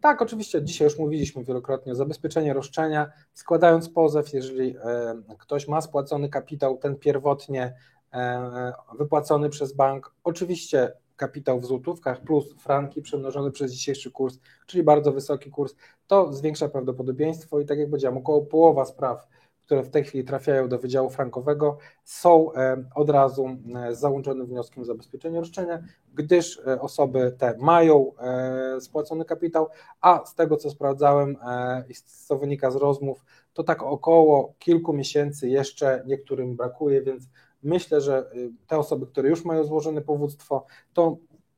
Tak, 0.02 0.22
oczywiście. 0.22 0.64
Dzisiaj 0.64 0.86
już 0.86 1.00
mówiliśmy 1.00 1.44
wielokrotnie 1.44 1.92
o 1.92 1.96
zabezpieczeniu 1.96 2.54
roszczenia. 2.54 3.12
Składając 3.34 3.90
pozew, 3.90 4.34
jeżeli 4.34 4.78
e, 4.78 5.16
ktoś 5.38 5.68
ma 5.68 5.82
spłacony 5.82 6.30
kapitał, 6.30 6.78
ten 6.78 6.96
pierwotnie 6.96 7.76
e, 8.14 8.74
wypłacony 8.98 9.50
przez 9.50 9.74
bank, 9.74 10.14
oczywiście 10.24 10.92
kapitał 11.16 11.60
w 11.60 11.66
złotówkach 11.66 12.22
plus 12.22 12.54
franki 12.54 13.02
przemnożony 13.02 13.52
przez 13.52 13.72
dzisiejszy 13.72 14.12
kurs, 14.12 14.40
czyli 14.66 14.84
bardzo 14.84 15.12
wysoki 15.12 15.52
kurs, 15.52 15.76
to 16.08 16.34
zwiększa 16.34 16.70
prawdopodobieństwo 16.70 17.60
i 17.60 17.66
tak 17.66 17.80
jak 17.80 17.90
powiedziałem, 17.90 18.18
około 18.18 18.42
połowa 18.42 18.86
spraw 18.86 19.28
które 19.66 19.84
w 19.84 19.90
tej 19.90 20.04
chwili 20.04 20.24
trafiają 20.24 20.70
do 20.70 20.80
Wydziału 20.80 21.10
Frankowego, 21.10 21.78
są 22.04 22.54
e, 22.54 22.84
od 22.96 23.10
razu 23.10 23.50
e, 23.76 23.96
z 23.96 24.00
załączonym 24.00 24.48
wnioskiem 24.48 24.84
o 24.84 24.86
zabezpieczenie 24.86 25.40
roszczenia, 25.40 25.84
gdyż 26.14 26.60
e, 26.68 26.82
osoby 26.82 27.36
te 27.38 27.58
mają 27.58 28.12
spłacony 28.80 29.26
kapitał, 29.26 29.68
a 30.02 30.26
z 30.26 30.36
tego 30.36 30.58
co 30.58 30.70
sprawdzałem 30.70 31.38
i 31.90 31.94
co 32.06 32.38
wynika 32.38 32.72
z 32.72 32.76
rozmów, 32.76 33.26
to 33.54 33.64
tak 33.64 33.84
około 33.84 34.54
kilku 34.60 34.94
miesięcy 34.94 35.50
jeszcze 35.50 36.04
niektórym 36.08 36.56
brakuje, 36.56 37.02
więc 37.02 37.24
myślę, 37.64 38.02
że 38.02 38.32
te 38.68 38.78
osoby, 38.78 39.08
które 39.08 39.30
już 39.30 39.46
mają 39.46 39.64
złożone 39.64 40.02
powództwo, 40.02 40.66
to 40.94 41.18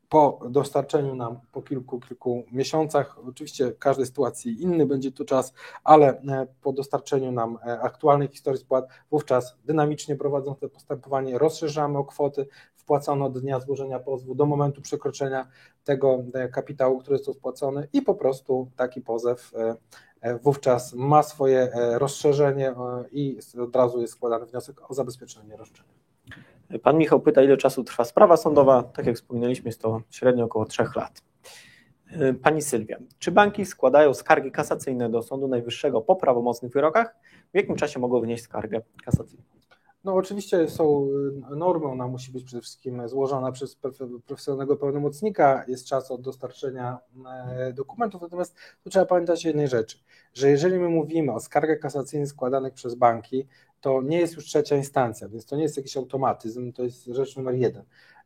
po 0.10 0.40
dostarczeniu 0.50 1.16
nam 1.16 1.40
po 1.52 1.62
kilku, 1.62 2.00
kilku 2.00 2.44
miesiącach, 2.52 3.20
oczywiście 3.28 3.72
każdej 3.72 4.06
sytuacji 4.06 4.62
inny 4.62 4.86
będzie 4.86 5.12
to 5.12 5.26
czas, 5.26 5.54
ale 5.84 6.22
e, 6.22 6.48
po 6.62 6.74
dostarczeniu 6.74 7.32
nam 7.32 7.58
e, 7.66 7.80
aktualnej 7.80 8.28
historii 8.28 8.62
spłat, 8.62 8.88
wówczas 9.12 9.56
dynamicznie 9.66 10.16
prowadząc 10.16 10.60
to 10.60 10.70
postępowanie 10.70 11.38
rozszerzamy 11.38 11.98
o 11.98 12.06
kwoty 12.06 12.48
wpłacone 12.76 13.26
od 13.26 13.40
dnia 13.40 13.60
złożenia 13.60 14.00
pozwu 14.00 14.36
do 14.36 14.46
momentu 14.46 14.82
przekroczenia 14.82 15.48
tego 15.84 16.24
e, 16.34 16.50
kapitału, 16.50 17.00
który 17.00 17.18
został 17.18 17.34
spłacony 17.34 17.88
i 17.94 18.02
po 18.02 18.16
prostu 18.16 18.72
taki 18.76 19.02
pozew 19.02 19.52
wówczas 20.44 20.94
ma 20.94 21.24
swoje 21.24 21.72
rozszerzenie 21.94 22.76
i 23.12 23.40
od 23.62 23.76
razu 23.76 24.02
jest 24.02 24.14
składany 24.14 24.46
wniosek 24.46 24.92
o 24.92 24.94
zabezpieczenie 24.94 25.58
roszczenia. 25.58 26.07
Pan 26.84 26.98
Michał 26.98 27.20
pyta, 27.20 27.44
ile 27.44 27.58
czasu 27.58 27.84
trwa 27.84 28.06
sprawa 28.06 28.38
sądowa. 28.38 28.84
Tak 28.84 29.06
jak 29.06 29.16
wspominaliśmy, 29.16 29.68
jest 29.68 29.82
to 29.82 30.02
średnio 30.10 30.46
około 30.46 30.66
3 30.66 30.84
lat. 30.96 31.22
Pani 32.44 32.62
Sylwia, 32.62 32.98
czy 33.20 33.32
banki 33.32 33.66
składają 33.66 34.14
skargi 34.14 34.52
kasacyjne 34.52 35.10
do 35.10 35.24
Sądu 35.24 35.48
Najwyższego 35.48 36.02
po 36.02 36.16
prawomocnych 36.16 36.72
wyrokach? 36.72 37.16
W 37.54 37.58
jakim 37.58 37.76
czasie 37.76 38.00
mogą 38.00 38.22
wnieść 38.22 38.44
skargę 38.44 38.82
kasacyjną? 39.06 39.44
No 40.04 40.16
oczywiście 40.16 40.70
są 40.70 41.08
y, 41.52 41.56
normy, 41.56 41.86
ona 41.86 42.08
musi 42.08 42.32
być 42.32 42.44
przede 42.44 42.62
wszystkim 42.62 43.10
złożona 43.10 43.52
przez 43.52 43.76
profesjonalnego 44.26 44.76
pełnomocnika, 44.76 45.66
jest 45.68 45.86
czas 45.86 46.12
od 46.12 46.22
dostarczenia 46.22 46.98
e, 47.50 47.74
dokumentów, 47.74 48.22
natomiast 48.22 48.56
tu 48.84 48.90
trzeba 48.90 49.06
pamiętać 49.06 49.46
o 49.46 49.50
jednej 49.50 49.68
rzeczy, 49.68 49.98
że 50.34 50.50
jeżeli 50.50 50.80
my 50.80 50.90
mówimy 50.90 51.34
o 51.34 51.40
skargach 51.40 51.80
kasacyjnych 51.80 52.30
składanych 52.30 52.74
przez 52.74 52.96
banki, 52.96 53.48
to 53.82 54.02
nie 54.02 54.20
jest 54.20 54.36
już 54.36 54.46
trzecia 54.46 54.76
instancja, 54.76 55.30
więc 55.30 55.46
to 55.46 55.56
nie 55.56 55.64
jest 55.64 55.78
jakiś 55.78 55.98
automatyzm, 55.98 56.74
to 56.74 56.84
jest 56.84 57.06
rzecz 57.06 57.38
numer 57.38 57.56
jeden. 57.56 57.84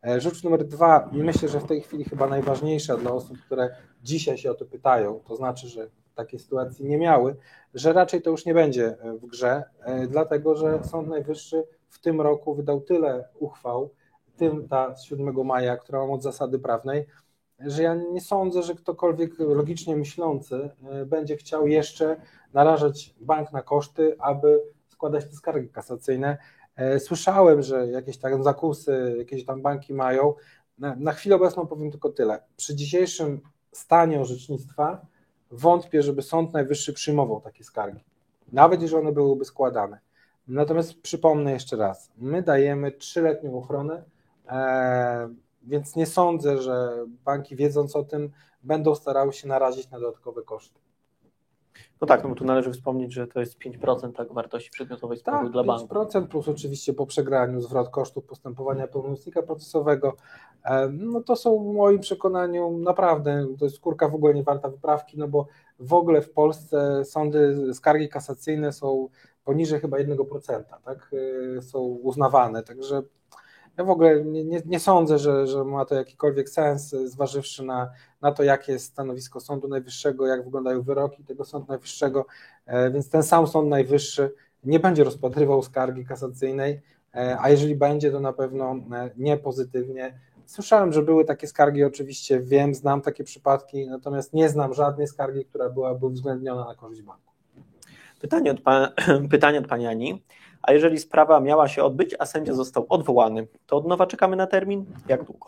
E, 0.07 0.22
rzecz 0.22 0.44
numer 0.44 0.65
dwa, 0.65 1.10
i 1.14 1.18
myślę, 1.18 1.49
że 1.49 1.60
w 1.60 1.65
tej 1.65 1.82
chwili 1.82 2.03
chyba 2.03 2.28
najważniejsza 2.28 2.98
dla 2.98 3.11
osób, 3.11 3.38
które 3.45 3.76
dzisiaj 4.03 4.38
się 4.38 4.52
o 4.52 4.53
to 4.53 4.65
pytają, 4.65 5.19
to 5.28 5.36
znaczy, 5.36 5.68
że 5.68 5.88
takiej 6.15 6.40
sytuacji 6.40 6.86
nie 6.86 6.98
miały, 6.98 7.36
że 7.73 7.94
raczej 7.94 8.22
to 8.22 8.30
już 8.30 8.45
nie 8.45 8.53
będzie 8.53 8.98
e, 9.02 9.14
w 9.14 9.26
grze, 9.26 9.64
e, 9.80 10.07
dlatego 10.07 10.56
że 10.56 10.84
Sąd 10.84 11.07
Najwyższy 11.07 11.64
w 11.90 11.99
tym 11.99 12.22
roku 12.22 12.56
wydał 12.56 12.82
tyle 12.82 13.28
uchwał, 13.40 13.90
tym 14.38 14.68
ta 14.68 14.95
z 14.95 15.03
7 15.03 15.45
maja, 15.45 15.78
która 15.78 15.99
ma 15.99 16.07
moc 16.07 16.23
zasady 16.23 16.60
prawnej, 16.60 17.06
że 17.60 17.84
ja 17.84 17.95
nie 17.95 18.22
sądzę, 18.22 18.64
że 18.64 18.76
ktokolwiek 18.76 19.40
logicznie 19.40 19.95
myślący 19.95 20.69
będzie 21.06 21.38
chciał 21.38 21.68
jeszcze 21.68 22.22
narażać 22.53 23.15
bank 23.19 23.52
na 23.52 23.61
koszty, 23.61 24.15
aby 24.19 24.61
składać 25.02 25.26
te 25.26 25.36
skargi 25.36 25.69
kasacyjne. 25.69 26.38
E, 26.76 26.99
słyszałem, 26.99 27.61
że 27.61 27.88
jakieś 27.88 28.18
tam 28.18 28.44
zakusy, 28.44 29.15
jakieś 29.18 29.45
tam 29.45 29.61
banki 29.61 29.94
mają. 29.94 30.34
Na, 30.80 30.95
na 30.95 31.14
chwilę 31.14 31.36
obecną 31.36 31.68
powiem 31.68 31.91
tylko 31.91 32.10
tyle. 32.10 32.40
Przy 32.57 32.76
dzisiejszym 32.76 33.41
stanie 33.72 34.22
orzecznictwa 34.22 35.06
wątpię, 35.52 36.03
żeby 36.03 36.22
Sąd 36.22 36.53
Najwyższy 36.53 36.94
przyjmował 36.94 37.41
takie 37.41 37.64
skargi, 37.64 38.03
nawet 38.52 38.82
jeżeli 38.82 39.02
one 39.02 39.11
byłyby 39.11 39.45
składane. 39.45 39.99
Natomiast 40.48 41.02
przypomnę 41.02 41.52
jeszcze 41.52 41.76
raz, 41.76 42.11
my 42.18 42.41
dajemy 42.41 42.91
trzyletnią 42.91 43.57
ochronę, 43.57 44.03
e, 44.48 45.30
więc 45.64 45.95
nie 45.95 46.06
sądzę, 46.06 46.61
że 46.61 47.06
banki 47.26 47.56
wiedząc 47.56 47.95
o 47.95 48.03
tym 48.03 48.32
będą 48.64 48.95
starały 48.95 49.34
się 49.34 49.48
narazić 49.48 49.90
na 49.90 49.99
dodatkowe 49.99 50.41
koszty. 50.41 50.80
No 52.02 52.07
tak, 52.07 52.23
no 52.23 52.30
bo 52.30 52.36
tu 52.36 52.45
należy 52.45 52.72
wspomnieć, 52.72 53.14
że 53.14 53.28
to 53.28 53.40
jest 53.40 53.60
5% 53.60 54.14
tak, 54.14 54.34
wartości 54.34 54.72
przedmiotowej 54.72 55.18
sporu 55.18 55.38
tak, 55.38 55.52
dla 55.52 55.64
banku. 55.64 55.95
5% 55.95 56.28
plus 56.28 56.48
oczywiście 56.48 56.94
po 56.94 57.06
przegraniu 57.06 57.61
zwrot 57.61 57.90
kosztów 57.90 58.26
postępowania 58.26 58.88
pełnomocnika 58.88 59.41
procesowego. 59.41 60.15
E, 60.65 60.88
no 60.88 61.22
to 61.22 61.36
są 61.36 61.60
w 61.60 61.73
moim 61.76 61.99
przekonaniu 61.99 62.78
naprawdę, 62.78 63.48
to 63.60 63.65
jest 63.65 63.78
skórka 63.78 64.10
w 64.10 64.15
ogóle 64.15 64.34
nie 64.34 64.44
warta 64.44 64.69
wyprawki, 64.69 65.18
no 65.18 65.28
bo 65.28 65.48
w 65.80 65.94
ogóle 65.94 66.22
w 66.22 66.32
Polsce 66.32 67.06
sądy, 67.06 67.73
skargi 67.73 68.10
kasacyjne 68.10 68.73
są 68.73 69.10
poniżej 69.45 69.80
chyba 69.80 69.98
1%, 69.98 70.64
tak, 70.86 71.11
e, 71.57 71.61
są 71.61 71.80
uznawane, 71.80 72.64
także 72.64 73.02
ja 73.77 73.84
w 73.84 73.89
ogóle 73.89 74.26
nie, 74.26 74.43
nie, 74.43 74.61
nie, 74.65 74.80
sądzę, 74.80 75.18
że, 75.19 75.48
że 75.48 75.64
ma 75.64 75.85
to 75.85 75.95
jakikolwiek 75.95 76.49
sens, 76.49 76.89
zważywszy 76.89 77.64
na, 77.64 77.91
na 78.22 78.31
to, 78.31 78.43
jakie 78.43 78.72
jest 78.72 78.85
stanowisko 78.85 79.39
Sądu 79.39 79.68
Najwyższego, 79.68 80.27
jak 80.27 80.43
wyglądają 80.43 80.81
wyroki 80.81 81.23
tego 81.23 81.45
Sądu 81.45 81.68
Najwyższego, 81.69 82.26
e, 82.65 82.91
więc 82.91 83.10
ten 83.10 83.23
sam 83.23 83.48
Sąd 83.48 83.69
Najwyższy 83.69 84.34
nie 84.64 84.80
będzie 84.80 85.03
rozpatrywał 85.03 85.64
skargi 85.64 86.06
kasacyjnej, 86.06 86.81
e, 87.15 87.38
a 87.39 87.49
jeżeli 87.49 87.76
będzie, 87.76 88.11
to 88.11 88.19
na 88.19 88.34
pewno 88.34 88.72
e, 88.72 89.10
nie 89.18 89.38
pozytywnie. 89.38 90.19
Słyszałem, 90.45 90.93
że 90.93 91.02
były 91.02 91.26
takie 91.26 91.48
skargi, 91.48 91.84
oczywiście 91.84 92.39
wiem, 92.39 92.76
znam 92.76 93.02
takie 93.02 93.23
przypadki, 93.23 93.88
natomiast 93.88 94.34
nie 94.34 94.49
znam 94.49 94.73
żadnej 94.73 95.07
skargi, 95.07 95.45
która 95.45 95.69
byłaby 95.69 96.06
uwzględniona 96.06 96.65
na 96.65 96.76
korzyść 96.76 97.02
banku. 97.02 97.31
Pytanie 98.22 98.52
od, 98.52 98.61
pan, 98.61 98.88
pytanie 99.31 99.60
od 99.60 99.68
pani 99.68 99.88
Ani. 99.88 100.23
A 100.61 100.73
jeżeli 100.73 100.99
sprawa 100.99 101.39
miała 101.39 101.68
się 101.68 101.84
odbyć, 101.84 102.15
a 102.19 102.26
sędzia 102.26 102.53
został 102.53 102.85
odwołany, 102.89 103.48
to 103.65 103.77
od 103.77 103.88
nowa 103.88 104.07
czekamy 104.07 104.35
na 104.35 104.48
termin? 104.48 104.85
Jak 105.07 105.23
długo? 105.23 105.48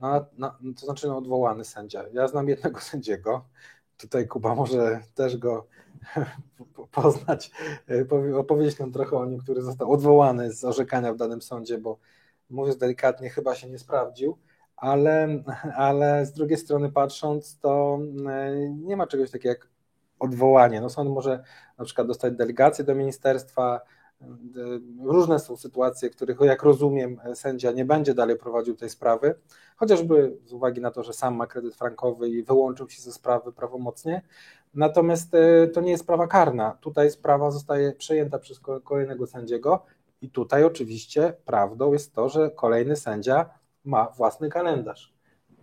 No, 0.00 0.26
no, 0.38 0.54
to 0.80 0.86
znaczy 0.86 1.06
no, 1.06 1.16
odwołany 1.16 1.64
sędzia. 1.64 2.04
Ja 2.12 2.28
znam 2.28 2.48
jednego 2.48 2.80
sędziego. 2.90 3.44
Tutaj 3.96 4.26
Kuba 4.26 4.54
może 4.54 5.00
też 5.14 5.36
go 5.36 5.66
poznać, 6.92 7.50
opowiedzieć 8.36 8.78
nam 8.78 8.92
trochę 8.92 9.16
o 9.16 9.26
nim, 9.26 9.38
który 9.40 9.62
został 9.62 9.92
odwołany 9.92 10.52
z 10.52 10.64
orzekania 10.64 11.12
w 11.12 11.16
danym 11.16 11.42
sądzie, 11.42 11.78
bo 11.78 11.98
mówiąc 12.50 12.78
delikatnie, 12.78 13.30
chyba 13.30 13.54
się 13.54 13.68
nie 13.68 13.78
sprawdził, 13.78 14.38
ale, 14.76 15.42
ale 15.76 16.26
z 16.26 16.32
drugiej 16.32 16.58
strony 16.58 16.92
patrząc, 16.92 17.58
to 17.58 17.98
e, 18.28 18.70
nie 18.70 18.96
ma 18.96 19.06
czegoś 19.06 19.30
takiego 19.30 19.48
jak 19.48 19.68
odwołanie. 20.18 20.80
No 20.80 20.90
sąd 20.90 21.10
może 21.10 21.42
na 21.78 21.84
przykład 21.84 22.06
dostać 22.06 22.36
delegację 22.36 22.84
do 22.84 22.94
ministerstwa, 22.94 23.80
Różne 25.02 25.38
są 25.38 25.56
sytuacje, 25.56 26.10
których, 26.10 26.40
jak 26.40 26.62
rozumiem, 26.62 27.20
sędzia 27.34 27.72
nie 27.72 27.84
będzie 27.84 28.14
dalej 28.14 28.36
prowadził 28.36 28.76
tej 28.76 28.90
sprawy, 28.90 29.34
chociażby 29.76 30.38
z 30.44 30.52
uwagi 30.52 30.80
na 30.80 30.90
to, 30.90 31.02
że 31.02 31.12
sam 31.12 31.36
ma 31.36 31.46
kredyt 31.46 31.74
frankowy 31.74 32.28
i 32.28 32.42
wyłączył 32.42 32.88
się 32.90 33.02
ze 33.02 33.12
sprawy 33.12 33.52
prawomocnie. 33.52 34.22
Natomiast 34.74 35.34
e, 35.34 35.66
to 35.66 35.80
nie 35.80 35.90
jest 35.90 36.02
sprawa 36.02 36.26
karna. 36.26 36.78
Tutaj 36.80 37.10
sprawa 37.10 37.50
zostaje 37.50 37.92
przejęta 37.92 38.38
przez 38.38 38.60
kolejnego 38.84 39.26
sędziego, 39.26 39.84
i 40.22 40.30
tutaj 40.30 40.64
oczywiście 40.64 41.34
prawdą 41.44 41.92
jest 41.92 42.14
to, 42.14 42.28
że 42.28 42.50
kolejny 42.50 42.96
sędzia 42.96 43.50
ma 43.84 44.08
własny 44.08 44.48
kalendarz. 44.48 45.14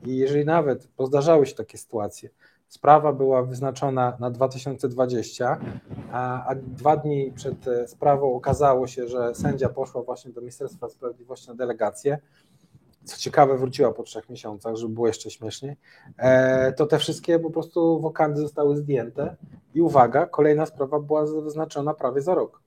I 0.05 0.17
jeżeli 0.17 0.45
nawet 0.45 0.87
pozdarzały 0.87 1.45
się 1.45 1.55
takie 1.55 1.77
sytuacje, 1.77 2.29
Sprawa 2.67 3.13
była 3.13 3.43
wyznaczona 3.43 4.17
na 4.19 4.31
2020, 4.31 5.59
a, 6.11 6.47
a, 6.47 6.55
dwa 6.55 6.97
dni 6.97 7.31
przed 7.35 7.67
e, 7.67 7.87
sprawą 7.87 8.35
okazało 8.35 8.87
się, 8.87 9.07
że 9.07 9.35
sędzia 9.35 9.69
poszła 9.69 10.03
właśnie 10.03 10.31
do 10.31 10.41
Ministerstwa 10.41 10.89
Sprawiedliwości 10.89 11.47
na 11.47 11.55
delegację. 11.55 12.17
Co 13.03 13.17
ciekawe, 13.17 13.57
wróciła 13.57 13.93
po 13.93 14.03
trzech 14.03 14.29
miesiącach, 14.29 14.75
żeby 14.75 14.93
było 14.93 15.07
jeszcze 15.07 15.31
śmieszniej. 15.31 15.75
E, 16.17 16.73
to 16.73 16.85
te 16.85 16.99
wszystkie 16.99 17.39
po 17.39 17.49
prostu 17.49 17.99
wokandy 17.99 18.41
zostały 18.41 18.77
zdjęte 18.77 19.35
i 19.73 19.81
uwaga, 19.81 20.25
kolejna 20.25 20.65
sprawa 20.65 20.99
była 20.99 21.25
wyznaczona 21.25 21.93
prawie 21.93 22.21
za 22.21 22.35
rok. 22.35 22.64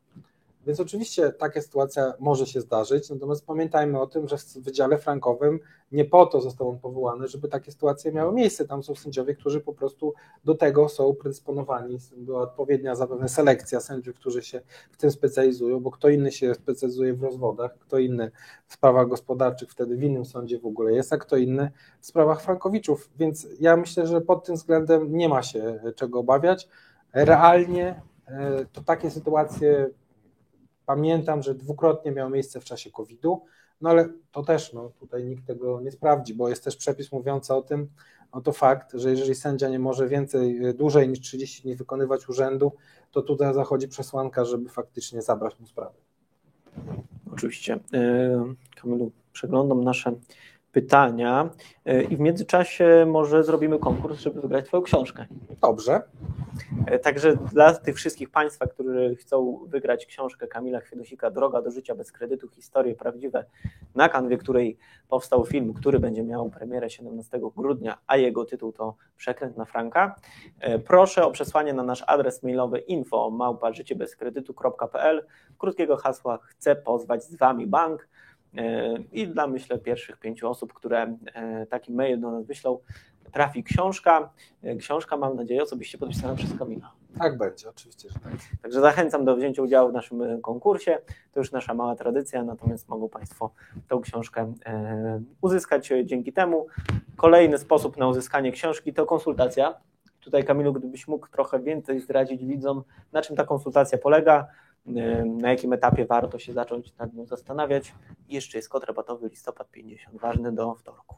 Więc 0.67 0.81
oczywiście 0.81 1.33
taka 1.33 1.61
sytuacja 1.63 2.15
może 2.19 2.47
się 2.47 2.61
zdarzyć, 2.61 3.11
natomiast 3.11 3.47
pamiętajmy 3.47 4.01
o 4.01 4.07
tym, 4.07 4.29
że 4.29 4.39
w 4.39 4.59
Wydziale 4.59 4.99
Frankowym 4.99 5.61
nie 5.93 6.05
po 6.05 6.27
to 6.27 6.41
został 6.41 6.69
on 6.69 6.79
powołany, 6.79 7.29
żeby 7.29 7.49
takie 7.49 7.73
sytuacje 7.73 8.13
miały 8.13 8.33
miejsce. 8.33 8.67
Tam 8.67 8.83
są 8.83 8.95
sędziowie, 8.95 9.35
którzy 9.35 9.61
po 9.61 9.75
prostu 9.75 10.15
do 10.45 10.55
tego 10.55 10.89
są 10.89 11.15
predysponowani. 11.15 11.99
Była 12.17 12.43
odpowiednia 12.43 12.95
zapewne 12.95 13.29
selekcja 13.29 13.81
sędziów, 13.81 14.17
którzy 14.17 14.43
się 14.43 14.61
w 14.91 14.97
tym 14.97 15.11
specjalizują, 15.11 15.81
bo 15.81 15.91
kto 15.91 16.09
inny 16.09 16.33
się 16.33 16.55
specjalizuje 16.55 17.15
w 17.15 17.23
rozwodach, 17.23 17.79
kto 17.79 17.99
inny 17.99 18.31
w 18.67 18.75
sprawach 18.75 19.09
gospodarczych, 19.09 19.71
wtedy 19.71 19.97
w 19.97 20.03
innym 20.03 20.25
sądzie 20.25 20.59
w 20.59 20.67
ogóle 20.67 20.93
jest, 20.93 21.13
a 21.13 21.19
kto 21.19 21.37
inny 21.37 21.71
w 22.01 22.07
sprawach 22.07 22.43
frankowiczów. 22.43 23.11
Więc 23.19 23.47
ja 23.61 23.77
myślę, 23.77 24.07
że 24.07 24.21
pod 24.21 24.45
tym 24.45 24.55
względem 24.55 25.17
nie 25.17 25.29
ma 25.29 25.43
się 25.43 25.81
czego 25.97 26.19
obawiać. 26.19 26.69
Realnie 27.13 28.03
e, 28.27 28.65
to 28.73 28.81
takie 28.81 29.11
sytuacje 29.11 29.91
Pamiętam, 30.89 31.43
że 31.43 31.55
dwukrotnie 31.55 32.13
miało 32.13 32.31
miejsce 32.31 32.61
w 32.61 32.65
czasie 32.65 32.91
COVID-u, 32.91 33.45
no 33.81 33.91
ale 33.91 34.09
to 34.33 34.43
też 34.43 34.73
no, 34.73 34.91
tutaj 35.01 35.25
nikt 35.25 35.47
tego 35.47 35.81
nie 35.81 35.91
sprawdzi, 35.91 36.35
bo 36.35 36.49
jest 36.49 36.65
też 36.65 36.77
przepis 36.77 37.13
mówiący 37.13 37.55
o 37.55 37.63
tym, 37.63 37.89
no 38.35 38.41
to 38.41 38.53
fakt, 38.53 38.93
że 38.95 39.11
jeżeli 39.11 39.35
sędzia 39.35 39.69
nie 39.69 39.79
może 39.79 40.09
więcej, 40.09 40.65
e, 40.65 40.75
dłużej 40.75 41.09
niż 41.09 41.21
30 41.21 41.63
dni 41.63 41.77
wykonywać 41.77 42.29
urzędu, 42.29 42.73
to 43.11 43.23
tutaj 43.23 43.55
zachodzi 43.55 43.89
przesłanka, 43.89 44.45
żeby 44.45 44.69
faktycznie 44.69 45.23
zabrać 45.23 45.61
mu 45.61 45.67
sprawę. 45.67 45.95
Oczywiście. 47.33 47.79
E, 47.93 48.55
Kamilu, 48.83 49.11
przeglądam 49.33 49.85
nasze 49.85 50.13
pytania 50.73 51.51
e, 51.85 52.03
i 52.03 52.17
w 52.17 52.21
międzyczasie 52.21 53.07
może 53.09 53.45
zrobimy 53.45 53.79
konkurs, 53.79 54.21
żeby 54.21 54.41
wygrać 54.41 54.67
Twoją 54.67 54.83
książkę. 54.83 55.27
Dobrze. 55.61 56.03
E, 56.87 56.99
także 56.99 57.37
dla 57.37 57.75
tych 57.75 57.97
wszystkich 57.97 58.31
Państwa, 58.31 58.67
którzy 58.67 59.17
chcą 59.17 59.65
wygrać 59.67 60.07
książkę 60.07 60.47
Kamila 60.47 60.81
Chwiedusika 60.81 61.31
Droga 61.31 61.63
do 61.63 61.71
życia 61.71 61.95
bez 61.95 62.13
kredytu, 62.13 62.49
historie 62.49 62.95
prawdziwe, 62.95 63.45
na 63.95 64.09
kanwie 64.09 64.39
której 64.39 64.79
powstał 65.09 65.47
film, 65.47 65.75
który 65.75 66.01
będzie 66.01 66.23
miał 66.23 66.51
premierę 66.51 66.91
17 66.91 67.41
grudnia, 67.57 67.99
a 68.07 68.17
jego 68.17 68.45
tytuł 68.45 68.73
to 68.73 68.97
Przekręt 69.17 69.57
na 69.57 69.65
Franka, 69.65 70.15
e, 70.61 70.79
proszę 70.79 71.27
o 71.27 71.31
przesłanie 71.31 71.73
na 71.73 71.83
nasz 71.83 72.05
adres 72.07 72.43
mailowy 72.43 72.79
info 72.79 73.31
małpa.życiebezkredytu.pl 73.31 75.27
krótkiego 75.59 75.97
hasła 75.97 76.39
chcę 76.43 76.77
pozwać 76.77 77.25
z 77.25 77.35
Wami 77.35 77.67
bank, 77.67 78.09
E, 78.57 78.95
I 79.13 79.29
dla 79.29 79.47
myślę 79.47 79.79
pierwszych 79.79 80.17
pięciu 80.17 80.49
osób, 80.49 80.73
które 80.73 81.17
taki 81.71 81.93
mail 81.93 82.21
do 82.21 82.31
nas 82.31 82.47
wyślą, 82.47 82.79
trafi 83.33 83.65
książka. 83.65 84.31
E, 84.63 84.77
książka, 84.77 85.17
mam 85.17 85.37
nadzieję, 85.37 85.63
osobiście 85.63 85.99
podpisana 85.99 86.35
przez 86.35 86.59
Kamila. 86.59 86.93
Tak 87.19 87.39
będzie, 87.39 87.69
oczywiście, 87.69 88.09
że 88.09 88.15
tak. 88.15 88.33
Także 88.63 88.81
zachęcam 88.81 89.25
do 89.25 89.37
wzięcia 89.37 89.63
udziału 89.63 89.91
w 89.91 89.93
naszym 89.93 90.41
konkursie. 90.43 90.99
To 91.33 91.41
już 91.41 91.53
nasza 91.53 91.75
mała 91.75 91.97
tradycja, 91.97 92.45
natomiast 92.45 92.89
mogą 92.89 93.09
Państwo 93.09 93.51
tę 93.89 94.01
książkę 94.03 94.53
uzyskać 95.41 95.93
dzięki 96.05 96.33
temu. 96.33 96.67
Kolejny 97.17 97.59
sposób 97.59 97.97
na 97.97 98.09
uzyskanie 98.09 98.53
książki 98.53 98.93
to 98.93 99.07
konsultacja. 99.07 99.75
Tutaj, 100.21 100.45
Kamilu, 100.45 100.73
gdybyś 100.73 101.09
mógł 101.09 101.29
trochę 101.29 101.61
więcej 101.61 102.01
zdradzić 102.01 102.45
widzom, 102.45 102.83
na 103.13 103.23
czym 103.23 103.37
ta 103.37 103.45
konsultacja 103.45 103.99
polega, 103.99 104.47
na 105.27 105.51
jakim 105.51 105.73
etapie 105.73 106.07
warto 106.07 106.39
się 106.39 106.53
zacząć 106.53 106.97
nad 106.97 107.15
nią 107.15 107.27
zastanawiać. 107.27 107.95
Jeszcze 108.29 108.59
jest 108.59 108.69
kod 108.69 108.85
rabatowy 108.85 109.29
listopad 109.29 109.71
50, 109.71 110.21
ważny 110.21 110.53
do 110.53 110.75
wtorku. 110.75 111.17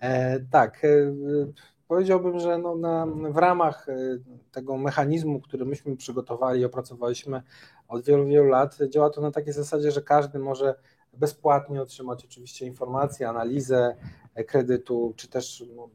E, 0.00 0.40
tak, 0.40 0.84
e, 0.84 0.88
powiedziałbym, 1.88 2.38
że 2.40 2.58
no 2.58 2.76
na, 2.76 3.06
w 3.06 3.36
ramach 3.36 3.88
e, 3.88 3.94
tego 4.52 4.76
mechanizmu, 4.76 5.40
który 5.40 5.64
myśmy 5.64 5.96
przygotowali 5.96 6.64
opracowaliśmy 6.64 7.42
od 7.88 8.04
wielu, 8.04 8.26
wielu 8.26 8.48
lat, 8.48 8.78
działa 8.88 9.10
to 9.10 9.20
na 9.20 9.30
takiej 9.30 9.52
zasadzie, 9.52 9.90
że 9.90 10.02
każdy 10.02 10.38
może 10.38 10.74
bezpłatnie 11.12 11.82
otrzymać 11.82 12.24
oczywiście 12.24 12.66
informacje, 12.66 13.28
analizę 13.28 13.96
kredytu, 14.46 15.14
czy 15.16 15.28
też 15.28 15.64
no, 15.76 15.88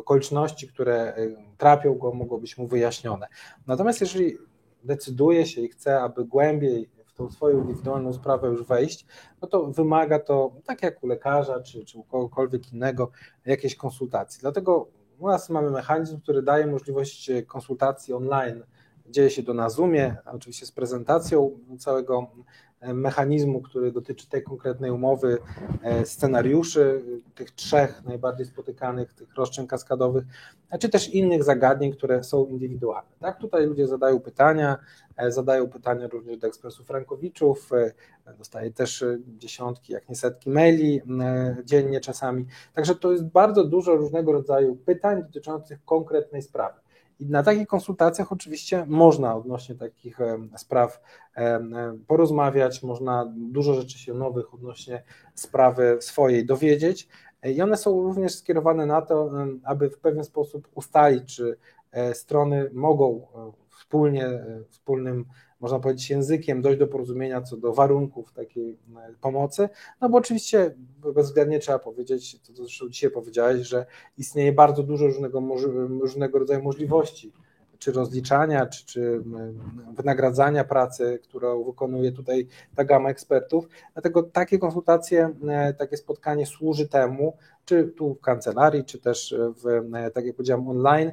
okoliczności, 0.00 0.68
które 0.68 1.16
trapią 1.58 1.94
go, 1.94 2.12
mogą 2.12 2.38
być 2.38 2.58
mu 2.58 2.66
wyjaśnione. 2.66 3.26
Natomiast 3.66 4.00
jeżeli 4.00 4.38
decyduje 4.84 5.46
się 5.46 5.60
i 5.60 5.68
chce, 5.68 6.00
aby 6.00 6.24
głębiej 6.24 6.90
tą 7.18 7.30
swoją 7.30 7.60
indywidualną 7.60 8.12
sprawę 8.12 8.48
już 8.48 8.64
wejść, 8.64 9.06
no 9.42 9.48
to 9.48 9.66
wymaga 9.66 10.18
to, 10.18 10.52
tak 10.64 10.82
jak 10.82 11.02
u 11.04 11.06
lekarza 11.06 11.60
czy, 11.60 11.84
czy 11.84 11.98
u 11.98 12.04
kogokolwiek 12.04 12.72
innego, 12.72 13.10
jakiejś 13.46 13.76
konsultacji. 13.76 14.40
Dlatego 14.40 14.88
u 15.18 15.28
nas 15.28 15.50
mamy 15.50 15.70
mechanizm, 15.70 16.20
który 16.20 16.42
daje 16.42 16.66
możliwość 16.66 17.30
konsultacji 17.46 18.14
online. 18.14 18.62
Dzieje 19.10 19.30
się 19.30 19.42
to 19.42 19.54
na 19.54 19.70
Zoomie, 19.70 20.16
oczywiście 20.26 20.66
z 20.66 20.72
prezentacją 20.72 21.58
całego 21.78 22.26
mechanizmu, 22.82 23.60
który 23.60 23.92
dotyczy 23.92 24.28
tej 24.28 24.42
konkretnej 24.42 24.90
umowy, 24.90 25.38
e, 25.82 26.06
scenariuszy, 26.06 27.02
tych 27.34 27.50
trzech 27.50 28.04
najbardziej 28.04 28.46
spotykanych, 28.46 29.12
tych 29.14 29.34
roszczeń 29.34 29.66
kaskadowych, 29.66 30.24
czy 30.80 30.88
też 30.88 31.08
innych 31.08 31.44
zagadnień, 31.44 31.92
które 31.92 32.24
są 32.24 32.46
indywidualne. 32.46 33.08
Tak, 33.20 33.38
tutaj 33.38 33.66
ludzie 33.66 33.86
zadają 33.86 34.20
pytania, 34.20 34.76
e, 35.16 35.32
zadają 35.32 35.68
pytania 35.68 36.08
również 36.08 36.38
do 36.38 36.46
ekspresów 36.46 36.86
frankowiczów, 36.86 37.72
e, 37.72 37.92
dostaję 38.38 38.72
też 38.72 39.04
dziesiątki, 39.38 39.92
jak 39.92 40.08
nie 40.08 40.16
setki 40.16 40.50
maili 40.50 41.02
dziennie 41.64 42.00
czasami, 42.00 42.46
także 42.74 42.94
to 42.94 43.12
jest 43.12 43.24
bardzo 43.24 43.64
dużo 43.64 43.96
różnego 43.96 44.32
rodzaju 44.32 44.76
pytań 44.76 45.22
dotyczących 45.22 45.84
konkretnej 45.84 46.42
sprawy. 46.42 46.80
I 47.20 47.26
na 47.26 47.42
takich 47.42 47.66
konsultacjach 47.66 48.32
oczywiście 48.32 48.84
można 48.88 49.36
odnośnie 49.36 49.74
takich 49.74 50.18
spraw 50.56 51.00
porozmawiać, 52.06 52.82
można 52.82 53.32
dużo 53.36 53.74
rzeczy 53.74 53.98
się 53.98 54.14
nowych 54.14 54.54
odnośnie 54.54 55.02
sprawy 55.34 55.98
swojej 56.00 56.46
dowiedzieć. 56.46 57.08
I 57.44 57.62
one 57.62 57.76
są 57.76 58.02
również 58.02 58.34
skierowane 58.34 58.86
na 58.86 59.02
to, 59.02 59.30
aby 59.64 59.90
w 59.90 59.98
pewien 59.98 60.24
sposób 60.24 60.68
ustalić, 60.74 61.36
czy 61.36 61.56
e, 61.92 62.14
strony 62.14 62.70
mogą 62.72 63.26
e, 63.34 63.52
wspólnie, 63.78 64.26
e, 64.26 64.60
wspólnym 64.70 65.24
można 65.60 65.78
powiedzieć, 65.78 66.10
językiem 66.10 66.62
dojść 66.62 66.78
do 66.78 66.86
porozumienia 66.86 67.42
co 67.42 67.56
do 67.56 67.72
warunków 67.72 68.32
takiej 68.32 68.78
e, 68.96 69.14
pomocy, 69.20 69.68
no 70.00 70.08
bo 70.08 70.18
oczywiście 70.18 70.74
bezwzględnie 71.14 71.58
trzeba 71.58 71.78
powiedzieć, 71.78 72.40
to 72.40 72.52
zresztą 72.52 72.88
dzisiaj 72.88 73.10
powiedziałeś, 73.10 73.68
że 73.68 73.86
istnieje 74.18 74.52
bardzo 74.52 74.82
dużo 74.82 75.06
różnego, 75.06 75.42
różnego 76.00 76.38
rodzaju 76.38 76.62
możliwości, 76.62 77.32
czy 77.78 77.92
rozliczania, 77.92 78.66
czy, 78.66 78.86
czy 78.86 79.22
wynagradzania 79.96 80.64
pracy, 80.64 81.18
którą 81.22 81.64
wykonuje 81.64 82.12
tutaj 82.12 82.46
ta 82.74 82.84
gama 82.84 83.10
ekspertów. 83.10 83.68
Dlatego 83.92 84.22
takie 84.22 84.58
konsultacje, 84.58 85.34
e, 85.48 85.74
takie 85.74 85.96
spotkanie 85.96 86.46
służy 86.46 86.88
temu, 86.88 87.36
czy 87.64 87.84
tu 87.84 88.14
w 88.14 88.20
kancelarii, 88.20 88.84
czy 88.84 88.98
też 88.98 89.34
w, 89.62 89.94
e, 89.94 90.10
tak 90.10 90.24
jak 90.24 90.36
powiedziałem, 90.36 90.68
online, 90.68 91.12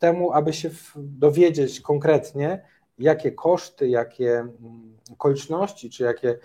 temu, 0.00 0.32
aby 0.32 0.52
się 0.52 0.70
dowiedzieć 0.96 1.80
konkretnie, 1.80 2.62
jakie 2.98 3.32
koszty, 3.32 3.88
jakie 3.88 4.38
mm, 4.38 4.96
okoliczności, 5.12 5.90
czy 5.90 6.02
jakie, 6.02 6.38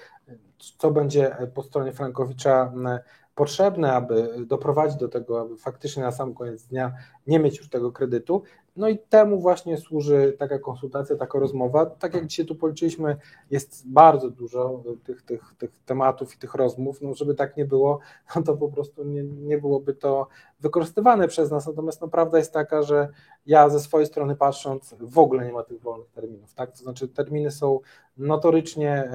co 0.77 0.91
będzie 0.91 1.36
po 1.53 1.64
stronie 1.64 1.94
Frankowicza 1.94 2.72
mm, 2.73 2.99
potrzebne, 3.36 3.94
aby 3.94 4.45
doprowadzić 4.45 4.98
do 4.98 5.07
tego, 5.07 5.41
aby 5.41 5.57
faktycznie 5.57 6.03
na 6.03 6.11
sam 6.11 6.34
koniec 6.34 6.64
dnia 6.64 6.94
nie 7.27 7.40
mieć 7.40 7.57
już 7.57 7.69
tego 7.69 7.91
kredytu. 7.91 8.44
No 8.76 8.90
i 8.90 8.98
temu 8.98 9.40
właśnie 9.40 9.77
służy 9.77 10.36
taka 10.40 10.60
konsultacja, 10.60 11.15
taka 11.15 11.40
rozmowa. 11.40 11.86
Tak 11.86 12.14
jak 12.14 12.26
dzisiaj 12.26 12.45
tu 12.45 12.56
policzyliśmy, 12.56 13.18
jest 13.52 13.90
bardzo 13.90 14.30
dużo 14.30 14.84
tych, 15.03 15.22
tych, 15.22 15.53
tych 15.57 15.72
tematów 15.86 16.36
i 16.36 16.38
tych 16.38 16.53
rozmów. 16.53 17.02
No, 17.02 17.14
żeby 17.14 17.36
tak 17.36 17.57
nie 17.57 17.65
było, 17.65 17.99
no 18.36 18.44
to 18.44 18.57
po 18.57 18.69
prostu 18.69 19.03
nie, 19.03 19.23
nie 19.23 19.57
byłoby 19.57 19.94
to 19.94 20.27
wykorzystywane 20.60 21.27
przez 21.27 21.52
nas. 21.52 21.68
Natomiast 21.68 22.02
no, 22.02 22.07
prawda 22.07 22.38
jest 22.38 22.53
taka, 22.53 22.84
że 22.84 23.10
ja 23.45 23.69
ze 23.69 23.80
swojej 23.80 24.07
strony 24.07 24.36
patrząc, 24.36 24.95
w 24.99 25.19
ogóle 25.19 25.45
nie 25.45 25.52
ma 25.52 25.64
tych 25.64 25.82
wolnych 25.82 26.11
terminów. 26.11 26.53
Tak? 26.53 26.72
To 26.72 26.77
znaczy, 26.77 27.07
terminy 27.07 27.52
są 27.52 27.80
notorycznie 28.18 29.11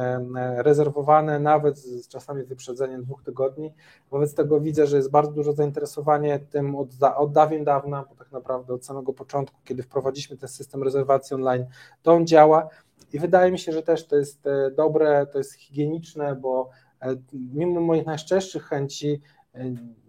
rezerwowane, 0.57 1.41
nawet 1.41 1.79
z 1.79 2.09
czasami 2.09 2.45
wyprzedzeniem 2.45 3.03
dwóch 3.03 3.23
tygodni. 3.23 3.75
Wobec 4.11 4.35
tego 4.35 4.61
widzę, 4.61 4.87
że 4.87 4.97
jest 4.97 5.11
bardzo 5.11 5.33
duże 5.33 5.53
zainteresowanie 5.53 6.39
tym 6.39 6.77
od, 6.77 6.89
od 7.17 7.33
dawien 7.33 7.65
dawna, 7.65 8.05
bo 8.11 8.15
tak 8.15 8.33
naprawdę 8.33 8.75
od 8.75 8.85
samego 8.85 9.13
początku, 9.13 9.61
kiedy 9.65 9.83
wprowadziliśmy 9.83 10.37
ten 10.37 10.49
system 10.49 10.83
rezerwacji 10.83 11.35
online, 11.35 11.67
to 12.03 12.13
on 12.13 12.27
działa. 12.27 12.69
I 13.13 13.19
wydaje 13.19 13.53
mi 13.53 13.59
się, 13.59 13.73
że 13.73 13.83
też 13.83 14.07
to 14.07 14.17
jest 14.17 14.47
e, 14.47 14.71
dobre, 14.71 15.27
to 15.27 15.39
jest 15.39 15.55
higieniczne, 15.55 16.35
bo 16.35 16.71
e, 17.03 17.17
mimo 17.55 17.81
moich 17.81 18.07
najszczerszych 18.07 18.65
chęci 18.65 19.21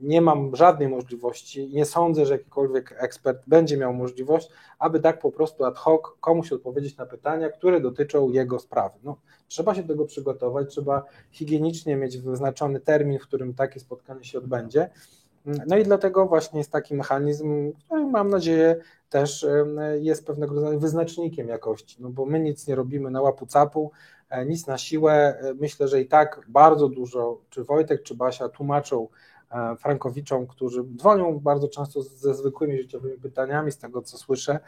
nie 0.01 0.21
mam 0.21 0.55
żadnej 0.55 0.89
możliwości 0.89 1.69
nie 1.69 1.85
sądzę, 1.85 2.25
że 2.25 2.33
jakikolwiek 2.33 2.95
ekspert 2.97 3.43
będzie 3.47 3.77
miał 3.77 3.93
możliwość, 3.93 4.49
aby 4.79 4.99
tak 4.99 5.19
po 5.19 5.31
prostu 5.31 5.65
ad 5.65 5.77
hoc 5.77 6.01
komuś 6.19 6.51
odpowiedzieć 6.51 6.97
na 6.97 7.05
pytania, 7.05 7.49
które 7.49 7.81
dotyczą 7.81 8.29
jego 8.29 8.59
sprawy. 8.59 8.99
No, 9.03 9.17
trzeba 9.47 9.75
się 9.75 9.81
do 9.81 9.87
tego 9.87 10.05
przygotować, 10.05 10.69
trzeba 10.69 11.03
higienicznie 11.31 11.95
mieć 11.95 12.17
wyznaczony 12.17 12.79
termin, 12.79 13.19
w 13.19 13.27
którym 13.27 13.53
takie 13.53 13.79
spotkanie 13.79 14.23
się 14.23 14.37
odbędzie. 14.37 14.89
No 15.45 15.77
i 15.77 15.83
dlatego 15.83 16.25
właśnie 16.25 16.59
jest 16.59 16.71
taki 16.71 16.95
mechanizm, 16.95 17.71
który 17.85 18.05
mam 18.05 18.29
nadzieję 18.29 18.75
też 19.09 19.45
jest 19.99 20.27
pewnego 20.27 20.55
rodzaju 20.55 20.79
wyznacznikiem 20.79 21.47
jakości, 21.47 21.97
no 21.99 22.09
bo 22.09 22.25
my 22.25 22.39
nic 22.39 22.67
nie 22.67 22.75
robimy 22.75 23.11
na 23.11 23.21
łapu 23.21 23.45
capu, 23.45 23.91
e, 24.29 24.45
nic 24.45 24.67
na 24.67 24.77
siłę. 24.77 25.13
E, 25.13 25.53
myślę, 25.53 25.87
że 25.87 26.01
i 26.01 26.07
tak 26.07 26.41
bardzo 26.47 26.89
dużo, 26.89 27.41
czy 27.49 27.63
Wojtek, 27.63 28.03
czy 28.03 28.15
Basia 28.15 28.49
tłumaczą 28.49 29.07
Frankowiczom, 29.79 30.47
którzy 30.47 30.83
dzwonią 30.95 31.39
bardzo 31.39 31.67
często 31.67 32.01
ze 32.01 32.35
zwykłymi 32.35 32.77
życiowymi 32.77 33.17
pytaniami, 33.17 33.71
z 33.71 33.77
tego 33.77 34.01
co 34.01 34.17
słyszę, 34.17 34.59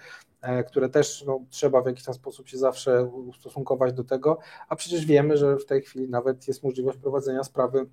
e, 0.42 0.64
które 0.64 0.90
też 0.90 1.24
no, 1.28 1.40
trzeba 1.50 1.82
w 1.82 1.86
jakiś 1.86 2.04
tam 2.04 2.14
sposób 2.14 2.48
się 2.48 2.58
zawsze 2.58 3.06
ustosunkować 3.06 3.94
do 3.94 4.04
tego, 4.04 4.40
a 4.70 4.76
przecież 4.76 5.06
wiemy, 5.06 5.38
że 5.38 5.58
w 5.58 5.66
tej 5.66 5.82
chwili 5.82 6.10
nawet 6.10 6.48
jest 6.48 6.64
możliwość 6.64 6.98
prowadzenia 6.98 7.44
sprawy 7.44 7.86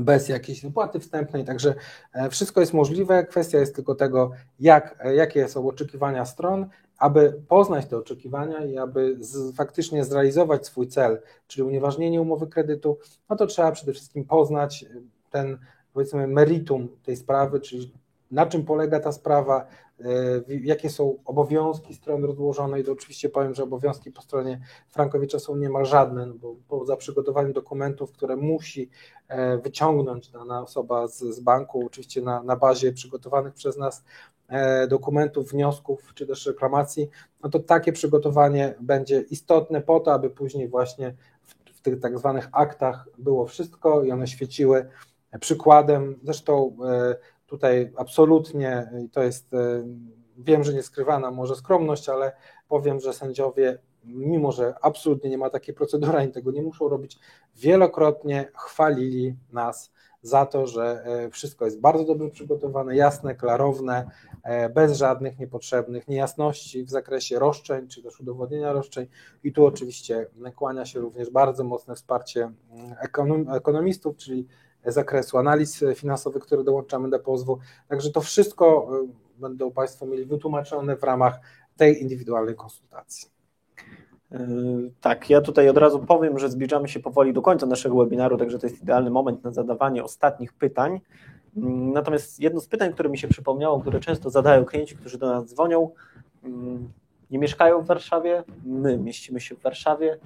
bez 0.00 0.28
jakiejś 0.28 0.62
wypłaty 0.62 1.00
wstępnej, 1.00 1.44
także 1.44 1.74
e, 2.12 2.30
wszystko 2.30 2.60
jest 2.60 2.74
możliwe, 2.74 3.26
kwestia 3.26 3.58
jest 3.58 3.74
tylko 3.74 3.94
tego, 3.94 4.30
jak, 4.60 5.04
jakie 5.14 5.48
są 5.48 5.68
oczekiwania 5.68 6.24
stron, 6.24 6.66
aby 6.98 7.42
poznać 7.48 7.86
te 7.86 7.96
oczekiwania 7.96 8.64
i 8.64 8.78
aby 8.78 9.16
z, 9.20 9.56
faktycznie 9.56 10.04
zrealizować 10.04 10.66
swój 10.66 10.88
cel, 10.88 11.22
czyli 11.46 11.62
unieważnienie 11.62 12.20
umowy 12.20 12.46
kredytu, 12.46 12.98
no 13.30 13.36
to 13.36 13.46
trzeba 13.46 13.72
przede 13.72 13.92
wszystkim 13.92 14.24
poznać 14.24 14.84
ten 15.30 15.58
powiedzmy 15.96 16.26
meritum 16.26 16.88
tej 17.02 17.16
sprawy, 17.16 17.60
czyli 17.60 17.92
na 18.30 18.46
czym 18.46 18.64
polega 18.64 19.00
ta 19.00 19.12
sprawa, 19.12 19.66
e, 20.00 20.04
jakie 20.48 20.90
są 20.90 21.18
obowiązki 21.24 21.94
strony 21.94 22.26
rozłożonej, 22.26 22.84
to 22.84 22.92
oczywiście 22.92 23.28
powiem, 23.28 23.54
że 23.54 23.62
obowiązki 23.62 24.12
po 24.12 24.22
stronie 24.22 24.60
Frankowicza 24.88 25.38
są 25.38 25.56
niemal 25.56 25.86
żadne, 25.86 26.26
no 26.26 26.34
bo 26.34 26.56
poza 26.68 26.96
przygotowaniem 26.96 27.52
dokumentów, 27.52 28.12
które 28.12 28.36
musi 28.36 28.90
e, 29.28 29.58
wyciągnąć 29.58 30.30
dana 30.30 30.62
osoba 30.62 31.08
z, 31.08 31.18
z 31.18 31.40
banku, 31.40 31.86
oczywiście 31.86 32.22
na, 32.22 32.42
na 32.42 32.56
bazie 32.56 32.92
przygotowanych 32.92 33.54
przez 33.54 33.76
nas 33.76 34.04
e, 34.48 34.86
dokumentów, 34.86 35.50
wniosków 35.50 36.14
czy 36.14 36.26
też 36.26 36.46
reklamacji, 36.46 37.08
no 37.42 37.50
to 37.50 37.58
takie 37.58 37.92
przygotowanie 37.92 38.74
będzie 38.80 39.20
istotne 39.20 39.80
po 39.80 40.00
to, 40.00 40.12
aby 40.12 40.30
później 40.30 40.68
właśnie 40.68 41.14
w, 41.42 41.76
w 41.78 41.80
tych 41.80 42.00
tak 42.00 42.18
zwanych 42.18 42.48
aktach 42.52 43.08
było 43.18 43.46
wszystko 43.46 44.04
i 44.04 44.12
one 44.12 44.26
świeciły 44.26 44.88
przykładem. 45.40 46.18
Zresztą 46.22 46.76
e, 46.84 47.16
tutaj 47.46 47.92
absolutnie 47.96 48.90
i 49.04 49.10
to 49.10 49.22
jest, 49.22 49.54
e, 49.54 49.84
wiem, 50.38 50.64
że 50.64 50.74
nie 50.74 50.82
skrywana 50.82 51.30
może 51.30 51.56
skromność, 51.56 52.08
ale 52.08 52.32
powiem, 52.68 53.00
że 53.00 53.12
sędziowie, 53.12 53.78
mimo 54.04 54.52
że 54.52 54.74
absolutnie 54.82 55.30
nie 55.30 55.38
ma 55.38 55.50
takiej 55.50 55.74
procedury, 55.74 56.18
ani 56.18 56.32
tego 56.32 56.50
nie 56.50 56.62
muszą 56.62 56.88
robić, 56.88 57.18
wielokrotnie 57.56 58.48
chwalili 58.54 59.36
nas 59.52 59.92
za 60.22 60.46
to, 60.46 60.66
że 60.66 61.04
e, 61.04 61.30
wszystko 61.30 61.64
jest 61.64 61.80
bardzo 61.80 62.04
dobrze 62.04 62.30
przygotowane, 62.30 62.96
jasne, 62.96 63.34
klarowne, 63.34 64.10
bez 64.74 64.96
żadnych 64.96 65.38
niepotrzebnych 65.38 66.08
niejasności 66.08 66.84
w 66.84 66.90
zakresie 66.90 67.38
roszczeń, 67.38 67.88
czy 67.88 68.02
też 68.02 68.20
udowodnienia 68.20 68.72
roszczeń. 68.72 69.06
I 69.44 69.52
tu 69.52 69.66
oczywiście 69.66 70.26
kłania 70.56 70.86
się 70.86 71.00
również 71.00 71.30
bardzo 71.30 71.64
mocne 71.64 71.94
wsparcie 71.94 72.52
mm, 73.20 73.46
ekonomistów, 73.50 74.16
czyli 74.16 74.46
zakresu 74.92 75.38
analiz 75.38 75.84
finansowych, 75.94 76.42
które 76.42 76.64
dołączamy 76.64 77.10
do 77.10 77.18
pozwu. 77.18 77.58
Także 77.88 78.10
to 78.10 78.20
wszystko 78.20 78.88
y, 79.04 79.40
będą 79.40 79.70
Państwo 79.70 80.06
mieli 80.06 80.24
wytłumaczone 80.24 80.96
w 80.96 81.02
ramach 81.02 81.40
tej 81.76 82.02
indywidualnej 82.02 82.54
konsultacji. 82.54 83.28
Y, 84.32 84.36
tak, 85.00 85.30
ja 85.30 85.40
tutaj 85.40 85.68
od 85.68 85.76
razu 85.76 85.98
powiem, 85.98 86.38
że 86.38 86.50
zbliżamy 86.50 86.88
się 86.88 87.00
powoli 87.00 87.32
do 87.32 87.42
końca 87.42 87.66
naszego 87.66 87.96
webinaru, 87.96 88.38
także 88.38 88.58
to 88.58 88.66
jest 88.66 88.82
idealny 88.82 89.10
moment 89.10 89.44
na 89.44 89.52
zadawanie 89.52 90.04
ostatnich 90.04 90.52
pytań. 90.52 91.00
Mm, 91.56 91.92
natomiast 91.92 92.40
jedno 92.40 92.60
z 92.60 92.66
pytań, 92.68 92.92
które 92.92 93.08
mi 93.08 93.18
się 93.18 93.28
przypomniało, 93.28 93.80
które 93.80 94.00
często 94.00 94.30
zadają 94.30 94.64
klienci, 94.64 94.96
którzy 94.96 95.18
do 95.18 95.26
nas 95.26 95.44
dzwonią, 95.44 95.90
nie 97.30 97.38
mieszkają 97.38 97.82
w 97.82 97.86
Warszawie, 97.86 98.44
my 98.64 98.98
mieścimy 98.98 99.40
się 99.40 99.56
w 99.56 99.62
Warszawie. 99.62 100.18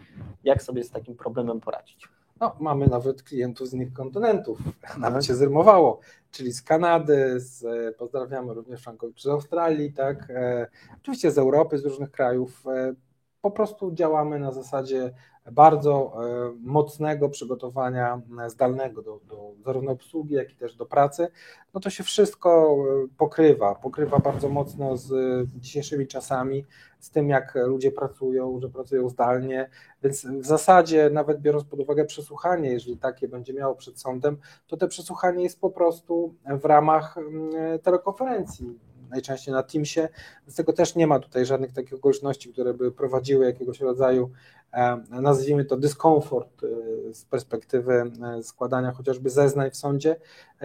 Jak 0.44 0.62
sobie 0.62 0.84
z 0.84 0.90
takim 0.90 1.14
problemem 1.14 1.60
poradzić? 1.60 2.08
No, 2.40 2.56
mamy 2.60 2.86
nawet 2.86 3.22
klientów 3.22 3.68
z 3.68 3.74
innych 3.74 3.92
kontynentów, 3.92 4.58
nawet 4.98 5.24
się 5.24 5.34
zrymowało, 5.34 6.00
czyli 6.30 6.52
z 6.52 6.62
Kanady, 6.62 7.40
z, 7.40 7.64
pozdrawiamy 7.96 8.54
również 8.54 8.82
Frankowiczów 8.82 9.22
z 9.22 9.26
Australii, 9.26 9.92
tak, 9.92 10.30
e, 10.30 10.66
oczywiście 11.00 11.30
z 11.30 11.38
Europy, 11.38 11.78
z 11.78 11.84
różnych 11.84 12.10
krajów. 12.10 12.66
E, 12.66 12.94
po 13.40 13.50
prostu 13.50 13.92
działamy 13.92 14.38
na 14.38 14.52
zasadzie 14.52 15.14
bardzo 15.52 16.12
mocnego 16.60 17.28
przygotowania 17.28 18.20
zdalnego 18.46 19.02
do, 19.02 19.20
do 19.28 19.50
zarówno 19.64 19.92
obsługi, 19.92 20.34
jak 20.34 20.52
i 20.52 20.56
też 20.56 20.76
do 20.76 20.86
pracy, 20.86 21.28
no 21.74 21.80
to 21.80 21.90
się 21.90 22.04
wszystko 22.04 22.76
pokrywa, 23.18 23.74
pokrywa 23.74 24.18
bardzo 24.18 24.48
mocno 24.48 24.96
z 24.96 25.12
dzisiejszymi 25.48 26.06
czasami, 26.06 26.64
z 27.00 27.10
tym 27.10 27.28
jak 27.28 27.54
ludzie 27.54 27.92
pracują, 27.92 28.60
że 28.60 28.68
pracują 28.68 29.08
zdalnie, 29.08 29.70
więc 30.02 30.26
w 30.26 30.46
zasadzie 30.46 31.10
nawet 31.10 31.40
biorąc 31.40 31.64
pod 31.64 31.80
uwagę 31.80 32.04
przesłuchanie, 32.04 32.70
jeżeli 32.70 32.96
takie 32.96 33.28
będzie 33.28 33.54
miało 33.54 33.74
przed 33.74 34.00
sądem, 34.00 34.36
to 34.66 34.76
te 34.76 34.88
przesłuchanie 34.88 35.42
jest 35.42 35.60
po 35.60 35.70
prostu 35.70 36.34
w 36.60 36.64
ramach 36.64 37.18
mm, 37.18 37.78
telekonferencji 37.78 38.78
najczęściej 39.10 39.54
na 39.54 39.62
Teamsie, 39.62 40.08
z 40.46 40.54
tego 40.54 40.72
też 40.72 40.94
nie 40.94 41.06
ma 41.06 41.18
tutaj 41.18 41.46
żadnych 41.46 41.72
takich 41.72 41.94
okoliczności, 41.94 42.52
które 42.52 42.74
by 42.74 42.92
prowadziły 42.92 43.44
jakiegoś 43.44 43.80
rodzaju, 43.80 44.30
e, 44.72 45.02
nazwijmy 45.10 45.64
to 45.64 45.76
dyskomfort 45.76 46.64
e, 46.64 47.14
z 47.14 47.24
perspektywy 47.24 48.12
e, 48.38 48.42
składania 48.42 48.92
chociażby 48.92 49.30
zeznań 49.30 49.70
w 49.70 49.76
sądzie, 49.76 50.16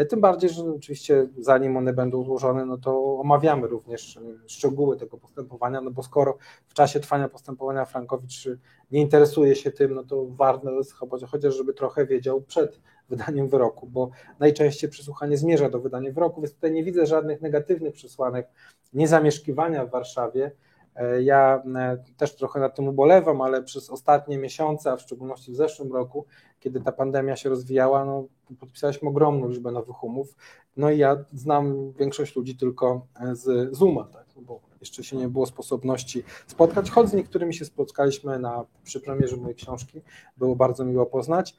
tym 0.10 0.22
bardziej, 0.22 0.50
że 0.50 0.64
oczywiście 0.64 1.28
zanim 1.38 1.78
one 1.78 1.94
będą 1.94 2.24
złożone, 2.24 2.66
no 2.66 2.78
to 2.78 3.20
omawiamy 3.20 3.68
również 3.68 4.20
szczegóły 4.48 4.98
tego 4.98 5.18
postępowania, 5.18 5.82
no 5.82 5.92
bo 5.92 6.04
skoro 6.04 6.38
w 6.68 6.74
czasie 6.74 7.00
trwania 7.00 7.30
postępowania 7.30 7.86
Frankowicz 7.86 8.50
nie 8.92 9.02
interesuje 9.02 9.56
się 9.56 9.72
tym, 9.72 9.94
no 9.94 10.04
to 10.04 10.26
warto 10.26 10.72
jest 10.72 10.94
chociaż, 11.32 11.56
żeby 11.56 11.74
trochę 11.74 12.06
wiedział 12.06 12.42
przed 12.42 12.80
wydaniem 13.10 13.50
wyroku, 13.50 13.88
bo 13.88 14.10
najczęściej 14.40 14.90
przesłuchanie 14.90 15.38
zmierza 15.38 15.70
do 15.70 15.80
wydania 15.80 16.12
wyroku, 16.12 16.42
więc 16.42 16.54
tutaj 16.54 16.72
nie 16.72 16.84
widzę 16.84 17.06
żadnych 17.06 17.42
negatywnych 17.42 17.94
przesłanek 17.94 18.48
niezamieszkiwania 18.94 19.86
w 19.86 19.90
Warszawie. 19.90 20.52
E, 20.96 21.24
ja 21.24 21.64
e, 21.76 21.98
też 22.18 22.36
trochę 22.36 22.60
nad 22.60 22.76
tym 22.76 22.88
ubolewam, 22.88 23.42
ale 23.42 23.64
przez 23.64 23.90
ostatnie 23.90 24.38
miesiące, 24.38 24.92
a 24.92 24.96
w 24.96 25.02
szczególności 25.02 25.52
w 25.52 25.56
zeszłym 25.56 25.94
roku, 25.94 26.26
kiedy 26.60 26.82
ta 26.82 26.92
pandemia 26.92 27.36
się 27.36 27.50
rozwijała, 27.50 28.06
no, 28.06 28.26
podpisaliśmy 28.60 29.10
ogromną 29.10 29.50
liczbę 29.50 29.72
nowych 29.72 30.04
umów. 30.04 30.36
No 30.78 30.92
i 30.92 30.98
ja 30.98 31.26
znam 31.34 31.92
większość 31.92 32.36
ludzi 32.36 32.58
tylko 32.58 33.08
e, 33.20 33.36
z 33.36 33.76
Zooma, 33.78 34.04
tak, 34.04 34.26
no 34.36 34.42
bo 34.42 34.60
jeszcze 34.80 35.04
się 35.04 35.18
nie 35.18 35.28
było 35.28 35.46
sposobności 35.46 36.24
spotkać, 36.48 36.92
choć 36.92 37.10
z 37.10 37.14
niektórymi 37.14 37.54
się 37.54 37.66
spotkaliśmy 37.66 38.40
na, 38.40 38.66
przy 38.84 39.00
premierze 39.00 39.38
mojej 39.38 39.56
książki, 39.56 40.02
było 40.38 40.56
bardzo 40.56 40.86
miło 40.86 41.06
poznać. 41.06 41.56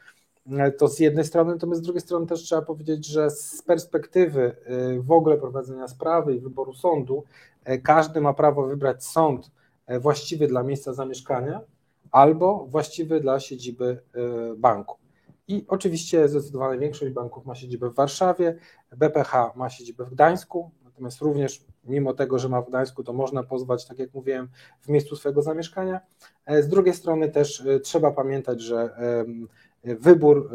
E, 0.51 0.73
to 0.73 0.89
z 0.89 0.99
jednej 0.99 1.25
strony, 1.25 1.53
natomiast 1.53 1.81
z 1.81 1.85
drugiej 1.85 2.01
strony 2.01 2.27
też 2.27 2.43
trzeba 2.43 2.63
powiedzieć, 2.63 3.07
że 3.07 3.31
z 3.31 3.63
perspektywy 3.63 4.57
e, 4.65 5.01
w 5.01 5.13
ogóle 5.13 5.39
prowadzenia 5.39 5.89
sprawy 5.89 6.35
i 6.35 6.41
wyboru 6.41 6.75
sądu, 6.75 7.25
e, 7.65 7.79
każdy 7.79 8.21
ma 8.21 8.35
prawo 8.35 8.67
wybrać 8.67 9.05
sąd 9.05 9.51
właściwy 10.01 10.47
dla 10.47 10.63
miejsca 10.63 10.93
zamieszkania 10.93 11.61
albo 12.11 12.67
właściwy 12.67 13.21
dla 13.21 13.41
siedziby 13.41 14.03
banku. 14.57 14.97
I 15.49 15.65
oczywiście 15.69 16.29
zdecydowana 16.29 16.79
większość 16.79 17.13
banków 17.13 17.47
ma 17.47 17.55
siedzibę 17.55 17.91
w 17.91 17.95
Warszawie, 17.95 18.59
BPH 18.97 19.33
ma 19.57 19.71
siedzibę 19.71 20.05
w 20.05 20.11
Gdańsku, 20.11 20.71
natomiast 20.85 21.21
również 21.21 21.65
mimo 21.85 22.15
tego, 22.15 22.39
że 22.39 22.49
ma 22.49 22.63
w 22.63 22.69
Gdańsku, 22.69 23.05
to 23.05 23.13
można 23.13 23.43
pozwać, 23.43 23.87
tak 23.87 23.99
jak 23.99 24.15
mówiłem, 24.15 24.49
w 24.81 24.89
miejscu 24.89 25.17
swojego 25.17 25.43
zamieszkania. 25.43 26.01
Z 26.47 26.69
drugiej 26.69 26.95
strony 26.95 27.29
też 27.29 27.65
trzeba 27.83 28.11
pamiętać, 28.11 28.61
że 28.61 28.97
wybór 29.95 30.51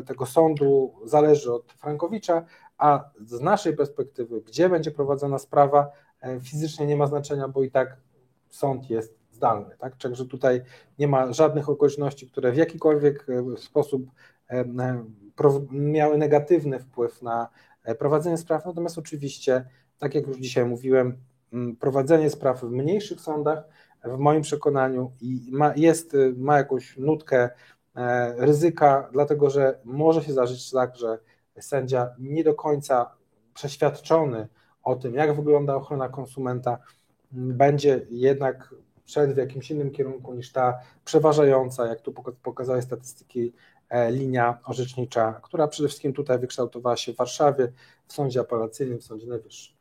y, 0.00 0.02
tego 0.02 0.26
sądu 0.26 0.94
zależy 1.04 1.52
od 1.52 1.72
Frankowicza, 1.72 2.44
a 2.80 3.10
z 3.20 3.40
naszej 3.40 3.76
perspektywy, 3.76 4.40
gdzie 4.40 4.68
będzie 4.68 4.90
prowadzona 4.90 5.38
sprawa, 5.38 5.90
e, 6.20 6.40
fizycznie 6.40 6.86
nie 6.86 6.96
ma 6.96 7.06
znaczenia, 7.06 7.48
bo 7.48 7.62
i 7.62 7.70
tak 7.70 7.96
sąd 8.48 8.90
jest 8.90 9.18
zdalny. 9.30 9.76
Tak? 9.78 9.96
Także 9.96 10.26
tutaj 10.26 10.62
nie 10.98 11.08
ma 11.08 11.32
żadnych 11.32 11.68
okoliczności, 11.68 12.26
które 12.26 12.52
w 12.52 12.56
jakikolwiek 12.56 13.26
e, 13.28 13.56
sposób 13.56 14.02
e, 14.48 14.64
miały 15.70 16.18
negatywny 16.18 16.78
wpływ 16.78 17.22
na 17.22 17.48
prowadzenie 17.98 18.36
spraw. 18.36 18.66
Natomiast 18.66 18.98
oczywiście, 18.98 19.64
tak 19.98 20.14
jak 20.14 20.26
już 20.26 20.36
dzisiaj 20.36 20.64
mówiłem, 20.64 21.16
prowadzenie 21.80 22.30
spraw 22.30 22.60
w 22.60 22.70
mniejszych 22.70 23.20
sądach 23.20 23.64
w 24.04 24.18
moim 24.18 24.42
przekonaniu 24.42 25.12
jest, 25.76 26.16
ma 26.36 26.56
jakąś 26.56 26.96
nutkę 26.96 27.50
ryzyka, 28.36 29.08
dlatego 29.12 29.50
że 29.50 29.78
może 29.84 30.22
się 30.22 30.32
zdarzyć 30.32 30.70
tak, 30.70 30.96
że 30.96 31.18
sędzia 31.60 32.08
nie 32.18 32.44
do 32.44 32.54
końca 32.54 33.10
przeświadczony 33.54 34.48
o 34.82 34.96
tym, 34.96 35.14
jak 35.14 35.36
wygląda 35.36 35.74
ochrona 35.74 36.08
konsumenta, 36.08 36.78
będzie 37.32 38.06
jednak 38.10 38.74
szedł 39.04 39.34
w 39.34 39.36
jakimś 39.36 39.70
innym 39.70 39.90
kierunku 39.90 40.34
niż 40.34 40.52
ta 40.52 40.78
przeważająca, 41.04 41.86
jak 41.86 42.00
tu 42.00 42.12
pokazały 42.42 42.82
statystyki, 42.82 43.52
e, 43.88 44.12
linia 44.12 44.58
orzecznicza, 44.64 45.40
która 45.42 45.68
przede 45.68 45.88
wszystkim 45.88 46.12
tutaj 46.12 46.38
wykształtowała 46.38 46.96
się 46.96 47.12
w 47.12 47.16
Warszawie, 47.16 47.72
w 48.06 48.12
sądzie 48.12 48.40
apelacyjnym, 48.40 48.98
w 48.98 49.04
sądzie 49.04 49.26
najwyższym. 49.26 49.76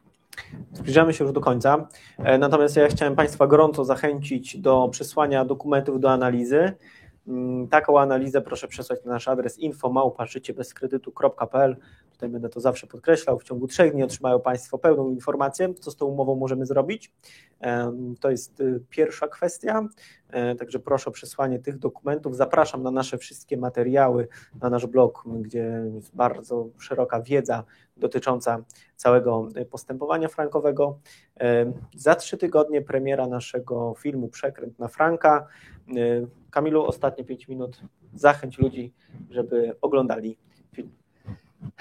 Zbliżamy 0.74 1.14
się 1.14 1.24
już 1.24 1.34
do 1.34 1.42
końca, 1.42 1.88
e, 2.18 2.38
natomiast 2.38 2.76
ja 2.76 2.88
chciałem 2.88 3.16
Państwa 3.16 3.48
gorąco 3.48 3.86
zachęcić 3.86 4.58
do 4.58 4.90
przesłania 4.92 5.46
dokumentów 5.46 6.00
do 6.00 6.12
analizy. 6.12 6.74
Mm, 7.30 7.68
taką 7.68 8.00
analizę 8.00 8.42
proszę 8.42 8.68
przesłać 8.68 9.00
na 9.06 9.12
nasz 9.12 9.28
adres 9.28 9.60
info.małpa.życiebezkredytu.pl 9.60 11.78
Tutaj 12.20 12.30
będę 12.30 12.50
to 12.50 12.60
zawsze 12.60 12.88
podkreślał. 12.88 13.40
W 13.40 13.44
ciągu 13.44 13.68
trzech 13.68 13.94
dni 13.94 14.04
otrzymają 14.04 14.40
Państwo 14.40 14.78
pełną 14.78 15.10
informację, 15.10 15.74
co 15.74 15.92
z 15.92 15.96
tą 15.96 16.06
umową 16.06 16.36
możemy 16.36 16.66
zrobić. 16.66 17.12
To 18.20 18.32
jest 18.32 18.60
y, 18.60 18.84
pierwsza 18.90 19.28
kwestia. 19.28 19.88
E, 20.30 20.56
także 20.56 20.80
proszę 20.80 21.10
o 21.10 21.14
przesłanie 21.14 21.60
tych 21.60 21.78
dokumentów. 21.78 22.36
Zapraszam 22.36 22.84
na 22.84 22.92
nasze 22.92 23.18
wszystkie 23.18 23.58
materiały, 23.58 24.28
na 24.62 24.70
nasz 24.70 24.88
blog, 24.88 25.24
gdzie 25.26 25.84
jest 25.96 26.16
bardzo 26.16 26.70
szeroka 26.80 27.22
wiedza 27.22 27.64
dotycząca 27.98 28.64
całego 28.96 29.48
y, 29.58 29.66
postępowania 29.66 30.28
frankowego. 30.28 31.00
Za 31.96 32.16
trzy 32.16 32.38
tygodnie 32.38 32.82
premiera 32.82 33.28
naszego 33.28 33.94
filmu 33.98 34.28
Przekręt 34.28 34.80
na 34.80 34.88
Franka. 34.88 35.48
E, 35.90 35.94
Kamilu, 36.52 36.86
ostatnie 36.86 37.24
pięć 37.24 37.48
minut. 37.48 37.82
Zachęć 38.14 38.58
ludzi, 38.58 38.94
żeby 39.30 39.76
oglądali 39.82 40.38
film. 40.76 40.92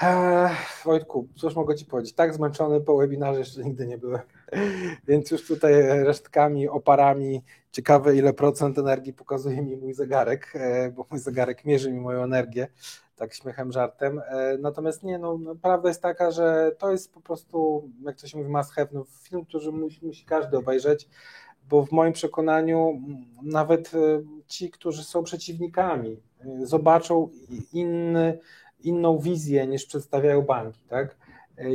Eee, 0.02 0.50
Wojtku, 0.84 1.28
cóż 1.36 1.54
mogę 1.54 1.74
Ci 1.74 1.84
powiedzieć? 1.84 2.14
Tak 2.14 2.34
zmęczony 2.34 2.80
po 2.80 2.96
webinarze 2.96 3.38
jeszcze 3.38 3.64
nigdy 3.64 3.86
nie 3.86 3.98
byłem. 3.98 4.20
Więc 5.08 5.30
już 5.30 5.46
tutaj 5.46 5.72
resztkami, 6.04 6.68
oparami, 6.68 7.42
ciekawe 7.72 8.16
ile 8.16 8.32
procent 8.32 8.78
energii 8.78 9.12
pokazuje 9.12 9.62
mi 9.62 9.76
mój 9.76 9.94
zegarek, 9.94 10.52
e, 10.54 10.90
bo 10.90 11.06
mój 11.10 11.20
zegarek 11.20 11.64
mierzy 11.64 11.92
mi 11.92 12.00
moją 12.00 12.22
energię, 12.22 12.68
tak 13.16 13.34
śmiechem, 13.34 13.72
żartem. 13.72 14.18
E, 14.28 14.58
natomiast 14.58 15.02
nie, 15.02 15.18
no, 15.18 15.38
no, 15.38 15.54
prawda 15.54 15.88
jest 15.88 16.02
taka, 16.02 16.30
że 16.30 16.72
to 16.78 16.90
jest 16.90 17.12
po 17.12 17.20
prostu, 17.20 17.88
jak 18.02 18.16
to 18.16 18.26
się 18.26 18.38
mówi, 18.38 18.50
must 18.50 18.72
have, 18.72 18.88
no, 18.92 19.04
film, 19.22 19.44
który 19.44 19.72
musi, 19.72 20.06
musi 20.06 20.24
każdy 20.24 20.56
obejrzeć, 20.56 21.08
bo 21.68 21.86
w 21.86 21.92
moim 21.92 22.12
przekonaniu 22.12 23.00
nawet 23.42 23.94
e, 23.94 23.98
ci, 24.46 24.70
którzy 24.70 25.04
są 25.04 25.22
przeciwnikami, 25.22 26.20
zobaczą 26.64 27.28
inny 27.72 28.38
inną 28.80 29.18
wizję 29.18 29.66
niż 29.66 29.86
przedstawiają 29.86 30.42
banki. 30.42 30.80
Tak? 30.88 31.16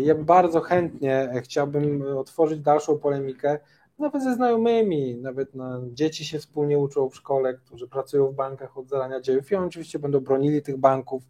Ja 0.04 0.16
bardzo 0.16 0.62
chętnie 0.62 1.30
chciałbym 1.44 2.18
otworzyć 2.18 2.60
dalszą 2.60 3.00
polemikę, 3.00 3.60
nawet 4.00 4.24
ze 4.24 4.36
znajomymi, 4.36 5.16
nawet 5.16 5.56
no, 5.56 5.82
dzieci 5.94 6.26
się 6.26 6.40
wspólnie 6.40 6.78
uczą 6.78 7.10
w 7.10 7.16
szkole, 7.16 7.54
którzy 7.54 7.88
pracują 7.88 8.28
w 8.28 8.36
bankach 8.36 8.78
od 8.78 8.90
zarania 8.90 9.22
dziejów 9.22 9.52
i 9.52 9.56
oni 9.56 9.68
oczywiście 9.68 10.00
będą 10.00 10.20
bronili 10.20 10.62
tych 10.62 10.78
banków, 10.78 11.24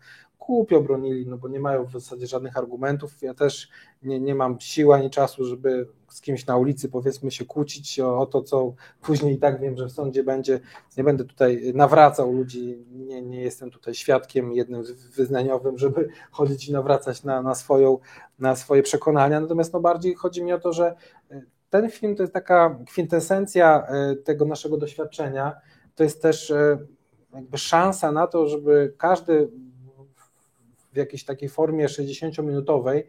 głupio 0.45 0.81
bronili, 0.81 1.27
no 1.27 1.37
bo 1.37 1.47
nie 1.47 1.59
mają 1.59 1.85
w 1.85 1.91
zasadzie 1.91 2.27
żadnych 2.27 2.57
argumentów. 2.57 3.21
Ja 3.21 3.33
też 3.33 3.69
nie, 4.03 4.19
nie 4.19 4.35
mam 4.35 4.59
siły 4.59 4.95
ani 4.95 5.09
czasu, 5.09 5.45
żeby 5.45 5.87
z 6.07 6.21
kimś 6.21 6.45
na 6.45 6.57
ulicy 6.57 6.89
powiedzmy 6.89 7.31
się 7.31 7.45
kłócić 7.45 7.99
o, 7.99 8.19
o, 8.19 8.25
to, 8.25 8.41
co 8.41 8.73
później 9.01 9.35
i 9.35 9.37
tak 9.37 9.59
wiem, 9.59 9.77
że 9.77 9.85
w 9.85 9.91
sądzie 9.91 10.23
będzie. 10.23 10.59
Nie 10.97 11.03
będę 11.03 11.25
tutaj 11.25 11.71
nawracał 11.75 12.33
ludzi, 12.33 12.85
nie, 12.91 13.21
nie 13.21 13.41
jestem 13.41 13.71
tutaj 13.71 13.93
świadkiem 13.93 14.53
jednym 14.53 14.83
wyznaniowym, 15.15 15.77
żeby 15.77 16.09
chodzić 16.31 16.69
i 16.69 16.73
nawracać 16.73 17.23
na, 17.23 17.41
na, 17.41 17.55
swoją, 17.55 17.97
na 18.39 18.55
swoje 18.55 18.83
przekonania. 18.83 19.39
Natomiast 19.39 19.73
no 19.73 19.79
bardziej 19.79 20.15
chodzi 20.15 20.43
mi 20.43 20.53
o 20.53 20.59
to, 20.59 20.73
że 20.73 20.95
e, 21.31 21.41
ten 21.69 21.91
film 21.91 22.15
to 22.15 22.23
jest 22.23 22.33
taka 22.33 22.79
kwintesencja 22.87 23.87
e, 23.87 24.15
tego 24.15 24.45
naszego 24.45 24.77
doświadczenia. 24.77 25.55
To 25.95 26.03
jest 26.03 26.21
też 26.21 26.51
e, 26.51 26.77
jakby 27.33 27.57
szansa 27.57 28.11
na 28.11 28.27
to, 28.27 28.47
żeby 28.47 28.93
każdy 28.97 29.49
w 30.93 30.97
jakiejś 30.97 31.25
takiej 31.25 31.49
formie 31.49 31.87
60-minutowej 31.87 33.03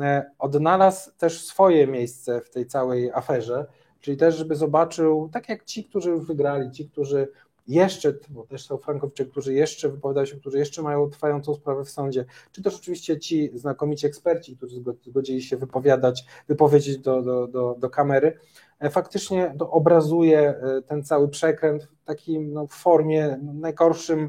e, 0.00 0.30
odnalazł 0.38 1.10
też 1.18 1.44
swoje 1.44 1.86
miejsce 1.86 2.40
w 2.40 2.50
tej 2.50 2.66
całej 2.66 3.10
aferze, 3.12 3.66
czyli 4.00 4.16
też, 4.16 4.36
żeby 4.36 4.56
zobaczył, 4.56 5.28
tak 5.32 5.48
jak 5.48 5.64
ci, 5.64 5.84
którzy 5.84 6.10
już 6.10 6.26
wygrali, 6.26 6.70
ci, 6.70 6.88
którzy 6.88 7.28
jeszcze, 7.68 8.14
bo 8.28 8.46
też 8.46 8.66
są 8.66 8.78
frankowicze, 8.78 9.24
którzy 9.24 9.54
jeszcze 9.54 9.88
wypowiadają 9.88 10.26
się, 10.26 10.36
którzy 10.36 10.58
jeszcze 10.58 10.82
mają 10.82 11.10
trwającą 11.10 11.54
sprawę 11.54 11.84
w 11.84 11.90
sądzie, 11.90 12.24
czy 12.52 12.62
też 12.62 12.76
oczywiście 12.76 13.18
ci 13.18 13.50
znakomici 13.54 14.06
eksperci, 14.06 14.56
którzy 14.56 14.76
zgodzili 15.06 15.42
się 15.42 15.56
wypowiadać, 15.56 16.24
wypowiedzieć 16.48 16.98
do, 16.98 17.22
do, 17.22 17.46
do, 17.46 17.76
do 17.78 17.90
kamery, 17.90 18.38
e, 18.78 18.90
faktycznie 18.90 19.54
to 19.58 19.70
obrazuje 19.70 20.40
e, 20.40 20.82
ten 20.82 21.04
cały 21.04 21.28
przekręt 21.28 21.84
w 21.84 22.04
takim 22.04 22.52
no, 22.52 22.66
formie 22.66 23.38
najgorszym, 23.42 24.20
e, 24.20 24.28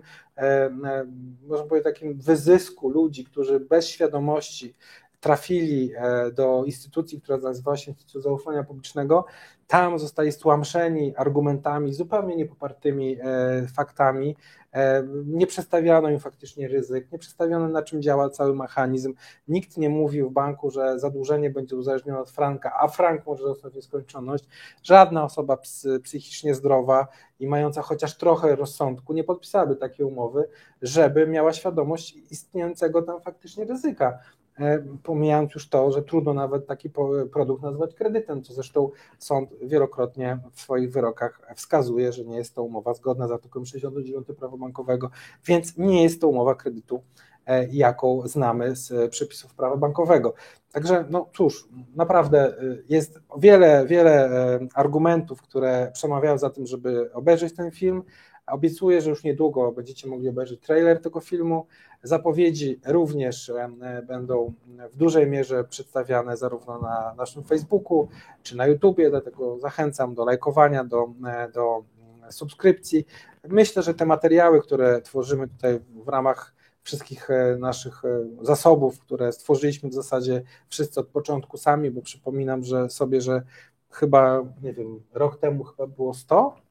można 1.48 1.66
powiedzieć, 1.66 1.84
takim 1.84 2.20
wyzysku 2.20 2.90
ludzi, 2.90 3.26
którzy 3.26 3.60
bez 3.60 3.88
świadomości 3.88 4.76
trafili 5.20 5.92
do 6.34 6.64
instytucji, 6.66 7.22
która 7.22 7.38
nazywa 7.38 7.78
się 7.78 7.92
Instytut 7.92 8.24
Zaufania 8.24 8.64
Publicznego, 8.64 9.26
tam 9.68 10.00
zostali 10.00 10.32
stłamszeni 10.32 11.16
argumentami 11.16 11.94
zupełnie 11.94 12.36
niepopartymi 12.36 13.18
e, 13.22 13.68
faktami, 13.68 14.36
e, 14.74 15.04
nie 15.26 15.48
przedstawiono 15.48 16.10
im 16.10 16.20
faktycznie 16.20 16.68
ryzyk, 16.68 17.12
nie 17.12 17.20
przedstawiono 17.20 17.68
na 17.68 17.82
czym 17.82 18.02
działa 18.02 18.30
cały 18.30 18.56
mechanizm. 18.56 19.14
Nikt 19.48 19.78
nie 19.78 19.90
mówił 19.90 20.30
w 20.30 20.34
banku, 20.34 20.72
że 20.72 21.00
zadłużenie 21.00 21.50
będzie 21.50 21.76
uzależnione 21.76 22.20
od 22.20 22.32
franka, 22.32 22.74
a 22.80 22.88
frank 22.88 23.26
może 23.26 23.44
zostać 23.44 23.74
nieskończoność. 23.74 24.44
Żadna 24.84 25.24
osoba 25.24 25.58
psychicznie 26.04 26.56
zdrowa 26.56 27.08
i 27.40 27.48
mająca 27.48 27.82
chociaż 27.82 28.18
trochę 28.18 28.56
rozsądku 28.56 29.14
nie 29.14 29.24
podpisałaby 29.24 29.76
takiej 29.76 30.06
umowy, 30.06 30.50
żeby 30.82 31.28
miała 31.28 31.54
świadomość 31.54 32.18
istniejącego 32.32 33.02
tam 33.02 33.22
faktycznie 33.22 33.66
ryzyka. 33.66 34.20
E, 34.60 34.84
pomijając 35.04 35.54
już 35.56 35.70
to, 35.70 35.92
że 35.92 36.04
trudno 36.04 36.34
nawet 36.34 36.68
taki 36.68 36.90
produkt 37.32 37.64
nazwać 37.64 37.96
kredytem, 37.96 38.44
co 38.44 38.54
zresztą 38.54 38.90
sąd 39.20 39.50
wielokrotnie 39.62 40.40
w 40.52 40.62
swoich 40.62 40.92
wyrokach 40.92 41.42
wskazuje, 41.56 42.14
że 42.14 42.26
nie 42.26 42.38
jest 42.38 42.56
to 42.56 42.64
umowa 42.64 42.94
zgodna 42.94 43.28
z 43.28 43.32
artykułem 43.32 43.66
69 43.66 44.28
prawa 44.40 44.58
bankowego, 44.58 45.10
więc 45.46 45.78
nie 45.78 46.04
jest 46.04 46.22
to 46.22 46.28
umowa 46.28 46.56
kredytu, 46.56 47.04
e, 47.46 47.68
jaką 47.68 48.28
znamy 48.28 48.76
z 48.76 49.12
przepisów 49.12 49.56
prawa 49.56 49.78
bankowego. 49.78 50.34
Także, 50.72 51.06
no 51.10 51.30
cóż, 51.34 51.68
naprawdę 51.96 52.48
e, 52.48 52.62
jest 52.90 53.20
wiele, 53.38 53.86
wiele 53.88 54.30
argumentów, 54.74 55.42
które 55.42 55.92
przemawiają 55.94 56.38
za 56.38 56.50
tym, 56.50 56.68
żeby 56.68 57.14
obejrzeć 57.14 57.56
ten 57.56 57.72
film. 57.72 58.04
Obiecuję, 58.48 59.02
że 59.02 59.10
już 59.10 59.24
niedługo 59.24 59.72
będziecie 59.72 60.08
mogli 60.08 60.30
obejrzeć 60.30 60.62
trailer 60.62 61.02
tego 61.02 61.20
filmu. 61.20 61.66
Zapowiedzi 62.04 62.80
również 62.86 63.50
e, 63.50 64.02
będą 64.08 64.54
w 64.94 64.98
dużej 64.98 65.28
mierze 65.28 65.64
przedstawiane 65.64 66.38
zarówno 66.38 66.80
na 66.80 67.14
naszym 67.18 67.44
Facebooku 67.44 68.08
czy 68.44 68.58
na 68.58 68.68
YouTubie, 68.68 69.10
dlatego 69.10 69.60
zachęcam 69.60 70.16
do 70.16 70.26
lajkowania, 70.26 70.84
do, 70.84 71.14
e, 71.28 71.52
do 71.52 71.84
subskrypcji. 72.30 73.06
Myślę, 73.48 73.84
że 73.84 73.94
te 73.94 74.06
materiały, 74.06 74.62
które 74.62 75.02
tworzymy 75.02 75.48
tutaj 75.48 75.80
w 76.06 76.08
ramach 76.08 76.54
wszystkich 76.84 77.30
e, 77.30 77.58
naszych 77.60 78.02
zasobów, 78.42 79.00
które 79.00 79.32
stworzyliśmy 79.32 79.90
w 79.90 79.94
zasadzie 79.94 80.44
wszyscy 80.70 81.00
od 81.00 81.08
początku 81.08 81.58
sami, 81.58 81.92
bo 81.92 82.02
przypominam, 82.02 82.64
że 82.64 82.90
sobie, 82.90 83.22
że 83.22 83.42
chyba, 83.90 84.44
nie 84.62 84.74
wiem, 84.74 85.04
rok 85.14 85.40
temu 85.40 85.64
chyba 85.64 85.88
było 85.88 86.14
100 86.14 86.67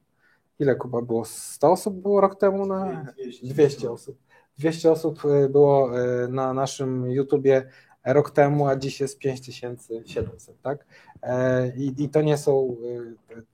ile 0.59 0.75
Kuba 0.75 1.01
było? 1.01 1.25
100 1.25 1.71
osób 1.71 2.01
było 2.01 2.21
rok 2.21 2.39
temu 2.39 2.65
na 2.65 3.05
200, 3.17 3.47
200 3.47 3.91
osób. 3.91 4.17
200 4.57 4.91
osób 4.91 5.25
e, 5.25 5.49
było 5.49 5.99
e, 5.99 6.27
na 6.27 6.53
naszym 6.53 7.11
YouTubie 7.11 7.67
rok 8.05 8.31
temu, 8.31 8.67
a 8.67 8.75
dziś 8.75 8.99
jest 8.99 9.19
5700, 9.19 10.61
tak? 10.61 10.85
E, 11.23 11.67
I, 11.75 12.03
I, 12.03 12.09
to 12.09 12.21
nie 12.21 12.37
są 12.37 12.75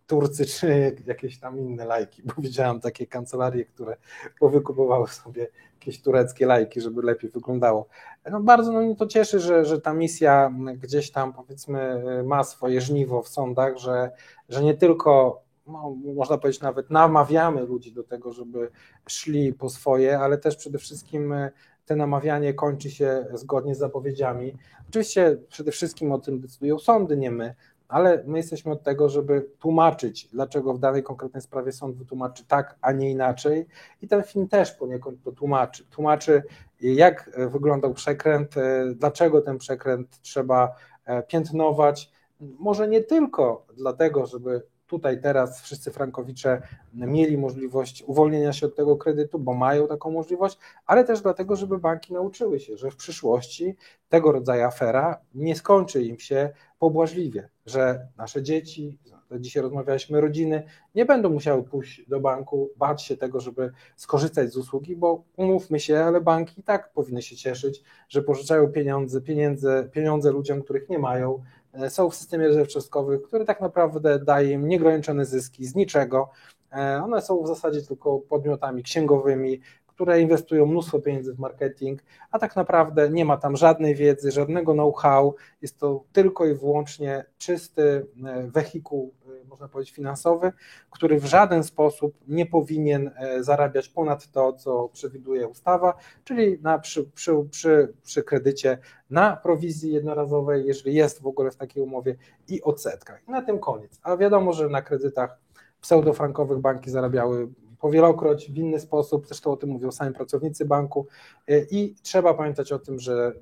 Turcy 0.08 0.46
czy 0.46 0.96
jakieś 1.08 1.40
tam 1.40 1.60
inne 1.60 1.86
lajki, 1.86 2.22
bo 2.26 2.34
widziałem 2.38 2.80
takie 2.80 3.08
kancelarie, 3.08 3.66
które 3.66 3.98
powykupowały 4.40 5.08
sobie 5.08 5.48
jakieś 5.74 6.02
tureckie 6.02 6.46
lajki, 6.46 6.82
żeby 6.82 7.02
lepiej 7.02 7.30
wyglądało. 7.30 7.88
No 8.32 8.42
bardzo 8.42 8.72
no, 8.72 8.82
mnie 8.82 8.96
to 8.96 9.08
cieszy, 9.08 9.40
że, 9.40 9.66
że 9.66 9.82
ta 9.82 9.94
misja 9.94 10.54
gdzieś 10.82 11.12
tam 11.12 11.34
powiedzmy 11.34 12.04
ma 12.24 12.44
swoje 12.44 12.82
żniwo 12.82 13.22
w 13.22 13.28
sądach, 13.28 13.78
że, 13.78 14.12
że 14.50 14.64
nie 14.64 14.74
tylko 14.74 15.44
no, 15.68 15.96
można 16.16 16.38
powiedzieć 16.38 16.62
nawet 16.62 16.90
namawiamy 16.90 17.62
ludzi 17.62 17.92
do 17.92 18.04
tego, 18.04 18.34
żeby 18.34 18.70
szli 19.08 19.54
po 19.54 19.70
swoje, 19.70 20.20
ale 20.20 20.38
też 20.38 20.56
przede 20.56 20.78
wszystkim 20.78 21.34
e, 21.34 21.52
te 21.86 21.96
namawianie 21.96 22.54
kończy 22.54 22.92
się 22.92 23.26
zgodnie 23.34 23.76
z 23.76 23.78
zapowiedziami. 23.78 24.58
Oczywiście 24.90 25.38
przede 25.50 25.72
wszystkim 25.72 26.12
o 26.12 26.20
tym 26.20 26.40
decydują 26.40 26.80
sądy, 26.80 27.18
nie 27.18 27.32
my, 27.32 27.56
ale 27.88 28.24
my 28.28 28.38
jesteśmy 28.38 28.72
od 28.72 28.84
tego, 28.84 29.10
żeby 29.10 29.50
tłumaczyć, 29.60 30.28
dlaczego 30.28 30.74
w 30.74 30.80
danej 30.80 31.04
konkretnej 31.04 31.42
sprawie 31.42 31.72
sąd 31.72 31.98
wytłumaczy 31.98 32.46
tak, 32.48 32.76
a 32.82 32.92
nie 32.92 33.12
inaczej. 33.12 33.66
I 34.02 34.08
ten 34.08 34.24
film 34.24 34.48
też 34.48 34.72
poniekąd 34.72 35.24
to 35.24 35.32
tłumaczy. 35.32 35.86
Tłumaczy, 35.86 36.44
jak 36.82 37.32
wyglądał 37.52 37.94
przekręt, 37.94 38.58
e, 38.58 38.86
dlaczego 38.96 39.42
ten 39.42 39.58
przekręt 39.58 40.22
trzeba 40.22 40.76
e, 41.06 41.24
piętnować. 41.24 42.12
Może 42.40 42.88
nie 42.88 43.02
tylko 43.02 43.66
dlatego, 43.78 44.26
żeby 44.26 44.64
tutaj 44.94 45.22
teraz 45.22 45.62
wszyscy 45.62 45.92
frankowicze 45.92 46.62
mieli 46.94 47.38
możliwość 47.38 48.04
uwolnienia 48.08 48.54
się 48.54 48.66
od 48.66 48.76
tego 48.76 48.98
kredytu, 48.98 49.40
bo 49.40 49.54
mają 49.54 49.88
taką 49.88 50.12
możliwość, 50.12 50.58
ale 50.86 51.04
też 51.04 51.22
dlatego, 51.22 51.56
żeby 51.56 51.78
banki 51.78 52.14
nauczyły 52.14 52.60
się, 52.60 52.78
że 52.78 52.92
w 52.92 52.96
przyszłości 52.96 53.76
tego 54.10 54.32
rodzaju 54.32 54.64
afera 54.64 55.22
nie 55.36 55.56
skończy 55.56 56.04
im 56.04 56.20
się 56.20 56.50
pobłażliwie, 56.80 57.50
że 57.66 58.08
nasze 58.18 58.44
dzieci, 58.44 59.00
dzisiaj 59.40 59.64
rozmawialiśmy, 59.64 60.22
rodziny 60.22 60.64
nie 60.96 61.06
będą 61.06 61.30
musiały 61.30 61.64
pójść 61.64 62.10
do 62.10 62.20
banku, 62.20 62.70
bać 62.78 63.04
się 63.04 63.18
tego, 63.18 63.40
żeby 63.40 63.72
skorzystać 63.96 64.52
z 64.52 64.58
usługi, 64.58 64.96
bo 64.96 65.24
umówmy 65.38 65.80
się, 65.80 66.00
ale 66.00 66.22
banki 66.22 66.60
i 66.60 66.64
tak 66.64 66.92
powinny 66.94 67.22
się 67.22 67.36
cieszyć, 67.36 67.84
że 68.10 68.22
pożyczają 68.22 68.68
pieniądze, 68.68 69.22
pieniądze, 69.22 69.90
pieniądze 69.92 70.32
ludziom, 70.32 70.62
których 70.62 70.90
nie 70.90 71.00
mają, 71.00 71.44
są 71.90 72.10
w 72.10 72.16
systemie 72.16 72.48
rezerw 72.48 72.68
czystkowych, 72.68 73.22
który 73.22 73.46
tak 73.46 73.62
naprawdę 73.62 74.20
daje 74.20 74.52
im 74.52 74.68
nieograniczone 74.68 75.26
zyski 75.26 75.66
z 75.66 75.76
niczego. 75.76 76.30
E, 76.72 77.02
one 77.04 77.22
są 77.22 77.44
w 77.44 77.48
zasadzie 77.48 77.82
tylko 77.82 78.20
podmiotami 78.20 78.84
księgowymi, 78.84 79.62
które 79.96 80.22
inwestują 80.22 80.66
mnóstwo 80.66 81.00
pieniędzy 81.00 81.34
w 81.34 81.40
marketing, 81.40 82.04
a 82.32 82.40
tak 82.40 82.56
naprawdę 82.56 83.10
nie 83.10 83.26
ma 83.26 83.38
tam 83.38 83.58
żadnej 83.58 83.96
wiedzy, 83.96 84.32
żadnego 84.32 84.74
know-how. 84.74 85.36
Jest 85.62 85.80
to 85.80 86.04
tylko 86.14 86.46
i 86.46 86.54
wyłącznie 86.54 87.26
czysty 87.38 88.08
e, 88.26 88.48
wehikuł, 88.48 89.14
e, 89.26 89.48
można 89.48 89.68
powiedzieć, 89.68 89.96
finansowy, 89.96 90.52
który 90.90 91.20
w 91.20 91.26
żaden 91.26 91.64
sposób 91.64 92.16
nie 92.28 92.46
powinien 92.46 93.12
e, 93.16 93.44
zarabiać 93.44 93.90
ponad 93.90 94.32
to, 94.32 94.54
co 94.54 94.90
przewiduje 94.94 95.48
ustawa, 95.48 95.94
czyli 96.24 96.60
na, 96.62 96.80
przy, 96.80 97.04
przy, 97.04 97.36
przy, 97.52 97.94
przy 98.04 98.24
kredycie 98.24 98.78
na 99.10 99.36
prowizji 99.36 99.94
jednorazowej, 99.94 100.66
jeżeli 100.66 100.96
jest 100.96 101.22
w 101.22 101.28
ogóle 101.28 101.52
w 101.52 101.56
takiej 101.56 101.84
umowie, 101.84 102.16
i 102.48 102.62
odsetkach. 102.62 103.22
I 103.28 103.32
na 103.32 103.42
tym 103.42 103.60
koniec. 103.60 104.00
A 104.04 104.18
wiadomo, 104.18 104.54
że 104.54 104.70
na 104.70 104.82
kredytach 104.82 105.40
pseudofrankowych 105.82 106.60
banki 106.60 106.92
zarabiały 106.92 107.48
powielokroć 107.84 108.52
w 108.52 108.58
inny 108.58 108.80
sposób, 108.80 109.28
zresztą 109.28 109.52
o 109.52 109.58
tym 109.58 109.70
mówią 109.70 109.92
sami 109.92 110.14
pracownicy 110.14 110.66
banku 110.66 111.08
y, 111.50 111.68
i 111.72 111.96
trzeba 112.02 112.34
pamiętać 112.34 112.72
o 112.72 112.80
tym, 112.80 113.00
że 113.00 113.34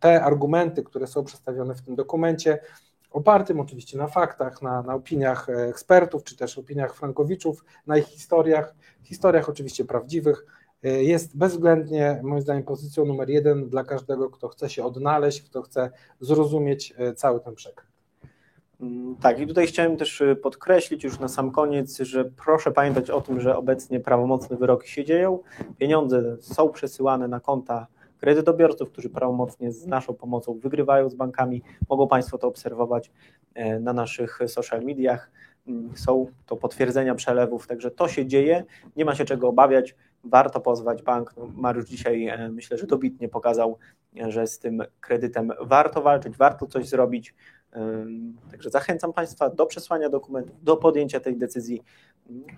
te 0.00 0.22
argumenty, 0.22 0.82
które 0.82 1.06
są 1.06 1.24
przedstawione 1.24 1.74
w 1.74 1.82
tym 1.82 1.94
dokumencie, 1.94 2.58
opartym 3.10 3.60
oczywiście 3.60 3.98
na 3.98 4.06
faktach, 4.06 4.62
na, 4.62 4.82
na 4.82 4.94
opiniach 4.94 5.48
e, 5.48 5.52
ekspertów, 5.52 6.24
czy 6.24 6.36
też 6.36 6.58
opiniach 6.58 6.94
frankowiczów, 6.94 7.64
na 7.86 7.98
ich 7.98 8.06
historiach, 8.06 8.74
historiach 9.02 9.48
oczywiście 9.48 9.84
prawdziwych, 9.84 10.46
y, 10.84 11.04
jest 11.04 11.36
bezwzględnie, 11.36 12.20
moim 12.22 12.42
zdaniem, 12.42 12.62
pozycją 12.62 13.04
numer 13.04 13.30
jeden 13.30 13.68
dla 13.68 13.84
każdego, 13.84 14.30
kto 14.30 14.48
chce 14.48 14.70
się 14.70 14.84
odnaleźć, 14.84 15.42
kto 15.42 15.62
chce 15.62 15.90
zrozumieć 16.20 16.94
e, 16.96 17.14
cały 17.14 17.40
ten 17.40 17.54
przekaz. 17.54 17.85
Mm, 18.80 19.16
tak, 19.16 19.40
i 19.40 19.46
tutaj 19.46 19.66
chciałem 19.66 19.96
też 19.96 20.20
y, 20.20 20.36
podkreślić 20.36 21.04
już 21.04 21.18
na 21.18 21.28
sam 21.28 21.50
koniec, 21.50 21.98
że 21.98 22.24
proszę 22.24 22.72
pamiętać 22.72 23.10
o 23.10 23.20
tym, 23.20 23.40
że 23.40 23.56
obecnie 23.56 24.00
prawomocne 24.00 24.56
wyroki 24.56 24.90
się 24.90 25.04
dzieją, 25.04 25.38
pieniądze 25.78 26.36
są 26.40 26.68
przesyłane 26.68 27.28
na 27.28 27.40
konta 27.40 27.86
kredytobiorców, 28.18 28.90
którzy 28.90 29.10
prawomocnie 29.10 29.72
z 29.72 29.86
naszą 29.86 30.14
pomocą 30.14 30.58
wygrywają 30.58 31.10
z 31.10 31.14
bankami. 31.14 31.62
Mogą 31.88 32.08
Państwo 32.08 32.38
to 32.38 32.48
obserwować 32.48 33.10
e, 33.54 33.80
na 33.80 33.92
naszych 33.92 34.38
social 34.46 34.82
mediach. 34.82 35.30
Mm, 35.68 35.96
są 35.96 36.26
to 36.46 36.56
potwierdzenia 36.56 37.14
przelewów, 37.14 37.66
także 37.66 37.90
to 37.90 38.08
się 38.08 38.26
dzieje, 38.26 38.64
nie 38.96 39.04
ma 39.04 39.14
się 39.14 39.24
czego 39.24 39.48
obawiać. 39.48 39.94
Warto 40.24 40.60
pozwać 40.60 41.02
bank. 41.02 41.34
No, 41.36 41.48
Mariusz 41.54 41.86
dzisiaj 41.86 42.26
e, 42.26 42.48
myślę, 42.48 42.78
że 42.78 42.86
dobitnie 42.86 43.28
pokazał, 43.28 43.78
że 44.28 44.46
z 44.46 44.58
tym 44.58 44.82
kredytem 45.00 45.52
warto 45.60 46.02
walczyć, 46.02 46.36
warto 46.36 46.66
coś 46.66 46.88
zrobić. 46.88 47.34
Także 48.50 48.70
zachęcam 48.70 49.12
Państwa 49.12 49.50
do 49.50 49.66
przesłania 49.66 50.08
dokumentów, 50.08 50.64
do 50.64 50.76
podjęcia 50.76 51.20
tej 51.20 51.36
decyzji. 51.36 51.82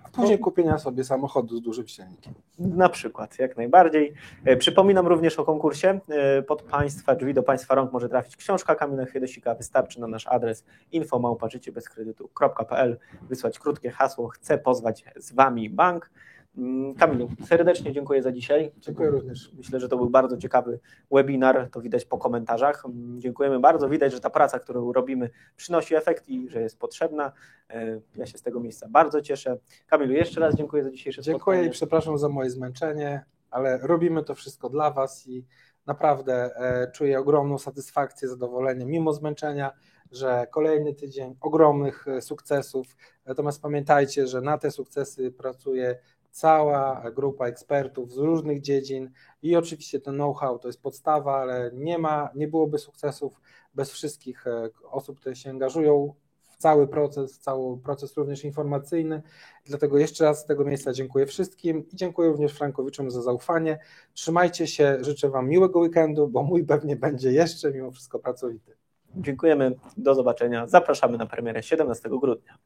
A 0.03 0.09
później 0.09 0.39
kupienia 0.39 0.77
sobie 0.77 1.03
samochodu 1.03 1.57
z 1.57 1.61
dużym 1.61 1.87
silnikiem. 1.87 2.33
Na 2.59 2.89
przykład, 2.89 3.39
jak 3.39 3.57
najbardziej. 3.57 4.13
E, 4.45 4.57
przypominam 4.57 5.07
również 5.07 5.39
o 5.39 5.45
konkursie. 5.45 5.99
E, 6.09 6.41
pod 6.41 6.61
Państwa 6.61 7.15
drzwi, 7.15 7.33
do 7.33 7.43
Państwa 7.43 7.75
rąk 7.75 7.91
może 7.91 8.09
trafić 8.09 8.35
książka 8.35 8.75
Kamila 8.75 9.05
Chwiedosika. 9.05 9.55
Wystarczy 9.55 10.01
na 10.01 10.07
nasz 10.07 10.27
adres 10.27 10.65
infomałpaczyciebezkredytu.pl 10.91 12.97
wysłać 13.21 13.59
krótkie 13.59 13.91
hasło 13.91 14.27
Chcę 14.27 14.57
pozwać 14.57 15.05
z 15.15 15.33
Wami 15.33 15.69
bank. 15.69 16.09
Mm, 16.57 16.95
Kamilu, 16.95 17.29
serdecznie 17.45 17.91
dziękuję 17.93 18.23
za 18.23 18.31
dzisiaj. 18.31 18.71
Dziękuję 18.77 19.09
również. 19.09 19.51
Myślę, 19.57 19.79
że 19.79 19.89
to 19.89 19.97
był 19.97 20.09
bardzo 20.09 20.37
ciekawy 20.37 20.79
webinar, 21.11 21.69
to 21.71 21.81
widać 21.81 22.05
po 22.05 22.17
komentarzach. 22.17 22.85
Mm, 22.85 23.21
Dziękujemy 23.21 23.59
bardzo. 23.59 23.89
Widać, 23.89 24.11
że 24.13 24.19
ta 24.19 24.29
praca, 24.29 24.59
którą 24.59 24.93
robimy, 24.93 25.29
przynosi 25.55 25.95
efekt 25.95 26.29
i 26.29 26.49
że 26.49 26.61
jest 26.61 26.79
potrzebna. 26.79 27.31
E, 27.69 28.01
Ja 28.15 28.25
się 28.25 28.37
z 28.37 28.41
tego 28.41 28.59
miejsca 28.59 28.87
bardzo 28.89 29.21
cieszę. 29.21 29.57
Kamilu, 29.87 30.13
jeszcze 30.13 30.39
raz 30.39 30.55
dziękuję 30.55 30.83
za 30.83 30.91
dzisiejsze 30.91 31.21
Dziękuję 31.21 31.57
i 31.57 31.61
spotkanie. 31.61 31.71
przepraszam 31.73 32.17
za 32.17 32.29
moje 32.29 32.49
zmęczenie, 32.49 33.23
ale 33.51 33.77
robimy 33.77 34.23
to 34.23 34.35
wszystko 34.35 34.69
dla 34.69 34.91
Was 34.91 35.27
i 35.27 35.45
naprawdę 35.85 36.55
e, 36.55 36.91
czuję 36.91 37.19
ogromną 37.19 37.57
satysfakcję, 37.57 38.27
zadowolenie, 38.27 38.85
mimo 38.85 39.13
zmęczenia, 39.13 39.71
że 40.11 40.47
kolejny 40.51 40.93
tydzień 40.95 41.35
ogromnych 41.41 42.07
e, 42.07 42.21
sukcesów. 42.21 42.95
Natomiast 43.25 43.61
pamiętajcie, 43.61 44.27
że 44.27 44.41
na 44.41 44.57
te 44.57 44.71
sukcesy 44.71 45.31
pracuje 45.31 45.99
cała 46.31 47.11
grupa 47.15 47.47
ekspertów 47.47 48.13
z 48.13 48.17
różnych 48.17 48.61
dziedzin 48.61 49.11
i 49.41 49.55
oczywiście 49.55 49.99
ten 49.99 50.15
know-how 50.15 50.59
to 50.59 50.67
jest 50.67 50.81
podstawa, 50.81 51.35
ale 51.35 51.71
nie 51.73 51.97
ma, 51.97 52.29
nie 52.35 52.47
byłoby 52.47 52.77
sukcesów 52.77 53.41
bez 53.73 53.91
wszystkich 53.91 54.47
e, 54.47 54.69
osób, 54.91 55.19
które 55.19 55.35
się 55.35 55.49
angażują 55.49 56.13
w 56.41 56.57
cały 56.57 56.87
proces, 56.87 57.39
cały 57.39 57.77
proces 57.77 58.17
również 58.17 58.43
informacyjny. 58.45 59.21
Dlatego 59.65 59.97
jeszcze 59.97 60.23
raz 60.23 60.39
z 60.39 60.45
tego 60.45 60.65
miejsca 60.65 60.93
dziękuję 60.93 61.25
wszystkim 61.25 61.89
i 61.89 61.95
dziękuję 61.95 62.29
również 62.29 62.53
Frankowiczom 62.53 63.11
za 63.11 63.21
zaufanie. 63.21 63.79
Trzymajcie 64.13 64.67
się, 64.67 64.97
życzę 65.01 65.29
Wam 65.29 65.49
miłego 65.49 65.79
weekendu, 65.79 66.27
bo 66.27 66.43
mój 66.43 66.63
pewnie 66.63 66.95
będzie 66.95 67.31
jeszcze 67.31 67.71
mimo 67.71 67.91
wszystko 67.91 68.19
pracowity. 68.19 68.75
Dziękujemy. 69.15 69.75
Do 69.97 70.15
zobaczenia. 70.15 70.67
Zapraszamy 70.67 71.17
na 71.17 71.25
premierę 71.25 71.63
17 71.63 72.09
grudnia. 72.09 72.57